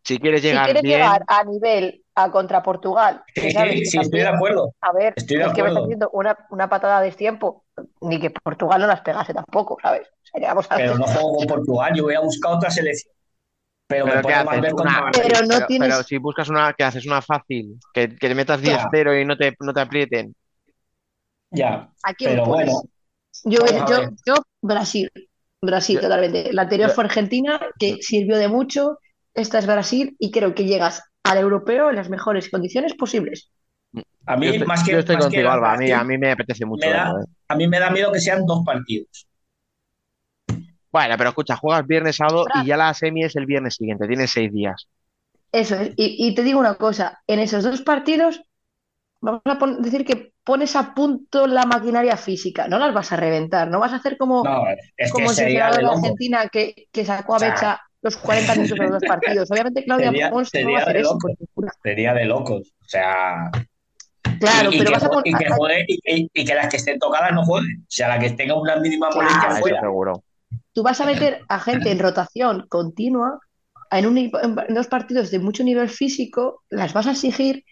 si 0.03 0.19
quieres 0.19 0.41
Si 0.41 0.47
llegar 0.49 0.65
quieres 0.65 0.83
bien, 0.83 0.99
llegar 0.99 1.23
a 1.27 1.43
nivel 1.43 2.02
a 2.15 2.31
contra 2.31 2.61
Portugal. 2.61 3.23
Sí, 3.35 3.51
sabes 3.51 3.73
sí, 3.73 3.79
que 3.79 3.85
sí, 3.85 3.97
estoy 3.99 4.19
de 4.19 4.25
también- 4.25 4.35
acuerdo. 4.35 4.73
A 4.81 4.91
ver, 4.93 5.13
Estoy 5.15 5.37
de 5.37 5.43
es 5.45 5.53
que 5.53 5.61
me 5.63 5.67
está 5.69 5.79
acuerdo. 5.79 5.83
haciendo 5.85 6.09
una, 6.13 6.37
una 6.51 6.69
patada 6.69 7.01
de 7.01 7.11
tiempo, 7.11 7.65
ni 8.01 8.19
que 8.19 8.29
Portugal 8.29 8.81
no 8.81 8.87
las 8.87 9.01
pegase 9.01 9.33
tampoco, 9.33 9.77
¿sabes? 9.81 10.07
O 10.33 10.39
sea, 10.63 10.77
Pero 10.77 10.97
no 10.97 11.05
juego 11.05 11.35
con 11.37 11.47
Portugal, 11.47 11.93
yo 11.95 12.03
voy 12.03 12.15
a 12.15 12.19
buscar 12.19 12.53
otra 12.53 12.69
selección. 12.71 13.13
Pero, 13.87 14.05
me 14.05 14.11
¿Pero 14.13 14.21
qué 14.21 14.33
puede 14.33 14.43
más 14.45 14.47
haces? 14.57 14.61
ver 14.61 14.73
Una-. 14.73 15.11
Pero 15.11 15.41
no 15.41 15.47
pero, 15.55 15.67
tienes- 15.67 15.89
pero 15.89 16.03
si 16.03 16.17
buscas 16.17 16.49
una 16.49 16.73
que 16.73 16.83
haces 16.83 17.05
una 17.05 17.21
fácil, 17.21 17.77
que, 17.93 18.09
que 18.15 18.27
te 18.27 18.35
metas 18.35 18.61
Claro. 18.61 18.89
10-0 18.91 19.21
y 19.21 19.25
no 19.25 19.37
te, 19.37 19.55
no 19.59 19.73
te 19.73 19.81
aprieten. 19.81 20.35
Ya, 21.51 21.91
¿A 22.03 22.13
quién 22.13 22.31
pero 22.31 22.45
bueno, 22.45 22.81
Yo, 23.43 23.59
yo, 23.87 24.09
yo, 24.25 24.33
Brasil, 24.61 25.11
Brasil 25.61 25.95
Yo- 25.97 26.01
totalmente. 26.01 26.51
La 26.53 26.63
anterior 26.63 26.89
yo- 26.89 26.95
fue 26.95 27.03
Argentina, 27.03 27.59
que 27.79 27.97
sirvió 28.01 28.37
de 28.37 28.47
mucho. 28.47 28.97
Esta 29.35 29.59
es 29.59 29.65
Brasil 29.67 30.15
y 30.19 30.31
creo 30.31 30.55
que 30.55 30.65
llegas 30.65 31.03
al 31.23 31.37
europeo 31.37 31.89
en 31.89 31.95
las 31.97 32.09
mejores 32.09 32.49
condiciones 32.49 32.93
posibles. 32.95 33.51
a 34.25 34.37
mí 34.37 34.45
Yo 34.45 34.51
estoy, 34.51 34.67
más 34.67 34.83
que, 34.83 34.91
yo 34.91 34.99
estoy 34.99 35.15
más 35.15 35.25
contigo, 35.25 35.49
la 35.49 35.53
Alba. 35.53 35.73
A 35.73 35.77
mí, 35.77 35.91
a 35.91 36.03
mí 36.03 36.17
me 36.17 36.31
apetece 36.31 36.65
mucho 36.65 36.85
me 36.85 36.91
da- 36.91 37.03
verlo, 37.03 37.21
¿eh? 37.21 37.25
a 37.47 37.55
mí 37.55 37.67
me 37.67 37.79
da 37.79 37.89
miedo 37.89 38.11
que 38.11 38.19
sean 38.19 38.45
dos 38.45 38.63
partidos. 38.65 39.27
Bueno, 40.91 41.15
pero 41.17 41.29
escucha, 41.29 41.55
juegas 41.57 41.85
viernes, 41.87 42.15
sábado 42.17 42.47
y 42.53 42.65
ya 42.67 42.77
la 42.77 42.93
semi 42.93 43.23
es 43.23 43.35
el 43.35 43.45
viernes 43.45 43.75
siguiente. 43.75 44.07
Tienes 44.07 44.31
seis 44.31 44.51
días. 44.53 44.87
Eso 45.51 45.75
es. 45.75 45.93
Y, 45.97 46.27
y 46.27 46.35
te 46.35 46.43
digo 46.43 46.59
una 46.59 46.75
cosa, 46.75 47.21
en 47.27 47.39
esos 47.39 47.63
dos 47.63 47.81
partidos, 47.81 48.41
vamos 49.21 49.41
a 49.45 49.67
decir 49.81 50.05
que 50.05 50.33
pones 50.43 50.75
a 50.75 50.93
punto 50.95 51.47
la 51.47 51.65
maquinaria 51.65 52.17
física, 52.17 52.67
no 52.67 52.79
las 52.79 52.93
vas 52.93 53.11
a 53.13 53.17
reventar, 53.17 53.69
no 53.69 53.79
vas 53.81 53.93
a 53.93 53.97
hacer 53.97 54.17
como, 54.17 54.43
No, 54.43 54.63
es 54.97 55.11
como 55.11 55.31
el 55.31 55.37
de 55.37 55.83
loco. 55.83 55.99
Argentina 55.99 56.49
que, 56.49 56.87
que 56.91 57.05
sacó 57.05 57.35
a 57.35 57.37
O 57.37 57.39
sea, 57.39 57.49
Becha 57.51 57.81
los 58.03 58.17
40 58.17 58.55
minutos 58.55 58.77
de 58.77 58.83
los 58.85 58.91
dos 58.93 59.03
partidos. 59.07 59.51
Obviamente 59.51 59.83
Claudia 59.85 60.07
Sería- 60.11 60.29
Pons 60.29 60.49
no 60.53 60.59
va 60.59 60.61
sería 60.61 60.77
a 60.77 60.81
hacer 60.83 60.97
eso. 60.97 61.17
Sería 61.83 62.13
de 62.13 62.25
locos. 62.25 62.73
O 62.81 62.89
sea, 62.89 63.49
Claro, 64.39 64.71
y, 64.71 64.75
y 64.75 64.77
pero 64.79 64.89
que, 64.89 64.93
vas 64.95 65.03
a 65.03 65.09
jue- 65.09 65.21
y 65.25 65.31
poner... 65.31 65.47
que 65.47 65.53
juegue- 65.53 65.85
y, 66.33 66.45
que 66.45 66.55
las 66.55 66.67
que 66.67 66.77
estén 66.77 66.99
tocadas 66.99 67.31
no 67.31 67.43
jueguen. 67.45 67.79
O 67.81 67.85
sea, 67.87 68.09
la 68.09 68.19
que 68.19 68.29
tenga 68.31 68.59
una 68.59 68.75
mínima 68.77 69.09
Claro, 69.09 69.23
molestia 69.27 69.49
eso 69.51 69.59
fuera. 69.59 69.79
seguro. 69.81 70.23
Tú 70.73 70.83
vas 70.83 70.99
a 71.01 71.05
meter 71.05 71.41
a 71.47 71.59
gente 71.59 71.91
en 71.91 71.99
rotación 71.99 72.65
continua 72.67 73.39
en, 73.91 74.05
un, 74.07 74.17
en 74.17 74.73
dos 74.75 74.87
partidos 74.87 75.31
de 75.31 75.39
mucho 75.39 75.63
nivel 75.63 75.87
físico, 75.89 76.63
las 76.69 76.93
vas 76.93 77.07
a 77.07 77.11
exigir 77.11 77.63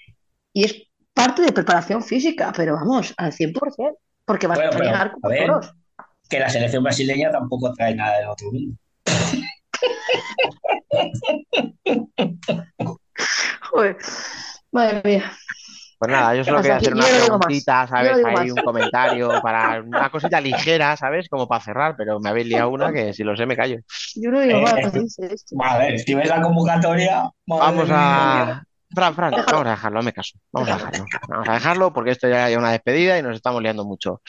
y 0.53 0.63
es 0.65 0.83
parte 1.13 1.41
de 1.41 1.51
preparación 1.51 2.03
física, 2.03 2.53
pero 2.55 2.75
vamos, 2.75 3.13
al 3.17 3.33
100%, 3.33 3.97
porque 4.23 4.47
vas 4.47 4.57
Bueno, 4.59 4.71
a 4.77 4.79
llegar 4.79 5.13
toros. 5.21 5.73
Que 6.29 6.39
la 6.39 6.49
selección 6.49 6.83
brasileña 6.83 7.31
tampoco 7.31 7.73
trae 7.73 7.93
nada 7.95 8.17
del 8.19 8.27
otro 8.29 8.51
mundo. 8.51 8.77
Joder, 13.71 13.97
madre 14.71 15.01
mía. 15.03 15.31
Pues 15.99 16.11
nada, 16.11 16.33
yo 16.35 16.43
solo 16.43 16.57
quería 16.63 16.77
hacer 16.77 16.95
una 16.95 17.05
preguntita, 17.05 17.85
¿sabes? 17.87 18.25
Ahí 18.25 18.49
un 18.49 18.57
comentario 18.63 19.39
para 19.43 19.81
una 19.81 20.09
cosita 20.09 20.41
ligera, 20.41 20.97
¿sabes? 20.97 21.29
Como 21.29 21.47
para 21.47 21.63
cerrar, 21.63 21.95
pero 21.95 22.19
me 22.19 22.29
habéis 22.29 22.47
liado 22.47 22.69
una 22.71 22.91
que 22.91 23.13
si 23.13 23.23
lo 23.23 23.37
sé 23.37 23.45
me 23.45 23.55
callo. 23.55 23.77
Yo 24.15 24.31
no 24.31 24.39
digo 24.39 24.57
Eh, 24.57 24.61
más, 24.63 24.95
eh, 24.95 24.99
dice 24.99 25.29
esto. 25.31 25.55
A 25.63 25.77
ver, 25.77 25.99
si 25.99 26.15
ves 26.15 26.27
la 26.27 26.41
convocatoria, 26.41 27.29
Vamos 27.45 27.87
mía. 27.87 28.41
a... 28.43 28.63
Fran, 28.93 29.15
Fran, 29.15 29.31
vamos 29.51 29.67
a 29.67 29.69
dejarlo, 29.71 30.03
me 30.03 30.13
caso. 30.13 30.37
Vamos 30.51 30.69
a 30.69 30.75
dejarlo. 30.75 31.05
Vamos 31.29 31.49
a 31.49 31.53
dejarlo 31.53 31.93
porque 31.93 32.11
esto 32.11 32.27
ya 32.29 32.49
es 32.49 32.57
una 32.57 32.71
despedida 32.71 33.17
y 33.17 33.23
nos 33.23 33.35
estamos 33.35 33.61
liando 33.61 33.85
mucho. 33.85 34.21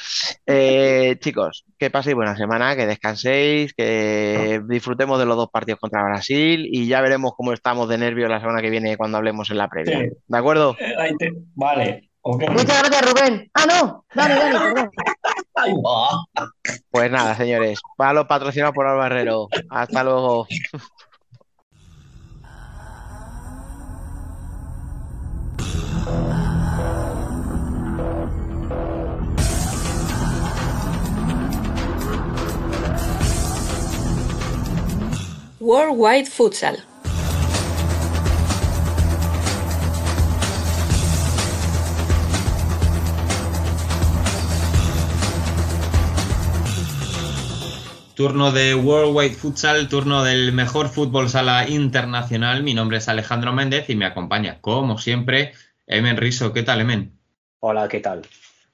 Eh, 0.46 1.16
chicos, 1.20 1.64
que 1.78 1.90
paséis 1.90 2.14
buena 2.16 2.36
semana, 2.36 2.76
que 2.76 2.86
descanséis, 2.86 3.74
que 3.74 4.60
disfrutemos 4.66 5.18
de 5.18 5.26
los 5.26 5.36
dos 5.36 5.48
partidos 5.50 5.80
contra 5.80 6.02
Brasil 6.04 6.66
y 6.70 6.86
ya 6.86 7.00
veremos 7.00 7.32
cómo 7.36 7.52
estamos 7.52 7.88
de 7.88 7.98
nervios 7.98 8.30
la 8.30 8.40
semana 8.40 8.60
que 8.60 8.70
viene 8.70 8.96
cuando 8.96 9.18
hablemos 9.18 9.50
en 9.50 9.58
la 9.58 9.68
previa. 9.68 9.98
Sí. 10.00 10.06
¿De 10.26 10.38
acuerdo? 10.38 10.76
Eh, 10.78 11.14
te- 11.18 11.32
Vale, 11.54 12.10
ok. 12.20 12.42
Muchas 12.50 12.88
gracias, 12.88 13.10
Rubén. 13.10 13.50
Ah, 13.54 13.66
no, 13.66 14.04
Dani, 14.14 14.34
Dani, 14.34 14.58
perdón. 14.58 14.90
Pues 16.90 17.10
nada, 17.10 17.34
señores, 17.36 17.80
para 17.96 18.12
los 18.12 18.26
patrocinados 18.26 18.74
por 18.74 18.86
Alba 18.86 19.06
Herrero. 19.06 19.48
Hasta 19.70 20.02
luego. 20.04 20.46
Worldwide 35.64 36.26
Futsal. 36.26 36.76
Turno 48.16 48.50
de 48.50 48.74
Worldwide 48.74 49.36
Futsal, 49.36 49.88
turno 49.88 50.24
del 50.24 50.52
mejor 50.52 50.88
fútbol 50.88 51.30
sala 51.30 51.68
internacional. 51.68 52.64
Mi 52.64 52.74
nombre 52.74 52.96
es 52.98 53.08
Alejandro 53.08 53.52
Méndez 53.52 53.88
y 53.88 53.94
me 53.94 54.06
acompaña, 54.06 54.60
como 54.60 54.98
siempre, 54.98 55.52
Emen 55.86 56.16
Riso. 56.16 56.52
¿Qué 56.52 56.64
tal, 56.64 56.80
Emen? 56.80 57.16
Hola, 57.60 57.86
¿qué 57.86 58.00
tal? 58.00 58.26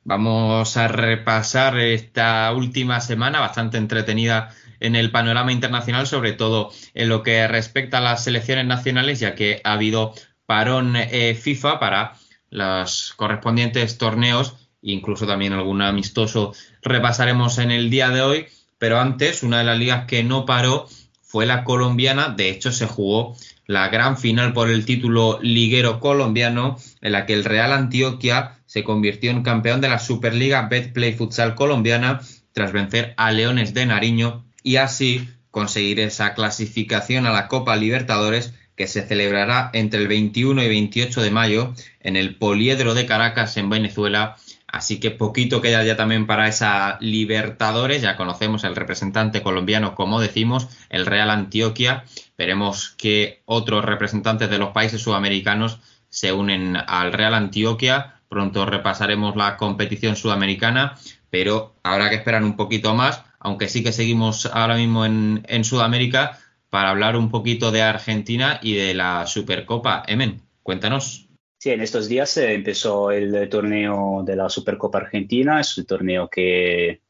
Vamos 0.05 0.75
a 0.79 0.89
repasar 0.89 1.79
esta 1.79 2.51
última 2.55 3.03
semana 3.03 3.41
bastante 3.41 3.77
entretenida 3.77 4.55
en 4.81 4.97
el 4.97 5.11
panorama 5.11 5.53
internacional, 5.53 6.07
sobre 6.07 6.33
todo 6.33 6.71
en 6.95 7.09
lo 7.09 7.23
que 7.23 7.47
respecta 7.49 7.99
a 7.99 8.03
las 8.03 8.25
selecciones 8.25 8.67
nacionales, 8.67 9.21
ya 9.21 9.35
que 9.35 9.61
ha 9.65 9.73
habido 9.73 10.15
parón 10.47 10.97
eh, 10.97 11.35
FIFA 11.35 11.79
para 11.79 12.15
los 12.51 13.13
correspondientes 13.17 13.99
torneos, 13.99 14.57
incluso 14.83 15.27
también 15.27 15.53
algún 15.53 15.83
amistoso 15.83 16.55
repasaremos 16.83 17.59
en 17.59 17.71
el 17.71 17.91
día 17.91 18.11
de 18.11 18.23
hoy. 18.23 18.47
Pero 18.79 19.01
antes, 19.01 19.43
una 19.43 19.59
de 19.59 19.65
las 19.65 19.79
ligas 19.79 20.07
que 20.07 20.23
no 20.23 20.47
paró 20.47 20.87
fue 21.21 21.47
la 21.47 21.65
colombiana. 21.65 22.29
De 22.31 22.49
hecho, 22.49 22.73
se 22.73 22.87
jugó 22.87 23.37
la 23.67 23.89
gran 23.89 24.17
final 24.17 24.55
por 24.55 24.71
el 24.71 24.87
título 24.87 25.39
liguero 25.43 26.01
colombiano, 26.01 26.79
en 27.03 27.13
la 27.13 27.27
que 27.27 27.35
el 27.35 27.45
Real 27.45 27.73
Antioquia 27.73 28.59
se 28.65 28.85
convirtió 28.85 29.31
en 29.31 29.43
campeón 29.43 29.81
de 29.81 29.91
la 29.91 29.99
Superliga 29.99 30.69
Betplay 30.69 31.13
Futsal 31.13 31.55
colombiana 31.55 32.21
tras 32.53 32.73
vencer 32.73 33.15
a 33.19 33.31
Leones 33.31 33.75
de 33.75 33.85
Nariño 33.85 34.45
y 34.69 34.77
así 34.77 35.27
conseguir 35.51 35.99
esa 35.99 36.35
clasificación 36.35 37.25
a 37.25 37.33
la 37.33 37.49
Copa 37.49 37.75
Libertadores 37.75 38.53
que 38.77 38.87
se 38.87 39.01
celebrará 39.01 39.71
entre 39.73 39.99
el 39.99 40.09
21 40.09 40.63
y 40.63 40.69
28 40.69 41.23
de 41.23 41.31
mayo 41.31 41.73
en 42.01 42.17
el 42.17 42.37
Poliedro 42.37 42.93
de 42.93 43.07
Caracas 43.07 43.57
en 43.57 43.71
Venezuela. 43.71 44.37
Así 44.67 45.01
que 45.01 45.11
poquito 45.11 45.63
queda 45.63 45.83
ya 45.85 45.97
también 45.97 46.27
para 46.27 46.49
esa 46.49 46.99
Libertadores. 47.01 48.03
Ya 48.03 48.19
conocemos 48.19 48.63
el 48.65 48.77
representante 48.77 49.43
colombiano, 49.43 49.95
como 49.95 50.21
decimos, 50.21 50.69
el 50.91 51.07
Real 51.07 51.31
Antioquia. 51.31 52.05
Veremos 52.37 52.91
que 52.99 53.41
otros 53.47 53.87
representantes 53.87 54.51
de 54.51 54.59
los 54.59 54.73
países 54.73 55.01
sudamericanos 55.01 55.81
se 56.11 56.35
unen 56.35 56.77
al 56.77 57.15
Real 57.15 57.33
Antioquia. 57.33 58.21
Pronto 58.29 58.67
repasaremos 58.67 59.35
la 59.35 59.57
competición 59.57 60.15
sudamericana, 60.15 60.99
pero 61.31 61.75
habrá 61.83 62.11
que 62.11 62.17
esperar 62.17 62.45
un 62.45 62.55
poquito 62.55 62.95
más, 62.95 63.25
aunque 63.49 63.69
sí 63.69 63.83
que 63.83 63.93
seguimos 63.93 64.47
ahora 64.47 64.77
mismo 64.77 65.05
en, 65.05 65.43
en 65.49 65.65
Sudamérica 65.65 66.39
para 66.71 66.91
hablar 66.91 67.17
un 67.17 67.31
poquito 67.31 67.71
de 67.73 67.83
Argentina 67.83 68.61
y 68.63 68.75
de 68.75 68.93
la 68.95 69.27
Supercopa. 69.27 70.03
Emen, 70.07 70.43
cuéntanos. 70.63 71.29
Sí, 71.59 71.71
en 71.71 71.81
estos 71.81 72.09
días 72.09 72.37
eh, 72.37 72.53
empezó 72.55 73.11
el 73.11 73.49
torneo 73.49 74.23
de 74.25 74.37
la 74.37 74.49
Supercopa 74.49 74.99
Argentina, 74.99 75.61
es 75.61 75.77
el 75.79 75.87
torneo 75.87 76.29
que 76.29 77.01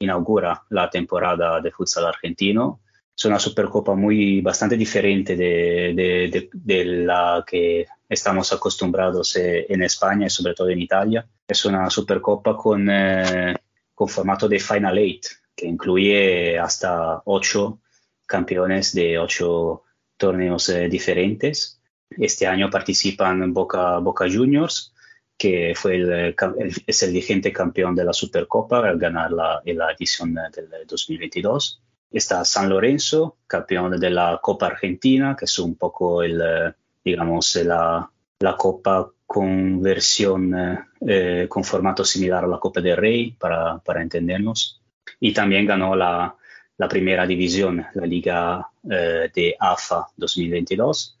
inaugura 0.00 0.62
la 0.70 0.90
temporada 0.90 1.60
de 1.60 1.70
futsal 1.70 2.04
argentino. 2.06 2.80
Es 3.16 3.24
una 3.24 3.38
Supercopa 3.38 3.94
muy 3.94 4.40
bastante 4.40 4.76
diferente 4.76 5.36
de, 5.36 5.94
de- 5.94 6.28
de- 6.32 6.50
de 6.52 6.84
la 6.84 7.44
que 7.46 7.86
estamos 8.08 8.52
acostumbrados 8.52 9.36
eh, 9.36 9.66
en 9.68 9.82
España 9.84 10.26
y 10.26 10.30
sobre 10.30 10.54
todo 10.54 10.68
en 10.68 10.80
Italia. 10.82 11.24
Es 11.46 11.64
una 11.64 11.88
Supercopa 11.88 12.56
con, 12.56 12.88
eh, 12.90 13.54
con 13.94 14.08
formato 14.08 14.48
de 14.48 14.58
Final 14.58 14.98
Eight, 14.98 15.24
que 15.56 15.66
incluye 15.66 16.58
hasta 16.58 17.22
ocho 17.24 17.80
campeones 18.26 18.92
de 18.94 19.18
ocho 19.18 19.82
torneos 20.16 20.68
eh, 20.68 20.88
diferentes. 20.88 21.80
Este 22.10 22.46
año 22.46 22.70
participan 22.70 23.52
Boca, 23.52 23.98
Boca 23.98 24.26
Juniors, 24.30 24.92
que 25.36 25.74
fue 25.76 25.96
el, 25.96 26.12
eh, 26.12 26.36
el- 26.58 26.72
es 26.86 27.02
el 27.02 27.12
vigente 27.12 27.52
campeón 27.52 27.94
de 27.94 28.04
la 28.04 28.12
Supercopa 28.12 28.78
al 28.88 28.98
ganar 28.98 29.32
la, 29.32 29.60
la 29.64 29.92
edición 29.92 30.36
eh, 30.38 30.50
del 30.54 30.86
2022. 30.86 31.80
Está 32.10 32.44
San 32.44 32.68
Lorenzo, 32.68 33.38
campeón 33.46 33.98
de 33.98 34.10
la 34.10 34.38
Copa 34.42 34.66
Argentina, 34.66 35.34
que 35.36 35.46
es 35.46 35.58
un 35.58 35.74
poco 35.76 36.22
el, 36.22 36.40
eh, 36.40 36.72
digamos, 37.04 37.56
eh, 37.56 37.64
la, 37.64 38.08
la 38.38 38.56
Copa 38.56 39.10
con 39.26 39.82
versión, 39.82 40.54
eh, 40.54 40.78
eh, 41.06 41.46
con 41.48 41.64
formato 41.64 42.04
similar 42.04 42.44
a 42.44 42.46
la 42.48 42.58
Copa 42.60 42.80
del 42.80 42.96
Rey, 42.96 43.32
para, 43.32 43.78
para 43.78 44.02
entendernos. 44.02 44.80
Y 45.20 45.32
también 45.32 45.66
ganó 45.66 45.94
la, 45.94 46.36
la 46.76 46.88
primera 46.88 47.26
división, 47.26 47.84
la 47.94 48.06
Liga 48.06 48.68
eh, 48.90 49.30
de 49.34 49.56
AFA 49.58 50.08
2022. 50.16 51.16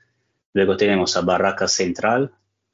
Luego 0.52 0.76
tenemos 0.76 1.16
a 1.16 1.20
Barraca 1.20 1.68
Central, 1.68 2.32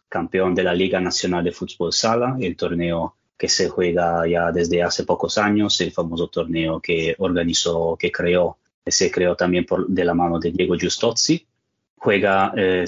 campeón 0.09 0.55
de 0.55 0.65
la 0.65 0.75
Liga 0.75 1.01
Nacional 1.01 1.45
de 1.45 1.53
Fútbol 1.53 1.93
Sala, 1.93 2.37
el 2.41 2.57
torneo 2.57 3.17
que 3.37 3.49
se 3.49 3.69
juega 3.69 4.27
ya 4.27 4.53
desde 4.53 4.83
hace 4.83 5.05
pocos 5.05 5.39
años, 5.39 5.81
el 5.81 5.93
famoso 5.93 6.29
torneo 6.29 6.81
que 6.81 7.15
organizó, 7.19 7.97
que 7.99 8.13
creó, 8.13 8.59
que 8.85 8.93
se 8.93 9.11
creó 9.11 9.35
también 9.35 9.65
por, 9.65 9.87
de 9.87 10.05
la 10.05 10.15
mano 10.15 10.39
de 10.39 10.51
Diego 10.51 10.77
Giustozzi. 10.77 11.47
Juega 11.97 12.53
eh, 12.57 12.85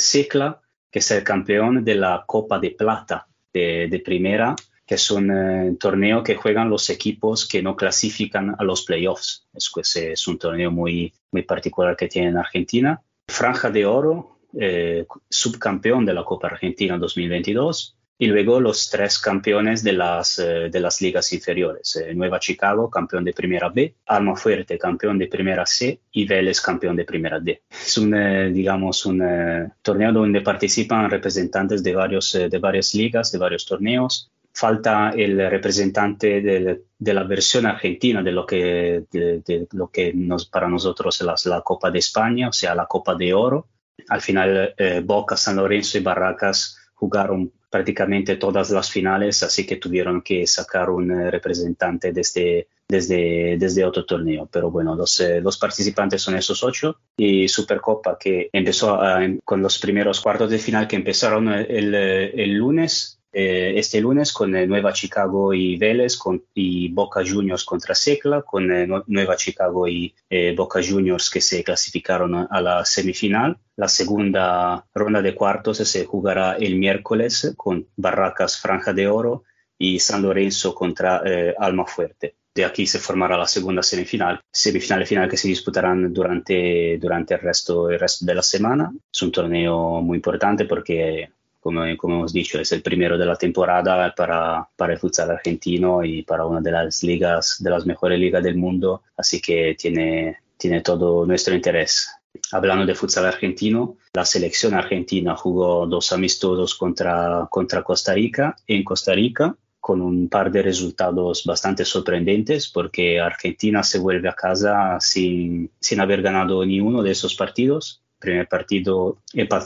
que 0.90 0.98
es 0.98 1.10
el 1.10 1.24
campeón 1.24 1.84
de 1.84 1.94
la 1.94 2.24
Copa 2.26 2.58
de 2.58 2.70
Plata 2.70 3.26
de 3.52 4.02
Primera, 4.04 4.54
que 4.86 4.96
es 4.96 5.10
un 5.10 5.30
eh, 5.30 5.76
torneo 5.78 6.22
que 6.22 6.36
juegan 6.36 6.70
los 6.70 6.90
equipos 6.90 7.46
que 7.46 7.62
no 7.62 7.76
clasifican 7.76 8.54
a 8.58 8.64
los 8.64 8.84
playoffs. 8.84 9.46
Es, 9.52 9.70
pues, 9.72 9.96
es 9.96 10.26
un 10.28 10.38
torneo 10.38 10.70
muy, 10.70 11.12
muy 11.30 11.42
particular 11.42 11.96
que 11.96 12.08
tiene 12.08 12.28
en 12.28 12.38
Argentina. 12.38 13.00
Franja 13.28 13.70
de 13.70 13.86
Oro, 13.86 14.40
eh, 14.58 15.06
subcampeón 15.30 16.04
de 16.04 16.14
la 16.14 16.24
Copa 16.24 16.48
Argentina 16.48 16.98
2022 16.98 17.96
y 18.18 18.26
luego 18.26 18.60
los 18.60 18.88
tres 18.88 19.18
campeones 19.18 19.82
de 19.82 19.94
las, 19.94 20.38
eh, 20.38 20.68
de 20.70 20.80
las 20.80 21.00
ligas 21.00 21.32
inferiores. 21.32 21.96
Eh, 21.96 22.14
Nueva 22.14 22.38
Chicago, 22.38 22.88
campeón 22.88 23.24
de 23.24 23.32
Primera 23.32 23.68
B, 23.68 23.96
Alma 24.06 24.36
Fuerte, 24.36 24.78
campeón 24.78 25.18
de 25.18 25.26
Primera 25.26 25.66
C 25.66 26.02
y 26.12 26.24
Vélez, 26.24 26.60
campeón 26.60 26.94
de 26.94 27.04
Primera 27.04 27.40
D. 27.40 27.62
Es 27.68 27.98
un, 27.98 28.14
eh, 28.14 28.50
digamos, 28.52 29.06
un 29.06 29.22
eh, 29.22 29.68
torneo 29.82 30.12
donde 30.12 30.40
participan 30.40 31.10
representantes 31.10 31.82
de, 31.82 31.94
varios, 31.94 32.32
eh, 32.36 32.48
de 32.48 32.58
varias 32.58 32.94
ligas, 32.94 33.32
de 33.32 33.38
varios 33.38 33.66
torneos. 33.66 34.30
Falta 34.54 35.10
el 35.16 35.38
representante 35.50 36.42
de, 36.42 37.14
la 37.14 37.24
versión 37.24 37.64
argentina 37.64 38.22
de 38.22 38.32
lo 38.32 38.44
que, 38.46 40.12
nos, 40.14 40.46
para 40.46 40.68
nosotros 40.68 41.20
es 41.22 41.46
la, 41.46 41.62
Copa 41.62 41.90
de 41.90 41.98
España, 41.98 42.48
o 42.50 42.52
sea, 42.52 42.74
la 42.74 42.86
Copa 42.86 43.14
de 43.14 43.32
Oro. 43.32 43.68
Al 44.08 44.20
final, 44.20 44.74
eh, 44.76 45.00
Boca, 45.02 45.38
San 45.38 45.56
Lorenzo 45.56 45.96
y 45.96 46.02
Barracas 46.02 46.78
jugaron 46.92 47.50
prácticamente 47.70 48.36
todas 48.36 48.70
las 48.70 48.90
finales, 48.90 49.42
así 49.42 49.64
que 49.66 49.76
tuvieron 49.76 50.20
que 50.20 50.46
sacar 50.46 50.90
un 50.90 51.10
eh, 51.10 51.30
representante 51.30 52.12
desde, 52.12 52.68
desde, 52.86 53.56
desde 53.58 53.86
otro 53.86 54.04
torneo. 54.04 54.46
Pero 54.52 54.70
bueno, 54.70 54.94
los, 54.94 55.18
eh, 55.20 55.42
participantes 55.58 56.20
son 56.20 56.36
esos 56.36 56.62
ocho 56.62 56.98
y 57.16 57.48
Supercopa 57.48 58.18
que 58.18 58.50
empezó 58.52 58.96
ah, 58.96 59.26
con 59.44 59.62
los 59.62 59.78
primeros 59.78 60.20
cuartos 60.20 60.50
de 60.50 60.58
final 60.58 60.86
que 60.86 60.96
empezaron 60.96 61.48
el 61.48 62.52
lunes. 62.52 63.18
Eh, 63.32 63.72
este 63.76 64.00
lunes 64.00 64.32
con 64.32 64.54
eh, 64.54 64.66
Nueva 64.66 64.92
Chicago 64.92 65.54
y 65.54 65.76
Vélez 65.76 66.16
con, 66.16 66.44
y 66.54 66.88
Boca 66.88 67.22
Juniors 67.26 67.64
contra 67.64 67.94
Secla, 67.94 68.42
con 68.42 68.70
eh, 68.70 68.86
Nue- 68.86 69.04
Nueva 69.06 69.36
Chicago 69.36 69.88
y 69.88 70.14
Boca 70.56 70.80
Juniors 70.82 71.30
que 71.30 71.40
se 71.40 71.62
clasificaron 71.62 72.34
a, 72.50 72.60
la 72.60 72.84
semifinal. 72.84 73.58
La 73.76 73.88
segunda 73.88 74.86
ronda 74.94 75.22
de 75.22 75.34
cuartos 75.34 75.78
se 75.78 76.04
jugará 76.04 76.54
el 76.54 76.76
miércoles 76.76 77.54
con 77.56 77.86
Barracas 77.96 78.58
Franja 78.60 78.92
de 78.92 79.08
Oro 79.08 79.44
y 79.78 79.98
San 79.98 80.22
Lorenzo 80.22 80.74
contra 80.74 81.22
eh, 81.24 81.54
Alma 81.58 81.84
Fuerte. 81.86 82.36
De 82.54 82.64
aquí 82.64 82.86
se 82.86 82.98
formará 82.98 83.36
la 83.38 83.46
segunda 83.46 83.82
semifinal, 83.82 84.40
semifinal 84.50 85.02
y 85.02 85.06
final 85.06 85.28
que 85.28 85.38
se 85.38 85.48
disputarán 85.48 86.12
durante, 86.12 86.98
durante 86.98 87.34
el, 87.34 87.40
resto, 87.40 87.90
el 87.90 87.98
resto 87.98 88.26
de 88.26 88.34
la 88.34 88.42
semana. 88.42 88.92
Es 89.12 89.22
un 89.22 89.32
torneo 89.32 90.02
muy 90.02 90.16
importante 90.16 90.66
porque, 90.66 91.30
como, 91.62 91.82
como 91.96 92.16
hemos 92.16 92.32
dicho, 92.32 92.60
es 92.60 92.72
el 92.72 92.82
primero 92.82 93.16
de 93.16 93.24
la 93.24 93.36
temporada 93.36 94.12
para, 94.16 94.68
para 94.76 94.94
el 94.94 94.98
futsal 94.98 95.30
argentino 95.30 96.04
y 96.04 96.22
para 96.22 96.44
una 96.44 96.60
de 96.60 96.72
las 96.72 97.04
ligas, 97.04 97.56
de 97.60 97.70
las 97.70 97.86
mejores 97.86 98.18
ligas 98.18 98.42
del 98.42 98.56
mundo, 98.56 99.04
así 99.16 99.40
que 99.40 99.76
tiene, 99.78 100.38
tiene 100.56 100.80
todo 100.80 101.24
nuestro 101.24 101.54
interés. 101.54 102.10
Hablando 102.50 102.84
de 102.84 102.96
futsal 102.96 103.26
argentino, 103.26 103.96
la 104.12 104.24
selección 104.24 104.74
argentina 104.74 105.36
jugó 105.36 105.86
dos 105.86 106.12
amistosos 106.12 106.74
contra, 106.74 107.46
contra 107.48 107.84
Costa 107.84 108.12
Rica 108.12 108.56
en 108.66 108.82
Costa 108.82 109.12
Rica 109.12 109.56
con 109.78 110.00
un 110.00 110.28
par 110.28 110.50
de 110.50 110.62
resultados 110.62 111.44
bastante 111.44 111.84
sorprendentes 111.84 112.68
porque 112.68 113.20
Argentina 113.20 113.84
se 113.84 113.98
vuelve 113.98 114.28
a 114.28 114.34
casa 114.34 114.96
sin, 114.98 115.70
sin 115.80 116.00
haber 116.00 116.22
ganado 116.22 116.64
ni 116.64 116.80
uno 116.80 117.02
de 117.02 117.12
esos 117.12 117.34
partidos. 117.36 118.02
Primer 118.22 118.46
partido 118.46 119.18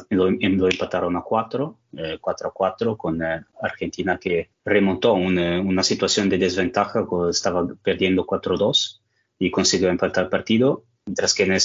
lo, 0.09 0.29
em- 0.29 0.57
lo 0.57 0.67
empataron 0.67 1.15
a 1.15 1.21
4, 1.21 1.77
4 2.19 2.49
a 2.49 2.53
4 2.53 2.97
con 2.97 3.23
eh, 3.23 3.45
Argentina 3.61 4.19
que 4.19 4.49
remontó 4.65 5.13
un, 5.13 5.39
eh, 5.39 5.61
una 5.61 5.83
situación 5.83 6.31
de 6.31 6.39
desventaja, 6.39 7.07
estaba 7.29 7.67
perdiendo 7.83 8.27
4-2 8.27 9.01
y 9.39 9.51
consiguió 9.51 9.91
empatar 9.91 10.25
el 10.25 10.31
partido, 10.31 10.85
mientras 11.05 11.35
que 11.35 11.43
en 11.43 11.53
el, 11.53 11.61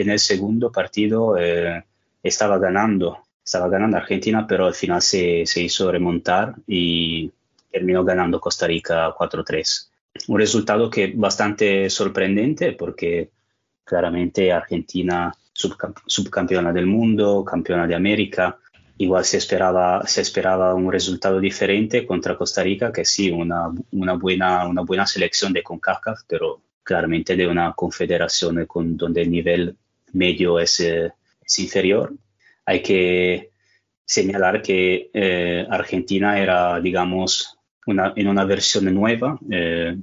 en 0.00 0.08
el 0.08 0.18
segundo 0.18 0.72
partido 0.72 1.36
eh, 1.36 1.84
estaba 2.22 2.58
ganando, 2.58 3.18
estaba 3.44 3.68
ganando 3.68 3.98
Argentina, 3.98 4.46
pero 4.46 4.64
al 4.64 4.74
final 4.74 5.02
se, 5.02 5.44
se 5.44 5.60
hizo 5.60 5.92
remontar 5.92 6.54
y 6.66 7.30
terminó 7.70 8.04
ganando 8.04 8.40
Costa 8.40 8.66
Rica 8.66 9.14
4-3. 9.14 9.90
Un 10.28 10.38
resultado 10.38 10.88
que 10.88 11.12
bastante 11.14 11.90
sorprendente 11.90 12.72
porque 12.72 13.28
claramente 13.84 14.50
Argentina 14.50 15.30
subcamp- 15.56 16.02
subcampeona 16.06 16.72
del 16.72 16.86
mundo, 16.86 17.44
campeona 17.44 17.86
de 17.86 17.94
América, 17.94 18.58
igual 18.98 19.24
se 19.24 19.38
esperaba, 19.38 20.06
se 20.06 20.22
esperaba 20.22 20.74
un 20.74 20.90
resultado 20.90 21.40
diferente 21.40 22.06
contra 22.06 22.36
Costa 22.36 22.62
Rica, 22.62 22.92
que 22.92 23.04
sí, 23.04 23.30
una, 23.30 23.70
una, 23.92 24.14
buena, 24.14 24.66
una 24.66 24.82
buena 24.82 25.06
selección 25.06 25.52
de 25.52 25.62
CONCACAF, 25.62 26.20
pero 26.26 26.60
claramente 26.82 27.36
de 27.36 27.46
una 27.46 27.72
confederación 27.72 28.64
con, 28.66 28.96
donde 28.96 29.22
el 29.22 29.30
nivel 29.30 29.76
medio 30.12 30.58
es, 30.58 30.80
es 30.80 31.58
inferior. 31.58 32.14
Hay 32.64 32.82
que 32.82 33.50
señalar 34.04 34.62
que 34.62 35.10
eh, 35.12 35.66
Argentina 35.68 36.38
era, 36.38 36.80
digamos, 36.80 37.58
una, 37.86 38.12
en 38.16 38.28
una 38.28 38.44
versión 38.44 38.92
nueva. 38.94 39.38
Eh, 39.50 39.96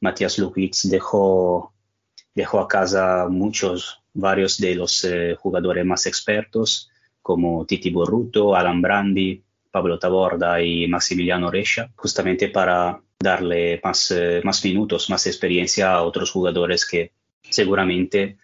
Matías 0.00 0.38
Lukic 0.38 0.74
dejó, 0.84 1.72
dejó 2.34 2.60
a 2.60 2.68
casa 2.68 3.26
muchos, 3.28 3.97
varios 4.14 4.58
de 4.58 4.74
los 4.74 5.04
eh, 5.04 5.36
jugadores 5.38 5.84
más 5.84 6.06
expertos, 6.06 6.90
como 7.22 7.66
Titi 7.66 7.90
Borruto, 7.90 8.54
Alan 8.56 8.80
Brandi, 8.80 9.42
Pablo 9.70 9.98
Taborda 9.98 10.62
y 10.62 10.86
Maximiliano 10.88 11.50
Rescia, 11.50 11.90
justamente 11.94 12.48
para 12.48 13.00
darle 13.18 13.80
más, 13.82 14.10
eh, 14.10 14.40
más 14.44 14.64
minutos, 14.64 15.10
más 15.10 15.26
experiencia 15.26 15.92
a 15.92 16.02
otros 16.02 16.30
jugadores 16.30 16.86
que 16.86 17.12
seguramente 17.42 18.38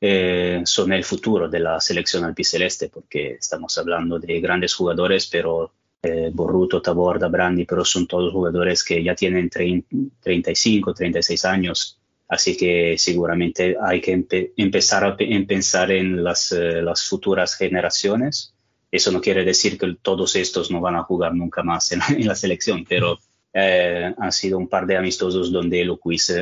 eh, 0.00 0.62
son 0.64 0.92
el 0.92 1.04
futuro 1.04 1.48
de 1.48 1.60
la 1.60 1.80
selección 1.80 2.24
albiceleste, 2.24 2.88
porque 2.88 3.34
estamos 3.34 3.76
hablando 3.78 4.18
de 4.18 4.40
grandes 4.40 4.74
jugadores, 4.74 5.26
pero 5.26 5.72
eh, 6.02 6.30
Borruto, 6.32 6.82
Taborda, 6.82 7.28
Brandi, 7.28 7.64
pero 7.64 7.84
son 7.84 8.06
todos 8.06 8.32
jugadores 8.32 8.84
que 8.84 9.02
ya 9.02 9.14
tienen 9.14 9.48
30, 9.48 9.88
35, 10.20 10.92
36 10.92 11.44
años. 11.46 11.98
Así 12.28 12.56
que 12.56 12.96
seguramente 12.98 13.76
hay 13.80 14.00
que 14.00 14.16
empe- 14.16 14.52
empezar 14.56 15.04
a 15.04 15.16
pe- 15.16 15.32
en 15.34 15.46
pensar 15.46 15.90
en 15.90 16.24
las, 16.24 16.52
eh, 16.52 16.82
las 16.82 17.04
futuras 17.04 17.54
generaciones. 17.56 18.54
Eso 18.90 19.12
no 19.12 19.20
quiere 19.20 19.44
decir 19.44 19.78
que 19.78 19.96
todos 20.00 20.36
estos 20.36 20.70
no 20.70 20.80
van 20.80 20.96
a 20.96 21.02
jugar 21.04 21.34
nunca 21.34 21.62
más 21.62 21.92
en, 21.92 22.00
en 22.16 22.26
la 22.26 22.34
selección, 22.34 22.84
pero 22.88 23.18
eh, 23.52 24.14
han 24.16 24.32
sido 24.32 24.58
un 24.58 24.68
par 24.68 24.86
de 24.86 24.96
amistosos 24.96 25.52
donde 25.52 25.84
lo 25.84 25.98
quiso, 25.98 26.34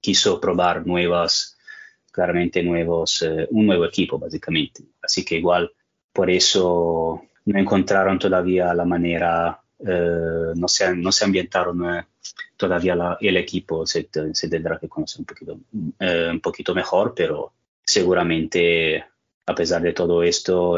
quiso 0.00 0.40
probar 0.40 0.86
nuevas, 0.86 1.56
claramente 2.12 2.62
nuevos, 2.62 3.22
eh, 3.22 3.46
un 3.50 3.66
nuevo 3.66 3.84
equipo 3.84 4.18
básicamente. 4.18 4.82
Así 5.02 5.24
que 5.24 5.36
igual 5.36 5.70
por 6.12 6.30
eso 6.30 7.22
no 7.44 7.58
encontraron 7.58 8.18
todavía 8.18 8.74
la 8.74 8.84
manera, 8.84 9.60
eh, 9.86 10.52
no, 10.54 10.68
se, 10.68 10.94
no 10.94 11.10
se 11.12 11.24
ambientaron 11.24 11.84
eh, 11.96 12.04
todavía 12.56 12.94
la- 12.94 13.18
el 13.20 13.36
equipo, 13.36 13.86
se, 13.86 14.08
se 14.32 14.48
tendrá 14.48 14.78
que 14.78 14.88
conocer 14.88 15.20
un 15.20 15.26
poquito, 15.26 15.58
eh, 15.98 16.28
un 16.30 16.40
poquito 16.40 16.74
mejor, 16.74 17.14
pero 17.16 17.52
seguramente 17.84 19.04
a 19.46 19.54
pesar 19.54 19.82
de 19.82 19.92
todo 19.92 20.22
esto, 20.22 20.76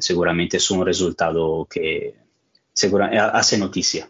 seguramente 0.00 0.56
es 0.56 0.70
un 0.72 0.84
resultado 0.84 1.68
que 1.70 2.14
segura- 2.72 3.30
hace 3.32 3.58
noticia. 3.58 4.08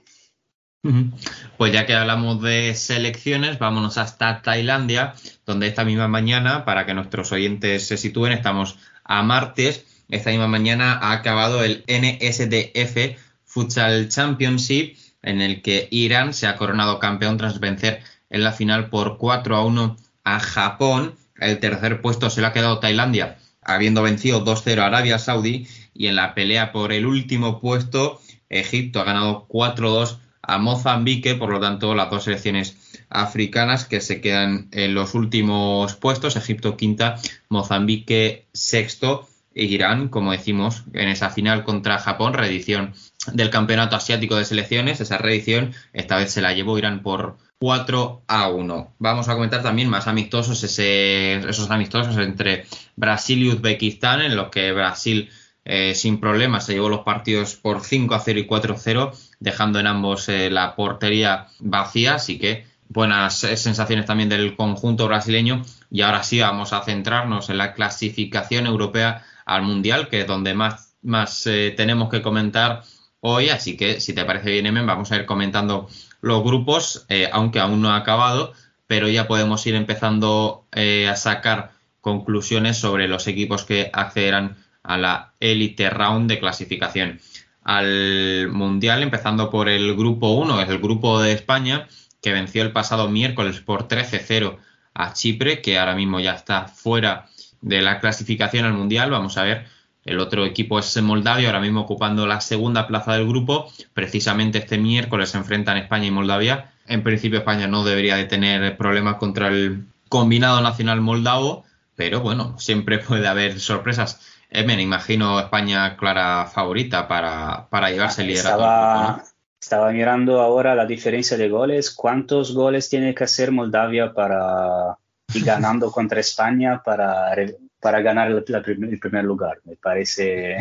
Pues 1.59 1.73
ya 1.73 1.85
que 1.85 1.93
hablamos 1.95 2.41
de 2.41 2.73
selecciones, 2.75 3.59
vámonos 3.59 3.99
hasta 3.99 4.41
Tailandia, 4.41 5.13
donde 5.45 5.67
esta 5.67 5.85
misma 5.85 6.09
mañana, 6.09 6.65
para 6.65 6.87
que 6.87 6.95
nuestros 6.95 7.33
oyentes 7.33 7.87
se 7.87 7.99
sitúen, 7.99 8.33
estamos 8.33 8.79
a 9.05 9.23
martes. 9.23 9.85
Esta 10.09 10.31
misma 10.31 10.47
mañana 10.49 10.95
ha 11.03 11.13
acabado 11.13 11.63
el 11.63 11.85
NSDF 11.87 13.19
Futsal 13.59 14.09
Championship, 14.09 14.97
en 15.21 15.41
el 15.41 15.63
que 15.63 15.89
Irán 15.91 16.33
se 16.33 16.47
ha 16.47 16.55
coronado 16.55 17.01
campeón 17.01 17.39
tras 17.39 17.59
vencer 17.59 18.03
en 18.31 18.45
la 18.45 18.53
final 18.53 18.89
por 18.89 19.19
4 19.19 19.57
a 19.57 19.65
1 19.65 19.97
a 20.23 20.39
Japón. 20.39 21.17
El 21.41 21.59
tercer 21.59 22.01
puesto 22.01 22.31
se 22.31 22.41
lo 22.41 22.47
ha 22.47 22.53
quedado 22.53 22.79
Tailandia, 22.79 23.39
habiendo 23.61 24.03
vencido 24.03 24.45
2-0 24.45 24.79
a 24.79 24.87
Arabia 24.87 25.19
Saudí. 25.19 25.67
Y 25.93 26.07
en 26.07 26.15
la 26.15 26.35
pelea 26.35 26.71
por 26.71 26.93
el 26.93 27.05
último 27.05 27.59
puesto, 27.61 28.21
Egipto 28.49 29.01
ha 29.01 29.05
ganado 29.05 29.49
4-2 29.49 30.19
a 30.41 30.59
Mozambique, 30.59 31.35
por 31.35 31.51
lo 31.51 31.59
tanto 31.59 31.97
las 31.97 32.11
dos 32.11 32.25
selecciones 32.25 32.77
africanas 33.11 33.87
que 33.87 34.01
se 34.01 34.21
quedan 34.21 34.69
en 34.71 34.95
los 34.95 35.15
últimos 35.15 35.97
puestos, 35.97 36.37
Egipto 36.37 36.77
quinta, 36.77 37.17
Mozambique 37.49 38.47
sexto, 38.53 39.29
e 39.53 39.65
Irán, 39.65 40.09
como 40.09 40.31
decimos, 40.31 40.85
en 40.93 41.09
esa 41.09 41.31
final 41.31 41.65
contra 41.65 41.99
Japón, 41.99 42.35
reedición 42.35 42.95
del 43.33 43.51
Campeonato 43.51 43.97
Asiático 43.97 44.37
de 44.37 44.45
Selecciones, 44.45 45.01
esa 45.01 45.19
reedición, 45.19 45.75
esta 45.93 46.17
vez 46.17 46.33
se 46.33 46.41
la 46.41 46.53
llevó 46.53 46.79
Irán 46.79 47.03
por 47.03 47.39
4 47.59 48.23
a 48.27 48.49
1. 48.49 48.95
Vamos 48.99 49.29
a 49.29 49.35
comentar 49.35 49.63
también 49.63 49.89
más 49.89 50.07
amistosos, 50.07 50.63
ese, 50.63 51.35
esos 51.49 51.71
amistosos 51.71 52.17
entre 52.19 52.67
Brasil 52.97 53.43
y 53.43 53.49
Uzbekistán, 53.49 54.23
en 54.23 54.37
los 54.37 54.49
que 54.49 54.73
Brasil 54.73 55.31
eh, 55.65 55.95
sin 55.95 56.21
problemas 56.21 56.65
se 56.65 56.75
llevó 56.75 56.89
los 56.89 57.01
partidos 57.01 57.57
por 57.57 57.83
5 57.83 58.15
a 58.15 58.21
0 58.21 58.39
y 58.39 58.47
4 58.47 58.75
a 58.75 58.79
0, 58.79 59.13
dejando 59.41 59.81
en 59.81 59.87
ambos 59.87 60.29
eh, 60.29 60.51
la 60.51 60.77
portería 60.77 61.49
vacía, 61.59 62.15
así 62.15 62.39
que 62.39 62.67
buenas 62.89 63.45
eh, 63.45 63.57
sensaciones 63.57 64.07
también 64.07 64.29
del 64.29 64.57
conjunto 64.57 65.09
brasileño. 65.09 65.63
Y 65.91 66.03
ahora 66.03 66.23
sí 66.23 66.41
vamos 66.41 66.73
a 66.73 66.85
centrarnos 66.85 67.51
en 67.51 67.59
la 67.59 67.75
clasificación 67.75 68.67
europea 68.67 69.25
al 69.45 69.63
Mundial, 69.63 70.09
que 70.09 70.21
es 70.21 70.27
donde 70.27 70.55
más, 70.55 70.95
más 71.03 71.45
tenemos 71.45 72.11
que 72.11 72.23
comentar 72.23 72.83
hoy. 73.21 73.51
Así 73.51 73.77
que 73.77 74.01
si 74.01 74.15
te 74.15 74.25
parece 74.25 74.51
bien, 74.51 74.67
Emen, 74.67 74.87
vamos 74.87 75.13
a 75.13 75.17
ir 75.17 75.27
comentando 75.27 75.89
los 76.21 76.43
grupos, 76.43 77.07
eh, 77.09 77.29
aunque 77.33 77.61
aún 77.61 77.83
no 77.83 77.91
ha 77.91 77.97
acabado, 77.97 78.53
pero 78.87 79.09
ya 79.09 79.29
podemos 79.29 79.67
ir 79.67 79.75
empezando 79.75 80.65
eh, 80.73 81.09
a 81.09 81.17
sacar 81.17 81.73
conclusiones 82.01 82.79
sobre 82.79 83.09
los 83.09 83.27
equipos 83.27 83.65
que 83.65 83.91
accederán 83.93 84.57
a 84.83 84.97
la 84.97 85.33
Elite 85.41 85.91
Round 85.91 86.29
de 86.29 86.39
clasificación 86.39 87.21
al 87.63 88.49
Mundial, 88.51 89.03
empezando 89.03 89.51
por 89.51 89.69
el 89.69 89.95
grupo 89.95 90.31
1, 90.31 90.63
es 90.63 90.69
el 90.71 90.79
grupo 90.79 91.21
de 91.21 91.33
España, 91.33 91.87
que 92.23 92.33
venció 92.33 92.63
el 92.63 92.73
pasado 92.73 93.11
miércoles 93.11 93.61
por 93.61 93.89
13-0 93.89 94.57
a 94.95 95.13
Chipre, 95.13 95.61
que 95.61 95.79
ahora 95.79 95.95
mismo 95.95 96.19
ya 96.19 96.33
está 96.33 96.67
fuera 96.67 97.27
de 97.61 97.83
la 97.83 98.01
clasificación 98.01 98.65
al 98.65 98.73
Mundial. 98.73 99.11
Vamos 99.11 99.37
a 99.37 99.43
ver, 99.43 99.67
el 100.05 100.21
otro 100.21 100.47
equipo 100.47 100.79
es 100.79 101.01
Moldavia, 101.03 101.49
ahora 101.49 101.61
mismo 101.61 101.83
ocupando 101.83 102.27
la 102.27 102.41
segunda 102.41 102.87
plaza 102.87 103.13
del 103.13 103.29
grupo. 103.29 103.71
Precisamente 103.93 104.59
este 104.59 104.79
miércoles 104.79 105.31
se 105.31 105.39
enfrentan 105.39 105.77
España 105.77 106.07
y 106.07 106.11
Moldavia. 106.11 106.73
En 106.87 107.03
principio 107.03 107.41
España 107.41 107.67
no 107.67 107.85
debería 107.85 108.17
de 108.17 108.25
tener 108.25 108.77
problemas 108.77 109.17
contra 109.17 109.49
el 109.49 109.85
combinado 110.09 110.63
nacional 110.63 111.01
moldavo, 111.03 111.65
pero 111.95 112.21
bueno, 112.21 112.59
siempre 112.59 112.99
puede 113.07 113.29
haber 113.29 113.61
sorpresas. 113.61 114.21
Eh, 114.51 114.65
me 114.65 114.81
imagino 114.81 115.39
España 115.41 115.97
clara 115.97 116.47
favorita 116.47 117.07
para, 117.07 117.67
para 117.69 117.91
llevarse 117.91 118.23
el 118.23 118.29
grupo, 118.29 118.41
Estaba, 118.41 119.17
¿no? 119.19 119.23
estaba 119.61 119.91
mirando 119.93 120.41
ahora 120.41 120.75
la 120.75 120.87
diferencia 120.87 121.37
de 121.37 121.51
goles. 121.51 121.91
¿Cuántos 121.91 122.55
goles 122.55 122.89
tiene 122.89 123.15
que 123.15 123.25
hacer 123.25 123.53
Moldavia 123.53 124.15
para 124.15 124.97
ir 125.35 125.45
ganando 125.45 125.93
contra 125.93 126.21
España 126.21 126.81
para, 126.83 127.35
para 127.81 128.01
ganar 128.01 128.31
el, 128.31 128.45
la 128.49 128.63
prim- 128.63 128.85
el 128.85 128.99
primer 128.99 129.25
lugar? 129.25 129.59
Me 129.65 129.77
parece 129.77 130.59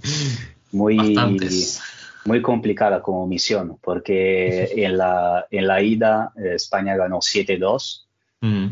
muy, 0.72 0.96
Bastantes. 1.14 1.80
muy 2.24 2.42
complicada 2.42 3.02
como 3.02 3.26
misión, 3.26 3.78
porque 3.82 4.70
en 4.76 4.96
la, 4.98 5.46
en 5.50 5.66
la 5.66 5.82
ida 5.82 6.32
eh, 6.36 6.54
España 6.54 6.96
ganó 6.96 7.18
7-2. 7.18 8.06
Mm. 8.40 8.66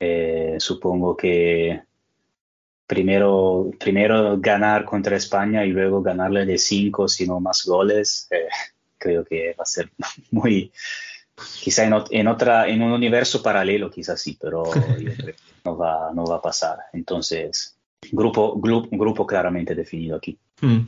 Eh, 0.00 0.56
supongo 0.58 1.16
que 1.16 1.82
primero, 2.86 3.70
primero 3.78 4.38
ganar 4.38 4.84
contra 4.84 5.16
España 5.16 5.64
y 5.64 5.70
luego 5.70 6.02
ganarle 6.02 6.46
de 6.46 6.56
cinco, 6.58 7.08
si 7.08 7.26
no 7.26 7.40
más 7.40 7.64
goles, 7.66 8.28
eh, 8.30 8.46
creo 8.96 9.24
que 9.24 9.54
va 9.58 9.62
a 9.62 9.66
ser 9.66 9.90
muy, 10.30 10.72
quizá 11.60 11.84
en, 11.84 11.94
en 12.10 12.28
otra, 12.28 12.68
en 12.68 12.82
un 12.82 12.92
universo 12.92 13.42
paralelo, 13.42 13.90
quizás 13.90 14.20
sí, 14.20 14.38
pero 14.40 14.64
yo 14.98 15.12
creo 15.14 15.34
no 15.68 15.76
va, 15.76 16.10
no 16.14 16.24
va 16.24 16.36
a 16.36 16.42
pasar. 16.42 16.76
Entonces, 16.92 17.76
grupo, 18.12 18.56
glu- 18.60 18.88
grupo 18.90 19.26
claramente 19.26 19.74
definido 19.74 20.16
aquí. 20.16 20.38
Mm. 20.60 20.78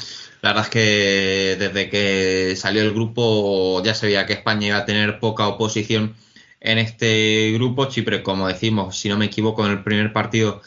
La 0.42 0.50
verdad 0.50 0.64
es 0.64 0.70
que 0.70 1.56
desde 1.58 1.88
que 1.90 2.54
salió 2.56 2.82
el 2.82 2.92
grupo 2.92 3.82
ya 3.84 3.94
se 3.94 4.06
veía 4.06 4.26
que 4.26 4.32
España 4.32 4.68
iba 4.68 4.78
a 4.78 4.84
tener 4.84 5.18
poca 5.20 5.46
oposición 5.48 6.14
en 6.60 6.78
este 6.78 7.52
grupo. 7.54 7.86
Chipre, 7.86 8.22
como 8.22 8.48
decimos, 8.48 8.98
si 8.98 9.08
no 9.08 9.16
me 9.16 9.26
equivoco, 9.26 9.64
en 9.64 9.72
el 9.72 9.84
primer 9.84 10.12
partido 10.12 10.60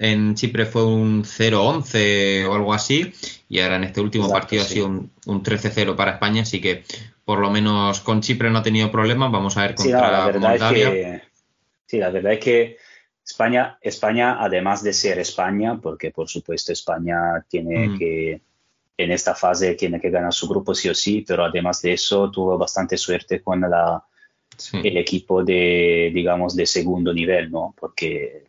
en 0.00 0.34
Chipre 0.36 0.64
fue 0.64 0.84
un 0.86 1.24
0-11 1.24 2.46
o 2.48 2.54
algo 2.54 2.72
así, 2.72 3.12
y 3.48 3.58
ahora 3.60 3.76
en 3.76 3.84
este 3.84 4.00
último 4.00 4.26
Exacto, 4.26 4.40
partido 4.42 4.62
sí. 4.62 4.68
ha 4.70 4.74
sido 4.74 4.86
un, 4.86 5.10
un 5.26 5.42
13-0 5.42 5.96
para 5.96 6.12
España, 6.12 6.42
así 6.42 6.60
que 6.60 6.84
por 7.24 7.40
lo 7.40 7.50
menos 7.50 8.00
con 8.00 8.20
Chipre 8.20 8.48
no 8.50 8.58
ha 8.58 8.62
tenido 8.62 8.90
problemas. 8.92 9.32
Vamos 9.32 9.56
a 9.56 9.62
ver 9.62 9.74
Sí, 9.76 9.88
no, 9.90 9.98
contra 9.98 10.12
la 10.12 10.26
verdad 10.26 10.54
es 10.54 10.60
Moldavia. 10.60 10.90
que, 10.90 11.22
sí, 11.86 11.98
la 11.98 12.10
verdad 12.10 12.32
es 12.34 12.38
que 12.38 12.76
España, 13.28 13.78
España, 13.82 14.36
además 14.40 14.82
de 14.82 14.92
ser 14.94 15.18
España, 15.18 15.78
porque 15.82 16.10
por 16.10 16.28
supuesto 16.28 16.72
España 16.72 17.44
tiene 17.48 17.88
Mm. 17.88 17.98
que, 17.98 18.40
en 19.00 19.12
esta 19.12 19.34
fase 19.34 19.74
tiene 19.74 20.00
que 20.00 20.10
ganar 20.10 20.32
su 20.32 20.48
grupo 20.48 20.74
sí 20.74 20.88
o 20.88 20.94
sí, 20.94 21.24
pero 21.28 21.44
además 21.44 21.80
de 21.82 21.92
eso 21.92 22.30
tuvo 22.30 22.56
bastante 22.58 22.96
suerte 22.96 23.40
con 23.42 23.60
la, 23.60 24.02
Sí. 24.56 24.78
el 24.82 24.96
equipo 24.96 25.44
de, 25.44 26.10
digamos, 26.12 26.56
de 26.56 26.66
segundo 26.66 27.12
nivel, 27.12 27.48
¿no? 27.50 27.74
Porque 27.78 28.44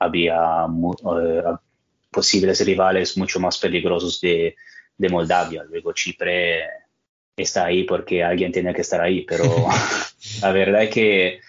había 0.00 0.66
mu- 0.66 0.94
eh, 1.20 1.44
posibles 2.10 2.64
rivales 2.66 3.16
mucho 3.16 3.38
más 3.38 3.58
peligrosos 3.58 4.20
de, 4.20 4.56
de 4.98 5.08
Moldavia. 5.08 5.62
Luego 5.62 5.92
Chipre 5.92 6.64
está 7.36 7.66
ahí 7.66 7.84
porque 7.84 8.24
alguien 8.24 8.50
tiene 8.50 8.74
que 8.74 8.80
estar 8.80 9.00
ahí, 9.00 9.22
pero 9.22 9.44
la 10.42 10.50
verdad 10.52 10.82
es 10.84 10.90
que 10.90 11.40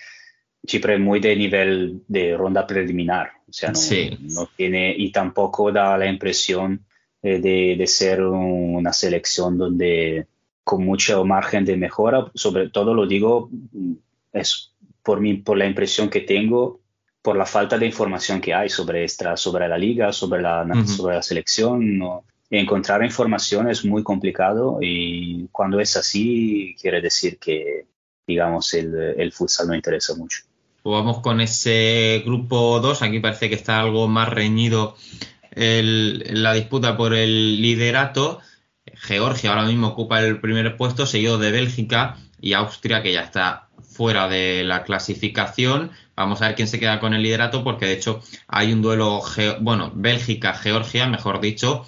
Chipre 0.66 0.94
es 0.96 1.00
muy 1.00 1.20
de 1.20 1.36
nivel 1.36 2.02
de 2.08 2.38
ronda 2.38 2.66
preliminar, 2.66 3.32
o 3.50 3.54
sea, 3.54 3.70
no, 3.70 3.76
Sí. 3.76 4.18
no 4.22 4.48
tiene 4.56 4.96
y 4.98 5.12
tampoco 5.12 5.72
da 5.72 5.98
la 5.98 6.08
impresión 6.08 6.86
eh, 7.22 7.40
de, 7.40 7.76
de 7.78 7.88
ser 7.88 8.22
un- 8.22 8.76
una 8.76 8.92
selección 8.94 9.58
donde 9.58 10.26
con 10.64 10.84
mucho 10.86 11.24
margen 11.26 11.66
de 11.66 11.76
mejora, 11.78 12.32
sobre 12.36 12.70
todo 12.70 12.94
lo 12.94 13.06
digo 13.06 13.50
mm, 13.52 13.94
es 14.34 14.72
por 15.04 15.20
mí, 15.22 15.36
por 15.36 15.58
la 15.58 15.66
impresión 15.66 16.10
que 16.10 16.22
tengo, 16.22 16.80
por 17.22 17.36
la 17.38 17.46
falta 17.46 17.78
de 17.78 17.86
información 17.86 18.40
que 18.42 18.54
hay 18.54 18.70
sobre 18.70 19.04
esta, 19.04 19.36
sobre 19.38 19.68
la 19.68 19.78
liga, 19.78 20.12
sobre 20.14 20.42
la, 20.42 20.66
Ujú. 20.70 20.88
sobre 20.88 21.16
la 21.16 21.22
selección. 21.22 21.98
¿no? 21.98 22.24
Encontrar 22.50 23.04
información 23.04 23.70
es 23.70 23.84
muy 23.86 24.02
complicado 24.04 24.78
y 24.82 25.48
cuando 25.52 25.80
es 25.80 25.96
así 25.98 26.76
quiere 26.82 27.02
decir 27.02 27.38
que, 27.38 27.86
digamos, 28.28 28.74
el, 28.74 28.94
el 29.18 29.32
futsal 29.34 29.68
no 29.68 29.76
interesa 29.76 30.16
mucho. 30.16 30.44
Pues 30.84 30.94
vamos 30.94 31.20
con 31.22 31.42
ese 31.42 32.22
grupo 32.26 32.80
2. 32.80 33.02
Aquí 33.02 33.20
parece 33.20 33.50
que 33.50 33.56
está 33.56 33.80
algo 33.80 34.08
más 34.08 34.30
reñido 34.30 34.96
el- 35.52 36.24
la 36.44 36.54
disputa 36.54 36.98
por 36.98 37.14
el 37.14 37.62
liderato. 37.62 38.40
Georgia 38.96 39.52
ahora 39.52 39.66
mismo 39.66 39.88
ocupa 39.90 40.20
el 40.22 40.40
primer 40.42 40.76
puesto, 40.78 41.06
seguido 41.06 41.38
de 41.38 41.52
Bélgica 41.52 42.18
y 42.42 42.54
Austria, 42.54 43.02
que 43.02 43.14
ya 43.14 43.22
está 43.22 43.70
fuera 43.82 44.28
de 44.28 44.64
la 44.66 44.84
clasificación. 44.84 45.92
Vamos 46.16 46.42
a 46.42 46.48
ver 46.48 46.56
quién 46.56 46.68
se 46.68 46.80
queda 46.80 47.00
con 47.00 47.14
el 47.14 47.24
liderato, 47.24 47.64
porque 47.64 47.86
de 47.86 47.94
hecho 47.94 48.22
hay 48.48 48.74
un 48.74 48.82
duelo, 48.82 49.22
bueno, 49.62 49.92
Bélgica-Georgia, 49.96 51.08
mejor 51.08 51.40
dicho, 51.42 51.86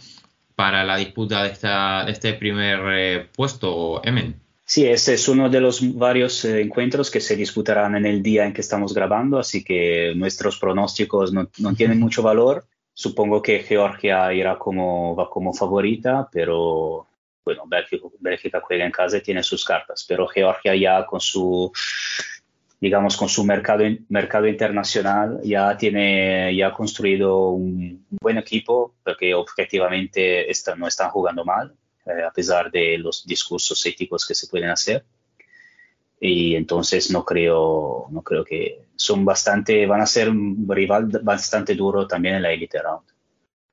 para 0.56 0.84
la 0.86 0.96
disputa 0.98 1.44
de, 1.44 1.50
esta, 1.52 2.06
de 2.06 2.12
este 2.14 2.34
primer 2.34 2.80
eh, 2.94 3.30
puesto, 3.36 4.02
Emen. 4.06 4.42
Sí, 4.68 4.86
este 4.88 5.14
es 5.14 5.28
uno 5.28 5.48
de 5.48 5.62
los 5.62 5.96
varios 5.96 6.44
eh, 6.44 6.60
encuentros 6.62 7.12
que 7.12 7.22
se 7.22 7.36
disputarán 7.36 7.96
en 7.96 8.06
el 8.08 8.24
día 8.24 8.46
en 8.46 8.54
que 8.54 8.62
estamos 8.62 8.96
grabando, 8.96 9.38
así 9.38 9.64
que 9.64 10.14
nuestros 10.16 10.58
pronósticos 10.58 11.32
no, 11.32 11.48
no 11.60 11.76
tienen 11.76 12.00
mucho 12.00 12.24
valor. 12.24 12.66
Supongo 12.94 13.42
que 13.44 13.60
Georgia 13.60 14.34
irá 14.34 14.58
como, 14.58 15.16
va 15.16 15.30
como 15.30 15.54
favorita, 15.54 16.28
pero 16.32 17.06
bueno, 17.44 17.64
Bélgica, 17.68 18.08
Bélgica 18.20 18.62
juega 18.62 18.86
en 18.86 18.92
casa 18.92 19.18
y 19.18 19.22
tiene 19.22 19.44
sus 19.44 19.64
cartas, 19.64 20.04
pero 20.08 20.28
Georgia 20.28 20.76
ya 20.76 21.06
con 21.06 21.20
su, 21.20 21.72
digamos, 22.82 23.18
con 23.18 23.30
su 23.30 23.44
mercado, 23.44 23.84
mercado 24.10 24.48
internacional 24.48 25.42
ya 25.44 25.78
tiene, 25.78 26.56
ya 26.56 26.68
ha 26.68 26.74
construido 26.74 27.50
un 27.50 28.04
buen 28.20 28.40
equipo, 28.40 28.96
porque 29.04 29.36
objetivamente 29.36 30.50
está- 30.50 30.76
no 30.76 30.88
están 30.88 31.12
jugando 31.12 31.46
mal 31.46 31.72
eh, 32.06 32.24
a 32.24 32.32
pesar 32.32 32.72
de 32.72 32.98
los 32.98 33.26
discursos 33.26 33.86
éticos 33.86 34.26
que 34.26 34.36
se 34.36 34.48
pueden 34.48 34.70
hacer. 34.70 35.06
Y 36.20 36.56
entonces 36.56 37.12
no 37.12 37.26
creo, 37.26 38.08
no 38.10 38.22
creo 38.22 38.44
que 38.44 38.86
son 38.96 39.26
bastante, 39.26 39.86
van 39.86 40.02
a 40.02 40.06
ser 40.06 40.30
un 40.30 40.66
rival 40.68 41.08
bastante 41.24 41.76
duro 41.76 42.08
también 42.08 42.36
en 42.36 42.42
la 42.44 42.52
Elite 42.52 42.82
Round. 42.82 43.04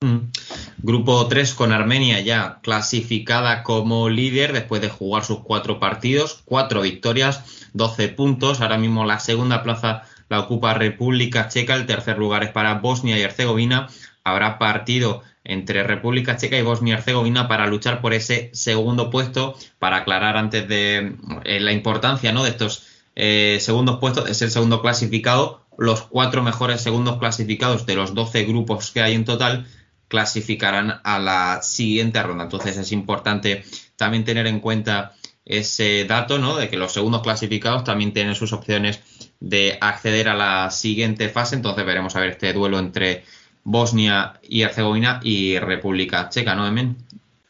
Mm. 0.03 0.31
Grupo 0.79 1.29
3 1.29 1.55
con 1.55 1.73
Armenia 1.73 2.21
ya 2.21 2.59
clasificada 2.61 3.63
como 3.63 4.09
líder 4.09 4.53
después 4.53 4.83
de 4.83 4.89
jugar 4.89 5.25
sus 5.25 5.41
cuatro 5.41 5.79
partidos, 5.79 6.43
cuatro 6.45 6.83
victorias, 6.83 7.69
12 7.73 8.09
puntos. 8.09 8.61
Ahora 8.61 8.79
mismo 8.79 9.05
la 9.05 9.21
segunda 9.21 9.63
plaza 9.63 10.03
la 10.29 10.41
ocupa 10.41 10.75
República 10.75 11.49
Checa, 11.49 11.75
el 11.77 11.87
tercer 11.87 12.19
lugar 12.19 12.43
es 12.43 12.51
para 12.51 12.75
Bosnia 12.75 13.19
y 13.19 13.23
Herzegovina. 13.23 13.89
Habrá 14.25 14.59
partido 14.59 15.23
entre 15.45 15.83
República 15.83 16.37
Checa 16.37 16.57
y 16.57 16.63
Bosnia 16.63 16.95
y 16.95 16.97
Herzegovina 16.99 17.49
para 17.49 17.67
luchar 17.67 18.01
por 18.01 18.15
ese 18.15 18.51
segundo 18.53 19.11
puesto, 19.11 19.57
para 19.79 19.99
aclarar 19.99 20.37
antes 20.37 20.69
de 20.69 21.17
eh, 21.45 21.61
la 21.61 21.73
importancia 21.73 22.33
¿no? 22.33 22.45
de 22.45 22.51
estos 22.51 22.87
eh, 23.17 23.59
segundos 23.61 23.99
puestos, 23.99 24.29
es 24.29 24.43
el 24.43 24.51
segundo 24.51 24.81
clasificado. 24.81 25.67
Los 25.79 26.03
cuatro 26.03 26.43
mejores 26.43 26.81
segundos 26.81 27.19
clasificados 27.19 27.87
de 27.87 27.95
los 27.95 28.15
12 28.15 28.45
grupos 28.45 28.91
que 28.91 29.03
hay 29.03 29.15
en 29.15 29.25
total 29.25 29.67
clasificarán 30.09 31.01
a 31.05 31.19
la 31.19 31.61
siguiente 31.63 32.23
ronda. 32.23 32.45
Entonces 32.45 32.77
es 32.77 32.93
importante 32.93 33.65
también 33.97 34.25
tener 34.25 34.47
en 34.47 34.61
cuenta 34.61 35.15
ese 35.45 36.05
dato, 36.05 36.39
¿no? 36.39 36.57
De 36.57 36.69
que 36.69 36.77
los 36.77 36.93
segundos 36.93 37.23
clasificados 37.23 37.85
también 37.85 38.13
tienen 38.13 38.35
sus 38.35 38.53
opciones 38.53 39.01
de 39.41 39.79
acceder 39.81 40.29
a 40.29 40.35
la 40.35 40.71
siguiente 40.71 41.29
fase. 41.31 41.57
Entonces 41.57 41.85
veremos 41.85 42.15
a 42.15 42.21
ver 42.21 42.31
este 42.31 42.53
duelo 42.53 42.79
entre 42.79 43.25
Bosnia 43.65 44.35
y 44.43 44.63
Herzegovina 44.63 45.21
y 45.23 45.59
República 45.59 46.29
Checa, 46.29 46.55
¿no, 46.55 46.67
Emen? 46.67 46.97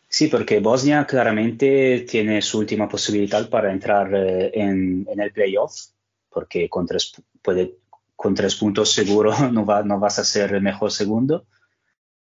Sí, 0.09 0.29
porque 0.29 0.61
Bosnia 0.61 1.07
claramente 1.07 2.01
tiene 2.09 2.43
su 2.43 2.59
última 2.59 2.89
posibilidad 2.89 3.49
para 3.49 3.73
entrar 3.73 4.15
eh, 4.15 4.51
en, 4.55 5.07
en 5.11 5.21
el 5.21 5.33
playoff, 5.33 5.75
porque 6.29 6.69
con 6.69 6.87
tres, 6.87 7.13
puede, 7.41 7.77
con 8.15 8.35
tres 8.35 8.55
puntos 8.57 8.93
seguro 8.93 9.33
no, 9.53 9.65
va, 9.65 9.83
no 9.83 9.99
vas 9.99 10.19
a 10.19 10.25
ser 10.25 10.55
el 10.55 10.63
mejor 10.63 10.93
segundo, 10.93 11.47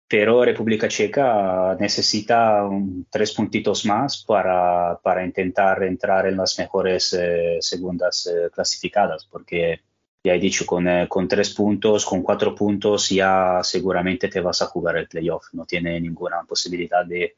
pero 0.09 0.45
República 0.45 0.89
Checa 0.89 1.77
necesita 1.81 2.65
un- 2.67 3.07
tres 3.11 3.33
puntitos 3.33 3.87
más 3.87 4.25
para, 4.25 4.99
para 5.03 5.25
intentar 5.25 5.83
entrar 5.85 6.27
en 6.27 6.37
las 6.37 6.59
mejores 6.59 7.13
eh, 7.19 7.59
segundas 7.61 8.27
eh, 8.27 8.51
clasificadas, 8.53 9.25
porque 9.27 9.81
ya 10.23 10.35
he 10.35 10.39
dicho, 10.39 10.67
con, 10.67 10.87
eh, 10.87 11.07
con 11.09 11.27
tres 11.27 11.55
puntos, 11.55 12.05
con 12.05 12.23
cuatro 12.23 12.55
puntos 12.55 13.09
ya 13.09 13.61
seguramente 13.63 14.29
te 14.29 14.41
vas 14.41 14.63
a 14.63 14.67
jugar 14.67 14.97
el 14.97 15.09
playoff, 15.09 15.47
no 15.53 15.65
tiene 15.65 16.01
ninguna 16.01 16.43
posibilidad 16.43 17.05
de 17.05 17.35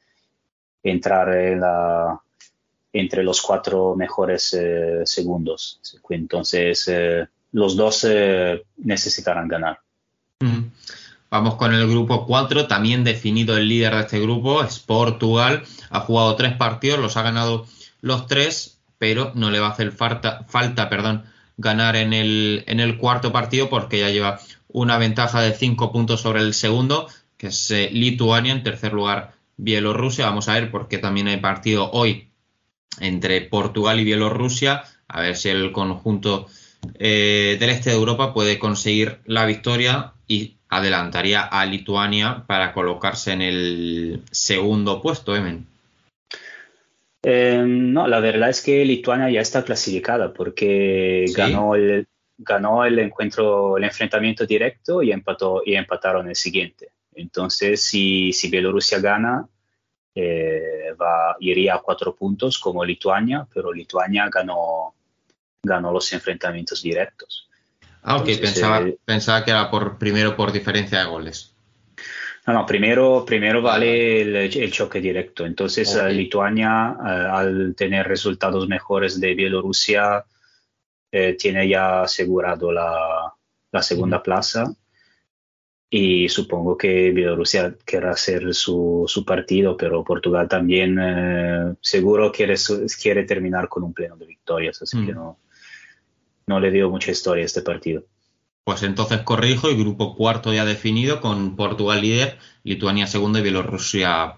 entrar 0.83 1.35
en 1.37 1.61
la, 1.61 2.21
entre 2.93 3.23
los 3.23 3.41
cuatro 3.41 3.95
mejores 3.97 4.55
eh, 4.55 5.03
segundos. 5.05 5.81
Entonces, 6.11 6.89
eh, 6.89 7.27
los 7.53 7.77
dos 7.77 8.05
eh, 8.09 8.65
necesitarán 8.79 9.49
ganar. 9.49 9.81
Vamos 11.31 11.55
con 11.55 11.73
el 11.73 11.89
grupo 11.89 12.27
4, 12.27 12.67
también 12.67 13.05
definido 13.05 13.57
el 13.57 13.69
líder 13.69 13.95
de 13.95 14.01
este 14.01 14.21
grupo, 14.21 14.63
es 14.63 14.81
Portugal. 14.81 15.63
Ha 15.91 16.01
jugado 16.01 16.37
tres 16.37 16.55
partidos, 16.55 16.99
los 16.99 17.17
ha 17.17 17.23
ganado 17.23 17.67
los 18.03 18.27
tres, 18.27 18.81
pero 18.99 19.33
no 19.35 19.51
le 19.51 19.61
va 19.61 19.69
a 19.69 19.71
hacer 19.71 19.93
falta, 19.93 20.45
falta 20.49 20.91
perdón, 20.91 21.25
ganar 21.63 21.97
en 21.97 22.13
el, 22.13 22.65
en 22.67 22.81
el 22.81 22.99
cuarto 22.99 23.33
partido 23.33 23.71
porque 23.71 24.01
ya 24.01 24.11
lleva 24.11 24.41
una 24.69 24.99
ventaja 24.99 25.41
de 25.41 25.55
cinco 25.55 25.93
puntos 25.93 26.21
sobre 26.21 26.41
el 26.41 26.53
segundo, 26.53 27.09
que 27.39 27.47
es 27.47 27.71
eh, 27.71 27.89
Lituania, 27.93 28.53
en 28.53 28.63
tercer 28.63 28.93
lugar 28.93 29.33
Bielorrusia. 29.57 30.27
Vamos 30.27 30.49
a 30.49 30.55
ver 30.55 30.71
porque 30.71 30.99
también 30.99 31.29
hay 31.29 31.39
partido 31.39 31.91
hoy 31.93 32.29
entre 33.01 33.41
Portugal 33.41 34.01
y 34.01 34.05
Bielorrusia, 34.05 34.85
a 35.09 35.21
ver 35.21 35.37
si 35.37 35.49
el 35.49 35.73
conjunto 35.73 36.47
eh, 36.99 37.57
del 37.61 37.71
este 37.71 37.91
de 37.91 37.97
Europa 37.97 38.35
puede 38.35 38.59
conseguir 38.59 39.21
la 39.25 39.47
victoria 39.47 40.13
y 40.27 40.57
adelantaría 40.69 41.43
a 41.43 41.65
Lituania 41.65 42.45
para 42.47 42.73
colocarse 42.73 43.33
en 43.33 43.43
el 43.43 44.23
segundo 44.31 45.01
puesto, 45.01 45.37
Emen. 45.37 45.72
Eh, 47.23 47.63
no, 47.65 48.09
la 48.09 48.21
verdad 48.21 48.51
es 48.51 48.63
que 48.63 48.85
Lituania 48.85 49.31
ya 49.31 49.41
está 49.41 49.65
clasificada 49.65 50.33
porque 50.33 51.25
Sí. 51.29 51.35
ganó, 51.35 51.75
el, 51.77 52.09
ganó 52.39 52.85
el 52.85 52.99
encuentro, 52.99 53.77
el 53.77 53.85
enfrentamiento 53.85 54.45
directo 54.45 55.03
y, 55.03 55.13
empató, 55.13 55.63
y 55.65 55.75
empataron 55.75 56.29
el 56.29 56.37
siguiente. 56.37 56.91
Entonces, 57.15 57.83
si, 57.83 58.33
si 58.33 58.51
Bielorrusia 58.51 58.99
gana, 58.99 59.47
eh, 60.15 60.95
va, 61.01 61.37
iría 61.41 61.77
a 61.77 61.81
cuatro 61.81 62.15
puntos 62.15 62.59
como 62.59 62.85
Lituania, 62.85 63.47
pero 63.53 63.73
Lituania 63.73 64.29
ganó, 64.29 64.95
ganó 65.63 65.93
los 65.93 66.13
enfrentamientos 66.13 66.83
directos. 66.83 67.49
Ah, 68.03 68.17
ok, 68.17 68.29
Entonces, 68.29 68.39
pensaba, 68.41 68.81
eh, 68.81 68.99
pensaba 69.05 69.45
que 69.45 69.53
era 69.53 69.71
por 69.71 69.97
primero 69.99 70.37
por 70.37 70.51
diferencia 70.51 71.01
de 71.01 71.07
goles. 71.07 71.52
No, 72.47 72.53
no, 72.55 72.67
primero, 72.67 73.25
primero 73.25 73.63
vale 73.63 74.23
el, 74.23 74.35
el 74.37 74.73
choque 74.73 75.01
directo. 75.01 75.47
Entonces, 75.47 75.97
Lituania, 76.11 76.97
eh, 76.99 77.09
al 77.09 77.75
tener 77.77 78.09
resultados 78.09 78.67
mejores 78.67 79.21
de 79.21 79.35
Bielorrusia, 79.35 80.25
eh, 81.13 81.37
tiene 81.39 81.69
ya 81.69 82.03
asegurado 82.03 82.73
la, 82.73 83.33
la 83.71 83.83
segunda 83.83 84.21
plaza. 84.23 84.75
Y 85.89 86.29
supongo 86.31 86.77
que 86.77 87.11
Bielorrusia 87.11 87.77
querrá 87.85 88.13
hacer 88.13 88.55
su, 88.55 89.05
su 89.07 89.25
partido, 89.27 89.77
pero 89.77 90.03
Portugal 90.03 90.49
también 90.49 90.99
eh, 90.99 91.75
seguro 91.83 92.33
quiere, 92.33 92.57
terminar 93.25 93.69
con 93.69 93.83
un 93.85 93.93
pleno 93.93 94.17
de 94.17 94.27
victorias, 94.27 94.81
así 94.83 94.97
Mm. 94.97 95.07
que 95.07 95.13
no, 95.13 95.39
no 96.47 96.59
le 96.61 96.71
dio 96.71 96.89
mucha 96.91 97.11
historia 97.11 97.43
a 97.43 97.47
este 97.47 97.61
partido. 97.63 98.05
Pues 98.65 98.83
entonces 98.85 99.23
corrijo 99.23 99.71
y 99.71 99.77
grupo 99.77 100.15
cuarto 100.15 100.53
ya 100.53 100.65
definido 100.65 101.21
con 101.21 101.57
Portugal 101.57 102.01
líder, 102.01 102.39
Lituania 102.63 103.07
segundo 103.07 103.39
y 103.39 103.43
Bielorrusia 103.43 104.37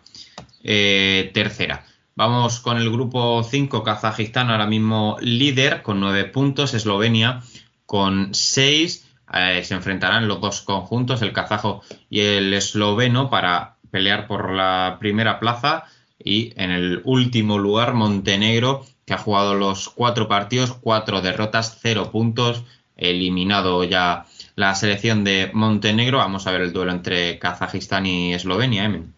eh, 0.62 1.30
tercera. 1.34 1.84
Vamos 2.16 2.60
con 2.60 2.78
el 2.78 2.90
grupo 2.90 3.42
5, 3.42 3.82
Kazajistán 3.82 4.50
ahora 4.50 4.66
mismo 4.66 5.16
líder 5.20 5.82
con 5.82 6.00
nueve 6.00 6.24
puntos, 6.24 6.72
Eslovenia 6.72 7.42
con 7.86 8.34
seis. 8.34 9.06
Eh, 9.32 9.62
se 9.64 9.74
enfrentarán 9.74 10.28
los 10.28 10.40
dos 10.40 10.60
conjuntos, 10.62 11.22
el 11.22 11.32
kazajo 11.32 11.82
y 12.08 12.20
el 12.20 12.54
esloveno, 12.54 13.30
para 13.30 13.76
pelear 13.90 14.26
por 14.26 14.52
la 14.52 14.96
primera 15.00 15.40
plaza. 15.40 15.84
Y 16.18 16.52
en 16.56 16.70
el 16.70 17.02
último 17.04 17.58
lugar, 17.58 17.94
Montenegro, 17.94 18.86
que 19.04 19.14
ha 19.14 19.18
jugado 19.18 19.54
los 19.54 19.88
cuatro 19.88 20.28
partidos, 20.28 20.72
cuatro 20.72 21.20
derrotas, 21.20 21.78
cero 21.82 22.10
puntos, 22.10 22.64
eliminado 22.96 23.84
ya 23.84 24.26
la 24.56 24.74
selección 24.74 25.24
de 25.24 25.50
Montenegro. 25.52 26.18
Vamos 26.18 26.46
a 26.46 26.52
ver 26.52 26.62
el 26.62 26.72
duelo 26.72 26.92
entre 26.92 27.38
Kazajistán 27.38 28.06
y 28.06 28.34
Eslovenia, 28.34 28.84
Emen. 28.84 29.14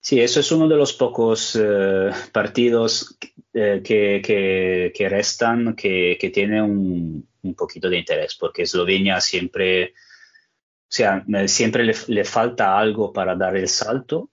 Sí, 0.00 0.20
eso 0.20 0.38
es 0.38 0.52
uno 0.52 0.68
de 0.68 0.76
los 0.76 0.92
pocos 0.92 1.58
eh, 1.60 2.10
partidos 2.32 3.18
eh, 3.52 3.82
que, 3.84 4.92
que- 4.94 5.08
restan 5.08 5.74
que, 5.74 6.16
que 6.20 6.30
tiene 6.30 6.62
un, 6.62 7.28
un 7.42 7.54
poquito 7.54 7.88
de 7.90 7.98
interés, 7.98 8.36
porque 8.36 8.62
Eslovenia 8.62 9.20
siempre, 9.20 9.86
o 9.86 10.88
sea, 10.88 11.24
eh, 11.26 11.48
siempre 11.48 11.92
le, 12.06 12.24
falta 12.24 12.78
algo 12.78 13.12
para 13.12 13.34
dar 13.34 13.56
el 13.56 13.66
salto, 13.66 14.30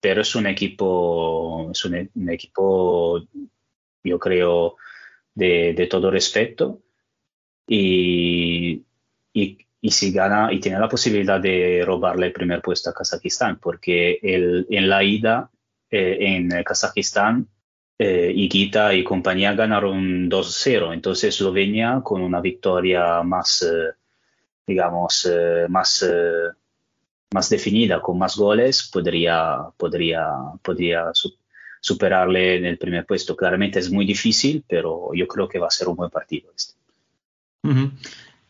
pero 0.00 0.22
es 0.22 0.34
un 0.34 0.46
equipo, 0.46 1.70
es 1.70 1.84
un, 1.84 2.10
equipo, 2.30 3.20
yo 4.02 4.18
creo, 4.18 4.76
de 5.34 5.86
todo 5.90 6.10
respeto 6.10 6.83
y, 7.66 8.82
y, 9.32 9.58
y 9.80 9.90
si 9.90 10.12
gana 10.12 10.52
y 10.52 10.60
tiene 10.60 10.78
la 10.78 10.88
posibilidad 10.88 11.40
de 11.40 11.82
robarle 11.86 12.26
el 12.26 12.32
primer 12.32 12.62
puesto 12.62 12.90
a 12.90 12.94
Kazajistán, 12.94 13.58
porque 13.60 14.18
el, 14.22 14.66
en 14.70 14.88
la 14.88 15.02
ida 15.04 15.50
eh, 15.90 16.18
en 16.20 16.50
Kazajistán, 16.64 17.48
eh, 17.98 18.32
y 18.34 19.04
compañía 19.04 19.54
ganaron 19.54 20.28
2-0, 20.28 20.92
entonces 20.92 21.34
Eslovenia 21.34 22.00
con 22.02 22.22
una 22.22 22.40
victoria 22.40 23.22
más, 23.22 23.62
eh, 23.62 23.94
digamos, 24.66 25.26
eh, 25.30 25.66
más, 25.68 26.04
más 27.32 27.50
definida, 27.50 28.00
con 28.00 28.18
más 28.18 28.36
goles, 28.36 28.88
podría, 28.92 29.58
podría, 29.76 30.26
podría 30.62 31.10
su- 31.12 31.36
superarle 31.80 32.56
en 32.56 32.64
el 32.66 32.78
primer 32.78 33.04
puesto. 33.06 33.36
Claramente 33.36 33.78
es 33.80 33.90
muy 33.90 34.06
difícil, 34.06 34.64
pero 34.68 35.10
yo 35.14 35.26
creo 35.26 35.48
que 35.48 35.58
va 35.58 35.66
a 35.66 35.70
ser 35.70 35.88
un 35.88 35.96
buen 35.96 36.10
partido 36.10 36.50
este. 36.54 36.74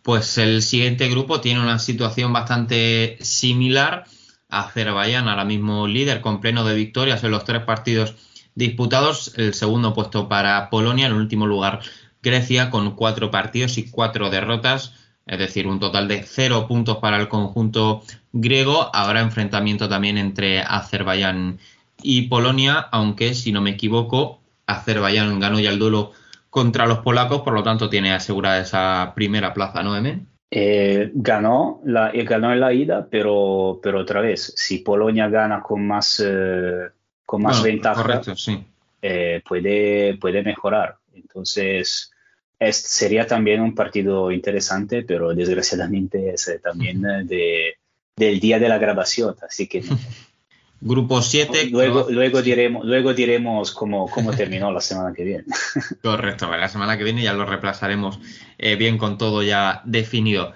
Pues 0.03 0.39
el 0.39 0.63
siguiente 0.63 1.09
grupo 1.09 1.41
tiene 1.41 1.61
una 1.61 1.79
situación 1.79 2.33
bastante 2.33 3.17
similar 3.21 4.05
Azerbaiyán, 4.49 5.29
ahora 5.29 5.45
mismo 5.45 5.87
líder 5.87 6.21
con 6.21 6.41
pleno 6.41 6.65
de 6.65 6.75
victorias 6.75 7.25
en 7.25 7.31
los 7.31 7.45
tres 7.45 7.63
partidos 7.63 8.15
disputados. 8.55 9.33
El 9.37 9.55
segundo 9.55 9.95
puesto 9.95 10.29
para 10.29 10.69
Polonia, 10.71 11.07
en 11.07 11.13
último 11.13 11.47
lugar 11.47 11.81
Grecia 12.23 12.71
con 12.71 12.95
cuatro 12.97 13.31
partidos 13.31 13.79
y 13.79 13.91
cuatro 13.91 14.31
derrotas, 14.31 14.95
es 15.27 15.39
decir, 15.39 15.67
un 15.67 15.81
total 15.81 16.09
de 16.09 16.23
cero 16.23 16.67
puntos 16.67 16.99
para 16.99 17.19
el 17.19 17.29
conjunto 17.29 18.03
griego. 18.33 18.91
Habrá 18.95 19.21
enfrentamiento 19.21 19.89
también 19.89 20.19
entre 20.19 20.61
Azerbaiyán 20.61 21.59
y 22.03 22.23
Polonia, 22.23 22.79
aunque 22.93 23.35
si 23.35 23.53
no 23.53 23.61
me 23.61 23.71
equivoco, 23.71 24.41
Azerbaiyán 24.67 25.39
ganó 25.41 25.61
ya 25.61 25.71
el 25.71 25.79
duelo 25.79 26.13
contra 26.55 26.87
los 26.87 27.01
polacos, 27.01 27.43
por 27.43 27.53
lo 27.53 27.65
tanto 27.65 27.91
tiene 27.91 28.13
asegurada 28.13 28.61
esa 28.61 29.13
primera 29.17 29.53
plaza, 29.53 29.83
¿no, 29.83 29.97
Emen? 29.97 30.29
Eh, 30.53 31.11
ganó, 31.13 31.81
la, 31.85 32.11
eh, 32.13 32.23
ganó 32.23 32.53
en 32.53 32.61
la 32.61 32.73
ida, 32.73 33.09
pero, 33.11 33.81
pero 33.83 33.99
otra 33.99 34.21
vez, 34.21 34.53
si 34.57 34.79
Polonia 34.79 35.29
gana 35.29 35.61
con 35.61 35.85
más, 35.85 36.23
eh, 36.25 36.91
con 37.27 37.43
más 37.43 37.59
Bueno, 37.59 37.73
ventaja, 37.75 38.01
Correcto, 38.03 38.37
sí. 38.37 38.65
eh, 39.03 39.43
puede, 39.45 40.17
puede 40.19 40.45
mejorar. 40.45 40.99
Entonces, 41.13 42.13
es- 42.61 42.77
sería 42.77 43.27
también 43.27 43.61
un 43.61 43.75
partido 43.75 44.31
interesante, 44.31 45.03
pero 45.03 45.35
desgraciadamente 45.35 46.35
es 46.35 46.47
eh, 46.47 46.61
también 46.61 47.05
eh, 47.05 47.25
de, 47.25 47.75
del 48.15 48.39
día 48.39 48.61
de 48.61 48.69
la 48.69 48.79
grabación, 48.79 49.35
así 49.45 49.67
que 49.67 49.81
no. 49.81 49.99
Grupo 50.81 51.23
7. 51.23 51.71
luego, 51.71 52.07
luego 52.11 52.43
diremos, 52.43 52.85
luego 52.85 53.15
diremos 53.15 53.73
cómo, 53.73 54.09
cómo 54.09 54.33
terminó 54.33 54.71
la 54.71 54.81
semana 54.81 55.15
que 55.15 55.25
viene. 55.25 55.45
Correcto, 56.03 56.55
la 56.55 56.69
semana 56.69 56.99
que 56.99 57.05
viene 57.05 57.23
ya 57.23 57.33
lo 57.33 57.47
reemplazaremos 57.47 58.19
eh, 58.59 58.77
bien 58.77 58.99
con 58.99 59.17
todo 59.17 59.43
ya 59.43 59.81
definido. 59.85 60.53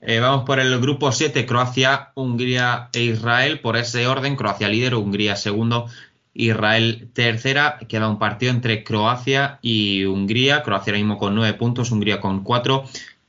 Eh, 0.00 0.18
vamos 0.18 0.44
por 0.44 0.58
el 0.58 0.80
grupo 0.80 1.12
7, 1.12 1.46
Croacia, 1.46 2.10
Hungría 2.14 2.88
e 2.92 3.02
Israel. 3.02 3.60
Por 3.60 3.76
ese 3.76 4.06
orden, 4.06 4.36
Croacia 4.36 4.68
líder, 4.68 4.94
Hungría 4.94 5.36
segundo 5.36 5.86
Israel 6.34 7.08
tercera, 7.12 7.78
queda 7.88 8.08
un 8.08 8.18
partido 8.18 8.52
entre 8.52 8.84
Croacia 8.84 9.58
y 9.62 10.04
Hungría. 10.04 10.62
Croacia 10.62 10.92
ahora 10.92 10.98
mismo 10.98 11.18
con 11.18 11.34
nueve 11.34 11.56
puntos, 11.56 11.90
Hungría 11.90 12.20
con 12.20 12.42
cuatro. 12.42 12.84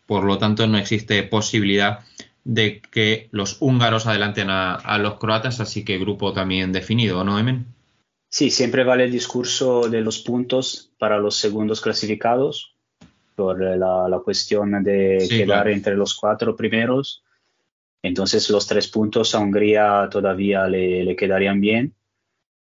Por 0.06 0.24
lo 0.24 0.38
tanto, 0.38 0.68
no 0.68 0.78
existe 0.78 1.22
posibilidad 1.24 2.00
de 2.44 2.82
que 2.82 3.30
los 3.32 3.58
húngaros 3.62 4.06
adelanten 4.08 4.50
a, 4.50 4.76
a 4.76 4.98
los 4.98 5.16
croatas, 5.20 5.60
así 5.60 5.86
que 5.86 5.98
grupo 5.98 6.34
también 6.34 6.72
definido, 6.74 7.24
¿no, 7.24 7.40
Emen? 7.40 7.66
Sí, 8.30 8.50
siempre 8.50 8.84
vale 8.84 9.06
el 9.06 9.12
discurso 9.12 9.88
de 9.90 10.02
los 10.02 10.20
puntos 10.20 10.92
para 10.98 11.20
los 11.20 11.36
segundos 11.36 11.82
clasificados, 11.82 12.76
por 13.36 13.64
eh, 13.64 13.78
la, 13.78 14.08
la 14.10 14.20
cuestión 14.20 14.84
de 14.84 15.20
Sí, 15.22 15.30
quedar 15.30 15.46
claro. 15.46 15.70
entre 15.70 15.96
los 15.96 16.16
cuatro 16.16 16.56
primeros. 16.56 17.24
Entonces 18.02 18.50
los 18.50 18.68
tres 18.68 18.88
puntos 18.88 19.34
a 19.34 19.40
Hungría 19.40 20.10
todavía 20.12 20.68
le, 20.68 21.04
le 21.06 21.16
quedarían 21.16 21.62
bien 21.62 21.96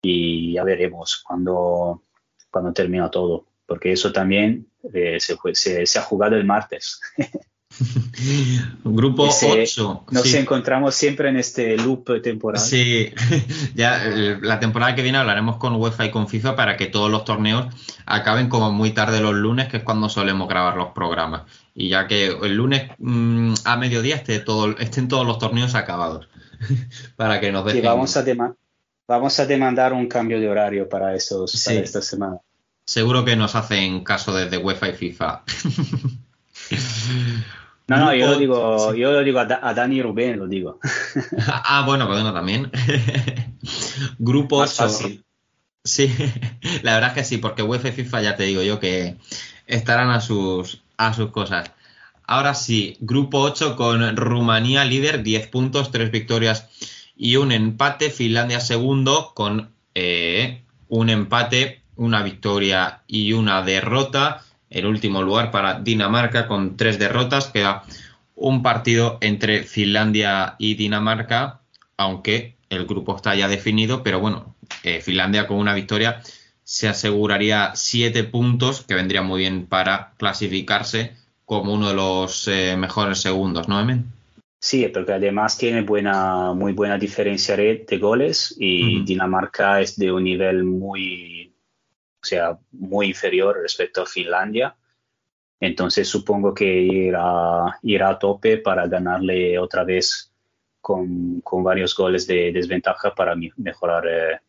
y 0.01 0.53
ya 0.53 0.63
veremos 0.63 1.23
cuando, 1.27 2.03
cuando 2.49 2.73
termina 2.73 3.11
todo, 3.11 3.45
porque 3.65 3.91
eso 3.91 4.11
también 4.11 4.67
eh, 4.93 5.19
se, 5.19 5.37
se- 5.53 5.85
se 5.85 5.99
ha 5.99 6.01
jugado 6.01 6.35
el 6.35 6.45
martes. 6.45 6.99
Grupo 8.83 9.27
Ese- 9.27 9.61
8. 9.63 10.05
Nos 10.11 10.23
sí. 10.23 10.37
encontramos 10.37 10.95
siempre 10.95 11.29
en 11.29 11.37
este 11.37 11.77
loop 11.77 12.21
temporal. 12.21 12.61
Sí, 12.61 13.11
ya 13.75 14.03
eh, 14.05 14.37
la 14.41 14.59
temporada 14.59 14.95
que 14.95 15.01
viene 15.03 15.17
hablaremos 15.17 15.57
con 15.57 15.75
UEFA 15.75 16.05
y 16.05 16.11
con 16.11 16.27
FIFA 16.27 16.55
para 16.55 16.77
que 16.77 16.87
todos 16.87 17.09
los 17.11 17.23
torneos 17.25 17.67
acaben 18.05 18.49
como 18.49 18.71
muy 18.71 18.91
tarde 18.91 19.21
los 19.21 19.33
lunes, 19.35 19.67
que 19.67 19.77
es 19.77 19.83
cuando 19.83 20.09
solemos 20.09 20.47
grabar 20.49 20.75
los 20.77 20.89
programas. 20.93 21.43
Y 21.75 21.89
ya 21.89 22.07
que 22.07 22.27
el 22.27 22.55
lunes 22.55 22.89
mm, 22.97 23.53
a 23.65 23.77
mediodía 23.77 24.15
esté 24.15 24.39
todo, 24.39 24.77
estén 24.79 25.07
todos 25.07 25.25
los 25.27 25.37
torneos 25.39 25.75
acabados. 25.75 26.27
para 27.15 27.39
que 27.39 27.51
nos 27.51 27.63
Sí, 27.69 27.77
dejen. 27.77 27.83
vamos, 27.91 28.17
a 28.17 28.25
dema- 28.25 28.55
vamos 29.07 29.39
a 29.39 29.45
demandar 29.45 29.93
un 29.93 30.07
cambio 30.07 30.39
de 30.39 30.49
horario 30.49 30.89
para, 30.89 31.15
esos, 31.15 31.51
Sí. 31.51 31.69
para 31.69 31.79
esta 31.81 32.01
semana. 32.01 32.37
Seguro 32.85 33.23
que 33.25 33.35
nos 33.35 33.53
hacen 33.55 34.03
caso 34.03 34.33
desde 34.33 34.57
UEFA 34.57 34.89
y 34.89 34.93
FIFA. 34.93 35.43
No, 37.87 37.97
no, 37.97 38.13
yo 38.13 38.27
lo 38.27 38.37
digo, 38.37 38.91
sí. 38.93 38.99
yo 38.99 39.11
lo 39.11 39.23
digo 39.23 39.39
a, 39.39 39.45
Da- 39.45 39.59
a 39.63 39.73
Dani 39.73 40.01
Rubén, 40.01 40.39
lo 40.39 40.47
digo. 40.47 40.79
Ah, 41.47 41.83
bueno, 41.85 42.07
bueno, 42.07 42.33
también. 42.33 42.69
Grupo 44.19 44.59
Más 44.59 44.79
8. 44.79 44.83
fácil. 44.89 45.23
Sí, 45.83 46.13
la 46.83 46.95
verdad 46.95 47.09
es 47.11 47.15
que 47.15 47.23
sí, 47.23 47.37
porque 47.37 47.63
UEFA 47.63 47.89
y 47.89 47.91
FIFA 47.93 48.21
ya 48.21 48.35
te 48.35 48.43
digo 48.43 48.61
yo 48.61 48.79
que 48.79 49.15
estarán 49.67 50.09
a 50.09 50.19
sus, 50.21 50.81
a 50.97 51.13
sus 51.13 51.31
cosas. 51.31 51.71
Ahora 52.25 52.53
sí, 52.55 52.97
grupo 52.99 53.39
8 53.39 53.77
con 53.77 54.17
Rumanía 54.17 54.83
líder, 54.83 55.23
10 55.23 55.47
puntos, 55.47 55.91
3 55.91 56.11
victorias 56.11 56.67
y 57.15 57.37
un 57.37 57.53
empate. 57.53 58.09
Finlandia 58.09 58.59
segundo 58.59 59.31
con 59.33 59.71
eh, 59.95 60.61
un 60.89 61.09
empate, 61.09 61.81
una 61.95 62.21
victoria 62.21 63.03
y 63.07 63.31
una 63.31 63.61
derrota. 63.61 64.43
El 64.69 64.85
último 64.85 65.21
lugar 65.21 65.51
para 65.51 65.79
Dinamarca 65.79 66.47
con 66.47 66.77
3 66.77 66.99
derrotas. 66.99 67.47
Queda 67.47 67.83
un 68.35 68.61
partido 68.61 69.17
entre 69.21 69.63
Finlandia 69.63 70.55
y 70.59 70.75
Dinamarca, 70.75 71.61
aunque 71.97 72.55
el 72.69 72.85
grupo 72.85 73.15
está 73.15 73.35
ya 73.35 73.47
definido, 73.47 74.03
pero 74.03 74.19
bueno, 74.19 74.55
eh, 74.83 75.01
Finlandia 75.01 75.47
con 75.47 75.57
una 75.57 75.73
victoria 75.73 76.21
se 76.63 76.89
aseguraría 76.89 77.71
siete 77.75 78.25
puntos, 78.25 78.81
que 78.81 78.93
vendría 78.93 79.21
muy 79.21 79.39
bien 79.39 79.67
para 79.67 80.11
clasificarse 80.17 81.13
como 81.45 81.73
uno 81.73 81.87
de 81.87 81.95
los 81.95 82.45
eh, 82.49 82.75
mejores 82.77 83.19
segundos, 83.19 83.69
¿no, 83.69 83.79
Emen? 83.79 84.11
Sí, 84.59 84.85
porque 84.93 85.13
además 85.13 85.57
tiene 85.57 85.81
buena, 85.81 86.53
muy 86.53 86.73
buena 86.73 86.97
diferencia 86.97 87.55
de 87.55 87.97
goles 88.01 88.53
y. 88.59 89.01
Dinamarca 89.05 89.79
es 89.79 89.97
de 89.97 90.11
un 90.11 90.25
nivel 90.25 90.65
muy, 90.65 91.46
sea, 92.27 92.57
muy 92.71 93.07
inferior 93.07 93.57
respecto 93.61 94.01
a 94.01 94.05
Finlandia. 94.05 94.75
Entonces 95.59 96.07
supongo 96.07 96.53
que 96.53 96.65
irá, 96.65 97.79
irá 97.81 98.09
a 98.09 98.19
tope 98.19 98.57
para 98.57 98.87
ganarle 98.87 99.57
otra 99.57 99.83
vez 99.83 100.31
con, 100.81 101.41
con 101.41 101.63
varios 101.63 101.95
goles 101.95 102.27
de 102.27 102.51
desventaja 102.51 103.13
para 103.15 103.35
mejorar, 103.57 104.07
eh, 104.07 104.39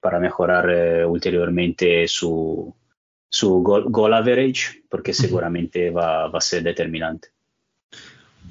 para 0.00 0.18
mejorar 0.18 0.70
eh, 0.70 1.04
ulteriormente 1.04 2.08
su, 2.08 2.74
su 3.28 3.62
goal, 3.62 3.84
goal 3.88 4.14
average, 4.14 4.84
porque 4.88 5.12
seguramente 5.12 5.90
va, 5.90 6.28
va 6.28 6.38
a 6.38 6.40
ser 6.40 6.62
determinante. 6.62 7.28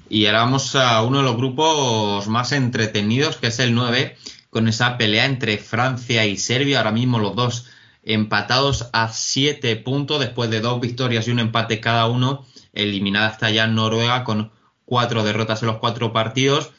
Y 0.08 0.26
ahora 0.26 0.42
vamos 0.42 0.76
a 0.76 1.02
uno 1.04 1.20
de 1.20 1.24
los 1.24 1.38
grupos 1.38 2.28
más 2.28 2.52
entretenidos, 2.52 3.38
que 3.38 3.48
es 3.48 3.60
el 3.60 3.74
9, 3.74 4.18
con 4.50 4.68
esa 4.68 4.98
pelea 4.98 5.26
entre 5.26 5.58
Francia 5.58 6.26
y 6.26 6.36
Serbia. 6.38 6.80
Ahora 6.80 6.92
mismo 6.92 7.18
los 7.18 7.36
dos 7.36 7.71
empatados 8.04 8.90
a 8.94 9.10
7 9.10 9.76
puntos 9.78 10.20
después 10.20 10.50
de 10.50 10.62
dos 10.62 10.80
victorias 10.82 11.28
y 11.28 11.32
un 11.32 11.40
empate 11.40 11.80
cada 11.80 12.08
uno. 12.08 12.46
Eliminada 12.74 13.30
está 13.30 13.50
ya 13.52 13.68
Noruega 13.68 14.24
con 14.24 14.52
cuatro 14.86 15.24
derrotas 15.24 15.62
en 15.62 15.68
los 15.68 15.78
cuatro 15.78 16.12
partidos. 16.14 16.74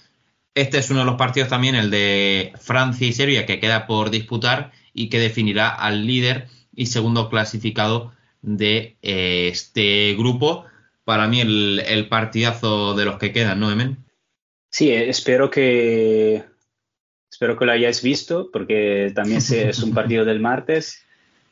Este 0.54 0.78
es 0.78 0.90
uno 0.90 1.00
de 1.00 1.06
los 1.06 1.16
partidos 1.16 1.48
también, 1.48 1.74
el 1.74 1.90
de 1.90 2.52
Francia 2.60 3.06
y 3.06 3.12
Serbia, 3.12 3.46
que 3.46 3.60
queda 3.60 3.86
por 3.86 4.10
disputar 4.10 4.72
y 4.92 5.08
que 5.08 5.18
definirá 5.18 5.68
al 5.68 6.06
líder 6.06 6.48
y 6.74 6.86
segundo 6.86 7.30
clasificado 7.30 8.12
de 8.42 8.96
eh, 9.02 9.48
este 9.50 10.14
grupo. 10.14 10.66
Para 11.04 11.26
mí 11.26 11.40
el, 11.40 11.82
el 11.86 12.08
partidazo 12.08 12.94
de 12.94 13.04
los 13.04 13.18
que 13.18 13.32
quedan, 13.32 13.60
¿no, 13.60 13.70
Emen? 13.70 14.04
Sí, 14.70 14.90
eh, 14.90 15.08
espero 15.08 15.50
que 15.50 16.44
espero 17.30 17.58
que 17.58 17.64
lo 17.64 17.72
hayáis 17.72 18.02
visto, 18.02 18.50
porque 18.52 19.10
también 19.14 19.38
es 19.38 19.82
un 19.82 19.94
partido 19.94 20.24
del 20.24 20.40
martes 20.40 21.02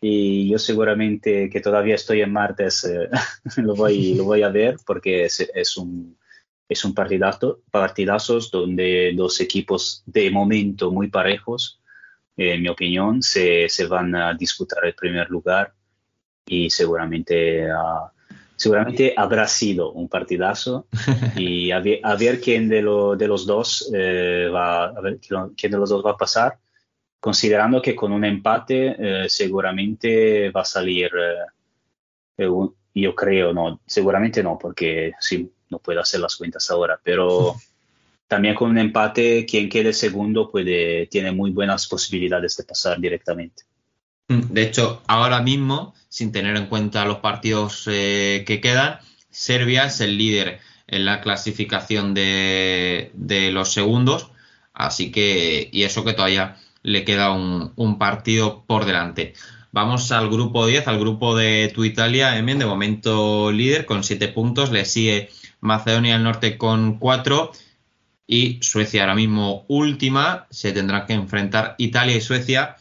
y 0.00 0.48
yo 0.50 0.58
seguramente 0.58 1.50
que 1.50 1.60
todavía 1.60 1.94
estoy 1.94 2.22
en 2.22 2.32
martes 2.32 2.84
eh, 2.84 3.08
lo 3.58 3.74
voy 3.74 4.14
lo 4.14 4.24
voy 4.24 4.42
a 4.42 4.48
ver 4.48 4.76
porque 4.86 5.24
es, 5.26 5.40
es 5.54 5.76
un 5.76 6.16
es 6.68 6.84
un 6.84 6.94
partidazo 6.94 7.60
partidazos 7.70 8.50
donde 8.50 9.12
dos 9.16 9.40
equipos 9.40 10.02
de 10.06 10.30
momento 10.30 10.90
muy 10.92 11.08
parejos, 11.08 11.80
eh, 12.36 12.54
en 12.54 12.62
mi 12.62 12.68
opinión, 12.68 13.22
se, 13.22 13.68
se 13.68 13.86
van 13.86 14.14
a 14.14 14.34
disputar 14.34 14.84
el 14.84 14.94
primer 14.94 15.28
lugar 15.30 15.74
y 16.46 16.70
seguramente 16.70 17.68
ah, 17.70 18.12
seguramente 18.56 19.14
habrá 19.16 19.46
sido 19.48 19.92
un 19.92 20.08
partidazo 20.08 20.86
y 21.36 21.72
a 21.72 21.80
ver, 21.80 22.00
a 22.04 22.14
ver 22.16 22.40
quién 22.40 22.68
de, 22.68 22.82
lo- 22.82 23.16
de 23.16 23.26
los 23.28 23.46
dos 23.46 23.90
eh, 23.94 24.48
va 24.54 24.84
a 24.84 25.00
ver 25.00 25.18
quién 25.56 25.72
de 25.72 25.78
los 25.78 25.90
dos 25.90 26.04
va 26.06 26.12
a 26.12 26.16
pasar 26.16 26.58
considerando 27.20 27.80
que 27.82 27.94
con 27.94 28.12
un 28.12 28.24
empate 28.24 28.96
eh, 28.98 29.28
seguramente 29.28 30.50
va 30.50 30.62
a 30.62 30.64
salir 30.64 31.10
eh, 31.16 31.44
eh, 32.38 32.48
un- 32.48 32.74
yo 32.94 33.14
creo 33.14 33.52
no 33.52 33.80
seguramente 33.86 34.42
no 34.42 34.58
porque 34.58 35.12
sí 35.20 35.52
no 35.68 35.78
puedo 35.78 36.00
hacer 36.00 36.20
las 36.20 36.34
cuentas 36.36 36.70
ahora 36.70 36.98
pero 37.02 37.54
también 38.26 38.54
con 38.54 38.70
un 38.70 38.78
empate 38.78 39.46
quien 39.46 39.68
quede 39.68 39.92
segundo 39.92 40.50
puede 40.50 41.06
tiene 41.06 41.32
muy 41.32 41.50
buenas 41.50 41.86
posibilidades 41.86 42.56
de 42.56 42.64
pasar 42.64 43.00
directamente. 43.00 43.64
De 44.28 44.62
hecho, 44.62 45.02
ahora 45.08 45.42
mismo, 45.42 45.92
sin 46.08 46.30
tener 46.30 46.56
en 46.56 46.66
cuenta 46.66 47.04
los 47.04 47.18
partidos 47.18 47.88
eh, 47.90 48.44
que 48.46 48.60
quedan, 48.60 49.00
Serbia 49.28 49.86
es 49.86 50.00
el 50.00 50.16
líder 50.18 50.60
en 50.86 51.04
la 51.04 51.20
clasificación 51.20 52.14
de, 52.14 53.10
de 53.14 53.50
los 53.50 53.72
segundos, 53.72 54.30
así 54.72 55.10
que, 55.10 55.68
y 55.72 55.82
eso 55.82 56.04
que 56.04 56.12
todavía 56.12 56.56
le 56.82 57.04
queda 57.04 57.32
un, 57.32 57.98
partido 57.98 58.64
por 58.66 58.84
delante. 58.84 59.34
Vamos 59.72 60.10
al 60.12 60.28
grupo 60.28 60.66
10, 60.66 60.88
al 60.88 60.98
grupo 60.98 61.36
de 61.36 61.70
tu 61.74 61.84
Italia, 61.84 62.36
Emen, 62.36 62.58
de 62.58 62.66
momento 62.66 63.52
líder 63.52 63.86
con 63.86 64.02
7 64.02 64.28
puntos, 64.28 64.72
le 64.72 64.84
sigue 64.84 65.30
Macedonia 65.60 66.14
del 66.14 66.24
Norte 66.24 66.58
con 66.58 66.98
4 66.98 67.52
y 68.26 68.58
Suecia 68.62 69.02
ahora 69.02 69.14
mismo 69.14 69.64
última, 69.68 70.46
se 70.50 70.72
tendrán 70.72 71.06
que 71.06 71.12
enfrentar 71.12 71.74
Italia 71.78 72.16
y 72.16 72.20
Suecia 72.20 72.76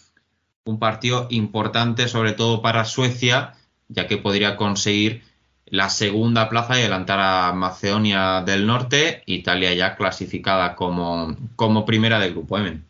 un 0.66 0.80
partido 0.80 1.28
importante, 1.32 2.08
sobre 2.08 2.34
todo 2.34 2.62
para 2.62 2.86
Suecia, 2.86 3.56
ya 3.88 4.08
que 4.08 4.18
podría 4.18 4.56
conseguir 4.56 5.24
la 5.66 5.90
segunda 5.90 6.50
plaza 6.50 6.78
y 6.78 6.82
adelantar 6.82 7.20
a 7.20 7.54
Macedonia 7.54 8.42
del 8.42 8.66
Norte, 8.66 9.24
Italia 9.26 9.74
ya 9.74 9.96
clasificada 9.96 10.76
como, 10.76 11.36
como 11.56 11.86
primera 11.86 12.20
del 12.20 12.32
grupo. 12.32 12.58
Emen. 12.58 12.89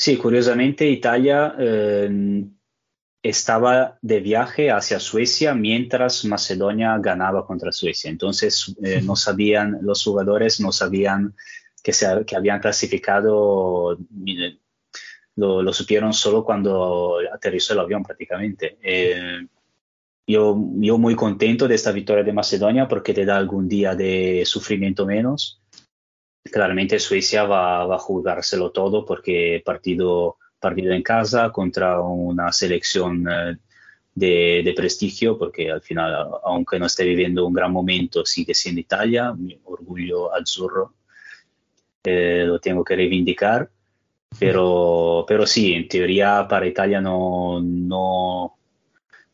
Sí, 0.00 0.16
curiosamente 0.16 0.88
Italia 0.88 1.56
eh, 1.58 2.44
estaba 3.20 3.98
de 4.00 4.20
viaje 4.20 4.70
hacia 4.70 5.00
Suecia 5.00 5.54
mientras 5.54 6.24
Macedonia 6.24 6.96
ganaba 6.98 7.44
contra 7.44 7.72
Suecia. 7.72 8.08
Entonces 8.08 8.76
eh, 8.84 9.02
no 9.02 9.16
sabían, 9.16 9.78
los 9.82 10.04
jugadores 10.04 10.60
no 10.60 10.70
sabían 10.70 11.34
que, 11.82 11.92
se, 11.92 12.24
que 12.24 12.36
habían 12.36 12.60
clasificado, 12.60 13.98
lo 15.34 15.72
supieron 15.72 16.12
solo 16.12 16.44
cuando 16.44 17.16
aterrizó 17.34 17.72
el 17.72 17.80
avión 17.80 18.04
prácticamente. 18.04 18.78
Eh, 18.80 19.48
yo, 20.28 20.56
yo 20.76 20.96
muy 20.96 21.16
contento 21.16 21.66
de 21.66 21.74
esta 21.74 21.90
victoria 21.90 22.22
de 22.22 22.32
Macedonia 22.32 22.86
porque 22.86 23.12
te 23.12 23.24
da 23.24 23.36
algún 23.36 23.68
día 23.68 23.96
de 23.96 24.44
sufrimiento 24.46 25.04
menos 25.04 25.60
claramente 26.50 26.98
Suecia 26.98 27.44
va, 27.44 27.86
va, 27.86 27.96
a 27.96 27.98
jugárselo 27.98 28.70
todo 28.70 29.04
porque 29.04 29.62
partido 29.64 30.36
partido 30.58 30.92
en 30.92 31.02
casa 31.02 31.50
contra 31.50 32.00
una 32.00 32.52
selección 32.52 33.26
eh, 33.30 33.56
de, 34.14 34.62
de 34.64 34.72
prestigio, 34.74 35.38
porque 35.38 35.70
al 35.70 35.80
final, 35.80 36.28
aunque 36.44 36.78
no 36.78 36.86
esté 36.86 37.04
viviendo 37.04 37.46
un 37.46 37.54
gran 37.54 37.72
momento, 37.72 38.26
sigue 38.26 38.54
siendo 38.54 38.80
Italia, 38.80 39.32
mi 39.32 39.58
orgullo 39.64 40.34
azzurro, 40.34 40.94
eh, 42.02 42.44
lo 42.46 42.58
tengo 42.58 42.84
que 42.84 42.96
reivindicar. 42.96 43.70
Pero, 44.38 45.24
pero 45.26 45.46
sí, 45.46 45.72
en 45.72 45.88
teoría 45.88 46.46
para 46.46 46.66
Italia 46.66 47.00
no, 47.00 47.60
no, 47.62 48.58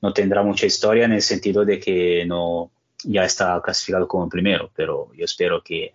no 0.00 0.12
tendrá 0.12 0.42
mucha 0.42 0.66
historia 0.66 1.06
en 1.06 1.12
el 1.12 1.22
sentido 1.22 1.64
de 1.64 1.80
que 1.80 2.24
no 2.26 2.70
ya 3.02 3.24
está 3.24 3.60
clasificado 3.62 4.06
como 4.06 4.28
primero, 4.28 4.70
pero 4.74 5.10
yo 5.14 5.24
espero 5.24 5.62
que 5.62 5.94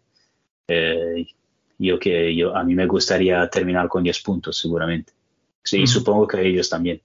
eh, 0.69 1.27
yo 1.77 1.99
que 1.99 2.35
yo 2.35 2.55
a 2.55 2.63
mí 2.63 2.75
me 2.75 2.85
gustaría 2.85 3.49
terminar 3.49 3.87
con 3.87 4.03
10 4.03 4.19
puntos 4.21 4.57
seguramente. 4.57 5.13
Sí, 5.63 5.83
Mm. 5.83 5.87
supongo 5.87 6.27
que 6.27 6.45
ellos 6.47 6.69
también. 6.69 7.01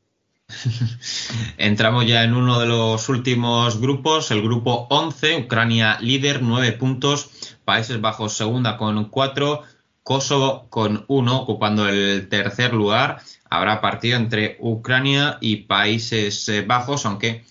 Entramos 1.56 2.06
ya 2.06 2.22
en 2.24 2.34
uno 2.34 2.60
de 2.60 2.66
los 2.66 3.08
últimos 3.08 3.80
grupos, 3.80 4.30
el 4.30 4.42
grupo 4.42 4.86
11, 4.90 5.38
Ucrania 5.38 5.98
líder, 6.00 6.42
9 6.42 6.72
puntos, 6.72 7.30
Países 7.64 8.00
Bajos 8.00 8.34
segunda 8.34 8.76
con 8.76 9.08
4, 9.08 9.62
Kosovo 10.02 10.66
con 10.68 11.04
1, 11.08 11.40
ocupando 11.40 11.88
el 11.88 12.28
tercer 12.28 12.74
lugar. 12.74 13.20
Habrá 13.48 13.80
partido 13.80 14.18
entre 14.18 14.56
Ucrania 14.60 15.38
y 15.40 15.56
Países 15.56 16.48
eh, 16.48 16.62
Bajos, 16.62 17.06
aunque 17.06 17.44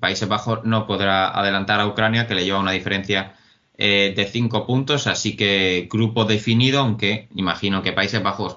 Países 0.00 0.28
Bajos 0.28 0.64
no 0.64 0.86
podrá 0.86 1.28
adelantar 1.28 1.80
a 1.80 1.86
Ucrania, 1.86 2.26
que 2.26 2.34
le 2.34 2.44
lleva 2.44 2.58
una 2.58 2.72
diferencia 2.72 3.34
eh, 3.76 4.12
de 4.16 4.26
5 4.26 4.66
puntos, 4.66 5.06
así 5.06 5.36
que 5.36 5.88
grupo 5.90 6.24
definido, 6.24 6.80
aunque 6.80 7.28
imagino 7.34 7.82
que 7.82 7.92
Países 7.92 8.22
Bajos 8.22 8.56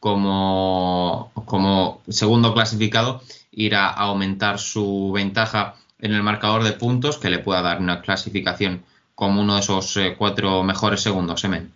como, 0.00 1.32
como 1.46 2.02
segundo 2.08 2.52
clasificado 2.54 3.22
irá 3.52 3.88
a 3.88 4.02
aumentar 4.04 4.58
su 4.58 5.12
ventaja 5.12 5.76
en 5.98 6.12
el 6.12 6.22
marcador 6.22 6.62
de 6.62 6.72
puntos 6.72 7.18
que 7.18 7.30
le 7.30 7.38
pueda 7.38 7.62
dar 7.62 7.80
una 7.80 8.02
clasificación 8.02 8.84
como 9.14 9.40
uno 9.40 9.54
de 9.54 9.60
esos 9.60 9.96
eh, 9.96 10.14
cuatro 10.18 10.62
mejores 10.62 11.00
segundos, 11.00 11.44
Emen. 11.44 11.72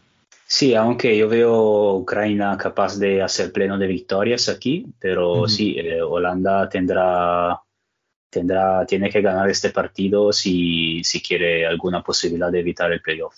Sí, 0.47 0.75
aunque 0.75 1.17
yo 1.17 1.29
veo 1.29 1.95
Ucrania 1.95 2.57
capaz 2.59 2.99
de 2.99 3.23
hacer 3.23 3.53
pleno 3.53 3.77
de 3.77 3.87
victorias 3.87 4.49
aquí, 4.49 4.87
pero 4.99 5.47
sí, 5.47 5.77
eh, 5.79 6.01
Holanda 6.01 6.69
tendrá, 6.69 7.61
tendrá, 8.31 8.85
tiene 8.87 9.11
que 9.11 9.21
ganar 9.23 9.49
este 9.49 9.71
partido 9.71 10.33
si, 10.33 11.03
si 11.05 11.21
quiere 11.23 11.67
alguna 11.67 12.03
posibilidad 12.03 12.51
de 12.51 12.61
evitar 12.61 12.93
el 12.93 13.01
playoff. 13.01 13.35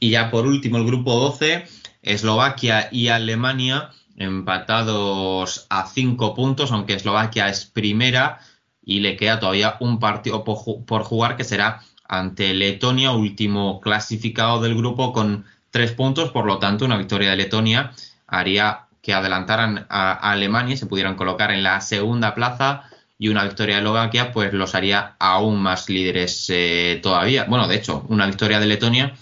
Y 0.00 0.10
ya 0.10 0.30
por 0.30 0.46
último, 0.46 0.76
el 0.78 0.86
grupo 0.86 1.14
12, 1.14 1.64
Eslovaquia 2.02 2.88
y 2.92 3.08
Alemania 3.08 3.90
empatados 4.16 5.66
a 5.70 5.86
cinco 5.86 6.34
puntos, 6.34 6.70
aunque 6.72 6.94
Eslovaquia 6.94 7.48
es 7.48 7.64
primera 7.64 8.38
y 8.84 9.00
le 9.00 9.16
queda 9.16 9.40
todavía 9.40 9.76
un 9.80 9.98
partido 9.98 10.44
por, 10.44 10.56
ju- 10.56 10.84
por 10.84 11.02
jugar 11.02 11.36
que 11.36 11.44
será 11.44 11.80
ante 12.06 12.52
Letonia, 12.54 13.12
último 13.12 13.80
clasificado 13.80 14.60
del 14.60 14.76
grupo 14.76 15.12
con 15.12 15.46
tres 15.70 15.92
puntos, 15.92 16.30
por 16.30 16.44
lo 16.44 16.58
tanto 16.58 16.84
una 16.84 16.98
victoria 16.98 17.30
de 17.30 17.36
Letonia 17.36 17.92
haría 18.26 18.82
que 19.02 19.14
adelantaran 19.14 19.86
a 19.88 20.12
Alemania 20.12 20.74
y 20.74 20.76
se 20.76 20.86
pudieran 20.86 21.16
colocar 21.16 21.50
en 21.50 21.62
la 21.62 21.80
segunda 21.80 22.34
plaza 22.34 22.84
y 23.24 23.28
una 23.28 23.44
victoria 23.44 23.76
de 23.76 23.80
Eslovaquia 23.80 24.32
pues 24.32 24.52
los 24.52 24.74
haría 24.74 25.16
aún 25.18 25.58
más 25.58 25.88
líderes 25.88 26.46
eh, 26.50 27.00
todavía. 27.02 27.46
Bueno, 27.48 27.66
de 27.66 27.76
hecho, 27.76 28.04
una 28.10 28.26
victoria 28.26 28.60
de 28.60 28.66
Letonia 28.66 29.14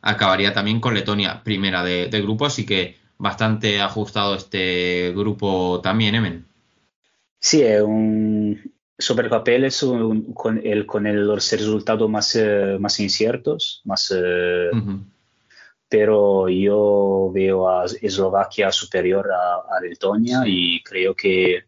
acabaría 0.00 0.54
también 0.54 0.80
con 0.80 0.94
Letonia 0.94 1.42
primera 1.44 1.84
de, 1.84 2.06
de 2.06 2.22
grupo, 2.22 2.46
así 2.46 2.64
que 2.64 2.96
bastante 3.18 3.82
ajustado 3.82 4.34
este 4.34 5.12
grupo 5.14 5.80
también, 5.82 6.14
Emen. 6.14 6.46
Sí, 7.38 7.60
es 7.62 7.82
un, 7.82 8.72
sobre 8.98 9.24
el 9.24 9.30
papel 9.30 9.64
es 9.64 9.82
un- 9.82 10.32
con, 10.32 10.58
el, 10.64 10.86
con 10.86 11.06
el- 11.06 11.26
los 11.26 11.50
resultados 11.52 12.08
más, 12.08 12.34
eh, 12.36 12.78
más 12.80 12.98
inciertos, 12.98 13.82
más, 13.84 14.10
eh, 14.16 14.70
pero 15.88 16.48
yo 16.48 17.30
veo 17.34 17.68
a 17.68 17.84
Eslovaquia 17.84 18.70
superior 18.72 19.28
a, 19.32 19.76
a 19.76 19.80
Letonia 19.82 20.42
y 20.46 20.82
creo 20.82 21.14
que 21.14 21.64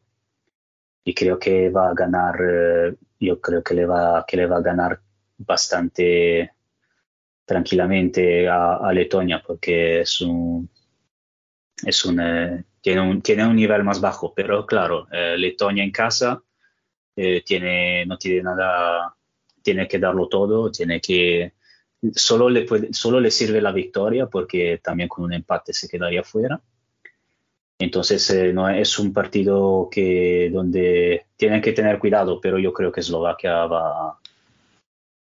y 1.04 1.14
creo 1.14 1.38
que 1.38 1.70
va 1.70 1.90
a 1.90 1.94
ganar 1.94 2.36
eh, 2.40 2.94
yo 3.20 3.40
creo 3.40 3.62
que 3.62 3.74
le 3.74 3.86
va 3.86 4.24
que 4.26 4.36
le 4.36 4.46
va 4.46 4.58
a 4.58 4.62
ganar 4.62 5.00
bastante 5.38 6.52
tranquilamente 7.44 8.48
a, 8.48 8.90
Letonia 8.92 9.42
porque 9.44 10.00
es 10.02 10.20
un 10.20 10.68
es 11.84 12.04
un 12.04 12.20
eh, 12.20 12.64
tiene 12.80 13.00
un 13.00 13.22
tiene 13.22 13.46
un 13.46 13.56
nivel 13.56 13.84
más 13.84 14.00
bajo 14.00 14.32
pero 14.34 14.64
claro 14.66 15.08
eh, 15.12 15.36
Letonia 15.38 15.84
en 15.84 15.90
casa 15.90 16.42
tiene 17.14 18.06
no 18.06 18.16
tiene 18.16 18.42
nada 18.42 19.14
tiene 19.62 19.86
que 19.86 19.98
darlo 19.98 20.28
todo 20.28 20.70
tiene 20.70 21.00
que 21.00 21.52
solo 22.14 22.48
le, 22.48 22.62
puede- 22.62 22.92
solo 22.92 23.20
le 23.20 23.30
sirve 23.30 23.60
la 23.60 23.72
victoria 23.72 24.26
porque 24.26 24.80
también 24.82 25.08
con 25.08 25.24
un 25.24 25.32
empate 25.32 25.72
se 25.72 25.88
quedaría 25.88 26.22
fuera. 26.24 26.60
Entonces 27.82 28.30
eh, 28.30 28.52
no 28.52 28.68
es 28.68 28.98
un 29.00 29.12
partido 29.12 29.88
que 29.90 30.50
donde 30.52 31.26
tienen 31.36 31.60
que 31.60 31.72
tener 31.72 31.98
cuidado, 31.98 32.40
pero 32.40 32.58
yo 32.58 32.72
creo 32.72 32.92
que 32.92 33.00
Eslovaquia 33.00 33.66
va 33.66 34.18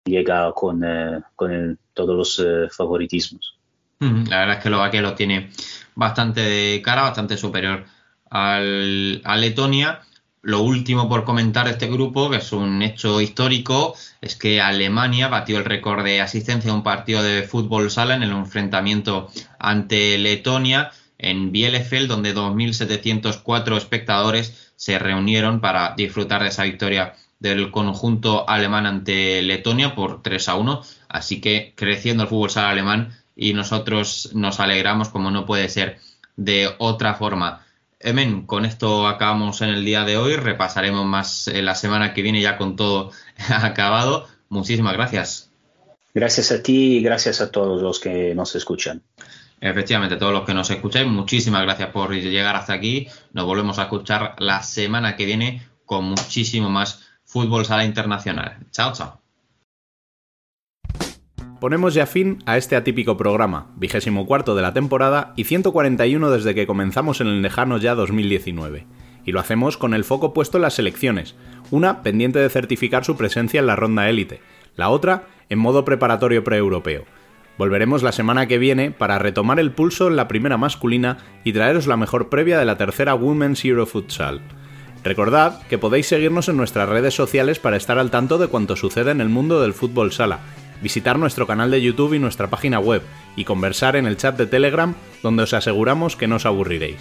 llega 0.05 0.53
con, 0.53 0.83
eh, 0.83 1.21
con 1.37 1.79
todos 1.95 2.17
los 2.17 2.39
eh, 2.41 2.69
favoritismos. 2.71 3.55
La 4.01 4.41
verdad 4.41 4.57
es 4.57 4.63
que 4.63 4.69
Eslovaquia 4.69 5.03
lo 5.03 5.15
tiene 5.15 5.51
bastante 5.95 6.41
de 6.41 6.83
cara, 6.83 7.03
bastante 7.03 7.37
superior 7.37 7.85
al, 8.31 9.21
a 9.25 9.37
Letonia. 9.37 10.01
Lo 10.43 10.63
último 10.63 11.09
por 11.09 11.25
comentar 11.25 11.67
de 11.67 11.73
este 11.73 11.89
grupo, 11.89 12.31
que 12.31 12.39
es 12.39 12.53
un 12.53 12.81
hecho 12.83 13.21
histórico, 13.21 13.95
es 14.21 14.35
que 14.35 14.61
Alemania 14.61 15.29
batió 15.29 15.59
el 15.59 15.65
récord 15.65 16.05
de 16.05 16.21
asistencia 16.21 16.71
a 16.71 16.75
un 16.75 16.83
partido 16.83 17.23
de 17.23 17.43
fútbol 17.43 17.91
sala 17.91 18.15
en 18.15 18.23
el 18.23 18.31
enfrentamiento 18.31 19.29
ante 19.59 20.17
Letonia 20.19 20.91
en 21.19 21.53
Bielefeld, 21.53 22.09
donde 22.09 22.35
2.704 22.35 23.77
espectadores 23.77 24.73
se 24.77 24.99
reunieron 24.99 25.61
para 25.61 25.95
disfrutar 25.97 26.43
de 26.43 26.49
esa 26.49 26.65
victoria 26.65 27.15
del 27.41 27.71
conjunto 27.71 28.49
alemán 28.49 28.87
ante 28.87 29.43
Letonia 29.43 29.95
por 29.95 30.23
3 30.23 30.49
a 30.49 30.55
1. 30.55 30.83
Así 31.09 31.41
que 31.41 31.73
creciendo 31.77 32.23
el 32.23 32.29
fútbol 32.29 32.51
sala 32.51 32.71
alemán 32.71 33.17
y 33.37 33.55
nosotros 33.55 34.31
nos 34.35 34.61
alegramos 34.61 35.09
como 35.09 35.31
no 35.31 35.47
puede 35.47 35.69
ser 35.69 35.99
de 36.37 36.71
otra 36.79 37.15
forma. 37.15 37.65
Emen, 38.01 38.47
con 38.47 38.65
esto 38.65 39.09
acabamos 39.09 39.61
en 39.61 39.71
el 39.71 39.85
día 39.85 40.05
de 40.05 40.17
hoy. 40.17 40.37
Repasaremos 40.37 41.05
más 41.05 41.49
eh, 41.49 41.63
la 41.63 41.75
semana 41.75 42.15
que 42.15 42.23
viene 42.23 42.41
ya 42.41 42.57
con 42.57 42.77
todo 42.77 43.11
acabado. 43.49 44.27
Muchísimas 44.49 44.95
gracias. 44.95 45.51
Gracias 46.15 46.51
a 46.53 46.63
ti 46.63 46.97
y 46.97 47.03
gracias 47.03 47.41
a 47.41 47.51
todos 47.51 47.83
los 47.83 48.01
que 48.01 48.35
nos 48.35 48.55
escuchan. 48.55 49.03
Efectivamente, 49.61 50.17
todos 50.17 50.33
los 50.33 50.45
que 50.45 50.55
nos 50.55 50.71
escucháis, 50.71 51.07
muchísimas 51.07 51.63
gracias 51.63 51.91
por 51.91 52.15
llegar 52.15 52.55
hasta 52.57 52.73
aquí. 52.73 53.09
Nos 53.33 53.45
volvemos 53.45 53.79
a 53.79 53.85
escuchar 53.85 54.37
la 54.39 54.63
semana 54.63 55.17
que 55.17 55.27
viene 55.27 55.63
con 55.85 56.05
muchísimo 56.05 56.71
más 56.71 57.09
fútbol 57.25 57.65
sala 57.65 57.85
internacional. 57.85 58.59
Chao, 58.71 58.93
chao. 58.93 59.21
Ponemos 61.61 61.95
ya 61.95 62.07
fin 62.07 62.39
a 62.47 62.57
este 62.57 62.77
atípico 62.77 63.17
programa, 63.17 63.73
vigésimo 63.75 64.27
cuarto 64.27 64.55
de 64.55 64.63
la 64.63 64.73
temporada 64.73 65.33
y 65.35 65.43
141 65.43 66.31
desde 66.31 66.55
que 66.55 66.69
comenzamos 66.69 67.21
en 67.21 67.27
el 67.27 67.43
lejano 67.43 67.79
ya 67.79 67.97
2019. 67.97 68.87
Y 69.25 69.33
lo 69.33 69.41
hacemos 69.41 69.77
con 69.77 69.93
el 69.93 70.05
foco 70.05 70.33
puesto 70.33 70.59
en 70.59 70.63
las 70.63 70.75
selecciones, 70.75 71.35
una 71.73 72.03
pendiente 72.03 72.39
de 72.39 72.49
certificar 72.49 73.05
su 73.05 73.17
presencia 73.17 73.59
en 73.59 73.67
la 73.67 73.75
ronda 73.75 74.09
élite, 74.09 74.41
la 74.77 74.89
otra 74.91 75.27
en 75.49 75.59
modo 75.59 75.85
preparatorio 75.85 76.45
pre-europeo. 76.45 77.07
Volveremos 77.59 78.05
la 78.05 78.13
semana 78.13 78.47
que 78.47 78.57
viene 78.57 78.93
para 78.93 79.19
retomar 79.19 79.59
el 79.59 79.73
pulso 79.73 80.07
en 80.07 80.15
la 80.15 80.29
primera 80.29 80.57
masculina 80.57 81.19
y 81.43 81.53
traeros 81.53 81.89
la 81.89 81.97
mejor 81.97 82.29
previa 82.29 82.57
de 82.57 82.65
la 82.65 82.79
tercera 82.79 83.17
Women's 83.17 83.65
Euro 83.65 83.85
Futsal. 83.85 84.41
Recordad 85.03 85.61
que 85.69 85.77
podéis 85.77 86.07
seguirnos 86.07 86.49
en 86.49 86.57
nuestras 86.57 86.89
redes 86.89 87.15
sociales 87.15 87.59
para 87.59 87.77
estar 87.77 87.99
al 87.99 88.13
tanto 88.13 88.39
de 88.39 88.47
cuanto 88.47 88.77
sucede 88.77 89.11
en 89.11 89.21
el 89.21 89.29
mundo 89.29 89.61
del 89.61 89.75
fútbol 89.75 90.13
sala, 90.13 90.39
visitar 90.83 91.19
nuestro 91.19 91.49
canal 91.49 91.73
de 91.73 91.83
YouTube 91.83 92.15
y 92.15 92.21
nuestra 92.21 92.49
página 92.49 92.79
web 92.79 93.03
y 93.35 93.45
conversar 93.45 93.97
en 93.97 94.07
el 94.07 94.17
chat 94.17 94.37
de 94.37 94.47
Telegram 94.47 94.95
donde 95.23 95.43
os 95.43 95.53
aseguramos 95.53 96.15
que 96.15 96.29
no 96.29 96.37
os 96.37 96.47
aburriréis. 96.47 96.99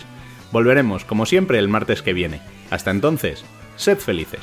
Volveremos, 0.52 1.06
como 1.06 1.28
siempre, 1.28 1.60
el 1.60 1.68
martes 1.68 2.02
que 2.02 2.14
viene. 2.14 2.42
Hasta 2.72 2.90
entonces, 2.90 3.46
sed 3.76 4.00
felices. 4.00 4.42